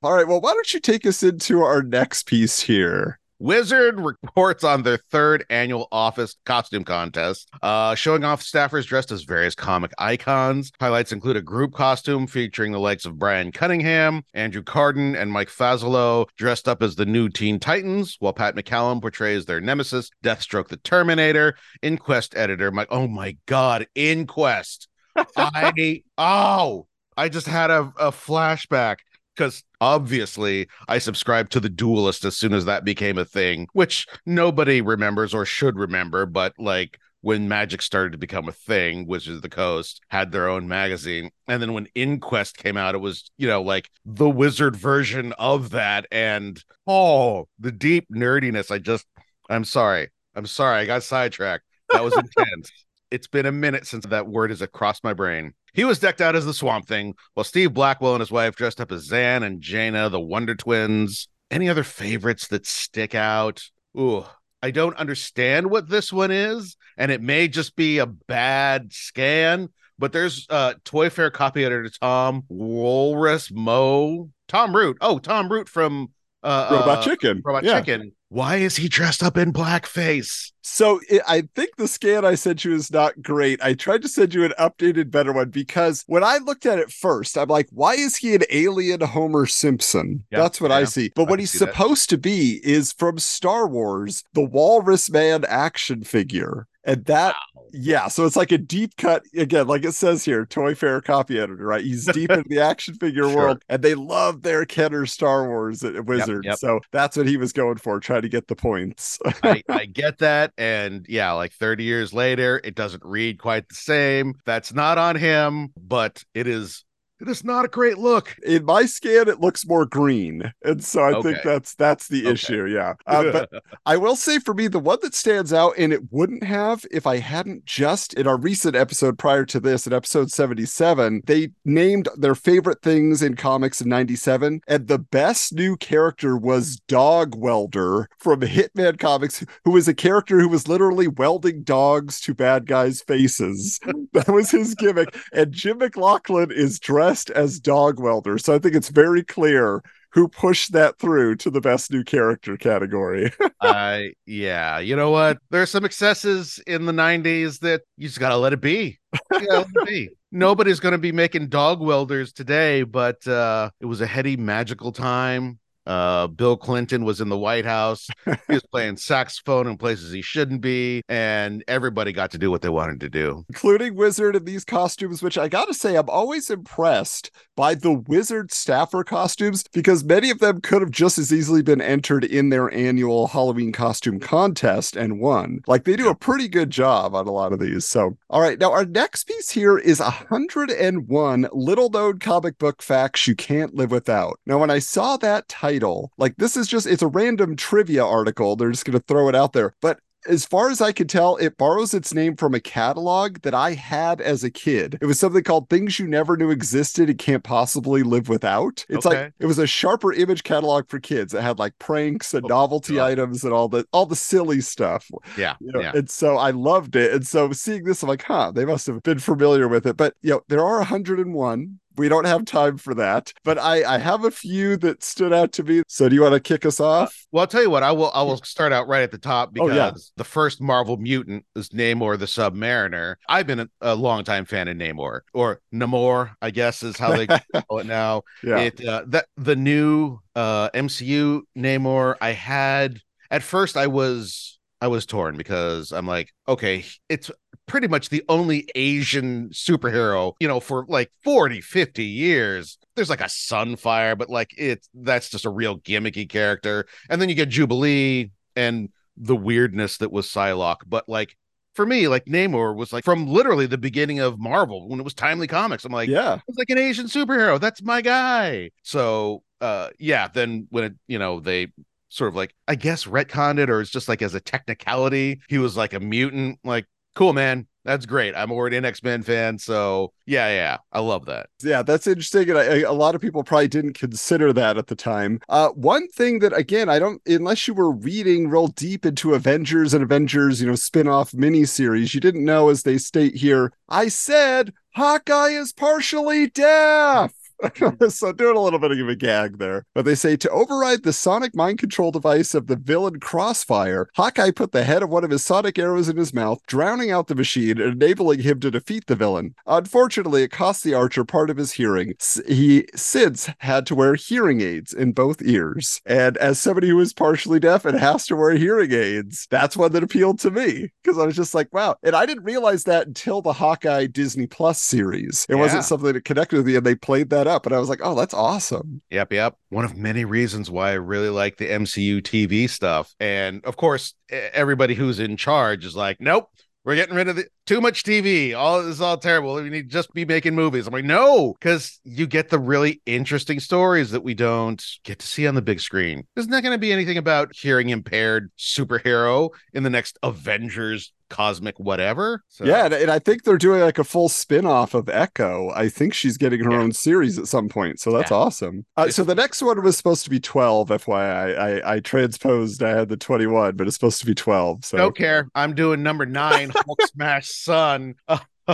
All 0.04 0.14
right, 0.14 0.28
well, 0.28 0.42
why 0.42 0.54
don't 0.54 0.74
you 0.74 0.80
take 0.80 1.06
us 1.06 1.22
into 1.22 1.62
our 1.62 1.84
next 1.84 2.24
piece 2.24 2.62
here? 2.62 3.21
Wizard 3.42 4.00
reports 4.00 4.64
on 4.64 4.84
their 4.84 4.98
third 5.10 5.44
annual 5.50 5.88
office 5.92 6.36
costume 6.46 6.84
contest, 6.84 7.50
uh, 7.64 7.96
showing 7.96 8.24
off 8.24 8.44
staffers 8.44 8.86
dressed 8.86 9.12
as 9.12 9.24
various 9.24 9.56
comic 9.56 9.92
icons. 9.98 10.72
Highlights 10.80 11.12
include 11.12 11.38
a 11.38 11.42
group 11.42 11.74
costume 11.74 12.28
featuring 12.28 12.72
the 12.72 12.80
likes 12.80 13.04
of 13.04 13.18
Brian 13.18 13.52
Cunningham, 13.52 14.22
Andrew 14.36 14.62
Carden, 14.62 15.16
and 15.16 15.32
Mike 15.32 15.50
Fazolo 15.50 16.28
dressed 16.38 16.68
up 16.68 16.84
as 16.84 16.96
the 16.96 17.06
new 17.08 17.30
Teen 17.30 17.60
Titans, 17.60 18.16
while 18.20 18.32
Pat 18.32 18.56
McCallum 18.56 19.02
portrays 19.02 19.46
their 19.46 19.60
nemesis, 19.60 20.12
Deathstroke 20.24 20.68
the 20.68 20.78
Terminator. 20.78 21.56
Inquest 21.82 22.38
editor, 22.38 22.70
Mike. 22.70 22.90
Oh 22.92 23.08
my 23.08 23.36
God, 23.48 23.88
Inquest. 23.96 24.88
I 25.36 26.04
oh, 26.16 26.86
I 27.18 27.28
just 27.28 27.48
had 27.48 27.72
a, 27.72 27.92
a 27.98 28.12
flashback 28.12 28.98
because 29.36 29.64
obviously 29.80 30.68
I 30.88 30.98
subscribed 31.00 31.52
to 31.54 31.60
the 31.60 31.70
Duelist 31.70 32.26
as 32.26 32.38
soon 32.38 32.54
as 32.54 32.66
that 32.66 32.84
became 32.84 33.18
a 33.18 33.26
thing, 33.26 33.68
which 33.74 34.08
nobody 34.26 34.82
remembers 34.82 35.34
or 35.34 35.46
should 35.46 35.78
remember, 35.78 36.26
but 36.26 36.54
like 36.58 37.00
when 37.22 37.48
Magic 37.48 37.82
started 37.82 38.12
to 38.12 38.18
become 38.18 38.50
a 38.50 38.54
thing, 38.54 39.06
Wizards 39.06 39.38
of 39.38 39.42
the 39.44 39.50
Coast 39.50 40.02
had 40.10 40.32
their 40.32 40.50
own 40.50 40.68
magazine. 40.68 41.30
And 41.48 41.62
then 41.62 41.74
when 41.74 41.88
Inquest 41.94 42.58
came 42.58 42.78
out, 42.78 42.96
it 42.96 43.00
was, 43.00 43.30
you 43.38 43.48
know, 43.48 43.62
like 43.62 43.90
the 44.06 44.30
wizard 44.30 44.76
version 44.76 45.32
of 45.34 45.70
that. 45.70 46.08
And 46.12 46.62
oh, 46.88 47.48
the 47.60 47.72
deep 47.72 48.08
nerdiness. 48.12 48.72
I 48.72 48.80
just, 48.80 49.06
I'm 49.50 49.66
sorry. 49.66 50.10
I'm 50.36 50.48
sorry. 50.48 50.80
I 50.80 50.86
got 50.86 51.04
sidetracked. 51.04 51.64
That 51.92 52.04
was 52.04 52.18
intense. 52.38 52.72
It's 53.12 53.28
been 53.28 53.46
a 53.46 53.52
minute 53.52 53.86
since 53.86 54.06
that 54.08 54.28
word 54.28 54.50
has 54.50 54.66
crossed 54.72 55.04
my 55.04 55.14
brain. 55.14 55.54
He 55.74 55.84
was 55.84 56.00
decked 56.00 56.22
out 56.22 56.36
as 56.36 56.46
the 56.46 56.54
Swamp 56.54 56.88
Thing, 56.88 57.14
while 57.34 57.44
Steve 57.44 57.74
Blackwell 57.74 58.14
and 58.14 58.22
his 58.22 58.32
wife 58.32 58.56
dressed 58.56 58.82
up 58.82 58.92
as 58.92 59.04
Zan 59.04 59.44
and 59.44 59.62
Jayna, 59.62 60.10
the 60.10 60.20
Wonder 60.20 60.56
Twins. 60.56 61.28
Any 61.50 61.70
other 61.70 61.84
favorites 61.84 62.48
that 62.48 62.66
stick 62.66 63.14
out? 63.14 63.62
Ooh, 63.98 64.26
I 64.64 64.72
don't 64.72 64.96
understand 64.96 65.70
what 65.70 65.90
this 65.90 66.12
one 66.14 66.32
is, 66.32 66.78
and 66.98 67.12
it 67.12 67.22
may 67.22 67.48
just 67.48 67.76
be 67.76 67.98
a 67.98 68.06
bad 68.06 68.94
scan. 68.94 69.70
But 70.00 70.14
there's 70.14 70.48
uh 70.50 70.76
ToyFare 70.86 71.32
copy 71.32 71.64
editor 71.64 71.90
Tom 72.02 72.44
Walrus 72.50 73.52
Mo 73.52 74.30
Tom 74.48 74.76
Root. 74.76 74.98
Oh, 75.00 75.20
Tom 75.20 75.50
Root 75.50 75.70
from 75.70 76.12
uh, 76.44 76.68
Robot 76.72 76.98
uh, 76.98 77.02
Chicken. 77.04 77.42
Robot 77.44 77.64
Yeah. 77.64 77.80
Chicken. 77.80 78.12
Why 78.32 78.56
is 78.56 78.78
he 78.78 78.88
dressed 78.88 79.24
up 79.24 79.36
in 79.36 79.52
blackface? 79.52 80.54
So 80.62 81.02
it, 81.10 81.22
I 81.28 81.50
think 81.54 81.76
the 81.76 81.86
scan 81.86 82.24
I 82.24 82.36
sent 82.36 82.64
you 82.64 82.74
is 82.74 82.90
not 82.90 83.22
great. 83.22 83.62
I 83.62 83.74
tried 83.74 84.04
to 84.04 84.08
send 84.08 84.34
you 84.34 84.46
an 84.46 84.54
updated, 84.58 85.12
better 85.12 85.34
one 85.34 85.50
because 85.50 86.06
when 86.08 86.24
I 86.24 86.38
looked 86.38 86.66
at 86.66 86.80
it 86.80 86.94
first, 86.94 87.38
I'm 87.38 87.50
like, 87.50 87.68
why 87.72 87.96
is 87.96 88.16
he 88.16 88.34
an 88.34 88.44
alien 88.50 89.02
Homer 89.02 89.48
Simpson? 89.48 90.24
Yeah, 90.32 90.40
That's 90.40 90.62
what 90.62 90.72
I 90.72 90.86
see. 90.86 91.12
But 91.14 91.28
I 91.28 91.30
what 91.30 91.40
he's 91.42 91.52
see 91.52 91.60
that. 91.60 91.74
supposed 91.74 92.10
to 92.12 92.18
be 92.18 92.62
is 92.64 92.94
from 92.94 93.20
Star 93.20 93.68
Wars, 93.68 94.24
the 94.32 94.46
Walrus 94.46 95.10
Man 95.10 95.44
action 95.46 96.06
figure. 96.06 96.68
And 96.84 97.06
that, 97.06 97.36
yeah, 97.72 98.08
so 98.08 98.26
it's 98.26 98.36
like 98.36 98.52
a 98.52 98.58
deep 98.58 98.98
cut 98.98 99.24
again, 99.36 99.68
like 99.68 99.86
it 99.86 99.94
says 99.94 100.26
here, 100.26 100.46
ToyFare 100.46 101.04
copy 101.04 101.38
editor, 101.40 101.64
right? 101.66 101.84
He's 101.84 102.06
deep 102.08 102.32
in 102.32 102.44
the 102.48 102.60
action 102.60 102.96
figure 102.96 103.24
Sure. 103.30 103.36
world, 103.36 103.64
and 103.70 103.84
they 103.84 103.94
love 103.94 104.42
their 104.42 104.66
Kenner 104.66 105.06
Star 105.06 105.48
Wars 105.48 105.84
uh, 105.84 105.94
at 105.96 106.06
Wizard. 106.06 106.44
yep. 106.46 106.58
So 106.58 106.80
that's 106.92 107.16
what 107.16 107.28
he 107.28 107.38
was 107.38 107.54
going 107.54 107.78
for, 107.78 108.00
trying 108.00 108.24
to 108.24 108.30
get 108.30 108.48
the 108.48 108.56
points. 108.56 109.20
I, 109.44 109.62
I 109.70 109.86
get 109.86 110.18
that. 110.20 110.54
And 110.58 111.06
yeah, 111.08 111.32
like 111.34 111.54
30 111.54 111.84
years 111.84 112.14
later, 112.14 112.60
it 112.64 112.74
doesn't 112.76 113.04
read 113.06 113.38
quite 113.38 113.70
the 113.70 113.76
same. 113.76 114.36
That's 114.46 114.74
not 114.74 114.98
on 114.98 115.16
him, 115.16 115.70
but 115.78 116.24
it 116.34 116.48
is 116.48 116.84
it 117.22 117.28
is 117.30 117.44
not 117.44 117.66
a 117.66 117.70
great 117.70 117.98
look. 117.98 118.36
in 118.46 118.66
my 118.66 118.86
scan 118.86 119.28
it 119.28 119.40
looks 119.40 119.66
more 119.68 119.86
green. 119.86 120.52
And 120.64 120.84
so 120.84 121.04
i 121.04 121.22
think 121.22 121.38
that's 121.44 121.76
that's 121.76 122.08
the 122.08 122.22
Okay. 122.24 122.32
issue. 122.32 122.66
Yeah. 122.66 122.94
Uh, 123.08 123.32
but 123.32 123.64
i 123.86 123.98
will 123.98 124.16
say 124.16 124.40
for 124.40 124.54
me 124.54 124.68
the 124.68 124.80
one 124.80 124.98
that 125.02 125.14
stands 125.16 125.54
out 125.54 125.74
and 125.78 125.94
it 125.94 126.02
wouldn't 126.12 126.44
have 126.44 126.86
if 126.92 127.06
i 127.08 127.18
hadn't 127.18 127.66
just 127.66 128.14
in 128.16 128.28
our 128.28 128.38
recent 128.38 128.76
episode 128.76 129.18
prior 129.18 129.46
to 129.46 129.60
this 129.60 129.86
in 129.88 129.94
episode 129.94 130.32
77 130.32 131.22
they 131.26 131.50
named 131.66 132.10
their 132.18 132.36
favorite 132.36 132.82
things 132.82 133.22
in 133.22 133.36
comics 133.36 133.82
in 133.82 133.90
97 133.90 134.62
and 134.68 134.88
the 134.88 135.00
best 135.00 135.54
new 135.54 135.76
character 135.78 136.36
was 136.38 136.78
dog 136.88 137.36
welder 137.36 138.10
from 138.18 138.42
hitman 138.42 138.98
comics 139.00 139.46
who 139.66 139.72
was 139.72 139.88
a 139.88 139.94
character 139.94 140.40
who 140.40 140.50
was 140.50 140.68
literally 140.68 141.08
welding 141.08 141.64
dogs 141.64 142.20
to 142.22 142.34
bad 142.34 142.66
guys 142.66 143.02
faces. 143.02 143.80
That 144.14 144.28
was 144.28 144.52
his 144.52 144.76
gimmick. 144.76 145.16
And 145.32 145.54
Jim 145.54 145.80
McLauchlin 145.80 146.52
is 146.52 146.80
dressed 146.80 147.11
as 147.32 147.60
Dog 147.60 148.00
Welder. 148.00 148.38
So 148.38 148.56
I 148.56 148.60
think 148.60 148.76
it's 148.76 148.90
very 148.90 149.24
clear 149.24 149.84
who 150.14 150.28
pushed 150.28 150.74
that 150.74 151.00
through 151.00 151.36
to 151.38 151.50
the 151.50 151.62
best 151.62 151.92
new 151.92 152.04
character 152.04 152.58
category. 152.58 153.32
I 153.62 154.14
yeah, 154.26 154.80
you 154.80 154.96
know 154.96 155.10
what? 155.12 155.38
There 155.50 155.62
are 155.62 155.68
some 155.68 155.86
excesses 155.86 156.60
in 156.68 156.86
the 156.86 156.92
90s 156.92 157.60
that 157.60 157.82
you 157.98 158.08
just 158.08 158.20
gotta 158.20 158.38
let 158.38 158.54
it 158.54 158.62
be. 158.62 159.00
Let 159.32 159.44
it 159.44 159.86
be. 159.86 160.10
Nobody's 160.32 160.80
gonna 160.80 160.98
be 160.98 161.12
making 161.12 161.48
dog 161.48 161.82
welders 161.82 162.34
today, 162.34 162.84
but 162.84 163.26
uh 163.28 163.70
it 163.80 163.86
was 163.86 164.02
a 164.02 164.08
heady 164.08 164.38
magical 164.38 164.92
time. 164.92 165.60
Uh 165.86 166.28
Bill 166.28 166.58
Clinton 166.58 167.04
was 167.04 167.22
in 167.22 167.30
the 167.30 167.38
White 167.38 167.66
House. 167.66 168.08
He 168.26 168.54
was 168.54 168.64
playing 168.72 168.98
saxophone 168.98 169.68
in 169.68 169.78
places 169.78 170.12
he 170.12 170.22
shouldn't 170.22 170.62
be, 170.62 171.02
and 171.10 171.64
everybody 171.68 172.12
got 172.12 172.32
to 172.32 172.38
do 172.38 172.52
what 172.52 172.62
they 172.62 172.70
wanted 172.70 173.00
to 173.02 173.10
do. 173.10 173.46
including 173.50 173.96
Wizard 173.96 174.36
in 174.36 174.46
these 174.46 174.64
costumes, 174.64 175.24
which 175.24 175.38
I 175.38 175.48
gotta 175.48 175.74
say, 175.74 175.96
I'm 175.96 176.10
always 176.10 176.50
impressed 176.50 177.32
by 177.56 177.76
the 177.76 177.94
Wizard 177.94 178.52
staffer 178.52 179.04
costumes 179.04 179.64
because 179.74 180.04
many 180.04 180.30
of 180.30 180.40
them 180.40 180.62
could 180.62 180.82
have 180.82 180.92
just 180.92 181.18
as 181.18 181.34
easily 181.34 181.62
been 181.62 181.82
entered 181.82 182.24
in 182.24 182.50
their 182.50 182.72
annual 182.74 183.28
Halloween 183.28 183.72
costume 183.72 184.20
contest 184.20 184.96
and 184.96 185.20
won. 185.20 185.62
Like 185.68 185.84
they 185.86 185.96
do 185.96 186.10
a 186.10 186.16
pretty 186.16 186.48
good 186.48 186.70
job 186.70 187.16
on 187.16 187.28
a 187.28 187.32
lot 187.32 187.54
of 187.54 187.60
these. 187.60 187.88
So, 187.88 188.18
all 188.30 188.42
right, 188.42 188.60
now 188.60 188.72
our 188.72 188.86
next 188.86 189.26
piece 189.26 189.50
here 189.50 189.78
is 189.78 190.00
101 190.00 191.50
little 191.54 191.90
known 191.90 192.20
comic 192.20 192.58
book 192.58 192.82
facts 192.82 193.28
you 193.28 193.36
can't 193.36 193.74
live 193.74 193.92
without. 193.92 194.40
Now, 194.46 194.60
when 194.60 194.70
I 194.70 194.80
saw 194.80 195.18
that 195.18 195.48
title, 195.48 195.71
like 196.18 196.36
this 196.38 196.58
is 196.58 196.68
just, 196.68 196.88
it's 196.88 197.02
a 197.02 197.08
random 197.08 197.56
trivia 197.56 198.06
article. 198.06 198.56
They're 198.56 198.72
just 198.72 198.86
going 198.86 198.98
to 199.00 199.06
throw 199.08 199.30
it 199.30 199.36
out 199.36 199.54
there. 199.54 199.74
But 199.82 200.00
as 200.28 200.46
far 200.46 200.70
as 200.70 200.82
I 200.82 200.92
can 200.92 201.08
tell, 201.08 201.36
it 201.38 201.58
borrows 201.58 201.96
its 201.96 202.14
name 202.14 202.36
from 202.36 202.54
a 202.54 202.60
catalog 202.60 203.40
that 203.42 203.56
I 203.56 203.74
had 203.74 204.22
as 204.22 204.44
a 204.44 204.52
kid. 204.52 205.00
It 205.02 205.08
was 205.08 205.18
something 205.18 205.42
called 205.44 205.68
Things 205.68 205.98
You 205.98 206.06
Never 206.06 206.38
Knew 206.38 206.52
Existed 206.52 207.10
and 207.10 207.18
Can't 207.18 207.44
Possibly 207.44 208.04
Live 208.04 208.30
Without. 208.30 208.86
It's 208.88 209.04
Okay. 209.08 209.24
like 209.24 209.34
it 209.40 209.48
was 209.48 209.58
a 209.58 209.66
sharper 209.66 210.14
image 210.14 210.44
catalog 210.44 210.88
for 210.90 211.00
kids. 211.00 211.34
It 211.34 211.42
had 211.42 211.58
like 211.58 211.74
pranks 211.80 212.36
and 212.36 212.46
Oh, 212.46 212.50
novelty 212.50 212.96
God. 212.98 213.14
items 213.14 213.44
and 213.44 213.52
all 213.52 213.68
the 213.68 213.84
all 213.92 214.06
the 214.06 214.16
silly 214.16 214.62
stuff. 214.62 215.10
Yeah, 215.36 215.56
You 215.60 215.72
know, 215.72 215.82
yeah. 215.82 215.94
And 215.96 216.08
so 216.08 216.38
I 216.38 216.52
loved 216.52 216.96
it. 216.96 217.14
And 217.14 217.26
so 217.26 217.52
seeing 217.52 217.84
this, 217.84 218.04
I'm 218.04 218.10
like, 218.10 218.22
huh, 218.22 218.52
they 218.54 218.64
must 218.66 218.86
have 218.86 219.02
been 219.02 219.18
familiar 219.18 219.68
with 219.68 219.88
it. 219.88 219.98
But 219.98 220.14
you 220.22 220.34
know, 220.34 220.42
there 220.50 220.64
are 220.64 220.78
101. 220.78 221.80
We 221.98 222.10
don't 222.10 222.26
have 222.26 222.46
time 222.46 222.78
for 222.78 222.94
that. 222.96 223.34
But 223.44 223.58
I, 223.58 223.96
I 223.96 223.98
have 223.98 224.24
a 224.24 224.32
few 224.32 224.78
that 224.78 225.04
stood 225.04 225.34
out 225.34 225.52
to 225.54 225.64
me. 225.64 225.84
So 225.88 226.08
do 226.10 226.16
you 226.16 226.22
want 226.22 226.34
to 226.34 226.40
kick 226.40 226.66
us 226.66 226.80
off? 226.80 227.26
Well, 227.32 227.42
I'll 227.42 227.48
tell 227.48 227.62
you 227.62 227.70
what, 227.70 227.84
I 227.84 227.92
will 227.92 228.12
I 228.14 228.22
will 228.24 228.38
start 228.38 228.72
out 228.74 228.88
right 228.88 229.04
at 229.04 229.12
the 229.12 229.18
top 229.18 229.50
Oh, 229.60 229.68
because 229.68 229.76
yeah. 229.76 229.92
the 230.18 230.24
first 230.24 230.62
Marvel 230.62 230.98
mutant 230.98 231.46
is 231.56 231.70
Namor 231.70 232.18
the 232.18 232.26
Submariner. 232.26 233.16
I've 233.28 233.48
been 233.48 233.60
a, 233.62 233.70
a 233.82 233.96
longtime 233.96 234.46
fan 234.46 234.68
of 234.68 234.78
Namor, 234.78 235.22
or 235.34 235.62
Namor, 235.74 236.32
I 236.42 236.52
guess 236.52 236.84
is 236.84 236.98
how 236.98 237.16
they 237.16 237.28
call 237.68 237.80
it 237.80 237.86
now. 237.86 238.24
yeah. 238.44 238.60
It 238.60 238.86
uh, 238.86 239.04
that 239.08 239.26
the 239.38 239.56
new 239.56 240.20
uh 240.36 240.70
MCU 240.70 241.42
Namor 241.58 242.16
I 242.22 242.32
had 242.32 243.00
at 243.30 243.44
first 243.44 243.76
I 243.78 243.88
was 243.88 244.60
I 244.82 244.88
was 244.88 245.06
torn 245.06 245.38
because 245.38 245.92
I'm 245.92 246.08
like, 246.08 246.34
okay, 246.48 246.84
it's 247.08 247.30
pretty 247.68 247.88
much 247.88 248.10
the 248.10 248.24
only 248.28 248.68
Asian 248.74 249.50
superhero, 249.50 250.34
you 250.40 250.48
know, 250.48 250.60
for 250.60 250.86
like 250.90 251.12
40, 251.24 251.62
50 251.62 252.04
years. 252.04 252.80
There's 252.96 253.10
like 253.10 253.22
a 253.22 253.26
Sunfire, 253.26 254.18
but 254.18 254.30
like 254.30 254.50
it's 254.58 254.90
that's 254.94 255.30
just 255.30 255.46
a 255.46 255.52
real 255.52 255.80
gimmicky 255.80 256.28
character. 256.28 256.88
And 257.10 257.22
then 257.22 257.30
you 257.30 257.36
get 257.36 257.50
Jubilee 257.50 258.32
and 258.56 258.90
the 259.16 259.36
weirdness 259.36 259.98
that 259.98 260.12
was 260.12 260.28
Psylocke. 260.28 260.82
But 260.88 261.08
like 261.08 261.38
for 261.76 261.86
me, 261.86 262.08
like 262.08 262.26
Namor 262.26 262.76
was 262.76 262.92
like 262.92 263.06
from 263.06 263.28
literally 263.28 263.68
the 263.68 263.78
beginning 263.78 264.20
of 264.20 264.40
Marvel 264.40 264.90
when 264.90 265.00
it 265.00 265.04
was 265.04 265.14
Timely 265.14 265.48
Comics. 265.48 265.86
I'm 265.86 265.92
like, 265.92 266.10
yeah. 266.10 266.40
it's 266.48 266.58
like 266.58 266.72
an 266.72 266.80
Asian 266.80 267.06
superhero. 267.06 267.60
That's 267.60 267.84
my 267.84 268.02
guy. 268.02 268.72
So 268.84 269.44
uh 269.62 269.90
yeah, 270.00 270.28
then 270.28 270.68
when 270.72 270.84
it, 270.86 270.94
you 271.08 271.20
know, 271.20 271.40
they 271.40 271.68
sort 272.12 272.28
of 272.28 272.36
like 272.36 272.54
I 272.68 272.76
guess 272.76 273.06
retconned 273.06 273.60
it 273.60 273.70
or 273.70 273.82
it's 273.82 273.90
just 273.90 274.08
like 274.08 274.22
as 274.22 274.36
a 274.36 274.42
technicality, 274.42 275.42
he 275.48 275.58
was 275.58 275.76
like 275.76 275.94
a 275.94 276.00
mutant, 276.00 276.60
like 276.64 276.86
cool 277.16 277.34
man. 277.34 277.68
That's 277.84 278.06
great. 278.06 278.36
I'm 278.36 278.52
already 278.52 278.78
an 278.78 278.86
X-Men 278.86 279.24
fan, 279.24 279.58
so 279.58 280.14
yeah, 280.28 280.50
yeah. 280.50 280.78
I 280.92 281.00
love 281.00 281.26
that. 281.26 281.48
Yeah, 281.64 281.82
that's 281.82 282.06
interesting. 282.06 282.52
And 282.52 282.60
I, 282.60 282.82
a 282.82 282.92
lot 282.92 283.16
of 283.16 283.22
people 283.22 283.44
probably 283.44 283.70
didn't 283.70 283.94
consider 283.94 284.54
that 284.54 284.78
at 284.78 284.86
the 284.86 284.96
time. 284.96 285.40
Uh, 285.50 285.70
one 285.70 286.08
thing 286.10 286.40
that, 286.40 286.56
again, 286.56 286.90
I 286.90 287.00
don't, 287.00 287.20
unless 287.26 287.68
you 287.68 287.74
were 287.74 287.92
reading 287.92 288.50
real 288.50 288.68
deep 288.68 289.04
into 289.04 289.34
Avengers 289.34 289.96
and 289.96 290.04
Avengers, 290.04 290.62
you 290.62 290.68
know, 290.68 290.76
spin 290.76 291.08
off 291.08 291.32
miniseries, 291.32 292.14
you 292.14 292.20
didn't 292.20 292.46
know, 292.46 292.70
as 292.70 292.84
they 292.84 293.00
state 293.00 293.36
here, 293.36 293.74
I 293.90 294.10
said 294.10 294.74
Hawkeye 294.94 295.50
is 295.50 295.74
partially 295.74 296.50
deaf. 296.50 297.34
Mm-hmm. 297.64 298.08
so 298.10 298.32
doing 298.32 298.56
a 298.58 298.60
little 298.60 298.80
bit 298.80 298.92
of 298.92 299.08
a 299.08 299.16
gag 299.16 299.58
there. 299.58 299.86
But 299.94 300.06
they 300.06 300.16
say 300.16 300.36
to 300.38 300.50
override 300.50 301.04
the 301.04 301.14
sonic 301.14 301.56
mind 301.56 301.80
control 301.80 302.12
device 302.12 302.54
of 302.54 302.68
the 302.68 302.76
villain 302.76 303.20
Crossfire, 303.20 304.10
Hawkeye 304.16 304.52
put 304.52 304.72
the 304.72 304.84
head 304.84 305.04
of 305.04 305.10
one 305.10 305.24
of 305.24 305.32
his 305.32 305.46
sonic 305.46 305.78
arrows 305.80 306.10
in 306.10 306.18
his 306.18 306.34
mouth, 306.34 306.60
drowning 306.68 307.12
out 307.12 307.28
the 307.28 307.36
machine 307.36 307.80
and 307.82 308.02
enabling 308.02 308.40
him 308.42 308.60
to 308.62 308.72
defeat 308.72 309.06
the 309.08 309.16
villain. 309.16 309.54
Unfortunately, 309.68 310.44
it 310.44 310.52
cost 310.52 310.84
the 310.84 310.94
archer 310.94 311.24
part 311.26 311.50
of 311.50 311.58
his 311.58 311.74
hearing. 311.74 312.14
He 312.48 312.86
since 312.96 313.50
had 313.60 313.86
to 313.88 313.96
wear 313.96 314.16
hearing 314.16 314.62
aids 314.62 314.94
in 314.94 315.12
both 315.12 315.42
ears. 315.42 316.02
And 316.06 316.38
as 316.38 316.60
somebody 316.60 316.90
who 316.90 317.00
is 317.00 317.14
partially 317.14 317.60
deaf 317.60 317.86
and 317.86 318.00
has 318.00 318.26
to 318.28 318.36
wear 318.36 318.52
hearing 318.56 318.92
aids, 318.92 319.48
that's 319.50 319.78
one 319.78 319.92
that 319.94 320.04
appealed 320.04 320.40
to 320.40 320.52
me 320.52 320.90
because 321.04 321.18
I 321.18 321.26
was 321.26 321.36
just 321.36 321.54
like, 321.54 321.74
wow. 321.74 321.96
And 322.04 322.16
I 322.16 322.26
didn't 322.26 322.44
realize 322.44 322.84
that 322.86 323.08
until 323.08 323.42
the 323.42 323.54
Hawkeye 323.54 324.08
Disney 324.08 324.48
Plus 324.48 324.82
series. 324.82 325.46
It 325.50 325.56
Yeah. 325.56 325.62
wasn't 325.62 325.84
something 325.84 326.14
that 326.14 326.26
connected 326.26 326.58
with 326.58 326.66
me, 326.68 326.76
and 326.76 326.86
they 326.86 326.96
played 326.96 327.30
that 327.30 327.48
up, 327.52 327.66
and 327.66 327.76
I 327.76 327.80
was 327.80 327.90
like, 327.90 328.02
oh, 328.04 328.16
that's 328.16 328.34
awesome. 328.34 329.02
Yep, 329.10 329.34
yep. 329.34 329.56
One 329.70 329.86
of 329.86 329.96
many 329.96 330.26
reasons 330.26 330.72
why 330.72 330.92
I 330.92 330.94
really 330.94 331.30
like 331.30 331.58
the 331.58 331.70
MCU 331.70 332.22
TV 332.22 332.70
stuff. 332.70 333.14
And 333.20 333.64
of 333.66 333.78
course, 333.78 334.14
everybody 334.30 334.96
who's 334.96 335.20
in 335.20 335.38
charge 335.38 335.86
is 335.86 335.96
like, 335.96 336.20
nope, 336.20 336.50
we're 336.84 336.96
getting 336.96 337.16
rid 337.16 337.28
of 337.28 337.36
the 337.36 337.46
too 337.68 337.80
much 337.80 338.04
TV. 338.04 338.56
All 338.56 338.82
this 338.82 338.96
is 338.96 339.02
all 339.02 339.18
terrible. 339.18 339.56
We 339.56 339.70
need 339.70 339.84
to 339.84 339.94
just 339.94 340.14
be 340.14 340.26
making 340.26 340.56
movies. 340.56 340.88
I'm 340.88 340.94
like, 340.94 341.06
no, 341.06 341.54
because 341.60 342.00
you 342.04 342.26
get 342.26 342.50
the 342.50 342.60
really 342.60 343.02
interesting 343.06 343.60
stories 343.60 344.12
that 344.12 344.24
we 344.24 344.34
don't 344.34 344.84
get 345.04 345.20
to 345.20 345.28
see 345.28 345.46
on 345.46 345.56
the 345.56 345.62
big 345.62 345.80
screen. 345.80 346.26
Not 346.36 346.50
that 346.50 346.64
going 346.64 346.74
to 346.74 346.80
be 346.80 346.92
anything 346.92 347.18
about 347.18 347.56
hearing 347.56 347.90
impaired 347.90 348.52
superhero 348.58 349.52
in 349.74 349.84
the 349.84 349.90
next 349.90 350.18
Avengers 350.24 351.12
cosmic 351.32 351.80
whatever. 351.80 352.44
So, 352.50 352.66
Yeah, 352.66 352.86
and, 352.86 352.94
and 352.94 353.10
I 353.10 353.18
think 353.18 353.44
they're 353.44 353.58
doing 353.58 353.82
like 353.82 353.98
a 353.98 354.04
full 354.04 354.30
spin 354.30 354.66
off 354.68 354.94
of 354.94 355.10
Echo. 355.10 355.72
I 355.74 355.90
think 355.90 356.14
she's 356.14 356.38
getting 356.38 356.64
her 356.64 356.72
Yeah. 356.72 356.82
own 356.82 356.92
series 356.92 357.40
at 357.40 357.48
some 357.48 357.70
point. 357.70 358.00
So 358.00 358.12
that's 358.12 358.30
Yeah. 358.30 358.38
awesome. 358.38 358.86
Uh, 358.96 359.10
so 359.10 359.24
the 359.24 359.34
next 359.36 359.64
one 359.64 359.82
was 359.82 359.98
supposed 359.98 360.24
to 360.26 360.30
be 360.30 360.40
12, 360.40 360.90
FYI. 360.92 361.56
I, 361.84 361.96
I 361.96 362.00
transposed, 362.02 362.84
I 362.84 362.90
had 362.90 363.10
the 363.10 363.18
21, 363.18 363.76
but 363.78 363.88
it's 363.88 363.96
supposed 363.96 364.20
to 364.20 364.26
be 364.28 364.36
12. 364.36 364.86
So 364.86 364.98
Don't 364.98 365.16
care. 365.18 365.48
I'm 365.56 365.74
doing 365.74 366.04
number 366.04 366.26
nine, 366.26 366.72
Hulk 366.76 367.02
Smash 367.08 367.48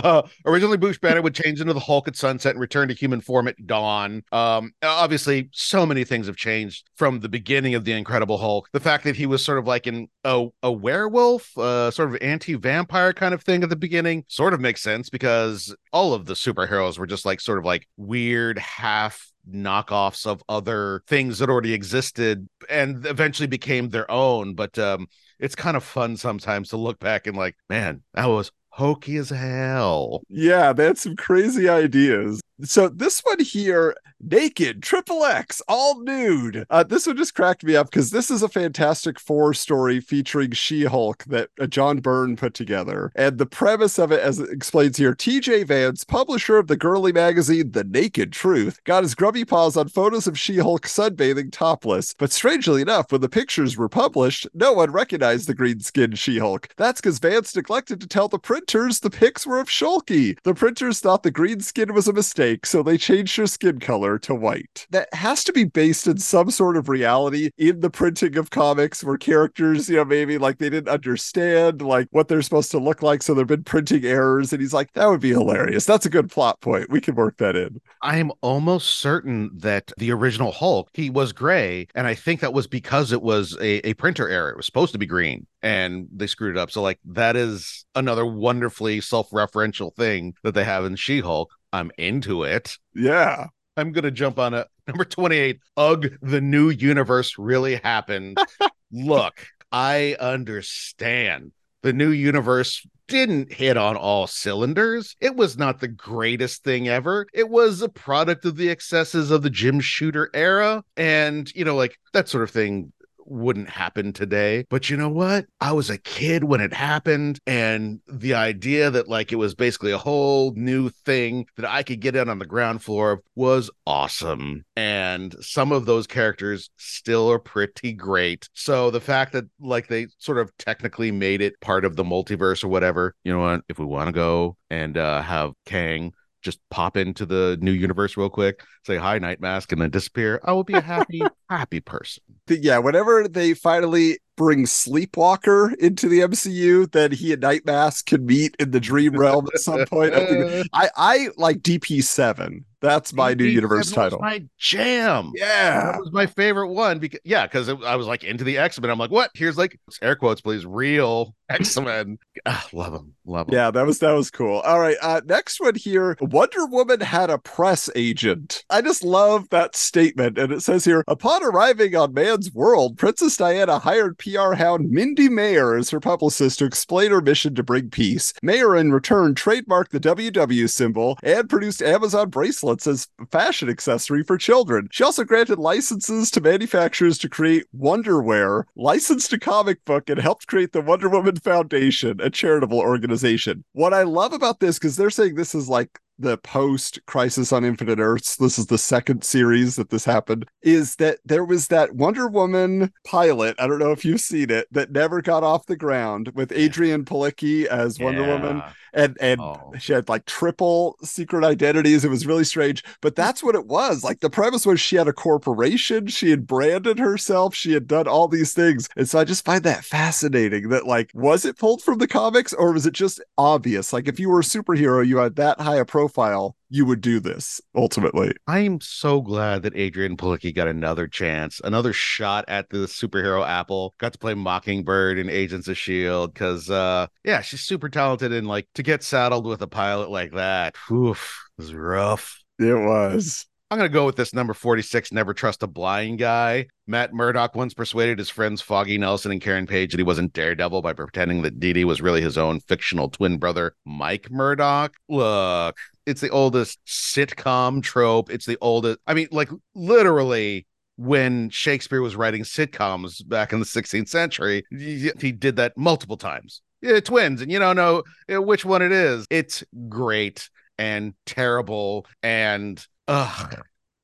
Sun. 0.00 0.24
originally, 0.46 0.76
Bruce 0.76 0.98
Banner 0.98 1.22
would 1.22 1.34
change 1.34 1.60
into 1.60 1.72
the 1.72 1.80
Hulk 1.80 2.08
at 2.08 2.16
sunset 2.16 2.52
and 2.52 2.60
return 2.60 2.88
to 2.88 2.94
human 2.94 3.20
form 3.20 3.48
at 3.48 3.66
dawn. 3.66 4.22
Um, 4.32 4.72
obviously, 4.82 5.48
so 5.52 5.86
many 5.86 6.04
things 6.04 6.26
have 6.26 6.36
changed 6.36 6.88
from 6.96 7.20
the 7.20 7.28
beginning 7.28 7.74
of 7.74 7.84
the 7.84 7.92
Incredible 7.92 8.38
Hulk. 8.38 8.68
The 8.72 8.80
fact 8.80 9.04
that 9.04 9.16
he 9.16 9.26
was 9.26 9.44
sort 9.44 9.58
of 9.58 9.66
like 9.66 9.86
an 9.86 10.08
a, 10.24 10.46
a 10.62 10.72
werewolf, 10.72 11.56
uh, 11.56 11.90
sort 11.90 12.10
of 12.10 12.18
anti-vampire 12.20 13.12
kind 13.12 13.34
of 13.34 13.42
thing 13.42 13.62
at 13.62 13.68
the 13.68 13.76
beginning, 13.76 14.24
sort 14.28 14.54
of 14.54 14.60
makes 14.60 14.82
sense 14.82 15.10
because 15.10 15.74
all 15.92 16.14
of 16.14 16.26
the 16.26 16.34
superheroes 16.34 16.98
were 16.98 17.06
just 17.06 17.24
like 17.24 17.40
sort 17.40 17.58
of 17.58 17.64
like 17.64 17.86
weird 17.96 18.58
half 18.58 19.32
knockoffs 19.50 20.26
of 20.26 20.42
other 20.48 21.02
things 21.06 21.38
that 21.38 21.48
already 21.48 21.72
existed 21.72 22.46
and 22.68 23.06
eventually 23.06 23.46
became 23.46 23.88
their 23.88 24.10
own. 24.10 24.54
But 24.54 24.78
um, 24.78 25.06
it's 25.38 25.54
kind 25.54 25.76
of 25.76 25.84
fun 25.84 26.16
sometimes 26.16 26.70
to 26.70 26.76
look 26.76 26.98
back 26.98 27.26
and 27.26 27.36
like, 27.36 27.56
man, 27.68 28.02
that 28.14 28.26
was 28.26 28.50
hokey 28.78 29.16
as 29.16 29.30
hell. 29.30 30.22
Yeah, 30.28 30.72
they 30.72 30.84
had 30.84 30.98
some 30.98 31.16
crazy 31.16 31.68
ideas. 31.68 32.40
So 32.62 32.88
this 32.88 33.20
one 33.20 33.38
here, 33.38 33.94
naked, 34.20 34.82
triple 34.82 35.24
X, 35.24 35.62
all 35.68 36.00
nude. 36.00 36.66
Uh, 36.68 36.82
this 36.82 37.06
one 37.06 37.16
just 37.16 37.34
cracked 37.34 37.62
me 37.62 37.76
up 37.76 37.86
because 37.86 38.10
this 38.10 38.32
is 38.32 38.42
a 38.42 38.48
Fantastic 38.48 39.20
Four 39.20 39.54
story 39.54 40.00
featuring 40.00 40.50
She-Hulk 40.50 41.24
that 41.24 41.50
uh, 41.60 41.66
John 41.66 42.00
Byrne 42.00 42.34
put 42.34 42.54
together. 42.54 43.12
And 43.14 43.38
the 43.38 43.46
premise 43.46 43.96
of 43.96 44.10
it, 44.10 44.20
as 44.20 44.40
it 44.40 44.50
explains 44.50 44.96
here, 44.96 45.14
TJ 45.14 45.66
Vance, 45.66 46.02
publisher 46.02 46.58
of 46.58 46.66
the 46.66 46.76
girly 46.76 47.12
magazine 47.12 47.70
The 47.70 47.84
Naked 47.84 48.32
Truth, 48.32 48.82
got 48.82 49.04
his 49.04 49.14
grubby 49.14 49.44
paws 49.44 49.76
on 49.76 49.88
photos 49.88 50.26
of 50.26 50.38
She-Hulk 50.38 50.86
sunbathing 50.86 51.52
topless. 51.52 52.14
But 52.18 52.32
strangely 52.32 52.82
enough, 52.82 53.12
when 53.12 53.20
the 53.20 53.28
pictures 53.28 53.76
were 53.76 53.88
published, 53.88 54.48
no 54.52 54.72
one 54.72 54.90
recognized 54.90 55.46
the 55.46 55.54
green-skinned 55.54 56.18
She-Hulk. 56.18 56.70
That's 56.76 57.00
because 57.00 57.20
Vance 57.20 57.54
neglected 57.54 58.00
to 58.00 58.08
tell 58.08 58.26
the 58.26 58.38
printers 58.40 58.98
the 58.98 59.10
pics 59.10 59.46
were 59.46 59.60
of 59.60 59.68
Shulkie. 59.68 60.38
The 60.42 60.54
printers 60.54 60.98
thought 60.98 61.22
the 61.22 61.30
green 61.30 61.60
skin 61.60 61.94
was 61.94 62.08
a 62.08 62.12
mistake, 62.12 62.47
so 62.64 62.82
they 62.82 62.98
changed 62.98 63.36
her 63.36 63.46
skin 63.46 63.78
color 63.80 64.18
to 64.20 64.34
white. 64.34 64.86
That 64.90 65.12
has 65.14 65.44
to 65.44 65.52
be 65.52 65.64
based 65.64 66.06
in 66.06 66.18
some 66.18 66.50
sort 66.50 66.76
of 66.76 66.88
reality 66.88 67.50
in 67.56 67.80
the 67.80 67.90
printing 67.90 68.36
of 68.36 68.50
comics 68.50 69.02
where 69.02 69.16
characters, 69.16 69.88
you 69.88 69.96
know, 69.96 70.04
maybe 70.04 70.38
like 70.38 70.58
they 70.58 70.70
didn't 70.70 70.88
understand 70.88 71.82
like 71.82 72.08
what 72.10 72.28
they're 72.28 72.42
supposed 72.42 72.70
to 72.72 72.78
look 72.78 73.02
like, 73.02 73.22
so 73.22 73.34
there've 73.34 73.46
been 73.46 73.64
printing 73.64 74.04
errors. 74.04 74.52
And 74.52 74.60
he's 74.60 74.74
like, 74.74 74.92
that 74.92 75.06
would 75.06 75.20
be 75.20 75.30
hilarious. 75.30 75.84
That's 75.84 76.06
a 76.06 76.10
good 76.10 76.30
plot 76.30 76.60
point. 76.60 76.90
We 76.90 77.00
can 77.00 77.14
work 77.14 77.36
that 77.38 77.56
in. 77.56 77.80
I 78.02 78.18
am 78.18 78.32
almost 78.40 78.98
certain 78.98 79.50
that 79.58 79.92
the 79.98 80.12
original 80.12 80.52
Hulk, 80.52 80.90
he 80.94 81.10
was 81.10 81.32
gray. 81.32 81.86
And 81.94 82.06
I 82.06 82.14
think 82.14 82.40
that 82.40 82.52
was 82.52 82.66
because 82.66 83.12
it 83.12 83.22
was 83.22 83.56
a, 83.60 83.86
a 83.88 83.94
printer 83.94 84.28
error. 84.28 84.50
It 84.50 84.56
was 84.56 84.66
supposed 84.66 84.92
to 84.92 84.98
be 84.98 85.06
green 85.06 85.46
and 85.62 86.08
they 86.14 86.26
screwed 86.26 86.56
it 86.56 86.60
up. 86.60 86.70
So, 86.70 86.82
like, 86.82 86.98
that 87.04 87.36
is 87.36 87.84
another 87.94 88.24
wonderfully 88.24 89.00
self 89.00 89.30
referential 89.30 89.94
thing 89.94 90.34
that 90.42 90.54
they 90.54 90.64
have 90.64 90.84
in 90.84 90.96
She 90.96 91.20
Hulk. 91.20 91.50
I'm 91.72 91.90
into 91.98 92.44
it. 92.44 92.76
Yeah. 92.94 93.46
I'm 93.76 93.92
gonna 93.92 94.10
jump 94.10 94.38
on 94.38 94.54
it. 94.54 94.66
Number 94.86 95.04
28. 95.04 95.60
Ugh, 95.76 96.08
the 96.20 96.40
new 96.40 96.70
universe 96.70 97.38
really 97.38 97.76
happened. 97.76 98.38
Look, 98.92 99.46
I 99.70 100.16
understand. 100.18 101.52
The 101.82 101.92
new 101.92 102.10
universe 102.10 102.84
didn't 103.06 103.52
hit 103.52 103.76
on 103.76 103.96
all 103.96 104.26
cylinders. 104.26 105.16
It 105.20 105.36
was 105.36 105.56
not 105.56 105.80
the 105.80 105.88
greatest 105.88 106.64
thing 106.64 106.88
ever. 106.88 107.26
It 107.32 107.48
was 107.48 107.80
a 107.80 107.88
product 107.88 108.44
of 108.44 108.56
the 108.56 108.68
excesses 108.68 109.30
of 109.30 109.42
the 109.42 109.50
Jim 109.50 109.80
Shooter 109.80 110.30
era. 110.34 110.82
And, 110.96 111.50
you 111.54 111.64
know, 111.64 111.76
like 111.76 111.98
that 112.12 112.28
sort 112.28 112.44
of 112.44 112.50
thing 112.50 112.92
wouldn't 113.28 113.68
happen 113.68 114.12
today. 114.12 114.64
But 114.68 114.90
you 114.90 114.96
know 114.96 115.08
what? 115.08 115.46
I 115.60 115.72
was 115.72 115.90
a 115.90 115.98
kid 115.98 116.44
when 116.44 116.60
it 116.60 116.72
happened. 116.72 117.38
And 117.46 118.00
the 118.08 118.34
idea 118.34 118.90
that 118.90 119.08
like 119.08 119.32
it 119.32 119.36
was 119.36 119.54
basically 119.54 119.92
a 119.92 119.98
whole 119.98 120.52
new 120.54 120.90
thing 120.90 121.46
that 121.56 121.70
I 121.70 121.82
could 121.82 122.00
get 122.00 122.16
in 122.16 122.28
on 122.28 122.38
the 122.38 122.46
ground 122.46 122.82
floor 122.82 123.12
of 123.12 123.20
was 123.34 123.70
awesome. 123.86 124.64
And 124.76 125.34
some 125.40 125.72
of 125.72 125.86
those 125.86 126.06
characters 126.06 126.70
still 126.76 127.30
are 127.30 127.38
pretty 127.38 127.92
great. 127.92 128.48
So 128.54 128.90
the 128.90 129.00
fact 129.00 129.32
that 129.32 129.44
like 129.60 129.88
they 129.88 130.08
sort 130.18 130.38
of 130.38 130.56
technically 130.58 131.10
made 131.10 131.40
it 131.40 131.60
part 131.60 131.84
of 131.84 131.96
the 131.96 132.04
multiverse 132.04 132.64
or 132.64 132.68
whatever, 132.68 133.14
you 133.24 133.32
know 133.32 133.40
what? 133.40 133.62
If 133.68 133.78
we 133.78 133.84
want 133.84 134.08
to 134.08 134.12
go 134.12 134.56
and 134.70 134.96
uh, 134.96 135.22
have 135.22 135.52
Kang 135.64 136.12
just 136.42 136.60
pop 136.70 136.96
into 136.96 137.26
the 137.26 137.58
new 137.60 137.72
universe 137.72 138.16
real 138.16 138.30
quick, 138.30 138.62
say 138.84 138.96
hi, 138.96 139.18
Nightmask, 139.18 139.72
and 139.72 139.82
then 139.82 139.90
disappear, 139.90 140.40
I 140.44 140.52
will 140.52 140.64
be 140.64 140.74
a 140.74 140.80
happy, 140.80 141.22
happy 141.50 141.80
person. 141.80 142.22
Yeah, 142.48 142.78
whenever 142.78 143.28
they 143.28 143.54
finally 143.54 144.18
bring 144.38 144.64
Sleepwalker 144.64 145.74
into 145.78 146.08
the 146.08 146.20
MCU, 146.20 146.90
then 146.92 147.12
he 147.12 147.32
and 147.32 147.42
Nightmask 147.42 148.06
can 148.06 148.24
meet 148.24 148.56
in 148.58 148.70
the 148.70 148.80
dream 148.80 149.16
realm 149.16 149.48
at 149.52 149.60
some 149.60 149.84
point. 149.86 150.14
I, 150.14 150.26
think, 150.26 150.68
I, 150.72 150.88
I 150.96 151.28
like 151.36 151.58
DP7. 151.58 152.64
That's 152.80 153.12
my 153.12 153.34
new 153.34 153.46
DP7 153.46 153.52
universe 153.52 153.90
title. 153.90 154.20
My 154.20 154.44
jam. 154.56 155.32
Yeah. 155.34 155.92
That 155.92 156.00
was 156.00 156.12
my 156.12 156.26
favorite 156.26 156.68
one 156.68 157.00
because 157.00 157.18
yeah, 157.24 157.44
because 157.44 157.68
I 157.68 157.96
was 157.96 158.06
like 158.06 158.22
into 158.22 158.44
the 158.44 158.56
X 158.56 158.80
Men. 158.80 158.90
I'm 158.90 158.98
like, 158.98 159.10
what? 159.10 159.32
Here's 159.34 159.58
like 159.58 159.80
air 160.00 160.14
quotes, 160.14 160.40
please. 160.40 160.64
Real 160.64 161.34
X 161.48 161.76
Men. 161.76 162.18
ah, 162.46 162.68
love 162.72 162.92
them, 162.92 163.14
love 163.26 163.48
them. 163.48 163.54
Yeah, 163.54 163.72
that 163.72 163.84
was 163.84 163.98
that 163.98 164.12
was 164.12 164.30
cool. 164.30 164.60
All 164.60 164.78
right, 164.78 164.96
uh, 165.02 165.22
next 165.24 165.60
one 165.60 165.74
here. 165.74 166.16
Wonder 166.20 166.66
Woman 166.66 167.00
had 167.00 167.30
a 167.30 167.38
press 167.38 167.90
agent. 167.96 168.62
I 168.70 168.80
just 168.80 169.02
love 169.02 169.48
that 169.50 169.74
statement, 169.74 170.38
and 170.38 170.52
it 170.52 170.62
says 170.62 170.84
here: 170.84 171.02
upon 171.08 171.42
arriving 171.42 171.96
on 171.96 172.14
World, 172.54 172.96
Princess 172.98 173.36
Diana 173.36 173.78
hired 173.78 174.18
PR 174.18 174.54
hound 174.54 174.90
Myndi 174.90 175.28
Mayer 175.28 175.76
as 175.76 175.90
her 175.90 176.00
publicist 176.00 176.58
to 176.58 176.64
explain 176.64 177.10
her 177.10 177.20
mission 177.20 177.54
to 177.54 177.62
bring 177.62 177.90
peace. 177.90 178.32
Mayer, 178.42 178.76
in 178.76 178.92
return, 178.92 179.34
trademarked 179.34 179.90
the 179.90 180.00
WW 180.00 180.70
symbol 180.70 181.18
and 181.22 181.48
produced 181.48 181.82
Amazon 181.82 182.30
bracelets 182.30 182.86
as 182.86 183.08
fashion 183.30 183.68
accessory 183.68 184.22
for 184.22 184.38
children. 184.38 184.88
She 184.90 185.04
also 185.04 185.24
granted 185.24 185.58
licenses 185.58 186.30
to 186.32 186.40
manufacturers 186.40 187.18
to 187.18 187.28
create 187.28 187.66
Wonderwear, 187.76 188.64
licensed 188.76 189.32
a 189.32 189.38
comic 189.38 189.84
book, 189.84 190.08
and 190.08 190.20
helped 190.20 190.46
create 190.46 190.72
the 190.72 190.80
Wonder 190.80 191.08
Woman 191.08 191.36
Foundation, 191.36 192.20
a 192.20 192.30
charitable 192.30 192.78
organization. 192.78 193.64
What 193.72 193.94
I 193.94 194.02
love 194.04 194.32
about 194.32 194.60
this, 194.60 194.78
because 194.78 194.96
they're 194.96 195.10
saying 195.10 195.34
this 195.34 195.54
is 195.54 195.68
like 195.68 195.98
the 196.18 196.36
post 196.38 196.98
Crisis 197.06 197.52
on 197.52 197.64
Infinite 197.64 197.98
Earths, 197.98 198.36
this 198.36 198.58
is 198.58 198.66
the 198.66 198.78
second 198.78 199.24
series 199.24 199.76
that 199.76 199.90
this 199.90 200.04
happened, 200.04 200.46
is 200.62 200.96
that 200.96 201.18
there 201.24 201.44
was 201.44 201.68
that 201.68 201.94
Wonder 201.94 202.28
Woman 202.28 202.92
pilot. 203.06 203.54
I 203.58 203.66
don't 203.66 203.78
know 203.78 203.92
if 203.92 204.04
you've 204.04 204.20
seen 204.20 204.50
it, 204.50 204.66
that 204.72 204.90
never 204.90 205.22
got 205.22 205.44
off 205.44 205.66
the 205.66 205.76
ground 205.76 206.32
with 206.34 206.50
Adrianne 206.50 207.04
Palicki 207.04 207.66
as 207.66 207.98
Wonder 207.98 208.26
Woman. 208.26 208.62
And 208.94 209.18
and 209.20 209.38
Oh. 209.40 209.72
she 209.78 209.92
had 209.92 210.08
like 210.08 210.24
triple 210.24 210.96
secret 211.04 211.44
identities. 211.44 212.04
It 212.04 212.10
was 212.10 212.26
really 212.26 212.44
strange. 212.44 212.82
But 213.02 213.12
hmm. 213.12 213.20
that's 213.20 213.42
what 213.42 213.54
it 213.54 213.66
was. 213.66 214.02
Like 214.02 214.20
the 214.20 214.30
premise 214.30 214.64
was 214.64 214.80
she 214.80 214.96
had 214.96 215.06
a 215.08 215.12
corporation. 215.12 216.06
She 216.06 216.30
had 216.30 216.46
branded 216.46 216.98
herself. 216.98 217.54
She 217.54 217.72
had 217.72 217.86
done 217.86 218.08
all 218.08 218.28
these 218.28 218.54
things. 218.54 218.88
And 218.96 219.08
so 219.08 219.18
i 219.18 219.24
just 219.24 219.44
find 219.44 219.62
that 219.64 219.84
fascinating 219.84 220.70
that 220.70 220.86
like 220.86 221.10
was 221.14 221.44
it 221.44 221.58
pulled 221.58 221.82
from 221.82 221.98
the 221.98 222.08
comics 222.08 222.52
or 222.54 222.72
was 222.72 222.86
it 222.86 222.94
just 222.94 223.22
obvious? 223.36 223.92
Like 223.92 224.08
if 224.08 224.18
you 224.18 224.30
were 224.30 224.40
a 224.40 224.42
superhero 224.42 225.06
you 225.06 225.18
had 225.18 225.36
that 225.36 225.60
high 225.60 225.76
a 225.76 225.84
profile 225.84 226.07
profile, 226.08 226.56
you 226.70 226.86
would 226.86 227.00
do 227.00 227.20
this 227.20 227.60
ultimately. 227.74 228.32
I'm 228.46 228.80
so 228.80 229.20
glad 229.20 229.62
that 229.62 229.74
Adrianne 229.74 230.16
Palicki 230.16 230.54
got 230.54 230.68
another 230.68 231.06
chance, 231.06 231.60
another 231.62 231.92
shot 231.92 232.44
at 232.48 232.70
the 232.70 232.86
superhero 232.86 233.46
apple. 233.46 233.94
Got 233.98 234.14
to 234.14 234.18
play 234.18 234.34
Mockingbird 234.34 235.18
in 235.18 235.28
Agents 235.28 235.68
of 235.68 235.76
Shield 235.76 236.32
because, 236.32 236.70
uh, 236.70 237.08
yeah, 237.24 237.42
she's 237.42 237.60
super 237.60 237.88
talented 237.88 238.32
and 238.32 238.46
like 238.46 238.68
to 238.74 238.82
get 238.82 239.02
saddled 239.02 239.46
with 239.46 239.60
a 239.62 239.66
pilot 239.66 240.10
like 240.10 240.32
that. 240.32 240.76
Oof, 240.90 241.48
was 241.58 241.74
rough. 241.74 242.42
It 242.58 242.74
was. 242.74 243.46
I'm 243.70 243.78
gonna 243.78 243.88
go 243.88 244.06
with 244.06 244.16
this 244.16 244.32
number 244.32 244.54
46. 244.54 245.12
Never 245.12 245.34
trust 245.34 245.62
a 245.62 245.66
blind 245.66 246.18
guy. 246.18 246.66
Matt 246.86 247.12
Murdock 247.12 247.54
once 247.54 247.74
persuaded 247.74 248.18
his 248.18 248.30
friends 248.30 248.62
Foggy 248.62 248.96
Nelson 248.96 249.30
and 249.30 249.40
Karen 249.40 249.66
Page 249.66 249.92
that 249.92 249.98
he 249.98 250.04
wasn't 250.04 250.32
Daredevil 250.32 250.80
by 250.80 250.94
pretending 250.94 251.42
that 251.42 251.60
Dee 251.60 251.84
was 251.84 252.00
really 252.00 252.22
his 252.22 252.38
own 252.38 252.60
fictional 252.60 253.10
twin 253.10 253.38
brother, 253.38 253.74
Mike 253.84 254.30
Murdock. 254.30 254.94
Look, 255.08 255.76
it's 256.06 256.20
the 256.20 256.30
oldest 256.30 256.78
sitcom 256.86 257.82
trope. 257.82 258.30
It's 258.30 258.46
the 258.46 258.58
oldest. 258.60 259.00
I 259.06 259.14
mean, 259.14 259.28
like 259.30 259.50
literally. 259.74 260.66
When 261.00 261.48
Shakespeare 261.50 262.02
was 262.02 262.16
writing 262.16 262.42
sitcoms 262.42 263.24
back 263.24 263.52
in 263.52 263.60
the 263.60 263.64
16th 263.64 264.08
century, 264.08 264.64
he 264.68 265.30
did 265.30 265.54
that 265.54 265.78
multiple 265.78 266.16
times. 266.16 266.60
Yeah, 266.82 266.98
twins, 266.98 267.40
and 267.40 267.52
you 267.52 267.60
don't 267.60 267.76
know 267.76 268.02
which 268.28 268.64
one 268.64 268.82
it 268.82 268.90
is. 268.90 269.24
It's 269.30 269.62
great 269.88 270.50
and 270.76 271.14
terrible 271.24 272.04
and 272.20 272.84
ugh, 273.08 273.54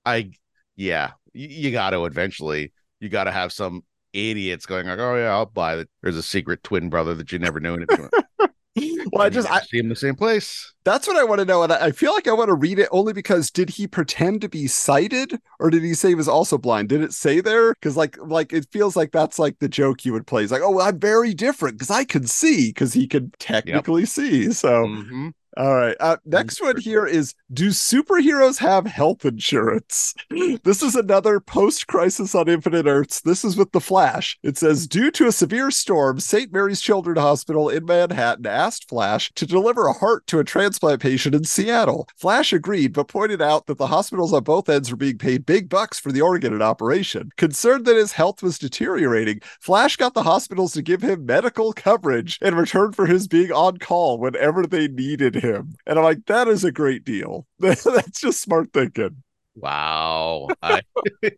I 0.04 0.30
yeah, 0.76 1.12
you, 1.32 1.48
you 1.48 1.70
got 1.72 1.90
to 1.90 2.04
eventually. 2.04 2.72
You 3.00 3.08
got 3.08 3.24
to 3.24 3.32
have 3.32 3.52
some 3.52 3.84
idiots 4.12 4.66
going 4.66 4.86
like, 4.86 4.98
oh 4.98 5.16
yeah, 5.16 5.30
I'll 5.32 5.46
buy 5.46 5.76
it. 5.76 5.88
There's 6.02 6.16
a 6.16 6.22
secret 6.22 6.62
twin 6.62 6.88
brother 6.88 7.14
that 7.14 7.32
you 7.32 7.38
never 7.38 7.60
knew. 7.60 7.74
And 7.74 7.86
Well, 9.12 9.22
I 9.26 9.30
just 9.30 9.50
I, 9.50 9.60
see 9.60 9.78
him 9.78 9.86
in 9.86 9.90
the 9.90 9.96
same 9.96 10.16
place. 10.16 10.72
that's 10.84 11.06
what 11.06 11.16
I 11.16 11.24
want 11.24 11.38
to 11.38 11.46
know, 11.46 11.62
and 11.62 11.72
I, 11.72 11.86
I 11.86 11.90
feel 11.92 12.12
like 12.12 12.28
I 12.28 12.32
want 12.32 12.48
to 12.48 12.54
read 12.54 12.78
it 12.78 12.88
only 12.92 13.14
because 13.14 13.50
did 13.50 13.70
he 13.70 13.86
pretend 13.86 14.42
to 14.42 14.48
be 14.50 14.66
sighted, 14.66 15.38
or 15.58 15.70
did 15.70 15.82
he 15.82 15.94
say 15.94 16.08
he 16.10 16.14
was 16.14 16.28
also 16.28 16.58
blind? 16.58 16.90
Did 16.90 17.00
it 17.00 17.14
say 17.14 17.40
there? 17.40 17.72
Because 17.74 17.96
like 17.96 18.16
like 18.18 18.52
it 18.52 18.66
feels 18.70 18.94
like 18.94 19.10
that's 19.10 19.38
like 19.38 19.58
the 19.60 19.68
joke 19.68 20.04
you 20.04 20.12
would 20.12 20.26
play. 20.26 20.42
He's 20.42 20.52
like, 20.52 20.60
oh, 20.62 20.80
I'm 20.80 20.98
very 20.98 21.32
different 21.32 21.78
because 21.78 21.90
I 21.90 22.04
could 22.04 22.28
see 22.28 22.68
because 22.68 22.92
he 22.92 23.06
could 23.08 23.32
technically 23.38 24.04
see. 24.04 24.52
So 24.52 24.86
Mhm. 24.88 25.32
All 25.56 25.74
right. 25.74 25.96
Uh, 26.00 26.16
next 26.24 26.60
one 26.60 26.80
here 26.80 27.06
is 27.06 27.34
Do 27.52 27.68
superheroes 27.68 28.58
have 28.58 28.86
health 28.86 29.24
insurance? 29.24 30.14
This 30.64 30.82
is 30.82 30.94
another 30.94 31.40
post 31.40 31.86
crisis 31.86 32.34
on 32.34 32.48
Infinite 32.48 32.86
Earths. 32.86 33.20
This 33.20 33.44
is 33.44 33.56
with 33.56 33.72
The 33.72 33.80
Flash. 33.80 34.38
It 34.42 34.56
says 34.56 34.86
Due 34.86 35.10
to 35.12 35.26
a 35.26 35.32
severe 35.32 35.70
storm, 35.70 36.20
St. 36.20 36.52
Mary's 36.52 36.80
Children's 36.80 37.20
Hospital 37.20 37.68
in 37.68 37.84
Manhattan 37.84 38.46
asked 38.46 38.88
Flash 38.88 39.32
to 39.34 39.46
deliver 39.46 39.86
a 39.86 39.92
heart 39.92 40.26
to 40.28 40.38
a 40.38 40.44
transplant 40.44 41.00
patient 41.00 41.34
in 41.34 41.44
Seattle. 41.44 42.08
Flash 42.16 42.52
agreed, 42.52 42.92
but 42.92 43.08
pointed 43.08 43.42
out 43.42 43.66
that 43.66 43.78
the 43.78 43.88
hospitals 43.88 44.32
on 44.32 44.42
both 44.42 44.68
ends 44.68 44.90
were 44.90 44.96
being 44.96 45.18
paid 45.18 45.46
big 45.46 45.68
bucks 45.68 45.98
for 45.98 46.12
the 46.12 46.20
organ 46.20 46.52
and 46.52 46.62
operation. 46.62 47.30
Concerned 47.36 47.84
that 47.84 47.96
his 47.96 48.12
health 48.12 48.42
was 48.42 48.58
deteriorating, 48.58 49.40
Flash 49.60 49.96
got 49.96 50.14
the 50.14 50.22
hospitals 50.22 50.72
to 50.72 50.82
give 50.82 51.02
him 51.02 51.26
medical 51.26 51.72
coverage 51.72 52.38
in 52.40 52.54
return 52.54 52.92
for 52.92 53.06
his 53.06 53.28
being 53.28 53.52
on 53.52 53.76
call 53.78 54.18
whenever 54.18 54.66
they 54.66 54.88
needed 54.88 55.34
him. 55.34 55.43
And 55.44 55.98
I'm 55.98 56.04
like, 56.04 56.26
that 56.26 56.48
is 56.48 56.64
a 56.64 56.72
great 56.72 57.04
deal. 57.04 57.46
That's 57.58 58.20
just 58.20 58.40
smart 58.42 58.72
thinking. 58.72 59.22
Wow. 59.54 60.48
I, 60.62 60.82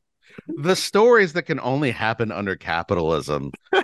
the 0.49 0.77
stories 0.77 1.33
that 1.35 1.43
can 1.43 1.61
only 1.61 1.91
happen 1.91 2.33
under 2.33 2.57
capitalism. 2.57 3.53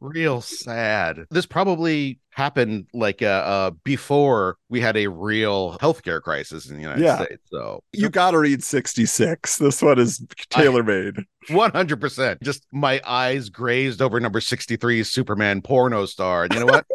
Real 0.00 0.40
sad. 0.40 1.24
This 1.30 1.44
probably 1.44 2.20
happened 2.30 2.86
like 2.94 3.20
uh, 3.22 3.26
uh 3.26 3.70
before 3.84 4.56
we 4.70 4.80
had 4.80 4.96
a 4.96 5.08
real 5.08 5.76
healthcare 5.78 6.22
crisis 6.22 6.70
in 6.70 6.76
the 6.76 6.82
United 6.82 7.02
Yeah. 7.04 7.22
States. 7.22 7.42
So 7.50 7.82
You 7.92 8.08
got 8.08 8.30
to 8.30 8.38
read 8.38 8.64
66. 8.64 9.56
This 9.56 9.82
one 9.82 9.98
is 9.98 10.24
tailor 10.48 10.82
made. 10.82 11.16
100%. 11.48 12.42
Just 12.42 12.66
my 12.72 13.00
eyes 13.06 13.50
grazed 13.50 14.00
over 14.00 14.20
number 14.20 14.40
63 14.40 15.02
Superman 15.02 15.60
porno 15.60 16.06
star. 16.06 16.44
And 16.44 16.54
you 16.54 16.60
know 16.60 16.66
what? 16.66 16.86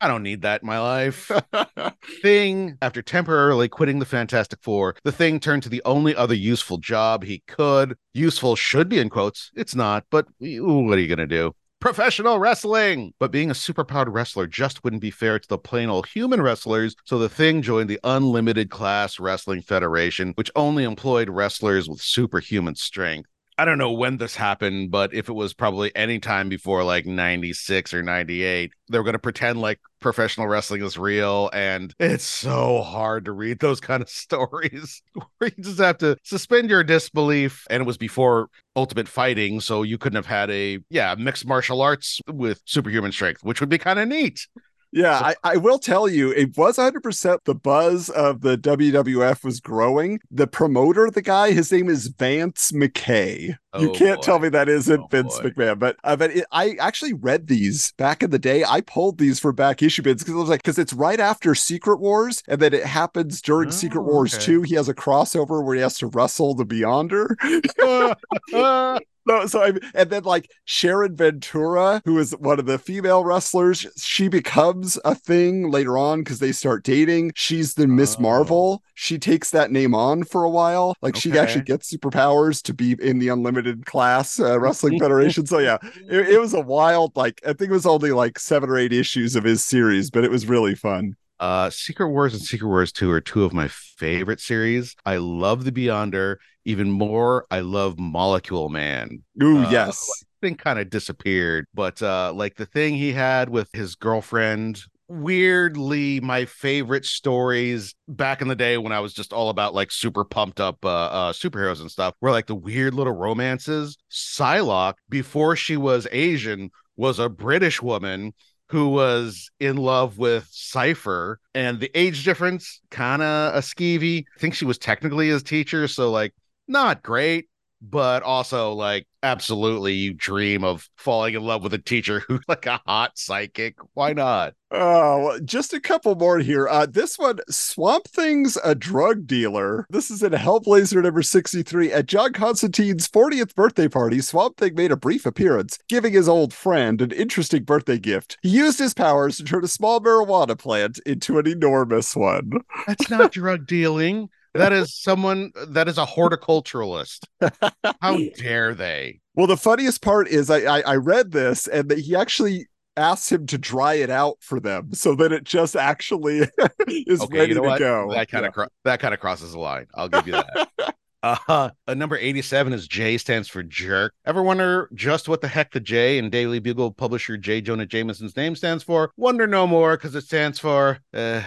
I 0.00 0.08
don't 0.08 0.22
need 0.22 0.42
that 0.42 0.62
in 0.62 0.66
my 0.66 0.78
life. 0.78 1.30
Thing, 2.22 2.78
after 2.80 3.02
temporarily 3.02 3.68
quitting 3.68 3.98
the 3.98 4.06
Fantastic 4.06 4.60
Four, 4.62 4.96
the 5.04 5.12
Thing 5.12 5.38
turned 5.38 5.62
to 5.64 5.68
the 5.68 5.82
only 5.84 6.16
other 6.16 6.34
useful 6.34 6.78
job 6.78 7.22
he 7.22 7.42
could. 7.46 7.96
Useful 8.14 8.56
should 8.56 8.88
be 8.88 8.98
in 8.98 9.10
quotes. 9.10 9.50
It's 9.54 9.74
not, 9.74 10.04
but 10.10 10.26
what 10.38 10.98
are 10.98 11.02
you 11.02 11.06
going 11.06 11.18
to 11.18 11.26
do? 11.26 11.54
Professional 11.80 12.38
wrestling. 12.38 13.14
But 13.18 13.30
being 13.30 13.50
a 13.50 13.54
superpowered 13.54 14.12
wrestler 14.12 14.46
just 14.46 14.84
wouldn't 14.84 15.00
be 15.00 15.10
fair 15.10 15.38
to 15.38 15.48
the 15.48 15.56
plain 15.56 15.88
old 15.88 16.06
human 16.06 16.42
wrestlers, 16.42 16.94
so 17.04 17.18
the 17.18 17.30
Thing 17.30 17.62
joined 17.62 17.88
the 17.88 18.00
Unlimited 18.04 18.68
Class 18.68 19.18
Wrestling 19.18 19.62
Federation, 19.62 20.32
which 20.34 20.50
only 20.54 20.84
employed 20.84 21.30
wrestlers 21.30 21.88
with 21.88 22.02
superhuman 22.02 22.74
strength. 22.74 23.29
I 23.60 23.66
don't 23.66 23.76
know 23.76 23.92
when 23.92 24.16
this 24.16 24.34
happened, 24.34 24.90
but 24.90 25.12
if 25.12 25.28
it 25.28 25.34
was 25.34 25.52
probably 25.52 25.94
any 25.94 26.18
time 26.18 26.48
before 26.48 26.82
like 26.82 27.04
96 27.04 27.92
or 27.92 28.02
98, 28.02 28.72
they 28.88 28.96
were 28.96 29.04
going 29.04 29.12
to 29.12 29.18
pretend 29.18 29.60
like 29.60 29.78
professional 30.00 30.48
wrestling 30.48 30.82
is 30.82 30.96
real. 30.96 31.50
And 31.52 31.94
it's 32.00 32.24
so 32.24 32.80
hard 32.80 33.26
to 33.26 33.32
read 33.32 33.58
those 33.58 33.78
kind 33.78 34.02
of 34.02 34.08
stories 34.08 35.02
where 35.36 35.52
you 35.54 35.62
just 35.62 35.78
have 35.78 35.98
to 35.98 36.16
suspend 36.24 36.70
your 36.70 36.82
disbelief. 36.82 37.66
And 37.68 37.82
it 37.82 37.86
was 37.86 37.98
before 37.98 38.48
Ultimate 38.76 39.08
Fighting. 39.08 39.60
So 39.60 39.82
you 39.82 39.98
couldn't 39.98 40.16
have 40.16 40.24
had 40.24 40.50
a, 40.50 40.78
yeah, 40.88 41.14
mixed 41.18 41.46
martial 41.46 41.82
arts 41.82 42.18
with 42.32 42.62
superhuman 42.64 43.12
strength, 43.12 43.44
which 43.44 43.60
would 43.60 43.68
be 43.68 43.76
kind 43.76 43.98
of 43.98 44.08
neat. 44.08 44.46
Yeah, 44.92 45.18
I, 45.20 45.34
I 45.44 45.56
will 45.56 45.78
tell 45.78 46.08
you, 46.08 46.32
it 46.32 46.56
was 46.56 46.76
100% 46.76 47.44
the 47.44 47.54
buzz 47.54 48.08
of 48.08 48.40
the 48.40 48.56
WWF 48.58 49.44
was 49.44 49.60
growing. 49.60 50.18
The 50.32 50.48
promoter, 50.48 51.10
the 51.10 51.22
guy, 51.22 51.52
his 51.52 51.70
name 51.70 51.88
is 51.88 52.08
Vance 52.08 52.72
McKay. 52.72 53.56
you 53.78 53.90
Oh, 53.90 53.92
can't 53.92 54.20
boy. 54.20 54.22
tell 54.22 54.40
me 54.40 54.48
that 54.48 54.68
isn't 54.68 55.00
Oh, 55.00 55.06
Vince 55.08 55.38
boy. 55.38 55.50
McMahon, 55.50 55.78
but 55.78 55.96
uh, 56.02 56.16
but 56.16 56.32
it, 56.32 56.44
I 56.50 56.72
actually 56.80 57.12
read 57.12 57.46
these 57.46 57.92
back 57.98 58.24
in 58.24 58.30
the 58.30 58.38
day. 58.40 58.64
I 58.64 58.80
pulled 58.80 59.18
these 59.18 59.38
for 59.38 59.52
back 59.52 59.80
issue 59.80 60.02
bins 60.02 60.22
because 60.22 60.34
I 60.34 60.38
was 60.38 60.48
like, 60.48 60.62
because 60.64 60.78
it's 60.78 60.92
right 60.92 61.20
after 61.20 61.54
Secret 61.54 62.00
Wars, 62.00 62.42
and 62.48 62.60
then 62.60 62.74
it 62.74 62.84
happens 62.84 63.40
during 63.40 63.70
Secret 63.70 64.00
Oh, 64.00 64.04
Wars 64.04 64.34
okay. 64.34 64.44
2. 64.44 64.62
He 64.62 64.74
has 64.74 64.88
a 64.88 64.94
crossover 64.94 65.64
where 65.64 65.76
he 65.76 65.82
has 65.82 65.98
to 65.98 66.08
wrestle 66.08 66.54
the 66.56 66.66
Beyonder. 66.66 67.36
So, 69.28 69.46
so 69.46 69.62
I, 69.62 69.72
and 69.94 70.10
then 70.10 70.22
like 70.24 70.50
Sharon 70.64 71.14
Ventura, 71.16 72.00
who 72.04 72.18
is 72.18 72.32
one 72.38 72.58
of 72.58 72.66
the 72.66 72.78
female 72.78 73.24
wrestlers, 73.24 73.86
she 73.96 74.28
becomes 74.28 74.98
a 75.04 75.14
thing 75.14 75.70
later 75.70 75.98
on 75.98 76.20
because 76.20 76.38
they 76.38 76.52
start 76.52 76.84
dating. 76.84 77.32
She's 77.36 77.74
the 77.74 77.86
Miss 77.86 78.16
Oh. 78.18 78.22
Marvel. 78.22 78.82
She 78.94 79.18
takes 79.18 79.50
that 79.50 79.70
name 79.70 79.94
on 79.94 80.24
for 80.24 80.44
a 80.44 80.50
while. 80.50 80.94
Like 81.02 81.16
she 81.16 81.38
actually 81.38 81.62
gets 81.64 81.92
superpowers 81.94 82.62
to 82.62 82.74
be 82.74 82.96
in 83.00 83.18
the 83.18 83.28
Unlimited 83.28 83.86
Class 83.86 84.40
uh, 84.40 84.58
Wrestling 84.58 84.98
Federation. 85.00 85.46
So 85.46 85.58
yeah, 85.58 85.78
it, 86.08 86.30
it 86.30 86.40
was 86.40 86.54
a 86.54 86.60
wild 86.60 87.14
like 87.16 87.40
I 87.44 87.52
think 87.52 87.70
it 87.70 87.72
was 87.72 87.86
only 87.86 88.12
like 88.12 88.38
seven 88.38 88.68
or 88.70 88.78
eight 88.78 88.92
issues 88.92 89.36
of 89.36 89.44
his 89.44 89.62
series, 89.62 90.10
but 90.10 90.24
it 90.24 90.30
was 90.30 90.46
really 90.46 90.74
fun. 90.74 91.14
Uh, 91.40 91.70
Secret 91.70 92.08
Wars 92.08 92.34
and 92.34 92.42
Secret 92.42 92.68
Wars 92.68 92.92
2 92.92 93.10
are 93.10 93.20
two 93.20 93.44
of 93.44 93.52
my 93.52 93.68
favorite 93.68 94.40
series. 94.40 94.94
I 95.06 95.16
love 95.16 95.64
The 95.64 95.72
Beyonder. 95.72 96.36
Even 96.66 96.90
more, 96.90 97.46
I 97.50 97.60
love 97.60 97.98
Molecule 97.98 98.68
Man. 98.68 99.22
Ooh, 99.42 99.58
Uh, 99.58 99.70
yes. 99.70 100.06
Thing 100.42 100.54
kind 100.54 100.78
of 100.78 100.88
disappeared, 100.90 101.66
but 101.74 102.02
uh, 102.02 102.32
like 102.34 102.56
the 102.56 102.66
thing 102.66 102.94
he 102.94 103.12
had 103.12 103.48
with 103.48 103.68
his 103.72 103.94
girlfriend. 103.94 104.80
Weirdly, 105.08 106.20
my 106.20 106.44
favorite 106.44 107.04
stories 107.04 107.94
back 108.08 108.40
in 108.40 108.48
the 108.48 108.54
day 108.54 108.78
when 108.78 108.92
I 108.92 109.00
was 109.00 109.12
just 109.12 109.32
all 109.32 109.50
about 109.50 109.74
like 109.74 109.90
super 109.90 110.24
pumped 110.24 110.60
up 110.60 110.84
uh, 110.84 110.88
uh, 110.88 111.32
superheroes 111.32 111.80
and 111.80 111.90
stuff 111.90 112.14
were 112.20 112.30
like 112.30 112.46
the 112.46 112.54
weird 112.54 112.94
little 112.94 113.12
romances. 113.12 113.98
Psylocke, 114.10 114.94
before 115.08 115.56
she 115.56 115.76
was 115.76 116.06
Asian, 116.12 116.70
was 116.96 117.18
a 117.18 117.28
British 117.28 117.82
woman 117.82 118.32
who 118.70 118.88
was 118.88 119.50
in 119.58 119.76
love 119.76 120.16
with 120.16 120.46
Cypher, 120.50 121.40
and 121.54 121.80
the 121.80 121.90
age 121.92 122.24
difference 122.24 122.80
kind 122.90 123.20
of 123.20 123.54
a 123.54 123.58
skeevy. 123.58 124.24
I 124.36 124.40
think 124.40 124.54
she 124.54 124.64
was 124.64 124.78
technically 124.78 125.28
his 125.28 125.42
teacher, 125.42 125.88
so 125.88 126.10
like 126.10 126.32
not 126.68 127.02
great, 127.02 127.48
but 127.82 128.22
also 128.22 128.72
like 128.72 129.06
absolutely 129.22 129.94
you 129.94 130.14
dream 130.14 130.64
of 130.64 130.88
falling 130.96 131.34
in 131.34 131.42
love 131.42 131.62
with 131.62 131.74
a 131.74 131.78
teacher 131.78 132.20
who's 132.20 132.40
like 132.48 132.66
a 132.66 132.80
hot 132.86 133.12
psychic. 133.16 133.76
Why 133.94 134.12
not? 134.12 134.54
Oh, 134.72 135.24
well, 135.24 135.40
just 135.40 135.72
a 135.72 135.80
couple 135.80 136.14
more 136.14 136.38
here. 136.38 136.68
Uh, 136.68 136.86
this 136.86 137.18
one, 137.18 137.40
Swamp 137.48 138.06
Thing's 138.06 138.56
a 138.62 138.74
drug 138.74 139.26
dealer. 139.26 139.84
This 139.90 140.12
is 140.12 140.22
in 140.22 140.32
Hellblazer 140.32 141.02
number 141.02 141.22
63. 141.22 141.92
At 141.92 142.06
John 142.06 142.32
Constantine's 142.32 143.08
40th 143.08 143.54
birthday 143.56 143.88
party, 143.88 144.20
Swamp 144.20 144.56
Thing 144.58 144.76
made 144.76 144.92
a 144.92 144.96
brief 144.96 145.26
appearance, 145.26 145.76
giving 145.88 146.12
his 146.12 146.28
old 146.28 146.54
friend 146.54 147.02
an 147.02 147.10
interesting 147.10 147.64
birthday 147.64 147.98
gift. 147.98 148.38
He 148.42 148.50
used 148.50 148.78
his 148.78 148.94
powers 148.94 149.38
to 149.38 149.44
turn 149.44 149.64
a 149.64 149.68
small 149.68 150.00
marijuana 150.00 150.56
plant 150.56 151.00
into 151.04 151.38
an 151.38 151.48
enormous 151.48 152.14
one. 152.14 152.52
That's 152.86 153.10
not 153.10 153.32
drug 153.32 153.66
dealing. 153.66 154.28
That 154.54 154.72
is 154.72 154.94
someone 154.94 155.52
that 155.68 155.88
is 155.88 155.98
a 155.98 156.06
horticulturalist. 156.06 157.20
How 158.00 158.18
dare 158.36 158.74
they? 158.74 159.20
Well, 159.34 159.46
the 159.46 159.56
funniest 159.56 160.02
part 160.02 160.28
is 160.28 160.50
I 160.50 160.58
I, 160.60 160.80
I 160.80 160.96
read 160.96 161.30
this 161.30 161.66
and 161.68 161.88
that 161.88 161.98
he 161.98 162.16
actually 162.16 162.66
asks 162.96 163.30
him 163.30 163.46
to 163.46 163.56
dry 163.56 163.94
it 163.94 164.10
out 164.10 164.36
for 164.40 164.58
them 164.60 164.92
so 164.92 165.14
that 165.14 165.32
it 165.32 165.44
just 165.44 165.76
actually 165.76 166.40
is 166.88 167.20
Okay, 167.20 167.38
ready 167.38 167.50
you 167.50 167.54
know 167.54 167.62
to 167.62 167.68
what? 167.68 167.78
go. 167.78 168.12
That 168.12 168.28
kind 168.28 168.44
of 168.44 168.52
cro- 168.52 168.68
that 168.84 169.00
kind 169.00 169.14
of 169.14 169.20
crosses 169.20 169.52
the 169.52 169.58
line. 169.58 169.86
I'll 169.94 170.08
give 170.08 170.26
you 170.26 170.32
that. 170.32 170.94
uh, 171.22 171.70
uh, 171.86 171.94
number 171.94 172.16
87 172.16 172.72
is 172.72 172.88
J 172.88 173.18
stands 173.18 173.48
for 173.48 173.62
jerk. 173.62 174.12
Ever 174.26 174.42
wonder 174.42 174.90
just 174.94 175.28
what 175.28 175.40
the 175.40 175.48
heck 175.48 175.70
the 175.72 175.80
J 175.80 176.18
in 176.18 176.28
Daily 176.28 176.58
Bugle 176.58 176.90
publisher 176.90 177.36
J. 177.36 177.60
Jonah 177.60 177.86
Jameson's 177.86 178.36
name 178.36 178.56
stands 178.56 178.82
for? 178.82 179.12
Wonder 179.16 179.46
no 179.46 179.66
more 179.66 179.96
because 179.96 180.14
it 180.16 180.24
stands 180.24 180.58
for 180.58 180.98
uh, 181.14 181.42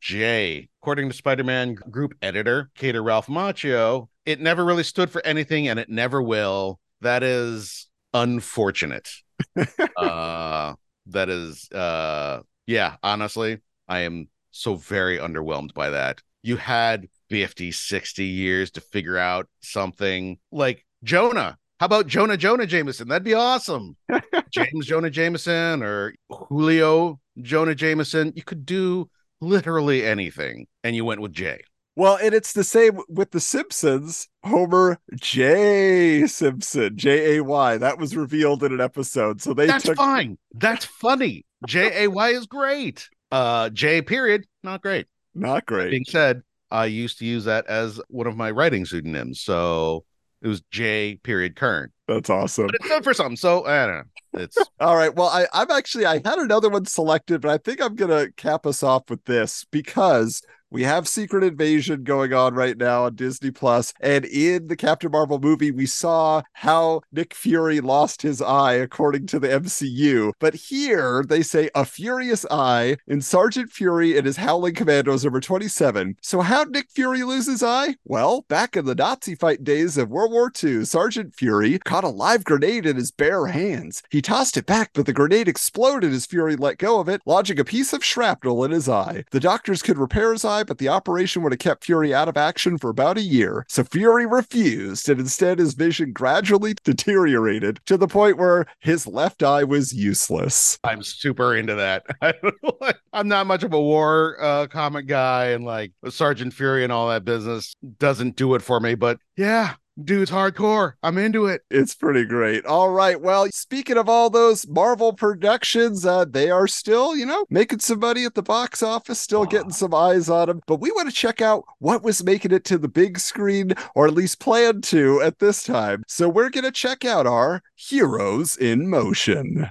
J. 0.00 0.68
According 0.82 1.08
to 1.10 1.14
Spider 1.16 1.44
Man 1.44 1.74
group 1.74 2.14
editor, 2.22 2.70
Cater 2.74 3.02
Ralph 3.02 3.26
Macchio, 3.26 4.08
it 4.24 4.40
never 4.40 4.64
really 4.64 4.82
stood 4.82 5.10
for 5.10 5.24
anything 5.24 5.68
and 5.68 5.78
it 5.78 5.88
never 5.88 6.22
will. 6.22 6.78
That 7.00 7.22
is 7.22 7.88
unfortunate. 8.12 9.10
uh, 9.96 10.74
that 11.06 11.28
is, 11.28 11.70
uh, 11.70 12.40
yeah, 12.66 12.96
honestly, 13.02 13.58
I 13.88 14.00
am 14.00 14.28
so 14.50 14.76
very 14.76 15.18
underwhelmed 15.18 15.74
by 15.74 15.90
that. 15.90 16.20
You 16.42 16.56
had 16.56 17.08
50, 17.30 17.72
60 17.72 18.24
years 18.24 18.70
to 18.72 18.80
figure 18.80 19.18
out 19.18 19.48
something 19.60 20.38
like 20.50 20.84
Jonah. 21.04 21.58
How 21.80 21.86
about 21.86 22.08
Jonah 22.08 22.36
Jonah 22.36 22.66
Jameson? 22.66 23.08
That'd 23.08 23.24
be 23.24 23.34
awesome. 23.34 23.96
James 24.50 24.86
Jonah 24.86 25.10
Jameson 25.10 25.82
or 25.82 26.14
Julio 26.30 27.20
Jonah 27.40 27.74
Jameson. 27.74 28.32
You 28.34 28.42
could 28.42 28.66
do 28.66 29.08
literally 29.40 30.04
anything. 30.04 30.66
And 30.84 30.94
you 30.96 31.04
went 31.04 31.20
with 31.20 31.32
Jay. 31.32 31.62
Well, 31.96 32.16
and 32.22 32.32
it's 32.32 32.52
the 32.52 32.62
same 32.62 33.00
with 33.08 33.32
the 33.32 33.40
Simpsons. 33.40 34.28
Homer 34.44 35.00
J. 35.16 36.28
Simpson, 36.28 36.96
J 36.96 37.36
A 37.36 37.42
Y. 37.42 37.76
That 37.78 37.98
was 37.98 38.14
revealed 38.16 38.62
in 38.62 38.72
an 38.72 38.80
episode. 38.80 39.42
So 39.42 39.52
they 39.52 39.66
That's 39.66 39.84
took 39.84 39.96
fine. 39.96 40.38
That's 40.54 40.84
funny. 40.84 41.44
J 41.66 42.04
A 42.04 42.08
Y 42.08 42.28
is 42.28 42.46
great. 42.46 43.08
Uh 43.32 43.70
J 43.70 44.00
period, 44.02 44.46
not 44.62 44.80
great. 44.80 45.06
not 45.34 45.66
great. 45.66 45.90
being 45.90 46.04
said, 46.04 46.42
I 46.70 46.84
used 46.84 47.18
to 47.18 47.24
use 47.26 47.44
that 47.46 47.66
as 47.66 48.00
one 48.08 48.28
of 48.28 48.36
my 48.36 48.52
writing 48.52 48.84
pseudonyms. 48.84 49.40
So 49.40 50.04
it 50.40 50.46
was 50.46 50.62
J 50.70 51.18
period 51.24 51.56
Kern. 51.56 51.90
That's 52.08 52.30
awesome. 52.30 52.66
But 52.66 52.76
it 52.76 52.84
stood 52.86 53.04
for 53.04 53.14
something. 53.14 53.36
So 53.36 53.66
I 53.66 53.86
don't 53.86 53.96
know. 53.96 54.40
It's 54.42 54.56
All 54.80 54.96
right. 54.96 55.14
Well, 55.14 55.28
I, 55.28 55.46
I'm 55.52 55.70
actually 55.70 56.06
I 56.06 56.14
had 56.14 56.38
another 56.38 56.70
one 56.70 56.86
selected, 56.86 57.42
but 57.42 57.50
I 57.50 57.58
think 57.58 57.82
I'm 57.82 57.94
gonna 57.94 58.32
cap 58.32 58.66
us 58.66 58.82
off 58.82 59.10
with 59.10 59.24
this 59.26 59.66
because 59.70 60.42
we 60.70 60.82
have 60.82 61.08
Secret 61.08 61.44
Invasion 61.44 62.04
going 62.04 62.32
on 62.32 62.54
right 62.54 62.76
now 62.76 63.04
on 63.04 63.14
Disney 63.14 63.50
Plus, 63.50 63.94
and 64.00 64.24
in 64.24 64.68
the 64.68 64.76
Captain 64.76 65.10
Marvel 65.10 65.38
movie, 65.38 65.70
we 65.70 65.86
saw 65.86 66.42
how 66.54 67.00
Nick 67.10 67.34
Fury 67.34 67.80
lost 67.80 68.22
his 68.22 68.42
eye 68.42 68.74
according 68.74 69.26
to 69.28 69.38
the 69.38 69.48
MCU. 69.48 70.32
But 70.38 70.54
here 70.54 71.24
they 71.26 71.42
say 71.42 71.70
a 71.74 71.84
furious 71.84 72.44
eye 72.50 72.96
in 73.06 73.20
Sergeant 73.20 73.70
Fury 73.70 74.16
and 74.16 74.26
his 74.26 74.36
Howling 74.36 74.74
Commandos 74.74 75.24
number 75.24 75.40
27. 75.40 76.16
So 76.20 76.40
how'd 76.42 76.70
Nick 76.70 76.90
Fury 76.90 77.22
lose 77.22 77.46
his 77.46 77.62
eye? 77.62 77.96
Well, 78.04 78.44
back 78.48 78.76
in 78.76 78.84
the 78.84 78.94
Nazi 78.94 79.34
fight 79.34 79.64
days 79.64 79.96
of 79.96 80.10
World 80.10 80.32
War 80.32 80.52
II, 80.62 80.84
Sergeant 80.84 81.34
Fury 81.34 81.78
caught 81.78 82.04
a 82.04 82.08
live 82.08 82.44
grenade 82.44 82.86
in 82.86 82.96
his 82.96 83.10
bare 83.10 83.46
hands. 83.46 84.02
He 84.10 84.20
tossed 84.22 84.56
it 84.56 84.66
back, 84.66 84.90
but 84.92 85.06
the 85.06 85.12
grenade 85.12 85.48
exploded 85.48 86.12
as 86.12 86.26
Fury 86.26 86.56
let 86.56 86.78
go 86.78 87.00
of 87.00 87.08
it, 87.08 87.22
lodging 87.24 87.58
a 87.58 87.64
piece 87.64 87.92
of 87.92 88.04
shrapnel 88.04 88.64
in 88.64 88.70
his 88.70 88.88
eye. 88.88 89.24
The 89.30 89.40
doctors 89.40 89.82
could 89.82 89.98
repair 89.98 90.32
his 90.32 90.44
eye, 90.44 90.57
but 90.62 90.78
the 90.78 90.88
operation 90.88 91.42
would 91.42 91.52
have 91.52 91.58
kept 91.58 91.84
Fury 91.84 92.14
out 92.14 92.28
of 92.28 92.36
action 92.36 92.78
for 92.78 92.90
about 92.90 93.18
a 93.18 93.22
year. 93.22 93.64
So 93.68 93.84
Fury 93.84 94.26
refused, 94.26 95.08
and 95.08 95.20
instead 95.20 95.58
his 95.58 95.74
vision 95.74 96.12
gradually 96.12 96.74
deteriorated 96.84 97.80
to 97.86 97.96
the 97.96 98.08
point 98.08 98.38
where 98.38 98.66
his 98.80 99.06
left 99.06 99.42
eye 99.42 99.64
was 99.64 99.92
useless. 99.92 100.78
I'm 100.84 101.02
super 101.02 101.54
into 101.54 101.74
that. 101.74 102.04
I'm 103.12 103.28
not 103.28 103.46
much 103.46 103.62
of 103.62 103.72
a 103.72 103.80
war 103.80 104.36
uh, 104.40 104.66
comic 104.66 105.06
guy, 105.06 105.46
and 105.46 105.64
like 105.64 105.92
Sergeant 106.08 106.52
Fury 106.54 106.84
and 106.84 106.92
all 106.92 107.08
that 107.08 107.24
business 107.24 107.76
doesn't 107.98 108.36
do 108.36 108.54
it 108.54 108.62
for 108.62 108.80
me. 108.80 108.94
But 108.94 109.18
yeah, 109.36 109.74
dude's 110.04 110.30
hardcore. 110.30 110.94
I'm 111.02 111.18
into 111.18 111.46
it. 111.46 111.62
It's 111.70 111.94
pretty 111.94 112.24
great. 112.24 112.64
All 112.66 112.90
right. 112.90 113.20
Well, 113.20 113.48
speaking 113.52 113.96
of 113.96 114.08
all 114.08 114.30
those 114.30 114.66
Marvel 114.68 115.12
productions, 115.12 116.06
uh, 116.06 116.24
they 116.24 116.50
are 116.50 116.66
still, 116.66 117.16
you 117.16 117.26
know, 117.26 117.44
making 117.50 117.80
some 117.80 118.00
money 118.00 118.24
at 118.24 118.34
the 118.34 118.42
box 118.42 118.82
office, 118.82 119.20
still 119.20 119.44
getting 119.44 119.72
some 119.72 119.94
eyes 119.94 120.28
on 120.28 120.48
them. 120.48 120.60
But 120.66 120.80
we 120.80 120.90
want 120.92 121.08
to 121.08 121.14
check 121.14 121.40
out 121.40 121.64
what 121.78 122.02
was 122.02 122.24
making 122.24 122.52
it 122.52 122.64
to 122.66 122.78
the 122.78 122.88
big 122.88 123.18
screen, 123.18 123.74
or 123.94 124.06
at 124.06 124.14
least 124.14 124.40
planned 124.40 124.84
to 124.84 125.20
at 125.22 125.38
this 125.38 125.64
time. 125.64 126.04
So 126.06 126.28
we're 126.28 126.50
going 126.50 126.64
to 126.64 126.72
check 126.72 127.04
out 127.04 127.26
our 127.26 127.62
Heroes 127.74 128.56
in 128.56 128.88
Motion. 128.88 129.70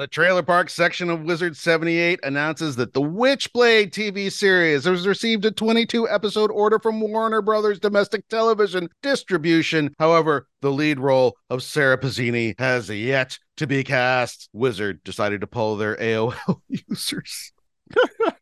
The 0.00 0.06
Trailer 0.06 0.42
Park 0.42 0.70
section 0.70 1.10
of 1.10 1.24
Wizard 1.24 1.58
78 1.58 2.20
announces 2.22 2.76
that 2.76 2.94
the 2.94 3.02
Witchblade 3.02 3.90
TV 3.90 4.32
series 4.32 4.86
has 4.86 5.06
received 5.06 5.44
a 5.44 5.50
22 5.50 6.08
episode 6.08 6.50
order 6.50 6.78
from 6.78 7.02
Warner 7.02 7.42
Brothers 7.42 7.78
Domestic 7.78 8.26
Television 8.28 8.88
Distribution. 9.02 9.94
However, 9.98 10.48
the 10.62 10.72
lead 10.72 11.00
role 11.00 11.36
of 11.50 11.62
Sara 11.62 11.98
Pezzini 11.98 12.58
has 12.58 12.88
yet 12.88 13.38
to 13.58 13.66
be 13.66 13.84
cast. 13.84 14.48
Wizard 14.54 15.04
decided 15.04 15.42
to 15.42 15.46
pull 15.46 15.76
their 15.76 15.96
AOL 15.96 16.62
users. 16.68 17.52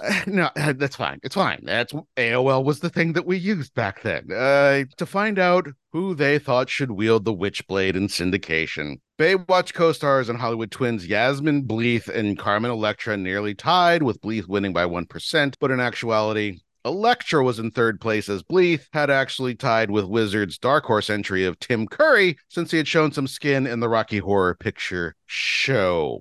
No, 0.26 0.50
uh, 0.56 0.72
that's 0.74 0.96
fine. 0.96 1.18
It's 1.22 1.34
fine. 1.34 1.60
That's 1.64 1.92
AOL 2.16 2.64
was 2.64 2.80
the 2.80 2.90
thing 2.90 3.14
that 3.14 3.26
we 3.26 3.36
used 3.36 3.74
back 3.74 4.02
then. 4.02 4.30
Uh, 4.30 4.84
to 4.96 5.06
find 5.06 5.38
out 5.38 5.68
who 5.92 6.14
they 6.14 6.38
thought 6.38 6.70
should 6.70 6.90
wield 6.90 7.24
the 7.24 7.34
Witchblade 7.34 7.96
in 7.96 8.08
syndication. 8.08 8.96
Baywatch 9.18 9.74
co-stars 9.74 10.28
and 10.28 10.38
Hollywood 10.38 10.70
twins 10.70 11.06
Yasmine 11.06 11.64
Bleeth 11.64 12.08
and 12.08 12.38
Carmen 12.38 12.70
Electra 12.70 13.16
nearly 13.16 13.54
tied, 13.54 14.02
with 14.02 14.20
Bleeth 14.20 14.46
winning 14.46 14.72
by 14.72 14.86
one 14.86 15.06
percent. 15.06 15.56
But 15.58 15.70
in 15.70 15.80
actuality, 15.80 16.60
Electra 16.84 17.42
was 17.42 17.58
in 17.58 17.70
third 17.70 18.00
place 18.00 18.28
as 18.28 18.42
Bleeth 18.42 18.86
had 18.92 19.10
actually 19.10 19.54
tied 19.54 19.90
with 19.90 20.04
Wizard's 20.04 20.58
dark 20.58 20.84
horse 20.84 21.10
entry 21.10 21.44
of 21.44 21.58
Tim 21.58 21.86
Curry 21.86 22.38
since 22.48 22.70
he 22.70 22.76
had 22.76 22.88
shown 22.88 23.12
some 23.12 23.26
skin 23.26 23.66
in 23.66 23.80
the 23.80 23.88
Rocky 23.88 24.18
Horror 24.18 24.54
Picture 24.54 25.14
Show. 25.26 26.20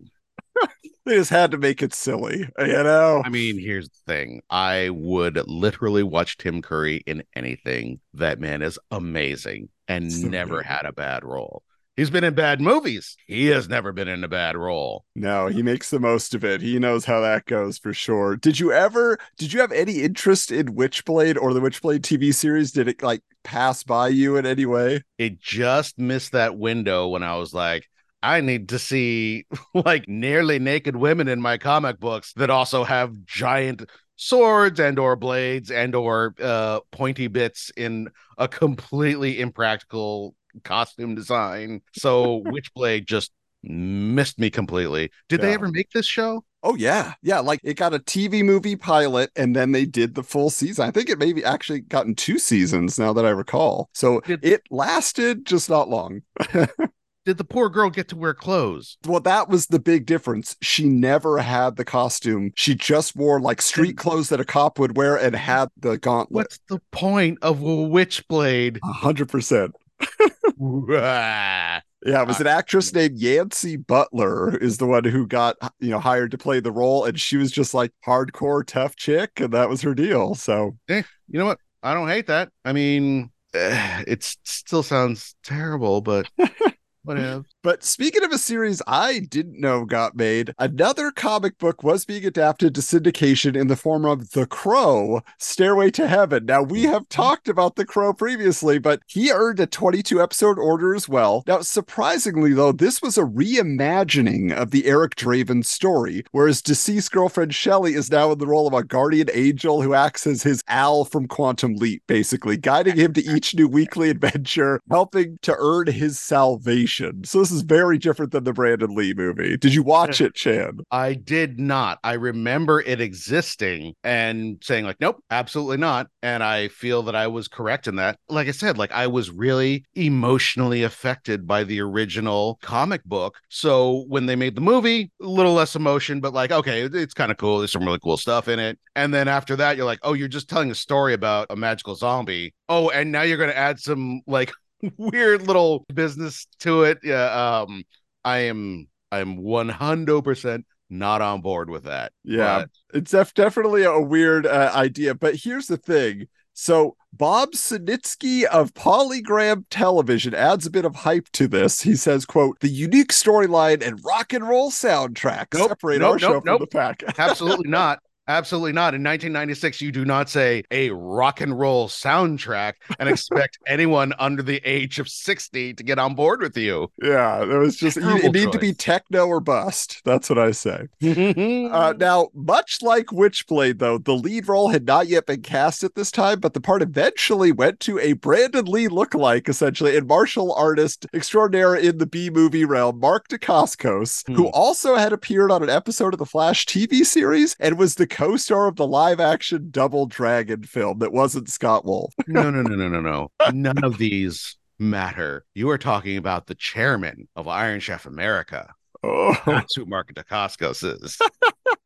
They 1.05 1.15
just 1.15 1.29
had 1.29 1.51
to 1.51 1.57
make 1.57 1.81
it 1.81 1.93
silly, 1.93 2.49
you 2.59 2.67
know? 2.83 3.21
I 3.23 3.29
mean, 3.29 3.57
here's 3.57 3.87
the 3.87 3.99
thing. 4.13 4.41
I 4.49 4.89
would 4.89 5.41
literally 5.47 6.03
watch 6.03 6.35
Tim 6.35 6.61
Curry 6.61 6.97
in 7.07 7.23
anything. 7.33 8.01
That 8.13 8.41
man 8.41 8.61
is 8.61 8.77
amazing 8.91 9.69
and 9.87 10.11
So 10.11 10.27
never 10.27 10.57
good. 10.57 10.65
had 10.65 10.85
a 10.85 10.91
bad 10.91 11.23
role. 11.23 11.63
He's 11.95 12.09
been 12.09 12.25
in 12.25 12.35
bad 12.35 12.59
movies. 12.59 13.15
He 13.25 13.47
has 13.47 13.69
never 13.69 13.93
been 13.93 14.09
in 14.09 14.21
a 14.23 14.27
bad 14.27 14.57
role. 14.57 15.05
No, 15.15 15.47
he 15.47 15.63
makes 15.63 15.89
the 15.89 15.99
most 15.99 16.35
of 16.35 16.43
it. 16.43 16.61
He 16.61 16.77
knows 16.77 17.05
how 17.05 17.21
that 17.21 17.45
goes 17.45 17.77
for 17.77 17.93
sure. 17.93 18.35
Did 18.35 18.59
you 18.59 18.73
ever 18.73 19.17
did 19.37 19.53
you 19.53 19.61
have 19.61 19.71
any 19.71 20.01
interest 20.01 20.51
in 20.51 20.75
Witchblade 20.75 21.37
or 21.41 21.53
the 21.53 21.61
Witchblade 21.61 22.01
TV 22.01 22.35
series? 22.35 22.71
Did 22.73 22.89
it 22.89 23.01
like 23.01 23.21
pass 23.45 23.81
by 23.81 24.09
you 24.09 24.35
in 24.35 24.45
any 24.45 24.65
way? 24.65 25.03
It 25.17 25.39
just 25.39 25.97
missed 25.97 26.33
that 26.33 26.57
window 26.57 27.07
when 27.07 27.23
I 27.23 27.37
was 27.37 27.53
like, 27.53 27.87
I 28.27 28.41
need 28.41 28.69
to 28.69 28.79
see 28.79 29.45
like 29.73 30.07
nearly 30.07 30.59
naked 30.59 30.95
women 30.97 31.27
in 31.29 31.41
my 31.41 31.57
comic 31.57 31.99
books 31.99 32.33
that 32.33 32.49
also 32.49 32.83
have 32.83 33.25
giant 33.25 33.83
swords 34.17 34.79
and 34.79 34.99
or 34.99 35.15
blades 35.15 35.71
and 35.71 35.95
or 35.95 36.35
uh 36.41 36.79
pointy 36.91 37.27
bits 37.27 37.71
in 37.77 38.09
a 38.37 38.47
completely 38.47 39.39
impractical 39.39 40.35
costume 40.63 41.15
design. 41.15 41.81
So 41.93 42.41
Witchblade 42.45 43.05
just 43.05 43.31
missed 43.63 44.39
me 44.39 44.49
completely. 44.49 45.09
Did 45.29 45.41
they 45.41 45.53
ever 45.53 45.69
make 45.69 45.91
this 45.91 46.05
show? 46.05 46.43
Oh 46.63 46.75
yeah. 46.75 47.13
Yeah, 47.21 47.39
like 47.39 47.61
it 47.63 47.75
got 47.75 47.93
a 47.93 47.99
TV 47.99 48.43
movie 48.43 48.75
pilot 48.75 49.31
and 49.37 49.55
then 49.55 49.71
they 49.71 49.85
did 49.85 50.15
the 50.15 50.23
full 50.23 50.49
season. 50.49 50.85
I 50.85 50.91
think 50.91 51.09
it 51.09 51.17
maybe 51.17 51.45
actually 51.45 51.81
gotten 51.81 52.13
two 52.13 52.39
seasons 52.39 52.99
now 52.99 53.13
that 53.13 53.25
I 53.25 53.29
recall. 53.29 53.89
So 53.93 54.19
Did- 54.21 54.43
it 54.43 54.63
lasted 54.69 55.45
just 55.45 55.69
not 55.69 55.87
long. 55.87 56.23
Did 57.27 57.37
the 57.37 57.43
poor 57.43 57.67
girl 57.67 57.89
get 57.89 58.07
to 58.07 58.15
wear 58.15 58.33
clothes? 58.33 58.97
Well, 59.05 59.19
that 59.19 59.49
was 59.49 59.67
the 59.67 59.79
big 59.79 60.05
difference. 60.05 60.55
She 60.61 60.85
never 60.85 61.39
had 61.39 61.75
the 61.75 61.83
costume. 61.83 62.53
She 62.55 62.73
just 62.73 63.17
wore 63.17 63.41
like 63.41 63.61
street 63.61 63.97
clothes 63.97 64.29
that 64.29 64.39
a 64.39 64.45
cop 64.45 64.79
would 64.79 64.95
wear 64.95 65.17
and 65.17 65.35
had 65.35 65.67
the 65.75 65.97
gauntlet. 65.97 66.29
What's 66.31 66.59
the 66.69 66.79
point 66.93 67.39
of 67.41 67.61
a 67.61 68.93
hundred 68.93 69.27
percent. 69.27 69.75
Ah. 70.59 71.81
Yeah, 72.05 72.21
it 72.21 72.27
was 72.27 72.39
an 72.39 72.47
actress 72.47 72.93
named 72.93 73.17
Yancy 73.17 73.75
Butler 73.75 74.57
is 74.57 74.77
the 74.77 74.87
one 74.87 75.03
who 75.03 75.27
got 75.27 75.57
you 75.79 75.89
know 75.89 75.99
hired 75.99 76.31
to 76.31 76.37
play 76.37 76.61
the 76.61 76.71
role, 76.71 77.03
and 77.03 77.19
she 77.19 77.35
was 77.35 77.51
just 77.51 77.73
like 77.73 77.91
hardcore 78.05 78.65
tough 78.65 78.95
chick, 78.95 79.41
and 79.41 79.51
that 79.51 79.67
was 79.67 79.81
her 79.81 79.93
deal. 79.93 80.33
So 80.33 80.77
you 80.87 81.03
know 81.27 81.45
what? 81.45 81.59
I 81.83 81.93
don't 81.93 82.07
hate 82.07 82.27
that. 82.27 82.51
I 82.63 82.71
mean, 82.71 83.31
eh, 83.53 84.03
it 84.07 84.23
still 84.23 84.81
sounds 84.81 85.35
terrible, 85.43 86.01
but 86.01 86.27
whatever. 87.07 87.45
But 87.67 87.83
speaking 87.83 88.23
of 88.23 88.31
a 88.31 88.37
series 88.37 88.81
I 88.87 89.19
didn't 89.19 89.59
know 89.59 89.83
got 89.83 90.15
made, 90.15 90.53
another 90.57 91.11
comic 91.11 91.57
book 91.57 91.83
was 91.83 92.05
being 92.05 92.23
adapted 92.23 92.73
to 92.73 92.79
syndication 92.79 93.59
in 93.59 93.67
the 93.67 93.75
form 93.75 94.05
of 94.05 94.31
The 94.31 94.45
Crow, 94.45 95.19
Stairway 95.37 95.91
to 95.91 96.07
Heaven. 96.07 96.45
Now, 96.45 96.63
we 96.63 96.83
have 96.83 97.01
mm-hmm. 97.01 97.21
talked 97.21 97.49
about 97.49 97.75
The 97.75 97.83
Crow 97.83 98.13
previously, 98.13 98.79
but 98.79 99.01
he 99.05 99.33
earned 99.33 99.59
a 99.59 99.67
22 99.67 100.21
episode 100.21 100.57
order 100.57 100.95
as 100.95 101.09
well. 101.09 101.43
Now, 101.45 101.59
surprisingly, 101.59 102.53
though, 102.53 102.71
this 102.71 103.01
was 103.01 103.17
a 103.17 103.25
reimagining 103.25 104.53
of 104.53 104.71
the 104.71 104.85
Eric 104.85 105.17
Draven 105.17 105.65
story, 105.65 106.23
whereas 106.31 106.61
deceased 106.61 107.11
girlfriend 107.11 107.53
Shelley 107.53 107.95
is 107.95 108.09
now 108.09 108.31
in 108.31 108.37
the 108.37 108.47
role 108.47 108.67
of 108.67 108.73
a 108.75 108.81
guardian 108.81 109.27
angel 109.33 109.81
who 109.81 109.93
acts 109.93 110.25
as 110.25 110.43
his 110.43 110.63
Al 110.69 111.03
from 111.03 111.27
Quantum 111.27 111.75
Leap, 111.75 112.01
basically, 112.07 112.55
guiding 112.55 112.95
him 112.95 113.11
to 113.11 113.25
each 113.25 113.53
new 113.53 113.67
weekly 113.67 114.09
adventure, 114.09 114.79
helping 114.89 115.37
to 115.41 115.53
earn 115.59 115.87
his 115.87 116.17
salvation. 116.17 117.25
So, 117.25 117.39
this 117.39 117.56
is 117.56 117.56
very 117.61 117.97
different 117.97 118.31
than 118.31 118.43
the 118.43 118.53
Brandon 118.53 118.95
Lee 118.95 119.13
movie. 119.13 119.57
Did 119.57 119.73
you 119.73 119.83
watch 119.83 120.21
uh, 120.21 120.25
it, 120.25 120.35
Chan? 120.35 120.79
I 120.91 121.13
did 121.13 121.59
not. 121.59 121.99
I 122.03 122.13
remember 122.13 122.81
it 122.81 123.01
existing 123.01 123.93
and 124.03 124.57
saying 124.61 124.85
like, 124.85 124.99
nope, 124.99 125.23
absolutely 125.29 125.77
not. 125.77 126.07
And 126.21 126.43
I 126.43 126.67
feel 126.69 127.03
that 127.03 127.15
I 127.15 127.27
was 127.27 127.47
correct 127.47 127.87
in 127.87 127.95
that. 127.97 128.17
Like 128.29 128.47
I 128.47 128.51
said, 128.51 128.77
like 128.77 128.91
I 128.91 129.07
was 129.07 129.31
really 129.31 129.85
emotionally 129.95 130.83
affected 130.83 131.47
by 131.47 131.63
the 131.63 131.81
original 131.81 132.59
comic 132.61 133.03
book. 133.03 133.37
So 133.49 134.05
when 134.07 134.25
they 134.25 134.35
made 134.35 134.55
the 134.55 134.61
movie, 134.61 135.11
a 135.21 135.25
little 135.25 135.53
less 135.53 135.75
emotion, 135.75 136.19
but 136.19 136.33
like, 136.33 136.51
okay, 136.51 136.81
it's 136.81 137.13
kind 137.13 137.31
of 137.31 137.37
cool. 137.37 137.59
There's 137.59 137.71
some 137.71 137.85
really 137.85 137.99
cool 137.99 138.17
stuff 138.17 138.47
in 138.47 138.59
it. 138.59 138.79
And 138.95 139.13
then 139.13 139.27
after 139.27 139.55
that, 139.57 139.77
you're 139.77 139.85
like, 139.85 139.99
oh, 140.03 140.13
you're 140.13 140.27
just 140.27 140.49
telling 140.49 140.71
a 140.71 140.75
story 140.75 141.13
about 141.13 141.47
a 141.49 141.55
magical 141.55 141.95
zombie. 141.95 142.53
Oh, 142.69 142.89
and 142.89 143.11
now 143.11 143.21
you're 143.21 143.37
going 143.37 143.49
to 143.49 143.57
add 143.57 143.79
some 143.79 144.21
like 144.27 144.51
weird 144.97 145.47
little 145.47 145.85
business 145.93 146.47
to 146.59 146.83
it. 146.83 146.99
Yeah. 147.03 147.61
Um, 147.61 147.83
I 148.23 148.39
am 148.39 148.87
I'm 149.11 149.37
100% 149.37 150.63
not 150.89 151.21
on 151.21 151.41
board 151.41 151.69
with 151.69 151.83
that. 151.83 152.11
Yeah. 152.23 152.59
But 152.59 152.69
It's 152.97 153.11
def- 153.11 153.33
definitely 153.33 153.83
a 153.83 153.99
weird 153.99 154.45
uh, 154.45 154.71
idea. 154.73 155.15
But 155.15 155.35
here's 155.35 155.67
the 155.67 155.77
thing. 155.77 156.27
So 156.53 156.95
Bob 157.13 157.51
Sinitsky 157.51 158.43
of 158.45 158.73
Polygram 158.73 159.65
Television 159.69 160.33
adds 160.33 160.65
a 160.65 160.71
bit 160.71 160.85
of 160.85 160.95
hype 160.95 161.29
to 161.33 161.47
this. 161.47 161.81
He 161.81 161.95
says, 161.95 162.25
quote, 162.25 162.59
the 162.61 162.69
unique 162.69 163.11
storyline 163.11 163.85
and 163.85 164.03
rock 164.03 164.33
and 164.33 164.47
roll 164.47 164.71
soundtrack 164.71 165.47
Nope, 165.53 165.69
separate 165.69 165.99
nope, 165.99 166.13
our 166.13 166.19
show 166.19 166.33
nope, 166.33 166.43
from 166.45 166.59
the 166.59 166.67
pack. 166.67 167.03
absolutely 167.19 167.69
not. 167.69 167.99
Absolutely 168.27 168.73
not. 168.73 168.93
In 168.93 169.03
1996, 169.03 169.81
you 169.81 169.91
do 169.91 170.05
not 170.05 170.29
say 170.29 170.63
a 170.71 170.89
rock 170.91 171.39
and 171.41 171.57
roll 171.57 171.87
soundtrack 171.87 172.73
and 172.99 173.07
expect 173.09 173.57
anyone 173.67 174.13
under 174.19 174.43
the 174.43 174.61
age 174.65 174.99
of 174.99 175.07
60 175.09 175.73
to 175.73 175.83
get 175.83 175.99
on 175.99 176.15
board 176.15 176.41
with 176.41 176.57
you. 176.57 176.91
yeah, 177.01 177.41
it 177.43 177.47
was 177.57 177.77
just, 177.77 177.97
you, 177.97 178.03
Terrible 178.03 178.25
it 178.25 178.33
need 178.33 178.51
to 178.51 178.59
be 178.59 178.73
techno 178.73 179.25
or 179.27 179.39
bust. 179.39 180.01
That's 180.05 180.29
what 180.29 180.39
I 180.39 180.51
say. 180.51 180.87
Uh, 181.03 181.93
now, 181.97 182.29
much 182.33 182.81
like 182.81 183.07
Witchblade, 183.07 183.79
though, 183.79 183.97
the 183.97 184.13
lead 184.15 184.47
role 184.47 184.69
had 184.69 184.85
not 184.85 185.07
yet 185.07 185.25
been 185.25 185.41
cast 185.41 185.83
at 185.83 185.95
this 185.95 186.11
time, 186.11 186.39
but 186.39 186.53
the 186.53 186.61
part 186.61 186.81
eventually 186.81 187.51
went 187.51 187.79
to 187.81 187.99
a 187.99 188.13
Brandon 188.13 188.65
Lee 188.65 188.87
lookalike, 188.87 189.47
essentially, 189.49 189.95
and 189.95 190.07
martial 190.07 190.53
artist 190.53 191.05
extraordinaire 191.13 191.75
in 191.75 191.97
the 191.97 192.05
B 192.05 192.29
movie 192.29 192.65
realm, 192.65 192.99
Mark 192.99 193.27
Dacascos, 193.29 194.23
who 194.35 194.43
Hmm. 194.47 194.51
also 194.53 194.95
had 194.95 195.13
appeared 195.13 195.51
on 195.51 195.63
an 195.63 195.69
episode 195.69 196.13
of 196.13 196.19
the 196.19 196.25
Flash 196.25 196.65
TV 196.65 197.05
series 197.05 197.55
and 197.59 197.77
was 197.77 197.95
the 197.95 198.07
co 198.17 198.35
star 198.37 198.67
of 198.67 198.75
the 198.75 198.87
live 198.87 199.19
action 199.19 199.67
Double 199.69 200.05
Dragon 200.07 200.63
film 200.63 200.99
that 200.99 201.13
wasn't 201.13 201.49
Scott 201.49 201.85
Wolf. 201.85 202.13
no, 202.27 202.49
no, 202.49 202.61
no, 202.61 202.75
no, 202.75 202.87
no, 202.89 203.01
no. 203.01 203.31
None 203.53 203.83
of 203.83 203.97
these 203.97 204.57
matter. 204.79 205.45
You 205.53 205.69
are 205.69 205.77
talking 205.77 206.17
about 206.17 206.47
the 206.47 206.55
chairman 206.55 207.27
of 207.35 207.47
Iron 207.47 207.79
Chef 207.79 208.05
America. 208.05 208.73
Oh, 209.03 209.35
That's 209.45 209.75
who 209.75 209.85
Mark 209.85 210.13
Dacascos 210.13 211.03
is. 211.03 211.17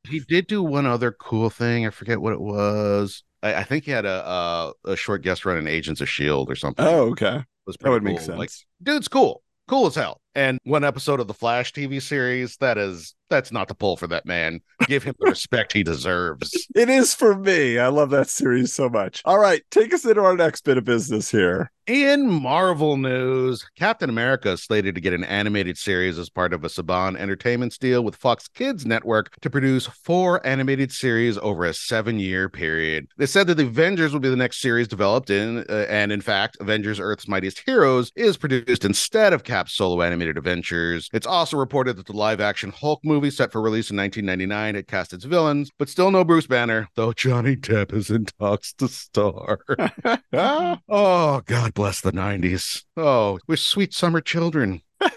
he 0.08 0.20
did 0.22 0.48
do 0.48 0.64
one 0.64 0.86
other 0.86 1.12
cool 1.12 1.50
thing. 1.50 1.86
I 1.86 1.90
forget 1.90 2.22
what 2.22 2.34
it 2.34 2.40
was. 2.42 3.24
I, 3.44 3.56
I 3.56 3.64
think 3.64 3.84
he 3.86 3.92
had 3.92 4.06
a, 4.06 4.26
a 4.26 4.92
a 4.92 4.96
short 4.96 5.22
guest 5.24 5.46
run 5.46 5.58
in 5.58 5.68
Agents 5.68 6.00
of 6.02 6.10
Shield 6.10 6.50
or 6.50 6.56
something. 6.56 6.86
oh 6.86 7.10
okay. 7.12 7.38
It 7.38 7.46
was 7.68 7.76
That 7.82 7.90
would 7.90 8.02
pretty 8.04 8.18
make 8.18 8.26
cool. 8.26 8.38
Like, 8.38 8.50
sense. 8.50 8.66
dude's 8.82 9.08
cool, 9.08 9.44
cool 9.68 9.88
as 9.88 9.96
hell. 9.96 10.22
And 10.36 10.58
one 10.64 10.84
episode 10.86 11.20
of 11.20 11.28
the 11.28 11.34
Flash 11.34 11.74
TV 11.74 12.02
series 12.02 12.56
that 12.58 12.78
is 12.78 13.14
that's 13.32 13.52
not 13.52 13.68
the 13.68 13.74
pull 13.74 13.98
for 13.98 14.06
that 14.08 14.28
man. 14.28 14.62
Give 14.88 15.04
him 15.04 15.16
the 15.20 15.30
respect 15.30 15.74
he 15.74 15.84
deserves. 15.84 16.52
It 16.74 16.90
is 16.90 17.14
for 17.14 17.36
me. 17.36 17.78
I 17.80 17.88
love 17.88 18.12
that 18.12 18.30
series 18.30 18.74
so 18.74 18.90
much. 18.90 19.22
All 19.26 19.38
right, 19.38 19.62
take 19.72 19.94
us 19.94 20.06
into 20.06 20.22
our 20.22 20.36
next 20.36 20.64
bit 20.64 20.78
of 20.78 20.86
business 20.86 21.30
here. 21.30 21.70
In 21.88 22.30
Marvel 22.30 22.96
news, 22.96 23.66
Captain 23.76 24.10
America 24.10 24.52
is 24.52 24.64
slated 24.64 24.96
to 24.96 25.02
get 25.02 25.14
an 25.14 25.26
animated 25.26 25.78
series 25.78 26.18
as 26.18 26.30
part 26.30 26.54
of 26.54 26.64
a 26.64 26.68
Saban 26.68 27.18
Entertainment 27.18 27.78
deal 27.80 28.04
with 28.04 28.16
Fox 28.16 28.48
Kids 28.48 28.86
Network 28.86 29.38
to 29.42 29.50
produce 29.50 29.88
four 29.88 30.46
animated 30.48 30.92
series 30.92 31.38
over 31.40 31.66
a 31.66 31.74
seven 31.74 32.18
year 32.18 32.48
period. 32.48 33.08
They 33.18 33.26
said 33.26 33.48
that 33.48 33.56
the 33.56 33.66
Avengers 33.66 34.14
will 34.14 34.20
be 34.20 34.30
the 34.30 34.36
next 34.36 34.62
series 34.62 34.88
developed 34.88 35.30
in, 35.30 35.66
uh, 35.70 35.86
and 35.90 36.12
in 36.12 36.22
fact, 36.22 36.56
Avengers 36.60 37.00
Earth's 37.00 37.28
Mightiest 37.28 37.62
Heroes 37.66 38.12
is 38.16 38.38
produced 38.38 38.86
instead 38.86 39.34
of 39.34 39.44
Cap's 39.44 39.74
solo 39.74 40.02
animated 40.02 40.38
adventures. 40.38 41.10
It's 41.14 41.28
also 41.28 41.58
reported 41.58 41.98
that 41.98 42.06
the 42.06 42.14
live 42.14 42.40
action 42.40 42.72
Hulk 42.72 43.02
movie 43.04 43.21
set 43.30 43.52
for 43.52 43.62
release 43.62 43.92
in 43.92 43.98
1999 43.98 44.76
had 44.76 44.88
cast 44.88 45.14
its 45.14 45.26
villains, 45.26 45.70
but 45.78 45.90
still 45.90 46.10
no 46.10 46.24
Bruce 46.24 46.48
Banner, 46.48 46.88
though 46.96 47.14
Johnny 47.14 47.56
Depp 47.56 47.94
is 47.94 48.10
in 48.10 48.26
talks 48.26 48.74
to 48.74 48.88
star. 48.88 49.60
Oh, 50.90 51.42
God 51.46 51.74
bless 51.74 52.02
the 52.02 52.12
90s. 52.12 52.84
Oh, 52.98 53.40
we're 53.48 53.56
sweet 53.56 53.94
summer 53.94 54.22
children. 54.22 54.82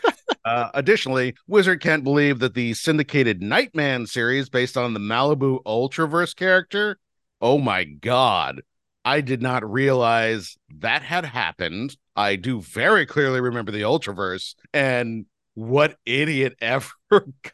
Uh, 0.44 0.68
additionally, 0.74 1.35
Wizard 1.47 1.81
can't 1.81 2.05
believe 2.05 2.39
that 2.39 2.52
the 2.52 2.74
syndicated 2.74 3.43
Nightman 3.43 4.06
series 4.06 4.51
based 4.51 4.76
on 4.76 4.93
the 4.93 5.01
Malibu 5.01 5.62
Ultraverse 5.64 6.36
character. 6.36 6.98
Oh 7.40 7.59
my 7.59 7.85
God. 7.85 8.60
I 9.06 9.22
did 9.22 9.40
not 9.40 9.70
realize 9.70 10.56
that 10.81 11.02
had 11.02 11.24
happened. 11.24 11.97
I 12.14 12.36
do 12.36 12.60
very 12.60 13.06
clearly 13.06 13.40
remember 13.40 13.72
the 13.72 13.82
Ultraverse 13.82 14.55
and 14.72 15.24
what 15.55 15.97
idiot 16.05 16.56
ever 16.60 16.90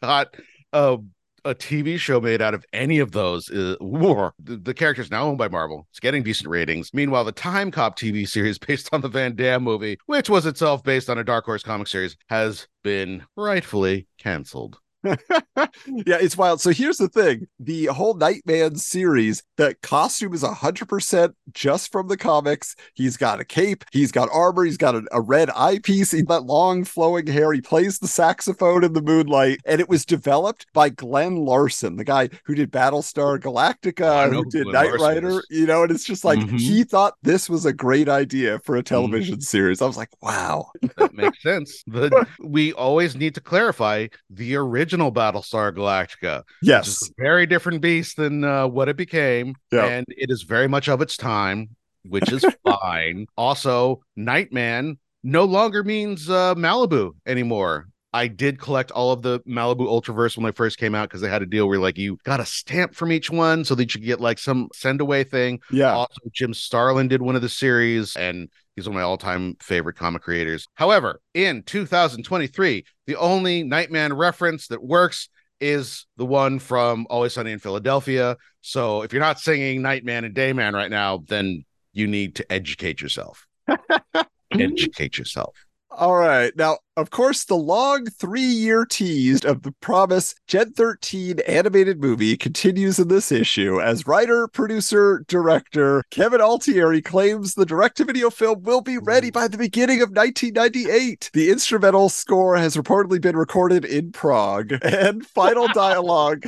got 0.01 0.35
a 0.73 0.97
a 1.43 1.55
TV 1.55 1.97
show 1.97 2.21
made 2.21 2.41
out 2.41 2.53
of 2.53 2.65
any 2.73 2.99
of 2.99 3.11
those. 3.11 3.49
Uh, 3.49 3.75
war. 3.79 4.33
The, 4.39 4.57
the 4.57 4.73
character 4.73 5.01
is 5.01 5.11
now 5.11 5.23
owned 5.23 5.37
by 5.37 5.47
Marvel. 5.47 5.87
It's 5.89 5.99
getting 5.99 6.23
decent 6.23 6.49
ratings. 6.49 6.93
Meanwhile, 6.93 7.25
the 7.25 7.31
Time 7.31 7.71
Cop 7.71 7.97
TV 7.97 8.27
series 8.27 8.57
based 8.67 8.89
on 8.91 9.01
the 9.01 9.07
Van 9.07 9.35
Damme 9.35 9.63
movie, 9.63 9.97
which 10.05 10.29
was 10.29 10.45
itself 10.45 10.83
based 10.83 11.09
on 11.09 11.17
a 11.17 11.23
Dark 11.23 11.45
Horse 11.45 11.63
comic 11.63 11.87
series, 11.87 12.15
has 12.29 12.67
been 12.83 13.23
rightfully 13.35 14.07
canceled. 14.17 14.77
yeah, 15.03 16.17
it's 16.19 16.37
wild. 16.37 16.61
So 16.61 16.71
here's 16.71 16.97
the 16.97 17.09
thing 17.09 17.47
the 17.59 17.85
whole 17.87 18.13
Nightman 18.13 18.75
series, 18.75 19.43
the 19.57 19.75
costume 19.81 20.33
is 20.33 20.43
100% 20.43 21.33
just 21.53 21.91
from 21.91 22.07
the 22.07 22.17
comics. 22.17 22.75
He's 22.93 23.17
got 23.17 23.39
a 23.39 23.45
cape, 23.45 23.83
he's 23.91 24.11
got 24.11 24.29
armor, 24.31 24.63
he's 24.63 24.77
got 24.77 24.95
a, 24.95 25.03
a 25.11 25.21
red 25.21 25.49
eyepiece, 25.51 26.11
he's 26.11 26.23
got 26.23 26.45
long 26.45 26.83
flowing 26.83 27.27
hair, 27.27 27.51
he 27.53 27.61
plays 27.61 27.99
the 27.99 28.07
saxophone 28.07 28.83
in 28.83 28.93
the 28.93 29.01
moonlight, 29.01 29.59
and 29.65 29.81
it 29.81 29.89
was 29.89 30.05
developed 30.05 30.65
by 30.73 30.89
Glen 30.89 31.35
Larson, 31.37 31.95
the 31.95 32.03
guy 32.03 32.29
who 32.45 32.55
did 32.55 32.71
Battlestar 32.71 33.39
Galactica, 33.39 34.31
who 34.31 34.45
did 34.49 34.63
Glen 34.63 34.73
Knight 34.73 34.99
Rider, 34.99 35.41
you 35.49 35.65
know, 35.65 35.83
and 35.83 35.91
it's 35.91 36.03
just 36.03 36.23
like 36.23 36.39
Mhm. 36.39 36.59
he 36.59 36.83
thought 36.83 37.15
this 37.23 37.49
was 37.49 37.65
a 37.65 37.73
great 37.73 38.09
idea 38.09 38.59
for 38.59 38.75
a 38.75 38.83
television 38.83 39.41
series. 39.41 39.81
I 39.81 39.85
was 39.85 39.97
like, 39.97 40.09
wow. 40.21 40.67
That 40.97 41.13
makes 41.13 41.41
sense. 41.41 41.83
The, 41.87 42.11
we 42.43 42.73
always 42.73 43.15
need 43.15 43.35
to 43.35 43.41
clarify 43.41 44.07
the 44.29 44.55
original 44.55 44.90
Battlestar 44.97 45.73
Galactica. 45.75 46.43
Yes. 46.61 47.09
very 47.17 47.45
different 47.45 47.81
beast 47.81 48.17
than 48.17 48.43
uh, 48.43 48.67
what 48.67 48.89
it 48.89 48.97
became. 48.97 49.55
Yeah. 49.71 49.85
And 49.85 50.05
it 50.09 50.29
is 50.29 50.43
very 50.43 50.67
much 50.67 50.89
of 50.89 51.01
its 51.01 51.17
time, 51.17 51.69
which 52.03 52.31
is 52.31 52.45
fine. 52.67 53.27
Also, 53.37 54.01
Nightman 54.15 54.99
no 55.23 55.45
longer 55.45 55.83
means 55.83 56.29
uh, 56.29 56.55
Malibu 56.55 57.11
anymore. 57.25 57.87
I 58.13 58.27
did 58.27 58.59
collect 58.59 58.91
all 58.91 59.13
of 59.13 59.21
the 59.21 59.39
Malibu 59.41 59.87
Ultraverse 59.87 60.35
when 60.35 60.45
they 60.45 60.51
first 60.51 60.77
came 60.77 60.93
out 60.93 61.07
because 61.07 61.21
they 61.21 61.29
had 61.29 61.41
a 61.41 61.45
deal 61.45 61.67
where 61.69 61.79
like 61.79 61.97
you 61.97 62.17
got 62.25 62.41
a 62.41 62.45
stamp 62.45 62.93
from 62.93 63.11
each 63.11 63.29
one 63.29 63.63
so 63.63 63.73
that 63.75 63.83
you 63.83 64.01
could 64.01 64.05
get 64.05 64.19
like 64.19 64.37
some 64.37 64.67
send 64.73 64.99
away 64.99 65.23
thing. 65.23 65.61
Yeah. 65.71 65.93
Also, 65.93 66.19
Jim 66.33 66.53
Starlin 66.53 67.07
did 67.07 67.21
one 67.21 67.37
of 67.37 67.41
the 67.41 67.47
series, 67.47 68.17
and 68.17 68.49
he's 68.75 68.87
one 68.87 68.95
of 68.95 69.01
my 69.01 69.05
all 69.05 69.17
time 69.17 69.55
favorite 69.61 69.95
comic 69.95 70.21
creators. 70.21 70.67
However, 70.75 71.21
in 71.33 71.63
2023, 71.63 72.85
the 73.07 73.15
only 73.15 73.63
Nightman 73.63 74.13
reference 74.13 74.67
that 74.67 74.83
works 74.83 75.29
is 75.59 76.07
the 76.17 76.25
one 76.25 76.59
from 76.59 77.05
Always 77.09 77.33
Sunny 77.33 77.51
in 77.51 77.59
Philadelphia. 77.59 78.35
So 78.61 79.03
if 79.03 79.13
you're 79.13 79.21
not 79.21 79.39
singing 79.39 79.81
Nightman 79.81 80.25
and 80.25 80.35
Dayman 80.35 80.73
right 80.73 80.89
now, 80.89 81.23
then 81.27 81.63
you 81.93 82.07
need 82.07 82.35
to 82.35 82.51
educate 82.51 83.01
yourself. 83.01 83.45
educate 84.51 85.17
yourself. 85.17 85.55
All 85.91 86.15
right. 86.15 86.55
Now, 86.55 86.79
Of 87.01 87.09
course, 87.09 87.45
the 87.45 87.55
long 87.55 88.05
three 88.05 88.41
year 88.41 88.85
tease 88.85 89.43
of 89.43 89.63
the 89.63 89.71
promise 89.81 90.35
Gen 90.47 90.71
13 90.73 91.39
animated 91.47 91.99
movie 91.99 92.37
continues 92.37 92.99
in 92.99 93.07
this 93.07 93.31
issue 93.31 93.81
as 93.81 94.05
writer, 94.05 94.47
producer, 94.47 95.25
director 95.27 96.03
Kevin 96.11 96.41
Altieri 96.41 97.01
claims 97.01 97.55
the 97.55 97.65
direct 97.65 97.97
to 97.97 98.05
video 98.05 98.29
film 98.29 98.61
will 98.61 98.81
be 98.81 98.99
ready 98.99 99.31
by 99.31 99.47
the 99.47 99.57
beginning 99.57 100.03
of 100.03 100.09
1998. 100.11 101.31
The 101.33 101.49
instrumental 101.49 102.07
score 102.09 102.55
has 102.55 102.77
reportedly 102.77 103.19
been 103.19 103.35
recorded 103.35 103.83
in 103.83 104.11
Prague, 104.11 104.73
and 104.83 105.25
final 105.25 105.67
dialogue. 105.73 106.45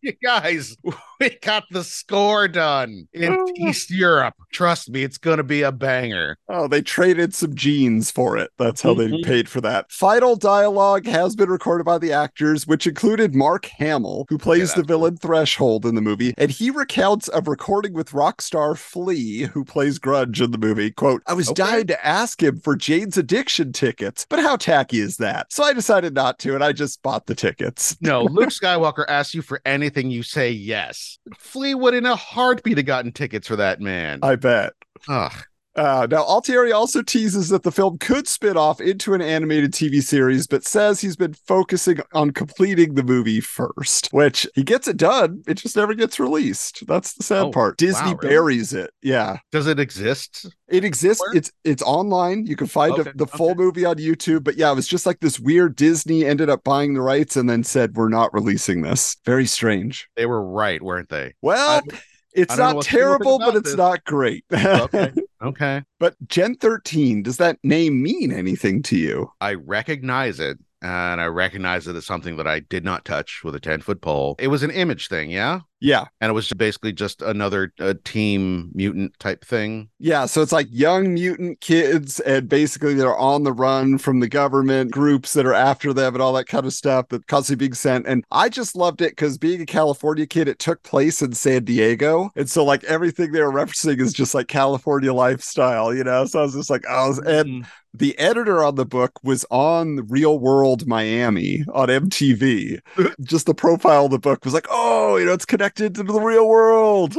You 0.00 0.14
guys, 0.22 0.74
we 1.20 1.30
got 1.42 1.64
the 1.70 1.84
score 1.84 2.48
done 2.48 3.08
in. 3.12 3.38
East 3.56 3.90
Europe. 3.90 4.34
Trust 4.52 4.90
me, 4.90 5.02
it's 5.02 5.18
going 5.18 5.36
to 5.36 5.42
be 5.44 5.60
a 5.62 5.70
banger. 5.70 6.38
Oh, 6.48 6.66
they 6.66 6.80
traded 6.80 7.34
some 7.34 7.54
jeans 7.54 8.10
for 8.10 8.36
it. 8.38 8.50
That's 8.58 8.80
how 8.80 8.94
they 8.94 9.08
Mhm. 9.08 9.24
paid 9.24 9.48
for 9.48 9.60
that. 9.60 9.81
Final 9.88 10.36
dialogue 10.36 11.06
has 11.06 11.34
been 11.36 11.48
recorded 11.50 11.84
by 11.84 11.98
the 11.98 12.12
actors, 12.12 12.66
which 12.66 12.86
included 12.86 13.34
Mark 13.34 13.66
Hamill, 13.66 14.26
who 14.28 14.38
plays 14.38 14.74
the 14.74 14.82
villain 14.82 15.16
Threshold 15.16 15.84
in 15.86 15.94
the 15.94 16.00
movie, 16.00 16.34
and 16.38 16.50
he 16.50 16.70
recounts 16.70 17.28
of 17.28 17.48
recording 17.48 17.92
with 17.92 18.12
rock 18.14 18.40
star 18.42 18.74
Flea, 18.74 19.42
who 19.42 19.64
plays 19.64 19.98
Grudge 19.98 20.40
in 20.40 20.50
the 20.50 20.58
movie. 20.58 20.90
Quote, 20.90 21.22
I 21.26 21.34
was 21.34 21.48
Okay. 21.48 21.62
dying 21.62 21.86
to 21.88 22.06
ask 22.06 22.42
him 22.42 22.58
for 22.60 22.76
Jane's 22.76 23.16
addiction 23.16 23.72
tickets, 23.72 24.26
but 24.28 24.38
how 24.40 24.56
tacky 24.56 25.00
is 25.00 25.16
that? 25.18 25.52
So 25.52 25.64
I 25.64 25.72
decided 25.72 26.14
not 26.14 26.38
to, 26.40 26.54
and 26.54 26.62
I 26.64 26.72
just 26.72 27.02
bought 27.02 27.26
the 27.26 27.34
tickets. 27.34 27.96
No, 28.12 28.24
Luke 28.24 28.48
Skywalker 28.50 29.04
asks 29.08 29.34
you 29.34 29.42
for 29.42 29.60
anything, 29.64 30.10
you 30.10 30.22
say 30.22 30.50
yes. 30.50 31.18
Flea 31.38 31.74
would 31.74 31.94
in 31.94 32.04
a 32.04 32.16
heartbeat 32.16 32.76
have 32.78 32.86
gotten 32.86 33.12
tickets 33.12 33.46
for 33.48 33.56
that 33.56 33.80
man. 33.80 34.18
I 34.22 34.36
bet. 34.36 34.72
Ugh. 35.08 35.32
Uh, 35.74 36.06
now, 36.10 36.22
Altieri 36.24 36.70
also 36.70 37.00
teases 37.02 37.48
that 37.48 37.62
the 37.62 37.72
film 37.72 37.96
could 37.98 38.28
spin 38.28 38.56
off 38.56 38.80
into 38.80 39.14
an 39.14 39.22
animated 39.22 39.72
TV 39.72 40.02
series, 40.02 40.46
but 40.46 40.64
says 40.64 41.00
he's 41.00 41.16
been 41.16 41.32
focusing 41.46 41.98
on 42.12 42.30
completing 42.30 42.94
the 42.94 43.02
movie 43.02 43.40
first, 43.40 44.08
which 44.12 44.46
he 44.54 44.62
gets 44.62 44.86
it 44.86 44.98
done. 44.98 45.42
It 45.48 45.54
just 45.54 45.76
never 45.76 45.94
gets 45.94 46.20
released. 46.20 46.86
That's 46.86 47.14
the 47.14 47.22
sad 47.22 47.42
Oh, 47.46 47.50
part. 47.50 47.78
Disney 47.78 48.10
wow, 48.12 48.18
really? 48.22 48.28
buries 48.34 48.72
it. 48.74 48.90
Yeah. 49.02 49.38
Does 49.50 49.66
it 49.66 49.80
exist? 49.80 50.46
It 50.68 50.84
exists. 50.84 51.22
Where? 51.22 51.36
It's 51.36 51.50
it's 51.64 51.82
online. 51.82 52.46
You 52.46 52.56
can 52.56 52.66
find 52.66 52.92
Okay, 52.92 53.04
the, 53.04 53.24
the 53.24 53.26
full 53.26 53.54
movie 53.54 53.84
on 53.86 53.96
YouTube. 53.96 54.44
But 54.44 54.56
yeah, 54.56 54.70
it 54.72 54.74
was 54.74 54.86
just 54.88 55.06
like 55.06 55.20
this 55.20 55.40
weird 55.40 55.76
Disney 55.76 56.24
ended 56.26 56.50
up 56.50 56.64
buying 56.64 56.94
the 56.94 57.00
rights 57.02 57.36
and 57.36 57.48
then 57.48 57.64
said, 57.64 57.96
we're 57.96 58.08
not 58.10 58.32
releasing 58.34 58.82
this. 58.82 59.16
Very 59.24 59.46
strange. 59.46 60.08
They 60.16 60.26
were 60.26 60.42
right, 60.46 60.82
weren't 60.82 61.08
they? 61.08 61.34
Well, 61.40 61.80
I- 61.92 61.98
it's 62.34 62.54
I 62.54 62.56
not 62.56 62.76
what 62.76 62.86
people 62.86 62.98
think 62.98 63.22
terrible, 63.22 63.38
but 63.40 63.56
it's 63.56 63.70
this. 63.70 63.76
not 63.76 64.04
great. 64.04 64.44
Okay. 64.54 65.12
Okay. 65.42 65.82
But 65.98 66.16
Gen 66.28 66.56
13, 66.56 67.22
does 67.22 67.36
that 67.38 67.58
name 67.62 68.02
mean 68.02 68.32
anything 68.32 68.82
to 68.84 68.96
you? 68.96 69.30
I 69.40 69.54
recognize 69.54 70.40
it. 70.40 70.58
And 70.82 71.20
I 71.20 71.26
recognize 71.26 71.86
it 71.86 71.94
as 71.94 72.04
something 72.04 72.36
that 72.38 72.48
I 72.48 72.58
did 72.58 72.84
not 72.84 73.04
touch 73.04 73.42
with 73.44 73.54
a 73.54 73.60
10 73.60 73.82
foot 73.82 74.00
pole. 74.00 74.34
It 74.40 74.48
was 74.48 74.64
an 74.64 74.72
image 74.72 75.06
thing, 75.06 75.30
yeah? 75.30 75.60
Yeah. 75.82 76.04
And 76.20 76.30
it 76.30 76.32
was 76.32 76.48
basically 76.52 76.92
just 76.92 77.22
another 77.22 77.72
uh, 77.80 77.94
team 78.04 78.70
mutant 78.72 79.18
type 79.18 79.44
thing. 79.44 79.90
Yeah. 79.98 80.26
So 80.26 80.40
it's 80.40 80.52
like 80.52 80.68
young 80.70 81.14
mutant 81.14 81.60
kids, 81.60 82.20
and 82.20 82.48
basically 82.48 82.94
they're 82.94 83.18
on 83.18 83.42
the 83.42 83.52
run 83.52 83.98
from 83.98 84.20
the 84.20 84.28
government 84.28 84.92
groups 84.92 85.32
that 85.32 85.44
are 85.44 85.52
after 85.52 85.92
them 85.92 86.14
and 86.14 86.22
all 86.22 86.34
that 86.34 86.46
kind 86.46 86.66
of 86.66 86.72
stuff 86.72 87.08
that 87.08 87.26
constantly 87.26 87.66
being 87.66 87.74
sent. 87.74 88.06
And 88.06 88.24
I 88.30 88.48
just 88.48 88.76
loved 88.76 89.00
it 89.00 89.10
because 89.10 89.38
being 89.38 89.60
a 89.60 89.66
California 89.66 90.24
kid, 90.24 90.46
it 90.46 90.60
took 90.60 90.80
place 90.84 91.20
in 91.20 91.32
San 91.32 91.64
Diego. 91.64 92.30
And 92.36 92.48
so, 92.48 92.64
like, 92.64 92.84
everything 92.84 93.32
they 93.32 93.42
were 93.42 93.52
referencing 93.52 94.00
is 94.00 94.12
just 94.12 94.34
like 94.34 94.46
California 94.46 95.12
lifestyle, 95.12 95.92
you 95.92 96.04
know? 96.04 96.26
So 96.26 96.38
I 96.38 96.42
was 96.42 96.54
just 96.54 96.70
like, 96.70 96.84
oh, 96.88 97.18
and 97.26 97.66
the 97.94 98.18
editor 98.18 98.62
on 98.64 98.76
the 98.76 98.86
book 98.86 99.18
was 99.22 99.44
on 99.50 100.06
Real 100.08 100.38
World 100.38 100.86
Miami 100.86 101.64
on 101.72 101.88
MTV. 101.88 102.80
Just 103.20 103.46
the 103.46 103.54
profile 103.54 104.06
of 104.06 104.10
the 104.10 104.18
book 104.18 104.44
was 104.44 104.54
like, 104.54 104.66
oh, 104.70 105.16
you 105.16 105.26
know, 105.26 105.32
it's 105.32 105.44
connected 105.44 105.94
to 105.96 106.02
the 106.02 106.20
real 106.20 106.48
world. 106.48 107.16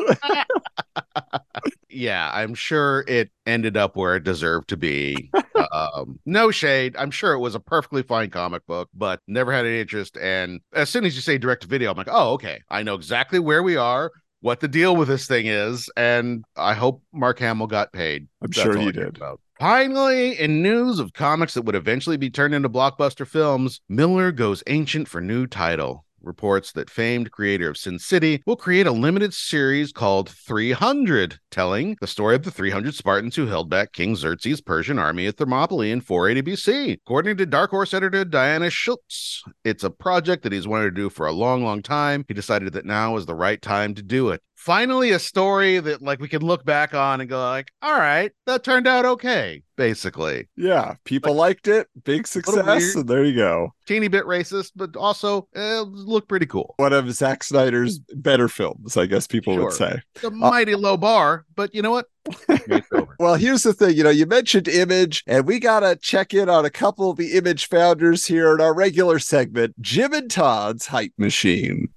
yeah, 1.89 2.31
I'm 2.33 2.55
sure 2.55 3.05
it 3.07 3.29
ended 3.45 3.77
up 3.77 3.95
where 3.95 4.15
it 4.15 4.23
deserved 4.23 4.69
to 4.69 4.77
be. 4.77 5.29
um, 5.71 6.19
no 6.25 6.49
shade. 6.49 6.95
I'm 6.97 7.11
sure 7.11 7.33
it 7.33 7.39
was 7.39 7.55
a 7.55 7.59
perfectly 7.59 8.01
fine 8.01 8.31
comic 8.31 8.65
book, 8.65 8.89
but 8.95 9.19
never 9.27 9.51
had 9.51 9.65
any 9.65 9.79
interest. 9.79 10.17
And 10.17 10.59
as 10.73 10.89
soon 10.89 11.05
as 11.05 11.15
you 11.15 11.21
say 11.21 11.37
direct 11.37 11.61
to 11.63 11.67
video, 11.67 11.91
I'm 11.91 11.97
like, 11.97 12.09
oh, 12.09 12.33
okay. 12.33 12.61
I 12.69 12.81
know 12.81 12.95
exactly 12.95 13.37
where 13.37 13.61
we 13.61 13.75
are, 13.75 14.11
what 14.41 14.59
the 14.59 14.67
deal 14.67 14.95
with 14.95 15.07
this 15.07 15.27
thing 15.27 15.45
is, 15.45 15.89
and 15.95 16.43
I 16.57 16.73
hope 16.73 17.03
Mark 17.13 17.39
Hamill 17.39 17.67
got 17.67 17.93
paid. 17.93 18.27
I'm 18.41 18.49
That's 18.49 18.61
sure 18.61 18.75
he 18.75 18.91
did. 18.91 19.17
About. 19.17 19.39
Finally, 19.63 20.37
in 20.37 20.61
news 20.61 20.99
of 20.99 21.13
comics 21.13 21.53
that 21.53 21.61
would 21.61 21.73
eventually 21.73 22.17
be 22.17 22.29
turned 22.29 22.53
into 22.53 22.67
blockbuster 22.67 23.25
films, 23.25 23.79
Miller 23.87 24.29
goes 24.29 24.61
ancient 24.67 25.07
for 25.07 25.21
new 25.21 25.47
title. 25.47 26.03
Reports 26.21 26.73
that 26.73 26.89
famed 26.89 27.31
creator 27.31 27.69
of 27.69 27.77
Sin 27.77 27.97
City 27.97 28.43
will 28.45 28.57
create 28.57 28.87
a 28.87 28.91
limited 28.91 29.33
series 29.33 29.93
called 29.93 30.29
300, 30.29 31.39
telling 31.49 31.95
the 32.01 32.07
story 32.07 32.35
of 32.35 32.43
the 32.43 32.51
300 32.51 32.93
Spartans 32.93 33.37
who 33.37 33.45
held 33.45 33.69
back 33.69 33.93
King 33.93 34.17
Xerxes' 34.17 34.59
Persian 34.59 34.99
army 34.99 35.27
at 35.27 35.37
Thermopylae 35.37 35.91
in 35.91 36.01
480 36.01 36.51
BC. 36.51 36.97
According 37.05 37.37
to 37.37 37.45
Dark 37.45 37.69
Horse 37.71 37.93
editor 37.93 38.25
Diana 38.25 38.69
Schutz, 38.69 39.43
it's 39.63 39.85
a 39.85 39.89
project 39.89 40.43
that 40.43 40.51
he's 40.51 40.67
wanted 40.67 40.93
to 40.93 41.01
do 41.01 41.09
for 41.09 41.25
a 41.25 41.31
long, 41.31 41.63
long 41.63 41.81
time. 41.81 42.25
He 42.27 42.33
decided 42.33 42.73
that 42.73 42.85
now 42.85 43.15
is 43.15 43.27
the 43.27 43.33
right 43.33 43.61
time 43.61 43.93
to 43.93 44.01
do 44.01 44.27
it 44.27 44.41
finally 44.63 45.11
a 45.11 45.19
story 45.19 45.77
that 45.77 46.01
like 46.01 46.21
we 46.21 46.29
can 46.29 46.41
look 46.41 46.63
back 46.63 46.93
on 46.93 47.19
and 47.19 47.29
go 47.29 47.37
like 47.37 47.69
all 47.81 47.99
right 47.99 48.31
that 48.45 48.63
turned 48.63 48.87
out 48.87 49.03
okay 49.03 49.61
basically 49.75 50.47
Yeah, 50.55 50.95
people 51.03 51.33
liked 51.33 51.67
it. 51.67 51.87
Big 52.03 52.27
success, 52.27 52.95
and 52.95 53.07
there 53.07 53.25
you 53.25 53.35
go. 53.35 53.73
teeny 53.85 54.07
bit 54.07 54.23
racist 54.23 54.71
but 54.75 54.95
also 54.95 55.47
uh, 55.55 55.81
looked 55.81 56.29
pretty 56.29 56.45
cool 56.45 56.75
One 56.77 56.93
of 56.93 57.11
Zack 57.11 57.43
Snyder's 57.43 57.99
better 58.15 58.47
films, 58.47 58.95
I 58.95 59.05
guess 59.05 59.27
people 59.27 59.57
would 59.57 59.73
say. 59.73 60.01
it's 60.15 60.23
a 60.23 60.31
mighty 60.31 60.75
low 60.75 60.95
bar 60.95 61.45
but 61.55 61.75
you 61.75 61.81
know 61.81 61.91
what 61.91 62.07
Well, 63.19 63.35
here's 63.35 63.63
the 63.63 63.73
thing. 63.73 63.97
You 63.97 64.03
know, 64.03 64.09
you 64.09 64.25
mentioned 64.25 64.69
Image, 64.69 65.25
and 65.27 65.45
we 65.45 65.59
got 65.59 65.81
to 65.81 65.97
check 65.97 66.33
in 66.33 66.47
on 66.47 66.63
a 66.63 66.69
couple 66.69 67.09
of 67.09 67.17
the 67.17 67.33
Image 67.33 67.67
founders 67.67 68.25
here 68.25 68.53
in 68.55 68.61
our 68.61 68.73
regular 68.73 69.19
segment 69.19 69.79
Jim 69.81 70.13
and 70.13 70.31
Todd's 70.31 70.87
Hype 70.87 71.11
Machine. 71.17 71.89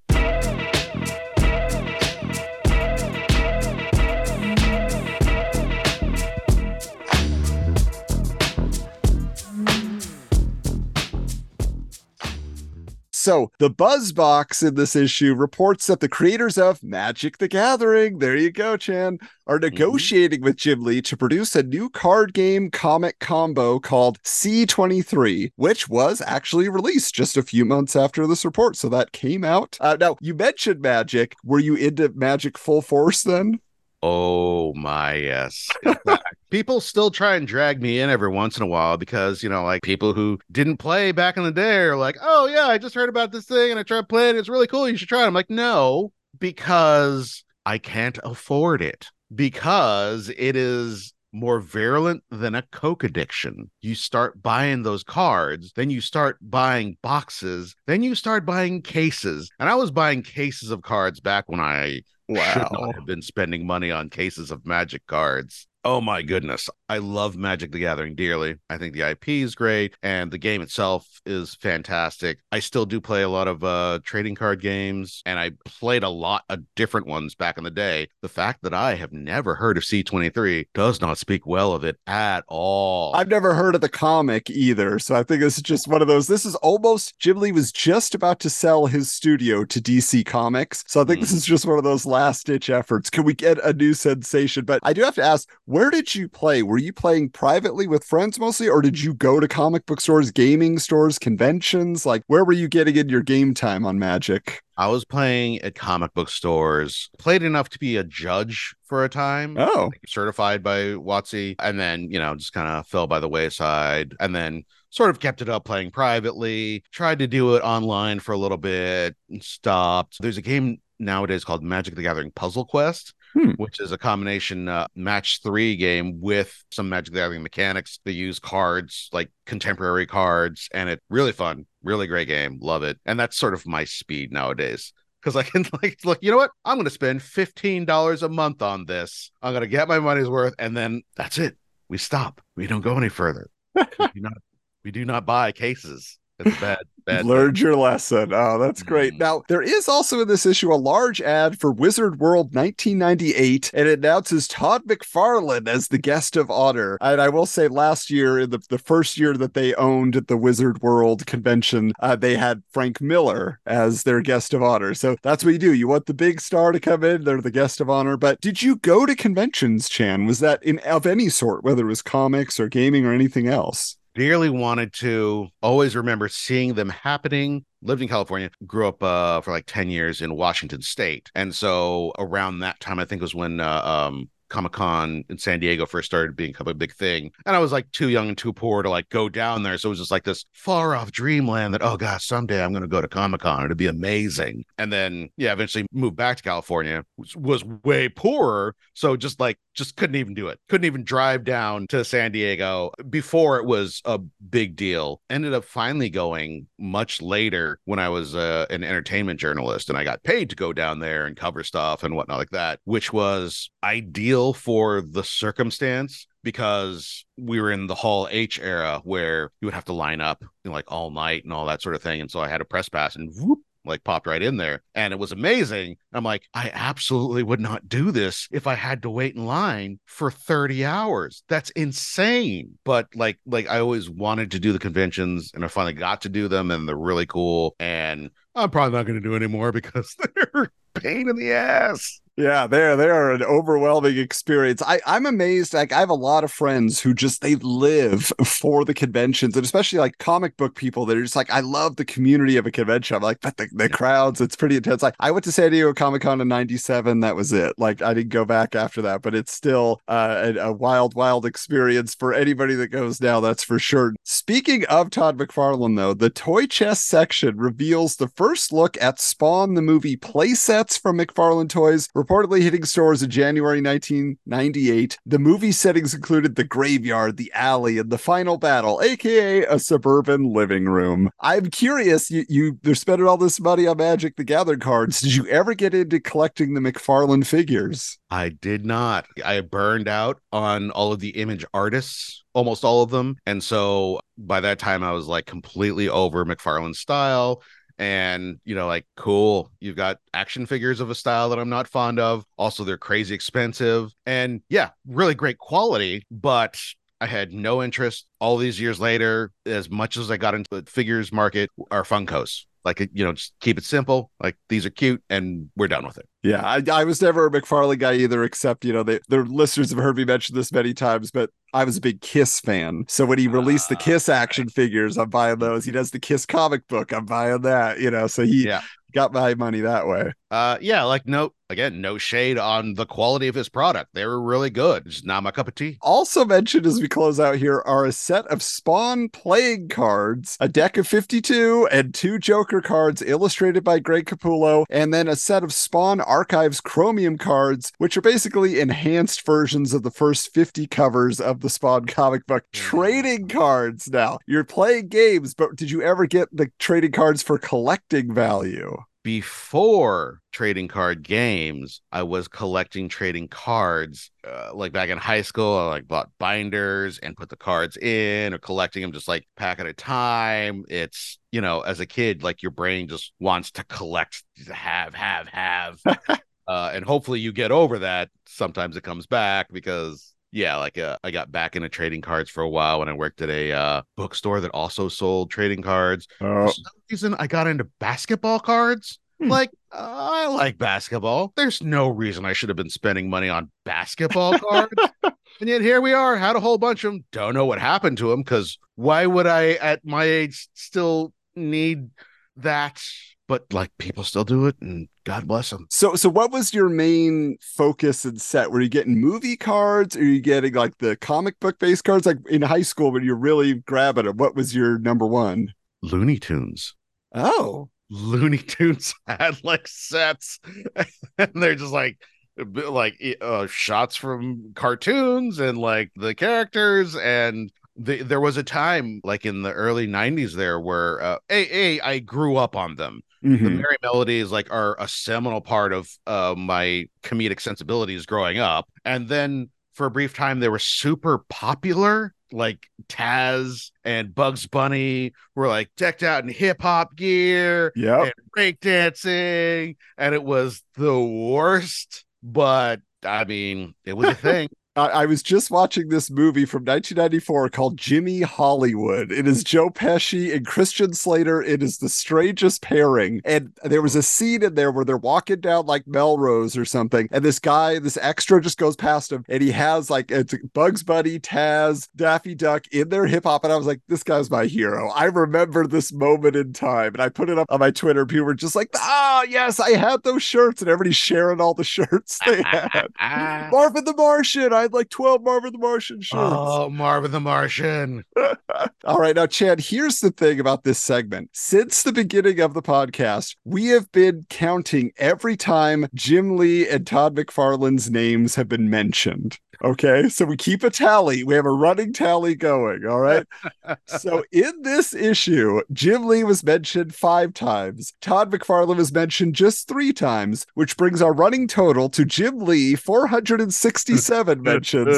So, 13.27 13.51
the 13.59 13.71
Buzzbox 13.71 14.65
in 14.65 14.77
this 14.77 14.95
issue 14.95 15.35
reports 15.35 15.89
that 15.89 15.99
the 15.99 16.09
creators 16.09 16.57
of 16.57 16.81
Magic 16.81 17.39
the 17.39 17.49
Gathering, 17.49 18.21
there 18.21 18.37
you 18.37 18.53
go, 18.53 18.77
Chan, 18.77 19.19
are 19.49 19.59
negotiating 19.59 20.43
with 20.43 20.55
Jim 20.55 20.85
Lee 20.85 21.03
to 21.03 21.17
produce 21.17 21.57
a 21.57 21.65
new 21.65 21.91
card 21.91 22.35
game 22.35 22.71
comic 22.71 23.19
combo 23.19 23.81
called 23.81 24.23
C23, 24.23 25.51
which 25.57 25.89
was 25.89 26.23
actually 26.25 26.69
released 26.69 27.17
just 27.17 27.37
a 27.37 27.43
few 27.43 27.65
months 27.65 27.97
after 27.97 28.29
this 28.29 28.45
report. 28.45 28.77
So 28.77 28.89
that 28.91 29.11
came 29.11 29.43
out. 29.43 29.77
Uh, 29.81 29.97
now, 29.99 30.15
you 30.21 30.33
mentioned 30.33 30.81
Magic. 30.81 31.35
Were 31.43 31.59
you 31.59 31.75
into 31.75 32.13
Magic 32.15 32.57
full 32.57 32.81
force 32.81 33.25
then? 33.25 33.59
Oh 34.03 34.73
my 34.75 35.15
yes. 35.15 35.69
People 36.51 36.81
still 36.81 37.11
try 37.11 37.37
and 37.37 37.47
drag 37.47 37.83
me 37.83 38.01
in 38.01 38.09
every 38.09 38.31
once 38.31 38.57
in 38.57 38.63
a 38.63 38.67
while 38.67 38.97
because 38.97 39.43
you 39.43 39.49
know 39.49 39.65
like 39.65 39.83
people 39.83 40.13
who 40.13 40.39
didn't 40.53 40.77
play 40.77 41.13
back 41.13 41.37
in 41.37 41.43
the 41.43 41.51
day 41.51 41.79
are 41.79 41.97
like 41.97 42.17
oh 42.23 42.47
yeah 42.47 42.67
i 42.67 42.79
just 42.79 42.95
heard 42.95 43.09
about 43.09 43.33
this 43.33 43.47
thing 43.47 43.73
and 43.73 43.81
i 43.81 43.83
tried 43.83 44.09
playing 44.09 44.37
it. 44.37 44.39
It's 44.39 44.49
really 44.49 44.69
cool. 44.69 44.89
You 44.89 44.97
should 44.97 45.09
try 45.09 45.25
it. 45.25 45.27
I'm 45.27 45.35
like 45.35 45.51
no 45.51 46.13
because 46.39 47.45
i 47.65 47.79
can't 47.79 48.19
afford 48.23 48.81
it. 48.81 49.09
Because 49.35 50.31
it 50.39 50.55
is 50.55 51.13
more 51.33 51.61
virulent 51.61 52.23
than 52.31 52.55
a 52.55 52.63
coke 52.73 53.05
addiction. 53.05 53.71
You 53.81 53.95
start 53.95 54.43
buying 54.43 54.83
those 54.83 55.05
cards, 55.05 55.73
then 55.77 55.91
you 55.91 56.01
start 56.01 56.39
buying 56.41 56.97
boxes, 57.03 57.75
then 57.87 58.03
you 58.03 58.15
start 58.15 58.47
buying 58.47 58.83
cases. 58.83 59.51
And 59.59 59.69
I 59.69 59.75
was 59.75 59.91
buying 59.91 60.23
cases 60.23 60.71
of 60.71 60.83
cards 60.83 61.21
back 61.21 61.45
when 61.49 61.61
I 61.61 62.01
should 62.29 62.73
not 62.73 62.95
have 62.95 63.07
been 63.07 63.23
spending 63.23 63.67
money 63.67 63.91
on 63.91 64.11
cases 64.11 64.51
of 64.51 64.67
magic 64.67 65.07
cards. 65.07 65.67
Oh 65.89 66.01
my 66.01 66.21
goodness. 66.21 66.69
I 66.89 66.99
love 66.99 67.37
Magic 67.37 67.71
the 67.71 67.79
Gathering 67.79 68.17
dearly. 68.17 68.57
I 68.69 68.77
think 68.77 68.93
the 68.93 69.09
IP 69.09 69.29
is 69.29 69.55
great 69.55 69.95
and 70.03 70.33
the 70.33 70.39
game 70.39 70.61
itself 70.61 71.21
is 71.25 71.55
fantastic. 71.55 72.39
I 72.51 72.59
still 72.59 72.87
do 72.87 73.01
play 73.01 73.23
a 73.23 73.29
lot 73.29 73.47
of 73.47 73.63
uh 73.63 74.01
trading 74.03 74.35
card 74.35 74.61
games 74.61 75.23
and 75.27 75.39
I 75.39 75.53
played 75.65 76.03
a 76.03 76.09
lot 76.09 76.43
of 76.49 76.61
different 76.75 77.07
ones 77.07 77.37
back 77.37 77.57
in 77.57 77.63
the 77.63 77.71
day. 77.71 78.09
The 78.21 78.29
fact 78.29 78.63
that 78.63 78.75
I 78.75 78.97
have 78.97 79.13
never 79.13 79.55
heard 79.55 79.77
of 79.77 79.85
C23 79.85 80.67
does 80.75 81.01
not 81.01 81.19
speak 81.19 81.47
well 81.47 81.73
of 81.73 81.85
it 81.85 81.99
at 82.09 82.43
all. 82.49 83.15
I've 83.15 83.29
never 83.29 83.55
heard 83.55 83.77
of 83.77 83.81
the 83.81 83.89
comic 83.89 84.51
either. 84.51 84.99
So 84.99 85.15
I 85.15 85.23
think 85.23 85.41
this 85.41 85.57
is 85.57 85.63
just 85.63 85.87
one 85.87 86.03
of 86.03 86.09
those. 86.09 86.27
This 86.27 86.45
is 86.45 86.57
almost 86.57 87.17
Jim 87.21 87.39
Lee 87.39 87.53
was 87.53 87.71
just 87.71 88.13
about 88.13 88.41
to 88.41 88.51
sell 88.51 88.87
his 88.87 89.09
studio 89.13 89.65
to 89.65 89.81
DC 89.81 90.27
Comics. 90.27 90.83
So 90.89 91.01
I 91.01 91.05
think 91.05 91.21
this 91.21 91.31
Mm. 91.33 91.37
is 91.37 91.47
just 91.47 91.65
one 91.65 91.79
of 91.79 91.85
those 91.85 92.07
last 92.07 92.45
ditch 92.47 92.71
efforts. 92.71 93.09
Can 93.09 93.23
we 93.23 93.35
get 93.35 93.65
a 93.65 93.73
new 93.73 93.95
sensation? 93.95 94.65
But 94.65 94.81
I 94.83 94.93
do 94.93 95.03
have 95.03 95.15
to 95.15 95.23
ask, 95.23 95.49
where 95.77 95.91
did 95.91 96.15
you 96.15 96.27
play? 96.27 96.63
Were 96.63 96.79
you 96.79 96.91
playing 96.91 97.29
privately 97.29 97.87
with 97.87 98.03
friends 98.03 98.41
mostly, 98.41 98.67
or 98.67 98.81
did 98.81 98.99
you 98.99 99.13
go 99.13 99.41
to 99.41 99.47
comic 99.47 99.85
book 99.85 100.01
stores, 100.01 100.31
gaming 100.31 100.79
stores, 100.79 101.19
conventions? 101.19 102.07
Like, 102.07 102.23
where 102.29 102.47
were 102.47 102.55
you 102.55 102.67
getting 102.67 102.97
in 102.97 103.11
your 103.11 103.21
game 103.21 103.53
time 103.53 103.85
on 103.85 103.99
Magic? 103.99 104.63
I 104.79 104.89
was 104.89 105.05
playing 105.05 105.61
at 105.61 105.75
comic 105.75 106.15
book 106.15 106.31
stores, 106.31 107.11
played 107.19 107.43
enough 107.43 107.69
to 107.69 107.79
be 107.79 107.99
a 107.99 108.05
judge 108.05 108.75
for 108.87 109.05
a 109.05 109.11
time. 109.11 109.59
Oh, 109.59 109.93
certified 110.07 110.63
by 110.63 110.79
WotC, 110.95 111.57
and 111.59 111.79
then 111.79 112.11
you 112.11 112.19
know 112.21 112.35
just 112.37 112.55
kind 112.55 112.69
of 112.69 112.87
fell 112.87 113.07
by 113.07 113.21
the 113.21 113.29
wayside, 113.29 114.15
and 114.19 114.35
then 114.35 114.65
sort 114.89 115.11
of 115.11 115.21
kept 115.21 115.43
it 115.43 115.51
up 115.51 115.67
playing 115.67 115.91
privately. 115.91 116.85
Tried 116.91 117.19
to 117.19 117.27
do 117.27 117.55
it 117.55 117.61
online 117.61 118.21
for 118.21 118.33
a 118.33 118.39
little 118.39 118.57
bit, 118.57 119.15
and 119.29 119.45
stopped. 119.45 120.23
There's 120.23 120.39
a 120.39 120.43
game 120.43 120.79
nowadays 120.99 121.45
called 121.45 121.63
Magic 121.63 121.95
the 121.95 122.03
Gathering 122.03 122.31
Puzzle 122.31 122.65
Quest. 122.65 123.13
Hmm. 123.33 123.51
Which 123.53 123.81
is 123.81 123.93
a 123.93 123.99
combination 123.99 124.69
uh, 124.69 124.87
match 124.95 125.41
three 125.43 125.77
game 125.77 126.21
with 126.21 126.65
some 126.71 126.89
Magic 126.89 127.13
the 127.13 127.21
Gathering 127.21 127.43
mechanics. 127.43 127.99
They 128.05 128.13
use 128.13 128.39
cards 128.39 129.11
like 129.13 129.31
contemporary 129.45 130.07
cards, 130.07 130.69
and 130.73 130.89
it's 130.89 131.03
really 131.11 131.33
fun, 131.33 131.67
really 131.83 132.07
great 132.07 132.29
game. 132.29 132.59
Love 132.63 132.83
it, 132.83 132.99
and 133.05 133.21
that's 133.21 133.37
sort 133.37 133.53
of 133.53 133.67
my 133.67 133.85
speed 133.85 134.33
nowadays 134.33 134.93
because 135.21 135.37
I 135.37 135.43
can 135.43 135.67
like 135.83 135.99
look, 136.05 136.19
you 136.23 136.31
know 136.31 136.37
what? 136.37 136.53
I'm 136.65 136.79
gonna 136.79 136.91
spend 136.91 137.23
fifteen 137.23 137.85
dollars 137.85 138.23
a 138.23 138.29
month 138.29 138.63
on 138.63 138.87
this. 138.87 139.31
I'm 139.43 139.53
gonna 139.53 139.67
get 139.67 139.89
my 139.89 139.99
money's 139.99 140.29
worth, 140.29 140.55
and 140.59 140.77
then 140.77 141.03
that's 141.17 141.39
it. 141.39 141.57
We 141.89 141.99
stop. 141.99 142.41
We 142.57 142.67
don't 142.67 142.81
go 142.81 142.97
any 142.97 143.09
further. 143.09 143.49
we 143.75 143.85
do 144.15 144.21
not 144.21 144.39
we 144.85 144.91
do 144.93 145.05
not 145.05 145.27
buy 145.27 145.53
cases. 145.53 146.19
It's 146.39 146.61
bad, 146.61 146.79
bad. 147.07 147.25
learned 147.25 147.59
your 147.59 147.77
lesson. 147.77 148.33
Oh, 148.35 148.59
that's 148.59 148.83
great. 148.83 149.15
Mhm. 149.15 149.19
Now, 149.19 149.43
there 149.49 149.63
is 149.63 149.89
also 149.89 150.21
in 150.21 150.29
this 150.29 150.45
issue 150.45 150.71
a 150.73 150.77
large 150.77 151.23
ad 151.23 151.59
for 151.59 151.73
Wizard 151.73 152.21
World 152.21 152.55
1998, 152.55 153.71
and 153.73 153.89
it 153.89 154.01
announces 154.01 154.47
Todd 154.47 154.83
McFarlane 154.87 155.67
as 155.67 155.89
the 155.89 155.97
guest 155.99 156.37
of 156.37 156.51
honor. 156.51 156.99
And 157.01 157.21
I 157.21 157.31
will 157.31 157.47
say, 157.47 157.69
last 157.69 158.11
year, 158.11 158.39
in 158.41 158.51
the, 158.51 158.59
the 158.69 158.79
first 158.79 159.17
year 159.19 159.33
that 159.35 159.55
they 159.55 159.75
owned 159.77 160.15
the 160.29 160.37
Wizard 160.37 160.83
World 160.83 161.27
convention, 161.27 161.93
uh, 162.01 162.17
they 162.17 162.37
had 162.37 162.63
Frank 162.71 163.01
Miller 163.01 163.61
as 163.65 164.03
their 164.03 164.21
guest 164.21 164.53
of 164.53 164.63
honor. 164.63 164.93
So 164.93 165.17
that's 165.23 165.43
what 165.43 165.53
you 165.53 165.59
do. 165.59 165.73
You 165.73 165.89
want 165.89 166.05
the 166.05 166.15
big 166.15 166.41
star 166.43 166.71
to 166.73 166.81
come 166.81 167.03
in, 167.03 167.25
they're 167.25 167.41
the 167.41 167.51
guest 167.51 167.81
of 167.81 167.89
honor. 167.89 168.17
But 168.19 168.41
did 168.43 168.61
you 168.61 168.77
go 168.77 169.07
to 169.07 169.15
conventions, 169.15 169.89
Chan? 169.89 170.27
Was 170.27 170.41
that 170.41 170.63
in 170.63 170.81
of 170.81 171.07
any 171.07 171.31
sort, 171.31 171.65
whether 171.65 171.85
it 171.85 171.89
was 171.89 172.03
comics 172.03 172.61
or 172.61 172.69
gaming 172.69 173.07
or 173.07 173.13
anything 173.15 173.47
else? 173.49 173.97
Dearly 174.17 174.49
wanted 174.49 174.95
to 174.95 175.47
always 175.63 175.95
remember 175.95 176.27
seeing 176.29 176.73
them 176.75 176.89
happening. 176.89 177.65
Lived 177.83 178.03
in 178.03 178.09
california 178.09 178.51
grew 178.67 178.89
up 178.89 179.03
uh, 179.03 179.41
for 179.43 179.53
like 179.53 179.67
10 179.67 179.91
years 179.91 180.23
in 180.23 180.35
washington 180.35 180.83
state. 180.83 181.31
And 181.35 181.55
so 181.55 182.13
around 182.19 182.61
that 182.61 182.81
time 182.81 182.99
i 182.99 183.05
think 183.05 183.23
was 183.23 183.35
when 183.35 183.61
uh, 183.61 183.83
um 183.85 184.31
comic-con 184.49 185.25
in 185.29 185.37
san 185.37 185.59
diego 185.59 185.85
first 185.87 186.07
started 186.07 186.37
being 186.37 186.53
kind 186.53 186.69
of 186.69 186.73
a 186.73 186.75
big 186.75 186.95
thing. 186.95 187.31
And 187.45 187.55
i 187.55 187.59
was 187.59 187.73
like 187.73 187.91
too 187.93 188.09
young 188.09 188.29
and 188.29 188.39
too 188.39 188.53
poor 188.53 188.83
to 188.83 188.89
like 188.89 189.09
go 189.11 189.29
down 189.29 189.63
there. 189.63 189.77
So 189.77 189.89
it 189.89 189.91
was 189.91 189.99
just 189.99 190.11
like 190.11 190.25
this 190.25 190.47
far 190.55 190.97
off 190.97 191.13
dreamland 191.13 191.75
that 191.75 191.83
oh 191.83 191.97
gosh 191.99 192.27
someday 192.27 192.65
i'm 192.65 192.73
going 192.73 192.83
to 192.83 192.89
go 192.89 193.03
to 193.03 193.09
comic-con. 193.09 193.67
It'd 193.67 193.77
be 193.77 193.87
amazing. 193.87 194.65
And 194.79 194.91
then 194.93 195.29
yeah 195.37 195.53
eventually 195.53 195.87
moved 195.93 196.17
back 196.17 196.39
to 196.39 196.43
california 196.43 197.05
was 197.37 197.63
way 197.65 198.09
poorer. 198.09 198.75
So 198.95 199.17
just 199.17 199.39
like 199.39 199.59
just 199.77 199.97
couldn't 199.97 200.17
even 200.17 200.35
do 200.35 200.49
it. 200.49 200.59
Couldn't 200.69 200.87
even 200.87 201.05
drive 201.05 201.45
down 201.45 201.87
to 201.89 202.05
san 202.05 202.33
diego 202.33 202.91
before 203.09 203.59
it 203.59 203.67
was 203.67 204.03
a 204.05 204.19
big 204.19 204.77
deal. 204.77 205.21
Ended 205.31 205.55
up 205.55 205.65
finally 205.65 206.11
going 206.11 206.67
much 206.79 207.23
later 207.23 207.79
when 207.85 207.99
i 207.99 208.09
was 208.09 208.35
uh, 208.35 208.67
an 208.71 208.85
entertainment 208.85 209.41
journalist 209.41 209.89
and 209.89 209.99
i 209.99 210.05
got 210.05 210.23
paid 210.23 210.51
to 210.51 210.57
go 210.57 210.73
down 210.73 210.99
there 210.99 211.27
and 211.27 211.37
cover 211.37 211.63
stuff 211.63 212.03
and 212.03 212.15
whatnot 212.15 212.39
like 212.39 212.51
that 212.51 212.81
which 212.85 213.13
was 213.13 213.71
ideal 213.83 214.53
for 214.53 215.01
the 215.01 215.25
circumstance 215.25 216.27
because 216.43 217.25
we 217.37 217.61
were 217.61 217.73
in 217.73 217.87
the 217.87 217.95
hall 217.95 218.29
h 218.31 218.61
era 218.61 219.01
where 219.05 219.51
you 219.61 219.67
would 219.67 219.75
have 219.75 219.85
to 219.85 219.93
line 219.93 220.21
up 220.21 220.43
you 220.43 220.71
know, 220.71 220.73
like 220.73 220.91
all 220.91 221.11
night 221.11 221.45
and 221.45 221.53
all 221.53 221.67
that 221.67 221.83
sort 221.83 221.95
of 221.95 222.03
thing. 222.03 222.21
And 222.21 222.31
so 222.31 222.41
i 222.41 222.49
had 222.49 222.61
a 222.61 222.65
press 222.65 222.89
pass 222.89 223.17
and 223.17 223.33
whoop 223.35 223.59
like 223.87 224.05
popped 224.05 224.27
right 224.27 224.43
in 224.43 224.57
there 224.57 224.83
and 224.95 225.13
it 225.13 225.19
was 225.19 225.33
amazing. 225.33 225.97
I'm 226.13 226.25
like 226.25 226.43
i 226.55 226.71
absolutely 226.73 227.43
would 227.43 227.61
not 227.61 227.89
do 227.89 228.11
this 228.11 228.49
if 228.51 228.67
i 228.67 228.75
had 228.75 229.03
to 229.03 229.11
wait 229.11 229.35
in 229.35 229.47
line 229.47 229.99
for 230.07 230.31
30 230.31 230.85
hours. 230.85 231.43
That's 231.49 231.71
insane. 231.71 232.79
But 232.85 233.09
like 233.15 233.39
like 233.47 233.69
i 233.69 233.79
always 233.79 234.09
wanted 234.09 234.51
to 234.53 234.61
do 234.61 234.73
the 234.73 234.79
conventions 234.79 235.51
and 235.55 235.65
i 235.65 235.69
finally 235.69 235.93
got 235.93 236.23
to 236.23 236.29
do 236.29 236.49
them 236.49 236.71
and 236.71 236.89
they're 236.89 236.97
really 236.97 237.27
cool 237.27 237.75
and 237.79 238.31
i'm 238.55 238.71
probably 238.71 238.97
not 238.97 239.07
going 239.07 239.21
to 239.21 239.29
do 239.29 239.37
anymore 239.37 239.73
because 239.77 240.15
they're 240.35 240.71
pain 240.95 241.29
in 241.29 241.37
the 241.37 241.53
ass 241.53 242.21
Yeah, 242.39 242.67
they're 242.67 242.97
they're 242.97 243.31
an 243.31 243.43
overwhelming 243.43 244.19
experience. 244.19 244.83
I 244.83 245.01
I'm 245.07 245.25
amazed. 245.25 245.73
Like 245.73 245.91
I 245.91 246.01
have 246.01 246.11
a 246.11 246.15
lot 246.15 246.45
of 246.45 246.53
friends 246.53 247.01
who 247.01 247.15
just 247.15 247.41
they 247.41 247.55
live 247.55 248.31
for 248.45 248.85
the 248.85 248.93
conventions, 248.93 249.57
and 249.57 249.65
especially 249.65 250.01
like 250.01 250.19
comic 250.19 250.55
book 250.59 250.75
people 250.75 251.07
that 251.07 251.17
are 251.17 251.23
just 251.23 251.35
like, 251.35 251.51
I 251.51 251.61
love 251.61 251.97
the 251.97 252.05
community 252.05 252.59
of 252.59 252.67
a 252.67 252.71
convention. 252.71 253.17
I'm 253.17 253.23
like, 253.23 253.41
but 253.41 253.57
the, 253.57 253.69
the 253.73 253.89
crowds, 253.89 254.43
it's 254.43 254.55
pretty 254.55 254.77
intense. 254.77 255.03
Like 255.03 255.15
I 255.19 255.31
went 255.31 255.45
to 255.45 255.53
San 255.53 255.71
Diego 255.71 255.95
Comic 255.95 256.21
Con 256.21 256.43
in 256.43 256.49
'97. 256.49 257.21
That 257.21 257.37
was 257.37 257.55
it. 257.55 257.73
Like 257.79 258.03
I 258.03 258.13
didn't 258.13 258.29
go 258.33 258.45
back 258.45 258.75
after 258.75 259.01
that, 259.01 259.23
but 259.23 259.35
it's 259.35 259.53
still 259.53 260.03
uh, 260.07 260.53
a, 260.59 260.69
a 260.69 260.73
wild, 260.75 261.15
wild 261.15 261.47
experience 261.47 262.15
for 262.15 262.35
anybody 262.35 262.75
that 262.75 262.89
goes 262.89 263.19
now. 263.19 263.41
That's 263.41 263.65
for 263.65 263.79
sure. 263.79 264.15
Speaking 264.25 264.85
of 264.91 265.09
Todd 265.09 265.39
McFarlane, 265.39 265.97
though, 265.97 266.13
the 266.13 266.29
toy 266.29 266.67
chest 266.67 267.07
section 267.09 267.57
reveals 267.57 268.17
the 268.17 268.29
first 268.29 268.75
look 268.75 269.01
at 269.01 269.19
Spawn 269.19 269.73
the 269.73 269.81
movie 269.81 270.19
playsets 270.19 271.01
from 271.01 271.17
McFarlane 271.17 271.71
Toys 271.71 272.11
reportedly 272.27 272.63
hitting 272.63 272.85
stores 272.85 273.23
in 273.23 273.31
January 273.31 273.81
1998. 273.81 275.19
The 275.27 275.39
movie 275.39 275.73
settings 275.73 276.15
included 276.15 276.57
the 276.57 276.65
graveyard, 276.65 277.37
the 277.37 277.53
alley, 277.55 277.99
and 277.99 278.11
the 278.11 278.19
final 278.19 278.59
battle, 278.59 279.01
aka 279.03 279.65
a 279.65 279.79
suburban 279.79 280.53
living 280.53 280.87
room. 280.87 281.31
I'm 281.41 281.71
curious, 281.71 282.31
you, 282.31 282.45
you 282.49 282.79
they're 282.83 282.95
spending 282.95 283.27
all 283.27 283.37
this 283.37 283.61
money 283.61 283.87
on 283.87 283.99
Magic 283.99 284.37
the 284.37 284.45
Gathering 284.45 284.81
cards. 284.81 285.21
Did 285.21 285.35
you 285.35 285.47
ever 285.49 285.75
get 285.75 285.95
into 285.95 286.21
collecting 286.21 286.75
the 286.75 286.81
McFarlane 286.81 287.47
figures? 287.47 288.19
I 288.31 288.49
did 288.49 288.85
not. 288.85 289.27
I 289.45 289.61
burned 289.61 290.09
out 290.09 290.41
on 290.53 290.91
all 290.91 291.13
of 291.13 291.21
the 291.21 291.31
image 291.31 291.65
artists, 291.73 292.45
almost 292.55 292.85
all 292.85 293.03
of 293.03 293.11
them. 293.11 293.37
And 293.47 293.63
so 293.63 294.21
by 294.37 294.61
that 294.61 294.79
time, 294.79 295.03
I 295.03 295.13
was 295.13 295.27
like 295.27 295.47
completely 295.47 296.09
over 296.09 296.45
McFarlane's 296.45 296.99
style. 296.99 297.63
And, 297.99 298.61
you 298.65 298.75
know, 298.75 298.87
like, 298.87 299.07
cool, 299.17 299.71
you've 299.81 299.97
got 299.97 300.19
action 300.35 300.67
figures 300.67 301.01
of 301.01 301.11
a 301.11 301.15
style 301.15 301.49
that 301.51 301.59
I'm 301.59 301.71
not 301.71 301.89
fond 301.89 302.19
of. 302.19 302.45
Also, 302.59 302.85
they're 302.85 302.99
crazy 302.99 303.35
expensive. 303.35 304.13
And 304.27 304.61
yeah, 304.69 304.91
really 305.07 305.35
great 305.35 305.59
quality, 305.59 306.25
but 306.31 306.79
I 307.21 307.27
had 307.27 307.53
no 307.53 307.83
interest. 307.83 308.27
All 308.41 308.59
these 308.59 308.79
years 308.81 309.01
later, 309.01 309.51
as 309.65 309.89
much 309.89 310.17
as 310.17 310.31
I 310.31 310.37
got 310.37 310.55
into 310.55 310.69
the 310.71 310.91
figures 310.91 311.33
market, 311.33 311.71
are 311.91 312.03
Funkos. 312.03 312.65
Like, 312.87 313.01
you 313.13 313.25
know, 313.25 313.33
just 313.33 313.53
keep 313.61 313.77
it 313.79 313.85
simple. 313.85 314.31
Like, 314.41 314.57
these 314.71 314.87
are 314.87 314.91
cute 314.91 315.23
and 315.29 315.69
we're 315.77 315.89
done 315.89 316.07
with 316.07 316.17
it. 316.19 316.27
Yeah, 316.45 316.63
I, 316.65 316.81
I 316.91 317.03
was 317.05 317.21
never 317.21 317.47
a 317.47 317.51
McFarlane 317.51 317.99
guy 317.99 318.15
either, 318.15 318.45
except, 318.45 318.85
you 318.85 318.93
know, 318.93 319.03
they, 319.03 319.19
their 319.29 319.45
listeners 319.45 319.91
have 319.91 319.99
heard 319.99 320.17
me 320.17 320.25
mention 320.25 320.55
this 320.55 320.71
many 320.73 320.95
times, 320.95 321.33
but 321.33 321.51
I 321.75 321.83
was 321.83 321.97
a 321.97 322.01
big 322.01 322.21
Kiss 322.21 322.61
fan. 322.61 323.05
So 323.09 323.27
when 323.27 323.39
he 323.41 323.49
released 323.49 323.89
the 323.89 323.97
Ah, 323.97 323.99
Kiss 323.99 324.29
action 324.29 324.69
figures, 324.69 325.19
I'm 325.19 325.29
buying 325.29 325.59
those. 325.59 325.85
He 325.85 325.91
does 325.91 326.13
the 326.13 326.21
Kiss 326.21 326.47
comic 326.47 326.87
book, 326.87 327.13
I'm 327.13 327.27
buying 327.27 327.63
that, 327.63 327.99
you 328.01 328.11
know, 328.11 328.29
so 328.29 328.45
he 328.45 328.69
Yeah. 328.69 328.83
got 329.13 329.33
my 329.33 329.55
money 329.57 329.81
that 329.81 330.07
way. 330.07 330.33
Uh, 330.51 330.79
yeah, 330.81 331.03
like 331.03 331.27
no, 331.27 331.53
again, 331.71 332.01
no 332.01 332.19
shade 332.19 332.57
on 332.57 332.95
the 332.95 333.07
quality 333.07 333.49
of 333.49 333.55
his 333.55 333.69
product. 333.69 334.11
They 334.15 334.25
were 334.25 334.41
really 334.41 334.71
good. 334.71 335.07
It's 335.07 335.25
not 335.25 335.43
my 335.43 335.51
cup 335.51 335.67
of 335.67 335.75
tea. 335.75 335.99
Also 336.01 336.45
mentioned 336.45 336.87
as 336.87 337.01
we 337.01 337.09
close 337.09 337.41
out 337.41 337.57
here 337.57 337.83
are 337.85 338.05
a 338.05 338.13
set 338.13 338.47
of 338.47 338.63
Spawn 338.63 339.29
playing 339.29 339.89
cards, 339.89 340.57
a 340.61 340.69
deck 340.69 340.97
of 340.97 341.09
52, 341.09 341.89
and 341.91 342.15
two 342.15 342.39
Joker 342.39 342.81
cards 342.81 343.23
illustrated 343.23 343.83
by 343.83 343.99
Greg 343.99 344.27
Capullo, 344.27 344.85
and 344.89 345.13
then 345.13 345.27
a 345.27 345.35
set 345.35 345.65
of 345.65 345.73
Spawn 345.73 346.21
Archives 346.21 346.81
Chromium 346.81 347.39
cards, 347.39 347.93
which 347.99 348.17
are 348.17 348.23
basically 348.23 348.79
enhanced 348.79 349.45
versions 349.45 349.93
of 349.93 350.05
the 350.05 350.11
first 350.13 350.55
50 350.55 350.87
covers 350.87 351.41
of 351.41 351.61
the 351.61 351.71
Spawn 351.71 352.07
comic 352.07 352.47
book. 352.47 352.65
Trading 352.73 353.49
cards 353.49 354.09
now. 354.09 354.39
You're 354.47 354.65
playing 354.65 355.09
games, 355.09 355.55
but 355.55 355.75
did 355.75 355.91
you 355.91 356.03
ever 356.03 356.27
get 356.27 356.49
the 356.53 356.71
trading 356.79 357.13
cards 357.13 357.43
for 357.43 357.59
collecting 357.59 358.33
value? 358.33 358.97
Before 359.27 360.41
trading 360.53 360.87
card 360.87 361.25
games, 361.25 362.01
I 362.13 362.23
was 362.23 362.47
collecting 362.47 363.09
trading 363.09 363.49
cards. 363.49 364.31
Uh, 364.47 364.71
like 364.73 364.93
back 364.93 365.09
in 365.09 365.19
high 365.19 365.43
school, 365.43 365.77
I 365.77 365.89
like 365.89 366.07
bought 366.07 366.31
binders 366.39 367.19
and 367.19 367.37
put 367.37 367.49
the 367.49 367.57
cards 367.57 367.97
in, 367.97 368.55
or 368.55 368.59
collecting 368.59 369.03
them 369.03 369.11
just 369.11 369.27
like 369.27 369.45
pack 369.57 369.81
at 369.81 369.87
a 369.87 369.93
time. 369.93 370.85
It's 370.89 371.41
you 371.51 371.61
know, 371.61 371.81
as 371.81 371.99
a 371.99 372.07
kid, 372.07 372.45
like 372.45 372.63
your 372.63 372.71
brain 372.71 373.09
just 373.09 373.33
wants 373.41 373.73
to 373.73 373.85
collect, 373.87 374.45
have, 374.73 375.13
have, 375.17 375.49
have. 375.49 376.01
uh, 376.69 376.93
and 376.95 377.05
hopefully 377.05 377.41
you 377.41 377.51
get 377.51 377.73
over 377.73 377.99
that. 377.99 378.31
Sometimes 378.47 378.97
it 378.97 379.03
comes 379.03 379.27
back 379.27 379.73
because 379.73 380.36
yeah, 380.57 380.77
like 380.77 380.97
uh, 380.97 381.19
I 381.23 381.31
got 381.31 381.53
back 381.53 381.77
into 381.77 381.91
trading 381.91 382.23
cards 382.23 382.49
for 382.49 382.63
a 382.63 382.69
while 382.69 383.01
when 383.01 383.11
I 383.11 383.13
worked 383.13 383.43
at 383.43 383.51
a 383.51 383.73
uh, 383.73 384.03
bookstore 384.17 384.63
that 384.63 384.71
also 384.71 385.09
sold 385.09 385.51
trading 385.51 385.83
cards. 385.83 386.27
Oh, 386.41 386.69
For 386.69 386.73
some 386.73 386.93
reason, 387.11 387.37
I 387.39 387.47
got 387.47 387.67
into 387.67 387.85
basketball 388.01 388.59
cards. 388.61 389.19
Hmm. 389.39 389.49
Like 389.49 389.71
I 389.93 390.47
like 390.47 390.79
basketball. 390.79 391.53
There's 391.57 391.83
no 391.83 392.09
reason 392.09 392.47
I 392.47 392.55
should 392.55 392.71
have 392.71 392.77
been 392.77 392.89
spending 392.89 393.29
money 393.29 393.51
on 393.51 393.71
basketball 393.85 394.59
cards. 394.59 394.95
And 395.59 395.71
yet 395.71 395.81
here 395.81 396.03
we 396.03 396.13
are, 396.13 396.37
had 396.37 396.55
a 396.55 396.61
whole 396.61 396.77
bunch 396.77 397.03
of 397.05 397.15
them. 397.15 397.25
Don't 397.33 397.55
know 397.55 397.65
what 397.65 397.79
happened 397.79 398.19
to 398.19 398.29
them 398.29 398.43
because 398.43 398.79
why 398.95 399.25
would 399.25 399.47
I 399.47 399.71
at 399.73 400.05
my 400.05 400.25
age 400.25 400.69
still 400.75 401.33
need 401.55 402.11
that? 402.57 403.03
But 403.49 403.73
like 403.73 403.91
people 403.97 404.23
still 404.23 404.45
do 404.45 404.67
it, 404.67 404.77
and 404.83 405.09
God 405.27 405.49
bless 405.49 405.71
them. 405.71 405.89
So, 405.91 406.15
so 406.15 406.29
what 406.29 406.53
was 406.53 406.73
your 406.73 406.89
main 406.89 407.59
focus 407.61 408.25
and 408.25 408.41
set? 408.41 408.71
Were 408.71 408.81
you 408.81 408.89
getting 408.89 409.21
movie 409.21 409.57
cards? 409.57 410.17
Or 410.17 410.21
are 410.21 410.23
you 410.23 410.41
getting 410.41 410.73
like 410.75 410.97
the 410.99 411.17
comic 411.17 411.59
book 411.59 411.81
based 411.81 412.05
cards? 412.05 412.27
Like 412.27 412.39
in 412.49 412.63
high 412.63 412.83
school, 412.83 413.11
when 413.11 413.25
you're 413.25 413.35
really 413.35 413.75
grabbing 413.75 414.27
them, 414.27 414.37
what 414.37 414.55
was 414.55 414.73
your 414.73 415.01
number 415.01 415.27
one? 415.27 415.73
Looney 416.01 416.39
Tunes. 416.39 416.95
Oh, 417.35 417.91
Looney 418.09 418.59
Tunes 418.59 419.15
had 419.27 419.63
like 419.65 419.89
sets, 419.89 420.61
and 421.39 421.51
they're 421.55 421.75
just 421.75 421.93
like 421.93 422.19
like 422.57 423.21
uh, 423.41 423.67
shots 423.67 424.15
from 424.15 424.75
cartoons 424.77 425.59
and 425.59 425.77
like 425.77 426.13
the 426.15 426.37
characters 426.37 427.17
and 427.17 427.73
the, 427.97 428.23
there 428.23 428.41
was 428.41 428.57
a 428.57 428.63
time 428.63 429.21
like 429.25 429.47
in 429.47 429.63
the 429.63 429.73
early 429.73 430.07
90s 430.07 430.55
there 430.55 430.79
where 430.81 431.21
uh, 431.23 431.39
a, 431.51 431.97
a 431.99 432.01
I 432.01 432.19
grew 432.19 432.57
up 432.57 432.77
on 432.77 432.97
them. 432.97 433.23
The 433.63 433.71
Mhm. 433.71 433.83
merry 433.83 433.97
melodies 434.03 434.51
like 434.53 434.71
are 434.71 434.97
a 435.01 435.09
seminal 435.09 435.61
part 435.61 435.93
of 435.93 436.09
uh, 436.27 436.55
my 436.57 437.09
comedic 437.23 437.61
sensibilities 437.61 438.27
growing 438.27 438.59
up. 438.59 438.89
And 439.05 439.29
then 439.29 439.71
for 439.95 440.07
a 440.07 440.11
brief 440.11 440.35
time 440.35 440.61
they 440.61 440.69
were 440.69 440.79
super 440.79 441.39
popular 441.49 442.35
like 442.53 442.87
taz 443.09 443.91
and 444.05 444.33
bugs 444.35 444.67
bunny 444.67 445.33
were 445.57 445.67
like 445.67 445.91
decked 445.97 446.23
out 446.23 446.45
in 446.45 446.49
hip-hop 446.51 447.17
gear 447.17 447.93
yeah, 447.95 448.27
and 448.27 448.33
breakdancing 448.57 449.97
and 450.17 450.35
it 450.35 450.43
was 450.45 450.83
the 450.95 451.19
worst 451.19 452.25
but 452.43 453.01
i 453.25 453.45
mean 453.45 453.95
it 454.05 454.13
was 454.13 454.29
a 454.29 454.35
thing 454.35 454.69
I, 454.97 455.27
was 455.27 455.43
just 455.43 455.71
watching 455.71 456.09
this 456.09 456.31
movie 456.31 456.65
from 456.65 456.85
1994 456.85 457.69
called 457.69 457.99
Jimmy 457.99 458.41
Hollywood. 458.41 459.31
It 459.31 459.47
is 459.47 459.63
Joe 459.63 459.91
Pesci 459.91 460.55
and 460.55 460.67
Christian 460.67 461.13
Slater. 461.13 461.63
It 461.63 461.83
is 461.83 461.99
the 461.99 462.09
strangest 462.09 462.81
pairing. 462.81 463.43
And 463.45 463.73
there 463.85 464.01
was 464.01 464.17
a 464.17 464.23
scene 464.23 464.63
in 464.63 464.75
there 464.75 464.91
where 464.91 465.05
they're 465.05 465.19
walking 465.19 465.61
down 465.61 465.85
like 465.85 466.07
Melrose 466.07 466.79
or 466.79 466.87
something, 466.87 467.29
and 467.31 467.45
this 467.45 467.59
guy, 467.59 467.99
this 467.99 468.17
extra, 468.23 468.61
just 468.61 468.79
goes 468.79 468.97
past 468.97 469.31
him, 469.33 469.45
and 469.49 469.63
he 469.63 469.71
has 469.71 470.09
like 470.09 470.31
it's 470.31 470.55
Bugs 470.73 471.03
Bunny, 471.03 471.39
Taz, 471.39 472.09
Daffy 472.17 472.55
Duck 472.55 472.87
in 472.89 473.11
their 473.11 473.27
hip 473.27 473.45
hop, 473.45 473.65
and 473.65 473.73
I 473.73 473.77
was 473.77 473.87
like, 473.87 474.01
this 474.09 474.23
guy's 474.23 474.51
my 474.51 474.65
hero. 474.65 475.11
I 475.11 475.25
remember 475.25 475.87
this 475.87 476.13
moment 476.13 476.57
in 476.57 476.73
time, 476.73 477.13
and 477.15 477.21
I 477.21 477.29
put 477.29 477.51
it 477.51 477.59
up 477.59 477.67
on 477.71 477.81
my 477.81 477.91
Twitter. 477.91 478.25
People 478.25 478.47
were 478.47 478.55
just 478.55 478.77
like, 478.77 478.91
ah, 478.95 479.43
yes, 479.43 479.79
I 479.79 479.91
had 479.91 480.23
those 480.23 480.43
shirts, 480.43 480.81
and 480.81 480.89
everybody's 480.89 481.17
sharing 481.17 481.61
all 481.61 481.75
the 481.75 481.85
shirts 481.97 482.39
they 482.47 482.63
had. 482.63 483.09
Marvin 483.71 484.05
the 484.05 484.15
Martian. 484.15 484.73
I 484.73 484.86
had 484.87 484.93
like 484.93 485.11
12 485.11 485.43
Marvin 485.43 485.73
the 485.73 485.79
Martian 485.79 486.21
shirts. 486.21 486.43
oh 486.43 486.89
marvin 486.89 487.31
the 487.33 487.41
martian 487.41 488.25
All 489.05 489.19
right. 489.19 489.37
Now, 489.37 489.47
Chan, 489.47 489.79
here's 489.79 490.21
the 490.21 490.31
thing 490.31 490.59
about 490.61 490.85
this 490.85 490.99
segment. 490.99 491.51
Since 491.53 492.03
the 492.03 492.13
beginning 492.13 492.61
of 492.61 492.75
the 492.75 492.83
podcast, 492.83 493.57
we 493.65 493.87
have 493.87 494.11
been 494.13 494.45
counting 494.51 495.13
every 495.17 495.57
time 495.57 496.09
Jim 496.15 496.57
Lee 496.57 496.89
and 496.89 497.07
Todd 497.07 497.37
McFarlane's 497.37 498.11
names 498.11 498.57
have 498.57 498.69
been 498.69 498.91
mentioned. 498.91 499.59
Okay. 499.85 500.29
So 500.29 500.47
we 500.47 500.57
keep 500.57 500.83
a 500.83 500.91
tally. 500.91 501.45
We 501.45 501.55
have 501.55 501.67
a 501.67 501.71
running 501.71 502.13
tally 502.13 502.55
going. 502.55 503.05
All 503.07 503.21
right. 503.21 503.47
so 504.07 504.43
in 504.51 504.73
this 504.83 505.15
issue, 505.15 505.83
Jim 505.93 506.27
Lee 506.27 506.45
was 506.45 506.65
mentioned 506.65 507.15
five 507.15 507.53
times. 507.53 508.15
Todd 508.21 508.51
McFarlane 508.51 508.97
was 508.97 509.13
mentioned 509.13 509.55
just 509.55 509.87
three 509.87 510.13
times, 510.13 510.67
which 510.75 510.97
brings 510.97 511.21
our 511.21 511.33
running 511.33 511.69
total 511.69 512.09
to 512.11 512.25
Jim 512.25 512.59
Lee 512.61 512.95
467 512.95 514.63
mentions, 514.63 514.76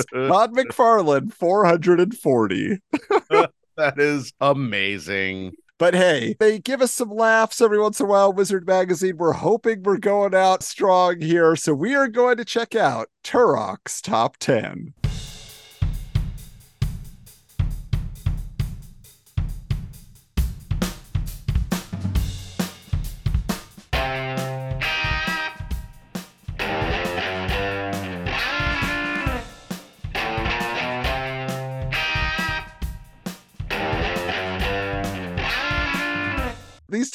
Todd 0.29 0.53
McFarlane 0.55 1.33
440. 1.33 2.79
that 3.77 3.99
is 3.99 4.33
amazing 4.41 5.53
But 5.79 5.95
hey, 5.95 6.35
they 6.41 6.59
give 6.59 6.83
us 6.83 6.93
some 6.93 7.11
laughs 7.11 7.61
every 7.61 7.81
once 7.81 8.01
in 8.01 8.07
a 8.07 8.09
while. 8.09 8.33
Wizard 8.33 8.67
Magazine. 8.67 9.17
We're 9.17 9.33
hoping 9.33 9.83
we're 9.85 9.99
going 9.99 10.35
out 10.35 10.63
strong 10.63 11.21
here. 11.21 11.55
So 11.55 11.73
we 11.73 11.95
are 11.95 12.09
going 12.09 12.37
to 12.39 12.45
check 12.45 12.75
out 12.75 13.09
Turok's 13.23 14.03
top 14.03 14.37
10. 14.39 14.95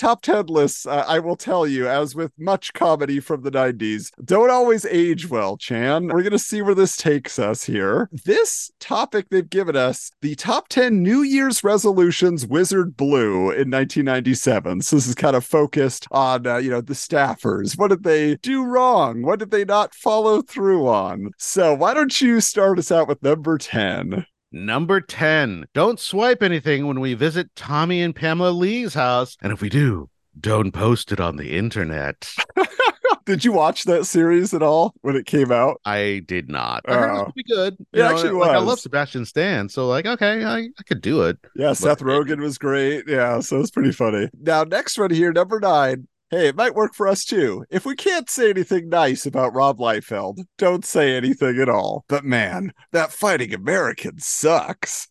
Top 0.03 0.21
10 0.21 0.47
lists, 0.47 0.85
uh, 0.85 1.05
I 1.07 1.19
will 1.19 1.37
tell 1.37 1.65
you, 1.65 1.87
as 1.87 2.13
with 2.13 2.33
much 2.37 2.73
comedy 2.73 3.21
from 3.21 3.41
the 3.41 3.49
90s, 3.49 4.11
don't 4.25 4.51
always 4.51 4.85
age 4.87 5.29
well, 5.29 5.55
Chan. 5.55 6.07
We're 6.07 6.23
going 6.23 6.31
to 6.31 6.39
see 6.39 6.61
where 6.61 6.75
this 6.75 6.97
takes 6.97 7.39
us 7.39 7.63
here. 7.63 8.09
This 8.11 8.69
topic 8.81 9.29
they've 9.29 9.49
given 9.49 9.77
us 9.77 10.11
the 10.19 10.35
top 10.35 10.67
10 10.67 11.01
New 11.01 11.21
Year's 11.21 11.63
resolutions 11.63 12.45
Wizard 12.45 12.97
blew 12.97 13.43
in 13.43 13.71
1997. 13.71 14.81
So 14.81 14.97
this 14.97 15.07
is 15.07 15.15
kind 15.15 15.37
of 15.37 15.45
focused 15.45 16.05
on, 16.11 16.45
uh, 16.45 16.57
you 16.57 16.69
know, 16.69 16.81
the 16.81 16.95
staffers. 16.95 17.77
What 17.77 17.87
did 17.87 18.03
they 18.03 18.35
do 18.35 18.65
wrong? 18.65 19.21
What 19.21 19.39
did 19.39 19.51
they 19.51 19.63
not 19.63 19.95
follow 19.95 20.41
through 20.41 20.85
on? 20.85 21.31
So 21.37 21.73
why 21.73 21.93
don't 21.93 22.19
you 22.19 22.41
start 22.41 22.77
us 22.77 22.91
out 22.91 23.07
with 23.07 23.23
number 23.23 23.57
10? 23.57 24.25
Number 24.55 25.01
10. 25.01 25.65
Don't 25.73 25.99
swipe 25.99 26.43
anything 26.43 26.85
when 26.85 26.99
we 26.99 27.15
visit 27.15 27.49
Tommy 27.55 28.01
and 28.03 28.15
Pamela 28.15 28.51
Lee's 28.51 28.93
house. 28.93 29.35
And 29.41 29.51
if 29.51 29.61
we 29.61 29.67
do, 29.69 30.09
don't 30.39 30.71
post 30.71 31.11
it 31.11 31.19
on 31.19 31.37
the 31.37 31.57
internet. 31.57 32.31
Did 33.25 33.45
you 33.45 33.51
watch 33.53 33.85
that 33.85 34.05
series 34.05 34.53
at 34.53 34.61
all 34.61 34.93
when 35.01 35.15
it 35.15 35.25
came 35.25 35.49
out? 35.51 35.79
I 35.85 36.23
did 36.27 36.49
not. 36.49 36.83
I 36.89 36.93
heard 36.93 37.09
it 37.09 37.11
was 37.13 37.21
Oh. 37.21 37.31
pretty 37.31 37.47
good. 37.53 37.77
It 37.93 37.99
know, 37.99 38.05
actually 38.11 38.31
like, 38.31 38.51
I 38.51 38.57
love 38.59 38.79
Sebastian 38.81 39.25
Stan. 39.25 39.69
So, 39.69 39.87
like, 39.87 40.05
okay, 40.05 40.43
I, 40.43 40.57
I 40.77 40.83
could 40.85 41.01
do 41.01 41.23
it. 41.23 41.37
Yeah, 41.55 41.71
Seth 41.71 41.99
Rogen 42.01 42.39
was 42.41 42.57
great. 42.57 43.05
Yeah, 43.07 43.39
so 43.39 43.61
it's 43.61 43.71
pretty 43.71 43.93
funny. 43.93 44.29
Now, 44.41 44.65
next 44.65 44.97
one 44.99 45.09
here, 45.09 45.31
number 45.31 45.59
nine. 45.61 46.05
Hey, 46.33 46.47
it 46.47 46.55
might 46.55 46.73
work 46.73 46.95
for 46.95 47.07
us 47.07 47.25
too. 47.25 47.63
If 47.69 47.85
we 47.85 47.95
can't 47.95 48.27
say 48.27 48.49
anything 48.49 48.89
nice 48.89 49.27
about 49.27 49.53
Rob 49.53 49.77
Liefeld, 49.77 50.39
don't 50.57 50.83
say 50.83 51.15
anything 51.15 51.61
at 51.61 51.69
all. 51.69 52.05
But 52.09 52.25
man, 52.25 52.73
that 52.91 53.11
fighting 53.11 53.53
American 53.53 54.17
sucks. 54.17 55.09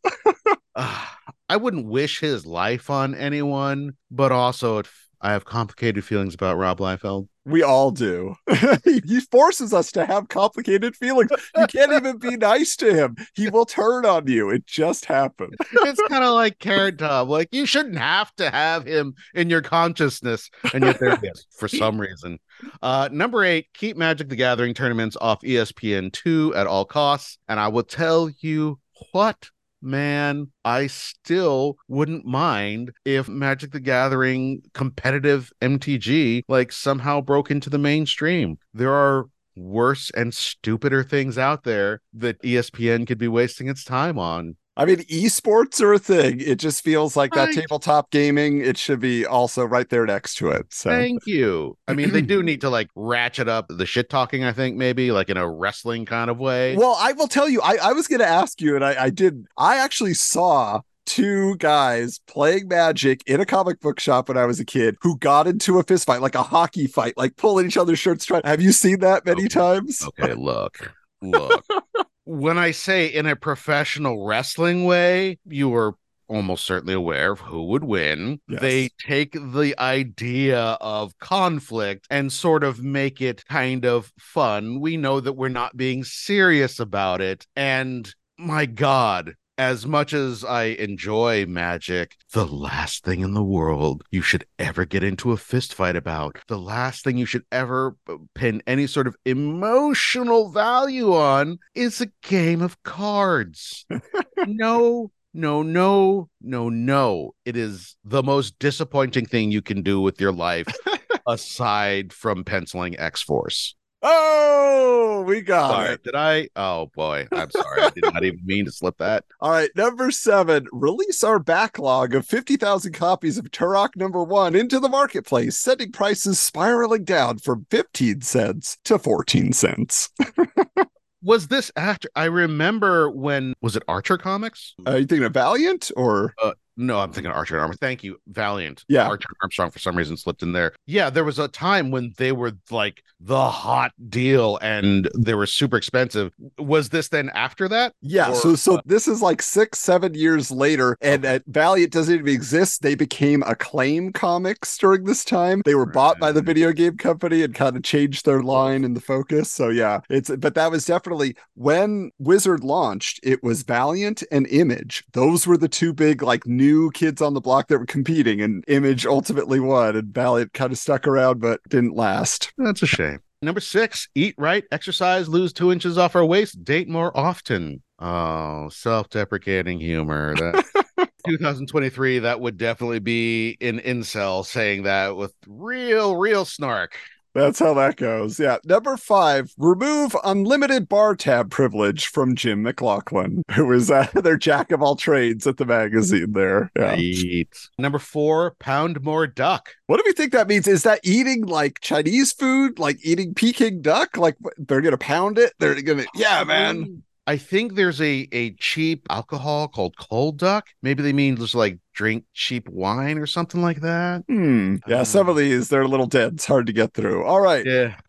Ah, 0.74 1.16
I 1.49 1.59
wouldn't 1.59 1.86
wish 1.86 2.19
his 2.19 2.44
life 2.44 2.90
on 2.90 3.15
anyone, 3.15 3.93
but 4.11 4.32
also 4.32 4.82
I 5.20 5.31
have 5.31 5.44
complicated 5.44 6.05
feelings 6.05 6.35
about 6.35 6.57
Rob 6.57 6.81
Liefeld. 6.81 7.28
We 7.44 7.62
all 7.62 7.90
do. 7.90 8.36
he 8.85 9.20
forces 9.20 9.74
us 9.74 9.90
to 9.93 10.06
have 10.06 10.28
complicated 10.28 10.94
feelings. 10.94 11.31
You 11.56 11.66
can't 11.66 11.93
even 11.93 12.19
be 12.19 12.36
nice 12.36 12.77
to 12.77 12.94
him. 12.94 13.16
He 13.35 13.51
will 13.51 13.66
turn 13.66 14.06
on 14.06 14.28
you. 14.28 14.51
It 14.51 14.64
just 14.66 15.06
happened. 15.06 15.55
It's 15.73 16.01
kind 16.09 16.23
of 16.23 16.35
like 16.35 16.60
Carrot 16.60 16.98
Top. 16.98 17.28
Like, 17.28 17.48
you 17.51 17.66
shouldn't 17.66 17.98
have 17.98 18.32
to 18.36 18.48
have 18.51 18.86
him 18.86 19.14
in 19.35 19.51
your 19.51 19.60
consciousness. 19.62 20.51
And 20.73 20.85
yet, 20.85 21.01
there 21.01 21.19
for 21.59 21.66
some 21.66 22.01
reason. 22.01 22.39
Uh, 22.81 23.09
number 23.10 23.44
eight, 23.44 23.66
keep 23.74 23.97
Magic 23.97 24.28
the 24.28 24.36
Gathering 24.36 24.74
tournaments 24.74 25.16
off 25.20 25.43
E 25.43 25.55
ESPN2 25.55 26.55
at 26.55 26.66
all 26.66 26.85
costs. 26.85 27.39
And 27.48 27.59
I 27.59 27.69
will 27.69 27.82
tell 27.82 28.31
you 28.40 28.78
what, 29.12 29.51
man, 29.83 30.51
I 30.65 30.87
still 30.87 31.77
wouldn't 31.89 32.25
mind 32.25 32.93
if 33.05 33.29
Magic 33.29 33.73
the 33.73 33.81
Gathering 33.81 34.63
competitive 34.75 35.53
MTG 35.61 36.43
like 36.49 36.73
somehow 36.73 37.21
broke 37.21 37.51
into 37.51 37.71
the 37.71 37.79
mainstream. 37.79 38.59
There 38.73 38.93
are 38.93 39.27
worse 39.57 40.11
and 40.11 40.33
stupider 40.33 41.03
things 41.03 41.37
out 41.37 41.65
there 41.65 42.01
that 42.15 42.41
ESPN 42.43 43.07
could 43.07 43.19
be 43.19 43.29
wasting 43.29 43.69
its 43.69 43.85
time 43.85 44.19
on. 44.19 44.57
I 44.77 44.86
mean, 44.86 44.99
esports 45.01 45.82
are 45.82 45.93
a 45.93 45.99
thing. 45.99 46.40
It 46.40 46.59
just 46.59 46.82
feels 46.82 47.15
like 47.15 47.32
that 47.35 47.47
Right. 47.47 47.55
tabletop 47.55 48.11
gaming, 48.11 48.62
it 48.62 48.78
should 48.78 49.01
be 49.01 49.27
also 49.27 49.65
right 49.65 49.89
there 49.90 50.07
next 50.07 50.36
to 50.36 50.49
it. 50.49 50.66
So 50.70 50.89
Thank 50.90 51.27
you. 51.27 51.77
I 51.89 51.93
mean, 51.93 52.12
they 52.12 52.23
do 52.23 52.43
need 52.43 52.62
to 52.62 52.70
like 52.70 52.89
ratchet 52.94 53.49
up 53.49 53.66
the 53.69 53.85
shit 53.85 54.09
talking, 54.09 54.44
I 54.44 54.53
think, 54.53 54.77
maybe 54.77 55.12
like 55.12 55.28
in 55.28 55.36
a 55.36 55.47
wrestling 55.49 56.07
kind 56.07 56.31
of 56.31 56.39
way. 56.39 56.74
Well, 56.77 56.97
I 56.99 57.12
will 57.12 57.28
tell 57.28 57.49
you, 57.51 57.61
I, 57.61 57.77
I 57.82 57.93
was 57.93 58.09
going 58.09 58.20
to 58.20 58.27
ask 58.27 58.61
you, 58.62 58.74
and 58.74 58.82
I, 58.85 59.05
I 59.05 59.11
did. 59.11 59.44
I 59.59 59.77
actually 59.77 60.15
saw 60.15 60.81
two 61.05 61.57
guys 61.59 62.20
playing 62.27 62.69
magic 62.69 63.23
in 63.27 63.40
a 63.40 63.44
comic 63.44 63.78
book 63.81 64.01
shop 64.01 64.28
when 64.28 64.39
I 64.39 64.47
was 64.47 64.59
a 64.61 64.65
kid 64.65 64.97
who 65.03 65.19
got 65.19 65.47
into 65.47 65.78
a 65.81 65.82
fist 65.82 66.07
fight, 66.07 66.23
like 66.23 66.35
a 66.36 66.43
hockey 66.43 66.86
fight, 66.86 67.15
like 67.19 67.36
pulling 67.36 67.66
each 67.66 67.77
other's 67.77 67.99
shirts. 67.99 68.24
Trying. 68.24 68.43
Have 68.44 68.62
you 68.62 68.73
seen 68.73 69.01
that 69.01 69.27
many 69.27 69.43
Okay. 69.43 69.49
times? 69.49 70.03
Okay, 70.19 70.32
look, 70.32 70.93
look. 71.20 71.66
when 72.24 72.59
I 72.59 72.70
say 72.70 73.07
in 73.07 73.27
a 73.27 73.36
professional 73.36 74.24
wrestling 74.27 74.85
way, 74.85 75.39
you 75.44 75.74
are 75.74 75.94
almost 76.28 76.65
certainly 76.65 76.94
aware 76.94 77.32
of 77.32 77.40
who 77.40 77.65
would 77.65 77.85
win. 77.85 78.40
Yes. 78.49 78.61
They 78.61 78.89
take 78.99 79.32
the 79.32 79.74
idea 79.78 80.61
of 80.81 81.19
conflict 81.19 82.07
and 82.11 82.32
sort 82.32 82.65
of 82.65 82.82
make 82.82 83.20
it 83.20 83.44
kind 83.47 83.85
of 83.85 84.12
fun. 84.19 84.81
We 84.81 84.97
know 84.97 85.20
that 85.20 85.35
we're 85.35 85.49
not 85.49 85.77
being 85.77 86.05
serious 86.05 86.81
about 86.81 87.20
it. 87.20 87.47
And 87.55 88.12
my 88.39 88.66
God, 88.66 89.35
as 89.59 89.87
much 89.87 90.12
as 90.12 90.45
I 90.45 90.65
enjoy 90.65 91.47
magic, 91.47 92.16
the 92.33 92.47
last 92.47 93.05
thing 93.05 93.20
in 93.20 93.35
the 93.35 93.43
world 93.43 94.03
you 94.11 94.23
should 94.23 94.47
ever 94.59 94.85
get 94.85 95.05
into 95.05 95.33
a 95.33 95.37
fist 95.37 95.74
fight 95.74 95.97
about, 95.97 96.39
the 96.49 96.59
last 96.59 97.05
thing 97.05 97.19
you 97.19 97.27
should 97.27 97.45
ever 97.53 97.97
pin 98.35 98.62
any 98.66 98.87
sort 98.87 99.07
of 99.07 99.16
emotional 99.24 100.51
value 100.51 101.15
on 101.15 101.59
is 101.74 102.01
a 102.01 102.11
game 102.23 102.62
of 102.62 102.83
cards. 102.83 103.85
no, 104.47 105.11
no, 105.35 105.62
no, 105.62 106.29
no, 106.41 106.69
no. 106.69 107.35
It 107.45 107.57
is 107.57 107.97
the 108.05 108.23
most 108.23 108.59
disappointing 108.59 109.27
thing 109.27 109.51
you 109.51 109.62
can 109.62 109.83
do 109.83 110.01
with 110.01 110.20
your 110.20 110.33
life 110.33 110.66
aside 111.27 112.12
from 112.12 112.45
penciling 112.45 112.99
X 112.99 113.23
Force. 113.23 113.74
Oh, 114.05 115.23
we 115.27 115.41
got 115.43 115.70
Sorry, 115.70 115.95
it. 115.95 116.03
did 116.03 116.15
I? 116.16 116.49
Oh 116.57 116.87
boy, 116.95 117.29
I'm 117.33 117.51
sorry. 117.51 117.83
I 117.83 117.91
did 117.91 118.05
not 118.05 118.24
even 118.24 118.41
mean 118.45 118.65
to 118.65 118.73
slip 118.73 118.99
that. 118.99 119.24
All 119.41 119.51
right, 119.51 119.70
number 119.77 120.11
seven, 120.11 120.66
release 120.73 121.23
our 121.23 121.39
backlog 121.39 122.15
of 122.15 122.27
50,000 122.27 122.93
copies 122.93 123.39
of 123.39 123.45
Turok 123.47 123.91
number 123.97 124.23
one 124.24 124.57
into 124.57 124.81
the 124.81 124.89
marketplace, 124.89 125.57
sending 125.57 125.93
prices 125.93 126.41
spiraling 126.41 127.05
down 127.05 127.39
from 127.39 127.66
15 127.70 128.23
cents 128.23 128.77
to 128.85 128.99
14 128.99 129.53
cents. 129.53 130.11
Was 131.24 131.47
this 131.47 131.70
after? 131.77 132.09
I 132.16 132.24
remember 132.24 133.09
when 133.09 133.55
was 133.62 133.77
it 133.77 133.85
Archer 133.87 134.19
Comics? 134.19 134.74
Are 134.87 134.99
you 134.99 135.07
thinking 135.07 135.23
of 135.24 135.33
Valiant 135.33 135.93
or? 135.97 136.35
Uh, 136.43 136.55
No, 136.77 136.99
I'm 137.01 137.12
thinking 137.12 137.31
Archer 137.31 137.55
and 137.57 137.62
Armor. 137.62 137.74
Thank 137.74 138.03
you, 138.03 138.19
Valiant. 138.28 138.85
Yeah. 138.89 139.07
Archer 139.09 139.27
and 139.28 139.36
Armstrong 139.43 139.70
for 139.70 139.78
some 139.78 139.97
reason 139.97 140.16
slipped 140.16 140.43
in 140.43 140.53
there. 140.53 140.73
Yeah, 140.86 141.11
there 141.11 141.24
was 141.24 141.39
a 141.39 141.49
time 141.49 141.90
when 141.90 142.15
they 142.16 142.32
were 142.32 142.53
like 142.70 143.03
the 143.20 143.51
hot 143.51 143.93
deal 144.09 144.59
and 144.62 145.09
they 145.16 145.35
were 145.35 145.47
super 145.47 145.77
expensive. 145.77 146.32
Was 146.59 146.89
this 146.89 147.09
then 147.09 147.31
after 147.35 147.69
that? 147.69 147.93
Yeah, 148.01 148.31
Or- 148.31 148.35
so 148.36 148.55
so 148.57 148.81
this 148.86 149.07
is 149.07 149.20
like 149.20 149.43
six, 149.43 149.78
seven 149.81 150.15
years 150.15 150.51
later, 150.51 150.97
and 151.01 151.24
uh, 151.27 151.40
Valiant 151.47 151.93
doesn't 151.93 152.15
even 152.15 152.28
exist. 152.28 152.82
They 152.82 152.94
became 152.94 153.43
Acclaim 153.43 154.12
Comics 154.12 154.77
during 154.78 155.05
this 155.05 155.24
time. 155.24 155.62
They 155.65 155.74
were 155.74 155.86
bought 155.86 156.19
by 156.19 156.32
the 156.32 156.43
video 156.43 156.73
game 156.73 156.97
company 156.97 157.43
and 157.43 157.55
kind 157.55 157.77
of 157.77 157.82
changed 157.82 158.24
their 158.24 158.43
line 158.43 158.82
and 158.85 158.97
the 158.97 159.01
focus. 159.01 159.53
So 159.53 159.69
yeah, 159.69 160.01
it's 160.09 160.31
but 160.31 160.55
that 160.55 160.70
was 160.70 160.85
definitely 160.86 161.36
when 161.55 162.11
Wizard 162.19 162.65
launched. 162.65 163.20
It 163.23 163.43
was 163.43 163.62
Valiant 163.62 164.23
and 164.32 164.47
Image. 164.49 165.05
Those 165.12 165.47
were 165.47 165.59
the 165.59 165.69
two 165.69 165.93
big 165.93 166.23
like 166.23 166.47
new 166.47 166.62
kids 166.93 167.23
on 167.23 167.35
the 167.35 167.41
block 167.41 167.69
that 167.69 167.79
were 167.79 167.87
competing, 167.87 168.41
and 168.41 168.65
Image 168.69 169.07
ultimately 169.07 169.61
won, 169.61 169.97
and 169.97 170.15
Valiant 170.15 170.53
kind 170.53 170.73
of 170.73 170.79
stuck 170.79 171.07
around 171.07 171.41
but 171.41 171.61
didn't 171.69 171.95
last. 171.95 172.53
That's 172.59 172.83
a 172.83 172.87
shame. 172.87 173.21
Number 173.43 173.61
six, 173.61 174.09
eat 174.15 174.37
right, 174.39 174.65
exercise, 174.71 175.29
lose 175.29 175.53
two 175.53 175.73
inches 175.73 175.99
off 175.99 176.15
our 176.15 176.25
waist, 176.25 176.65
date 176.65 176.89
more 176.89 177.17
often. 177.17 177.83
Oh, 177.99 178.69
self-deprecating 178.69 179.81
humor. 179.81 180.35
That 180.37 180.65
2023, 181.27 182.21
that 182.21 182.41
would 182.41 182.57
definitely 182.57 183.01
be 183.01 183.57
an 183.61 183.81
incel 183.81 184.45
saying 184.47 184.85
that 184.85 185.17
with 185.17 185.35
real, 185.47 186.17
real 186.17 186.45
snark. 186.45 186.97
That's 187.35 187.59
how 187.59 187.75
that 187.75 187.97
goes. 187.97 188.39
Yeah. 188.39 188.59
Number 188.65 188.97
five, 188.97 189.53
remove 189.57 190.17
unlimited 190.25 190.89
bar 190.89 191.17
tab 191.17 191.51
privilege 191.51 192.07
from 192.07 192.35
Jim 192.35 192.65
McLauchlin, 192.65 193.43
who 193.53 193.71
is 193.73 193.91
uh, 193.91 194.09
their 194.15 194.37
jack 194.37 194.71
of 194.71 194.83
all 194.83 194.97
trades 194.97 195.47
at 195.47 195.57
the 195.57 195.65
magazine 195.65 196.33
there. 196.33 196.71
Yeah. 196.77 196.97
Eat. 196.97 197.69
Number 197.79 197.99
four, 197.99 198.55
pound 198.59 199.03
more 199.03 199.27
duck. 199.27 199.71
What 199.87 199.97
do 199.97 200.05
we 200.07 200.13
think 200.13 200.33
that 200.33 200.49
means? 200.49 200.67
Is 200.67 200.83
that 200.83 201.01
eating 201.03 201.47
like 201.47 201.81
Chinese 201.81 202.33
food, 202.33 202.79
like 202.79 202.99
eating 203.05 203.35
Peking 203.35 203.83
duck? 203.83 204.17
Like 204.17 204.37
they're 204.59 204.81
going 204.81 204.93
to 204.93 204.99
pound 204.99 205.39
it? 205.39 205.55
They're 205.59 205.81
going 205.81 205.99
to, 205.99 206.07
yeah, 206.15 206.45
man. 206.45 207.03
I 207.27 207.36
think 207.36 207.74
there's 207.74 208.01
a 208.01 208.27
a 208.32 208.51
cheap 208.55 209.07
alcohol 209.11 209.69
called 209.69 209.97
cold 209.97 210.39
duck. 210.39 210.66
Maybe 210.82 211.03
they 211.03 211.12
mean 211.12 211.36
just 211.36 211.55
like 211.55 211.78
drink 211.94 212.24
cheap 212.35 212.69
wine 212.69 213.19
or 213.19 213.27
something 213.27 213.62
like 213.62 213.81
that. 213.82 214.24
Hmm. 214.28 214.77
Yeah. 214.89 215.03
Some 215.05 215.28
of 215.28 215.36
these, 215.36 215.69
they're 215.69 215.82
a 215.82 215.89
little 215.89 216.07
dense, 216.07 216.44
hard 216.47 216.66
to 216.66 216.73
get 216.73 216.94
through. 216.94 217.24
All 217.24 217.40
right. 217.40 217.65
Yeah. 217.65 217.94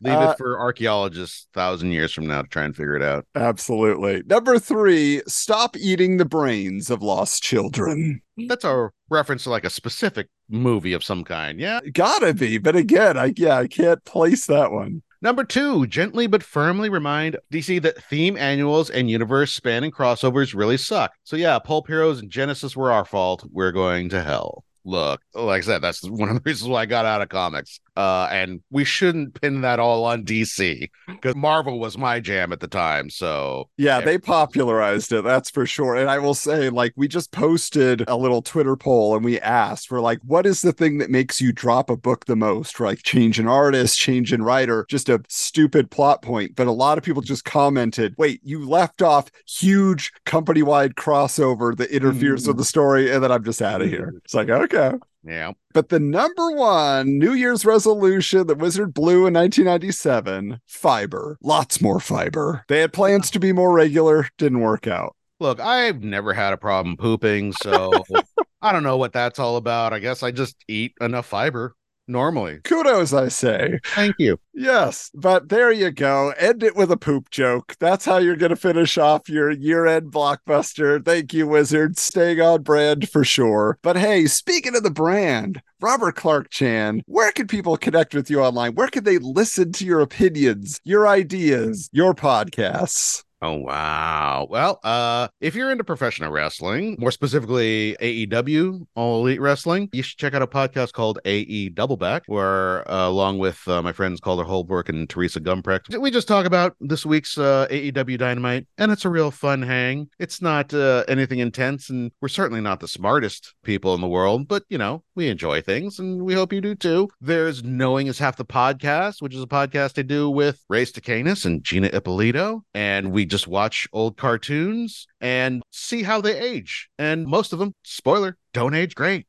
Leave 0.00 0.14
Uh, 0.14 0.30
it 0.30 0.38
for 0.38 0.58
archaeologists 0.58 1.48
thousand 1.54 1.92
years 1.92 2.12
from 2.12 2.26
now 2.26 2.42
to 2.42 2.48
try 2.48 2.64
and 2.64 2.74
figure 2.76 2.96
it 2.96 3.02
out. 3.02 3.26
Absolutely. 3.34 4.22
Number 4.26 4.58
three, 4.58 5.22
stop 5.26 5.76
eating 5.76 6.16
the 6.18 6.24
brains 6.24 6.90
of 6.90 7.02
lost 7.02 7.42
children. 7.42 8.20
That's 8.48 8.64
a 8.64 8.90
reference 9.10 9.44
to 9.44 9.50
like 9.50 9.64
a 9.64 9.70
specific 9.70 10.28
movie 10.48 10.92
of 10.92 11.04
some 11.04 11.24
kind. 11.24 11.58
Yeah. 11.60 11.80
Gotta 11.92 12.34
be. 12.34 12.58
But 12.58 12.76
again, 12.76 13.16
I, 13.16 13.32
yeah, 13.36 13.56
I 13.58 13.66
can't 13.66 14.04
place 14.04 14.46
that 14.46 14.72
one. 14.72 15.02
Number 15.24 15.42
two, 15.42 15.86
gently 15.86 16.26
but 16.26 16.42
firmly 16.42 16.90
remind 16.90 17.38
DC 17.50 17.80
that 17.80 18.04
theme 18.04 18.36
annuals 18.36 18.90
and 18.90 19.08
universe 19.08 19.54
spanning 19.54 19.90
crossovers 19.90 20.54
really 20.54 20.76
suck. 20.76 21.14
So 21.24 21.34
yeah, 21.34 21.58
Pulp 21.58 21.86
Heroes 21.86 22.20
and 22.20 22.30
Genesis 22.30 22.76
were 22.76 22.92
our 22.92 23.06
fault. 23.06 23.42
We're 23.50 23.72
going 23.72 24.10
to 24.10 24.22
hell. 24.22 24.64
Look, 24.84 25.22
like 25.32 25.62
I 25.62 25.64
said, 25.64 25.80
that's 25.80 26.06
one 26.06 26.28
of 26.28 26.34
the 26.34 26.42
reasons 26.44 26.68
why 26.68 26.82
I 26.82 26.86
got 26.86 27.06
out 27.06 27.22
of 27.22 27.30
comics. 27.30 27.80
Uh, 27.96 28.28
and 28.32 28.60
we 28.70 28.84
shouldn't 28.84 29.40
pin 29.40 29.60
that 29.60 29.78
all 29.78 30.04
on 30.04 30.24
DC 30.24 30.88
because 31.06 31.36
Marvel 31.36 31.78
was 31.78 31.96
my 31.96 32.18
jam 32.18 32.52
at 32.52 32.60
the 32.60 32.66
time. 32.68 33.08
So 33.08 33.68
Yeah, 33.76 33.98
Yeah. 34.00 34.04
they 34.04 34.18
popularized 34.18 35.12
it, 35.12 35.22
that's 35.24 35.50
for 35.50 35.64
sure. 35.66 35.94
And 35.94 36.10
I 36.10 36.18
will 36.18 36.34
say, 36.34 36.70
like, 36.70 36.92
we 36.96 37.06
just 37.08 37.30
posted 37.30 38.04
a 38.08 38.16
little 38.16 38.42
Twitter 38.42 38.76
poll 38.76 39.14
and 39.14 39.24
we 39.24 39.38
asked, 39.40 39.90
we're 39.90 40.00
like, 40.00 40.18
what 40.24 40.44
is 40.46 40.60
the 40.62 40.72
thing 40.72 40.98
that 40.98 41.10
makes 41.10 41.40
you 41.40 41.52
drop 41.52 41.88
a 41.90 41.96
book 41.96 42.24
the 42.26 42.34
most? 42.36 42.80
Like, 42.80 43.02
change 43.02 43.38
an 43.38 43.46
artist, 43.46 43.98
change 43.98 44.32
in 44.32 44.42
writer, 44.42 44.86
just 44.88 45.08
a 45.08 45.22
stupid 45.28 45.90
plot 45.90 46.20
point. 46.22 46.56
But 46.56 46.66
a 46.66 46.72
lot 46.72 46.98
of 46.98 47.04
people 47.04 47.22
just 47.22 47.44
commented, 47.44 48.14
wait, 48.18 48.40
you 48.42 48.68
left 48.68 49.02
off 49.02 49.30
huge 49.46 50.12
company 50.24 50.62
wide 50.62 50.96
crossover 50.96 51.76
that 51.76 51.90
interferes 51.90 52.46
with 52.48 52.56
the 52.56 52.64
story. 52.64 53.12
And 53.12 53.22
then 53.22 53.30
I'm 53.30 53.44
just 53.44 53.62
out 53.62 53.82
of 53.82 53.88
here. 53.88 54.14
It's 54.24 54.34
like, 54.34 54.48
okay. 54.48 54.92
Yeah, 55.24 55.52
But 55.72 55.88
the 55.88 56.00
number 56.00 56.50
one 56.52 57.18
New 57.18 57.32
Year's 57.32 57.64
resolution 57.64 58.46
that 58.46 58.58
Wizard 58.58 58.92
blew 58.92 59.26
in 59.26 59.34
1997 59.34 60.60
fiber, 60.66 61.38
lots 61.42 61.80
more 61.80 62.00
fiber. 62.00 62.64
They 62.68 62.80
had 62.80 62.92
plans 62.92 63.30
to 63.30 63.38
be 63.38 63.52
more 63.52 63.72
regular, 63.72 64.28
didn't 64.38 64.60
work 64.60 64.86
out. 64.86 65.16
look, 65.40 65.60
I've 65.60 66.02
never 66.02 66.32
had 66.32 66.52
a 66.52 66.58
problem 66.58 66.96
pooping, 66.96 67.52
so 67.52 67.90
I 68.62 68.72
don't 68.72 68.82
know 68.82 68.96
what 68.96 69.12
that's 69.12 69.38
all 69.38 69.56
about. 69.56 69.92
I 69.92 69.98
guess 69.98 70.22
I 70.22 70.30
just 70.30 70.56
eat 70.68 70.94
enough 71.00 71.26
fiber 71.26 71.74
normally. 72.06 72.60
Kudos, 72.64 73.12
I 73.12 73.28
say. 73.28 73.78
Thank 73.94 74.16
you. 74.18 74.38
Yes, 74.52 75.10
but 75.14 75.48
there 75.48 75.72
you 75.72 75.90
go. 75.90 76.30
End 76.38 76.62
it 76.62 76.76
with 76.76 76.90
a 76.90 76.96
poop 76.96 77.30
joke. 77.30 77.76
That's 77.80 78.04
how 78.04 78.18
you're 78.18 78.36
going 78.36 78.50
to 78.50 78.56
finish 78.56 78.98
off 78.98 79.28
your 79.28 79.50
year 79.50 79.86
end 79.86 80.12
blockbuster. 80.12 81.04
Thank 81.04 81.34
you, 81.34 81.46
Wizard. 81.46 81.98
Staying 81.98 82.40
on 82.40 82.62
brand 82.62 83.08
for 83.08 83.24
sure. 83.24 83.78
But 83.82 83.96
hey, 83.96 84.26
speaking 84.26 84.76
of 84.76 84.82
the 84.82 84.90
brand, 84.90 85.60
Robert 85.80 86.16
Clarke-Chan, 86.16 87.02
where 87.06 87.32
can 87.32 87.46
people 87.46 87.76
connect 87.76 88.14
with 88.14 88.30
you 88.30 88.40
online? 88.40 88.74
Where 88.74 88.88
can 88.88 89.04
they 89.04 89.18
listen 89.18 89.72
to 89.72 89.84
your 89.84 90.00
opinions, 90.00 90.80
your 90.84 91.06
ideas, 91.08 91.90
your 91.92 92.14
podcasts? 92.14 93.24
Oh 93.44 93.56
wow. 93.56 94.46
Well, 94.48 94.80
uh 94.84 95.28
if 95.38 95.54
you're 95.54 95.70
into 95.70 95.84
professional 95.84 96.32
wrestling, 96.32 96.96
more 96.98 97.10
specifically 97.10 97.94
AEW, 98.00 98.86
All 98.94 99.20
Elite 99.20 99.38
Wrestling, 99.38 99.90
you 99.92 100.02
should 100.02 100.16
check 100.16 100.32
out 100.32 100.40
a 100.40 100.46
podcast 100.46 100.94
called 100.94 101.18
AE 101.26 101.68
Doubleback, 101.68 102.22
where 102.24 102.90
uh, 102.90 103.06
along 103.06 103.36
with 103.36 103.60
uh, 103.68 103.82
my 103.82 103.92
friends 103.92 104.18
Calder 104.18 104.44
Holbrook 104.44 104.88
and 104.88 105.10
Teresa 105.10 105.42
Gumprecht, 105.42 105.94
we 105.98 106.10
just 106.10 106.26
talk 106.26 106.46
about 106.46 106.74
this 106.80 107.04
week's 107.04 107.36
uh, 107.36 107.66
AEW 107.70 108.16
Dynamite, 108.16 108.66
and 108.78 108.90
it's 108.90 109.04
a 109.04 109.10
real 109.10 109.30
fun 109.30 109.60
hang. 109.60 110.08
It's 110.18 110.40
not 110.40 110.72
uh, 110.72 111.04
anything 111.06 111.40
intense, 111.40 111.90
and 111.90 112.12
we're 112.22 112.28
certainly 112.28 112.62
not 112.62 112.80
the 112.80 112.88
smartest 112.88 113.54
people 113.62 113.94
in 113.94 114.00
the 114.00 114.08
world, 114.08 114.48
but 114.48 114.62
you 114.70 114.78
know, 114.78 115.04
we 115.14 115.28
enjoy 115.28 115.60
things, 115.62 115.98
and 115.98 116.22
we 116.22 116.34
hope 116.34 116.52
you 116.52 116.60
do 116.60 116.74
too. 116.74 117.08
There's 117.20 117.62
Knowing 117.62 118.08
is 118.08 118.18
Half 118.18 118.36
the 118.36 118.44
Podcast, 118.44 119.22
which 119.22 119.34
is 119.34 119.42
a 119.42 119.46
podcast 119.46 119.98
I 119.98 120.02
do 120.02 120.28
with 120.28 120.64
Ray 120.68 120.84
Stacanis 120.84 121.44
and 121.44 121.62
Gina 121.62 121.88
Ippolito, 121.92 122.64
and 122.74 123.12
we 123.12 123.24
just 123.24 123.46
watch 123.46 123.88
old 123.92 124.16
cartoons 124.16 125.06
and 125.20 125.62
see 125.70 126.02
how 126.02 126.20
they 126.20 126.38
age. 126.38 126.88
And 126.98 127.26
most 127.26 127.52
of 127.52 127.58
them, 127.58 127.74
spoiler, 127.84 128.36
don't 128.52 128.74
age 128.74 128.94
great. 128.94 129.26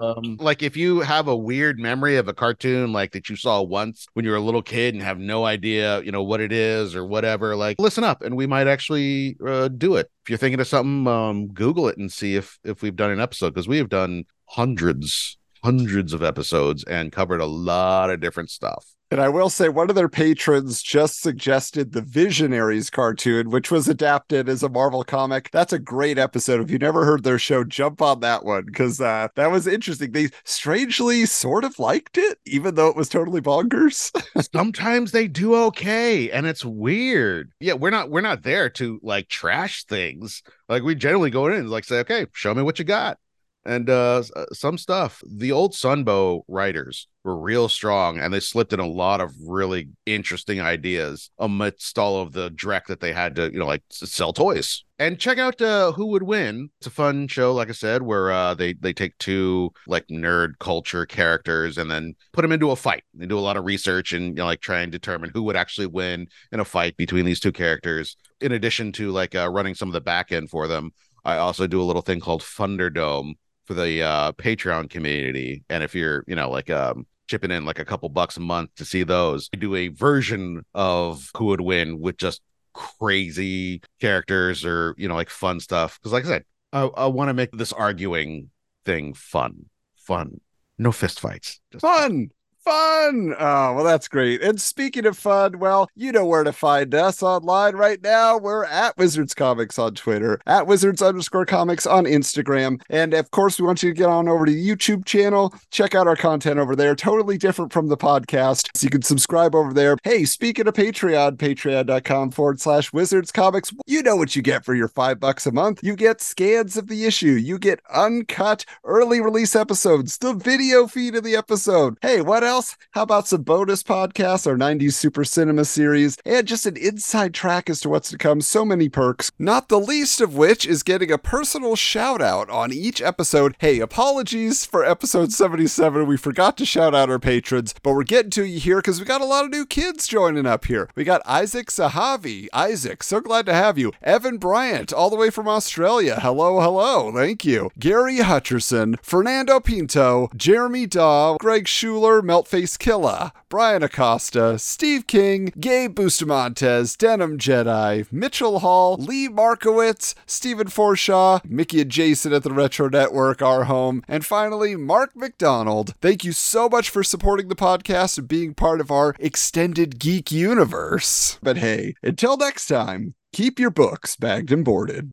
um, 0.00 0.36
like 0.40 0.62
if 0.62 0.76
you 0.76 1.00
have 1.00 1.28
a 1.28 1.36
weird 1.36 1.78
memory 1.78 2.16
of 2.16 2.28
a 2.28 2.34
cartoon 2.34 2.92
like 2.92 3.12
that 3.12 3.30
you 3.30 3.36
saw 3.36 3.62
once 3.62 4.06
when 4.12 4.24
you 4.24 4.30
were 4.30 4.36
a 4.36 4.40
little 4.40 4.62
kid 4.62 4.94
and 4.94 5.02
have 5.02 5.18
no 5.18 5.46
idea, 5.46 6.02
you 6.02 6.12
know, 6.12 6.22
what 6.22 6.40
it 6.40 6.52
is 6.52 6.94
or 6.94 7.06
whatever, 7.06 7.56
like 7.56 7.78
listen 7.78 8.04
up 8.04 8.22
and 8.22 8.36
we 8.36 8.46
might 8.46 8.66
actually 8.66 9.36
uh, 9.46 9.68
do 9.68 9.96
it. 9.96 10.10
If 10.24 10.30
you're 10.30 10.38
thinking 10.38 10.60
of 10.60 10.66
something, 10.66 11.06
um, 11.06 11.48
Google 11.48 11.88
it 11.88 11.96
and 11.96 12.12
see 12.12 12.36
if 12.36 12.58
if 12.64 12.82
we've 12.82 12.96
done 12.96 13.10
an 13.10 13.20
episode 13.20 13.54
because 13.54 13.68
we 13.68 13.78
have 13.78 13.88
done 13.88 14.24
hundreds 14.50 15.38
hundreds 15.62 16.12
of 16.12 16.22
episodes 16.22 16.84
and 16.84 17.12
covered 17.12 17.40
a 17.40 17.46
lot 17.46 18.10
of 18.10 18.20
different 18.20 18.50
stuff. 18.50 18.94
And 19.12 19.20
I 19.20 19.28
will 19.28 19.50
say, 19.50 19.68
one 19.68 19.90
of 19.90 19.96
their 19.96 20.08
patrons 20.08 20.80
just 20.80 21.20
suggested 21.20 21.90
the 21.90 22.00
Visionaries 22.00 22.90
cartoon, 22.90 23.50
which 23.50 23.68
was 23.68 23.88
adapted 23.88 24.48
as 24.48 24.62
a 24.62 24.68
Marvel 24.68 25.02
comic. 25.02 25.50
That's 25.50 25.72
a 25.72 25.80
great 25.80 26.16
episode. 26.16 26.60
If 26.60 26.70
you 26.70 26.78
never 26.78 27.04
heard 27.04 27.24
their 27.24 27.38
show, 27.38 27.64
jump 27.64 28.00
on 28.00 28.20
that 28.20 28.44
one 28.44 28.66
because 28.66 29.00
uh, 29.00 29.26
that 29.34 29.50
was 29.50 29.66
interesting. 29.66 30.12
They 30.12 30.28
strangely 30.44 31.26
sort 31.26 31.64
of 31.64 31.80
liked 31.80 32.18
it, 32.18 32.38
even 32.46 32.76
though 32.76 32.86
it 32.86 32.94
was 32.94 33.08
totally 33.08 33.40
bonkers. 33.40 34.12
Sometimes 34.54 35.10
they 35.10 35.26
do 35.26 35.56
okay, 35.56 36.30
and 36.30 36.46
it's 36.46 36.64
weird. 36.64 37.50
Yeah, 37.58 37.74
we're 37.74 37.90
not 37.90 38.10
we're 38.10 38.20
not 38.20 38.44
there 38.44 38.70
to 38.70 39.00
like 39.02 39.28
trash 39.28 39.82
things. 39.86 40.40
Like 40.68 40.84
we 40.84 40.94
generally 40.94 41.30
go 41.30 41.48
in 41.48 41.54
and 41.54 41.68
like 41.68 41.82
say, 41.82 41.98
okay, 41.98 42.26
show 42.32 42.54
me 42.54 42.62
what 42.62 42.78
you 42.78 42.84
got. 42.84 43.18
And 43.64 43.90
uh 43.90 44.22
uh, 44.34 44.46
some 44.52 44.78
stuff. 44.78 45.22
The 45.26 45.52
old 45.52 45.72
Sunbow 45.72 46.42
writers 46.48 47.08
were 47.24 47.36
real 47.36 47.68
strong, 47.68 48.18
and 48.18 48.32
they 48.32 48.40
slipped 48.40 48.72
in 48.72 48.80
a 48.80 48.86
lot 48.86 49.20
of 49.20 49.34
really 49.46 49.90
interesting 50.06 50.60
ideas 50.60 51.30
amidst 51.38 51.98
all 51.98 52.22
of 52.22 52.32
the 52.32 52.50
dreck 52.50 52.86
that 52.86 53.00
they 53.00 53.12
had 53.12 53.36
to, 53.36 53.52
you 53.52 53.58
know, 53.58 53.66
like 53.66 53.82
sell 53.90 54.32
toys. 54.32 54.84
And 54.98 55.18
check 55.18 55.38
out 55.38 55.60
uh, 55.60 55.92
Who 55.92 56.06
Would 56.06 56.22
Win. 56.22 56.70
It's 56.78 56.86
a 56.86 56.90
fun 56.90 57.28
show, 57.28 57.52
like 57.52 57.68
I 57.68 57.72
said, 57.72 58.02
where 58.02 58.30
uh, 58.30 58.54
they 58.54 58.72
they 58.72 58.94
take 58.94 59.16
two 59.18 59.72
like 59.86 60.06
nerd 60.08 60.58
culture 60.58 61.04
characters 61.04 61.76
and 61.76 61.90
then 61.90 62.14
put 62.32 62.42
them 62.42 62.52
into 62.52 62.70
a 62.70 62.76
fight. 62.76 63.04
They 63.14 63.26
do 63.26 63.38
a 63.38 63.40
lot 63.40 63.58
of 63.58 63.66
research 63.66 64.12
and 64.14 64.28
you 64.28 64.34
know, 64.34 64.46
like 64.46 64.60
try 64.60 64.80
and 64.80 64.90
determine 64.90 65.30
who 65.34 65.42
would 65.42 65.56
actually 65.56 65.86
win 65.86 66.28
in 66.50 66.60
a 66.60 66.64
fight 66.64 66.96
between 66.96 67.26
these 67.26 67.40
two 67.40 67.52
characters. 67.52 68.16
In 68.40 68.52
addition 68.52 68.92
to 68.92 69.10
like 69.10 69.34
uh, 69.34 69.50
running 69.50 69.74
some 69.74 69.88
of 69.88 69.92
the 69.94 70.00
back 70.00 70.32
end 70.32 70.48
for 70.48 70.66
them, 70.66 70.92
I 71.24 71.36
also 71.36 71.66
do 71.66 71.82
a 71.82 71.84
little 71.84 72.02
thing 72.02 72.20
called 72.20 72.42
Thunderdome 72.42 73.34
for 73.70 73.74
the 73.74 74.02
uh, 74.02 74.32
Patreon 74.32 74.90
community. 74.90 75.62
And 75.70 75.84
if 75.84 75.94
you're, 75.94 76.24
you 76.26 76.34
know, 76.34 76.50
like 76.50 76.70
um, 76.70 77.06
chipping 77.28 77.52
in 77.52 77.64
like 77.64 77.78
a 77.78 77.84
couple 77.84 78.08
bucks 78.08 78.36
a 78.36 78.40
month 78.40 78.74
to 78.74 78.84
see 78.84 79.04
those, 79.04 79.48
I 79.54 79.58
do 79.58 79.76
a 79.76 79.86
version 79.86 80.64
of 80.74 81.30
who 81.36 81.44
would 81.44 81.60
win 81.60 82.00
with 82.00 82.16
just 82.16 82.42
crazy 82.74 83.80
characters 84.00 84.64
or 84.64 84.96
you 84.98 85.06
know 85.06 85.14
like 85.14 85.30
fun 85.30 85.60
stuff. 85.60 86.00
Because 86.00 86.12
like 86.12 86.24
I 86.24 86.28
said, 86.28 86.44
I, 86.72 86.80
I 86.80 87.06
want 87.06 87.28
to 87.28 87.32
make 87.32 87.52
this 87.52 87.72
arguing 87.72 88.50
thing 88.84 89.14
fun, 89.14 89.66
fun. 89.94 90.40
No 90.76 90.90
fist 90.90 91.20
fights. 91.20 91.60
Just 91.70 91.82
fun. 91.82 92.30
Fun. 92.64 93.34
Oh, 93.38 93.74
well, 93.74 93.84
that's 93.84 94.06
great. 94.06 94.42
And 94.42 94.60
speaking 94.60 95.06
of 95.06 95.16
fun, 95.16 95.58
well, 95.58 95.88
you 95.96 96.12
know 96.12 96.26
where 96.26 96.44
to 96.44 96.52
find 96.52 96.94
us 96.94 97.22
online 97.22 97.74
right 97.74 98.02
now. 98.02 98.36
We're 98.36 98.66
at 98.66 98.98
Wizards 98.98 99.32
Comics 99.32 99.78
on 99.78 99.94
Twitter, 99.94 100.38
at 100.46 100.66
Wizards 100.66 101.00
underscore 101.00 101.46
comics 101.46 101.86
on 101.86 102.04
Instagram. 102.04 102.82
And 102.90 103.14
of 103.14 103.30
course, 103.30 103.58
we 103.58 103.66
want 103.66 103.82
you 103.82 103.88
to 103.88 103.96
get 103.96 104.10
on 104.10 104.28
over 104.28 104.44
to 104.44 104.52
the 104.52 104.68
YouTube 104.68 105.06
channel, 105.06 105.54
check 105.70 105.94
out 105.94 106.06
our 106.06 106.16
content 106.16 106.58
over 106.58 106.76
there. 106.76 106.94
Totally 106.94 107.38
different 107.38 107.72
from 107.72 107.88
the 107.88 107.96
podcast. 107.96 108.68
So 108.76 108.84
you 108.84 108.90
can 108.90 109.02
subscribe 109.02 109.54
over 109.54 109.72
there. 109.72 109.96
Hey, 110.04 110.26
speaking 110.26 110.68
of 110.68 110.74
Patreon, 110.74 111.38
patreon.com 111.38 112.30
forward 112.30 112.60
slash 112.60 112.92
Wizards 112.92 113.32
Comics, 113.32 113.72
you 113.86 114.02
know 114.02 114.16
what 114.16 114.36
you 114.36 114.42
get 114.42 114.66
for 114.66 114.74
your 114.74 114.88
five 114.88 115.18
bucks 115.18 115.46
a 115.46 115.52
month. 115.52 115.80
You 115.82 115.96
get 115.96 116.20
scans 116.20 116.76
of 116.76 116.88
the 116.88 117.06
issue, 117.06 117.32
you 117.32 117.58
get 117.58 117.80
uncut 117.90 118.66
early 118.84 119.22
release 119.22 119.56
episodes, 119.56 120.18
the 120.18 120.34
video 120.34 120.86
feed 120.86 121.14
of 121.14 121.24
the 121.24 121.36
episode. 121.36 121.96
Hey, 122.02 122.20
what 122.20 122.44
else? 122.44 122.49
How 122.50 123.02
about 123.02 123.28
some 123.28 123.42
bonus 123.42 123.84
podcasts, 123.84 124.44
our 124.44 124.56
90s 124.56 124.94
Super 124.94 125.22
Cinema 125.24 125.64
series, 125.64 126.18
and 126.24 126.48
just 126.48 126.66
an 126.66 126.76
inside 126.76 127.32
track 127.32 127.70
as 127.70 127.78
to 127.80 127.88
what's 127.88 128.10
to 128.10 128.18
come? 128.18 128.40
So 128.40 128.64
many 128.64 128.88
perks, 128.88 129.30
not 129.38 129.68
the 129.68 129.78
least 129.78 130.20
of 130.20 130.34
which 130.34 130.66
is 130.66 130.82
getting 130.82 131.12
a 131.12 131.16
personal 131.16 131.76
shout 131.76 132.20
out 132.20 132.50
on 132.50 132.72
each 132.72 133.00
episode. 133.00 133.54
Hey, 133.60 133.78
apologies 133.78 134.64
for 134.66 134.84
episode 134.84 135.30
77. 135.30 136.08
We 136.08 136.16
forgot 136.16 136.56
to 136.56 136.66
shout 136.66 136.92
out 136.92 137.08
our 137.08 137.20
patrons, 137.20 137.72
but 137.84 137.92
we're 137.92 138.02
getting 138.02 138.30
to 138.32 138.44
you 138.44 138.58
here 138.58 138.78
because 138.78 138.98
we 138.98 139.06
got 139.06 139.20
a 139.20 139.26
lot 139.26 139.44
of 139.44 139.52
new 139.52 139.64
kids 139.64 140.08
joining 140.08 140.44
up 140.44 140.64
here. 140.64 140.90
We 140.96 141.04
got 141.04 141.22
Isaac 141.24 141.68
Sahavi. 141.68 142.48
Isaac, 142.52 143.04
so 143.04 143.20
glad 143.20 143.46
to 143.46 143.54
have 143.54 143.78
you. 143.78 143.92
Evin 144.04 144.40
Bryant, 144.40 144.92
all 144.92 145.08
the 145.08 145.14
way 145.14 145.30
from 145.30 145.46
Australia. 145.46 146.18
Hello, 146.18 146.58
hello. 146.60 147.12
Thank 147.12 147.44
you. 147.44 147.70
Gary 147.78 148.16
Hutcherson, 148.16 148.96
Fernando 149.02 149.60
Pinto, 149.60 150.28
Jeremy 150.34 150.88
Dawe, 150.88 151.36
Greg 151.38 151.68
Schuler, 151.68 152.20
Meltface 152.40 152.78
Killa, 152.78 153.34
Brian 153.50 153.82
Acosta, 153.82 154.58
Steve 154.58 155.06
King, 155.06 155.52
Gabe 155.60 155.94
Bustamontes, 155.94 156.96
Denim 156.96 157.38
Jedi, 157.38 158.10
Mitchell 158.10 158.60
Hall, 158.60 158.96
Lee 158.96 159.28
Markowitz, 159.28 160.14
Stephen 160.24 160.68
Forshaw, 160.68 161.44
Mickey 161.44 161.82
and 161.82 161.90
Jason 161.90 162.32
at 162.32 162.42
the 162.42 162.52
Retro 162.52 162.88
Network, 162.88 163.42
our 163.42 163.64
home, 163.64 164.02
and 164.08 164.24
finally, 164.24 164.74
Mark 164.74 165.14
McDonald. 165.14 165.94
Thank 166.00 166.24
you 166.24 166.32
so 166.32 166.68
much 166.68 166.88
for 166.88 167.04
supporting 167.04 167.48
the 167.48 167.56
podcast 167.56 168.16
and 168.16 168.26
being 168.26 168.54
part 168.54 168.80
of 168.80 168.90
our 168.90 169.14
extended 169.18 169.98
geek 169.98 170.32
universe. 170.32 171.38
But 171.42 171.58
hey, 171.58 171.94
until 172.02 172.38
next 172.38 172.68
time, 172.68 173.14
keep 173.34 173.58
your 173.58 173.70
books 173.70 174.16
bagged 174.16 174.50
and 174.50 174.64
boarded. 174.64 175.12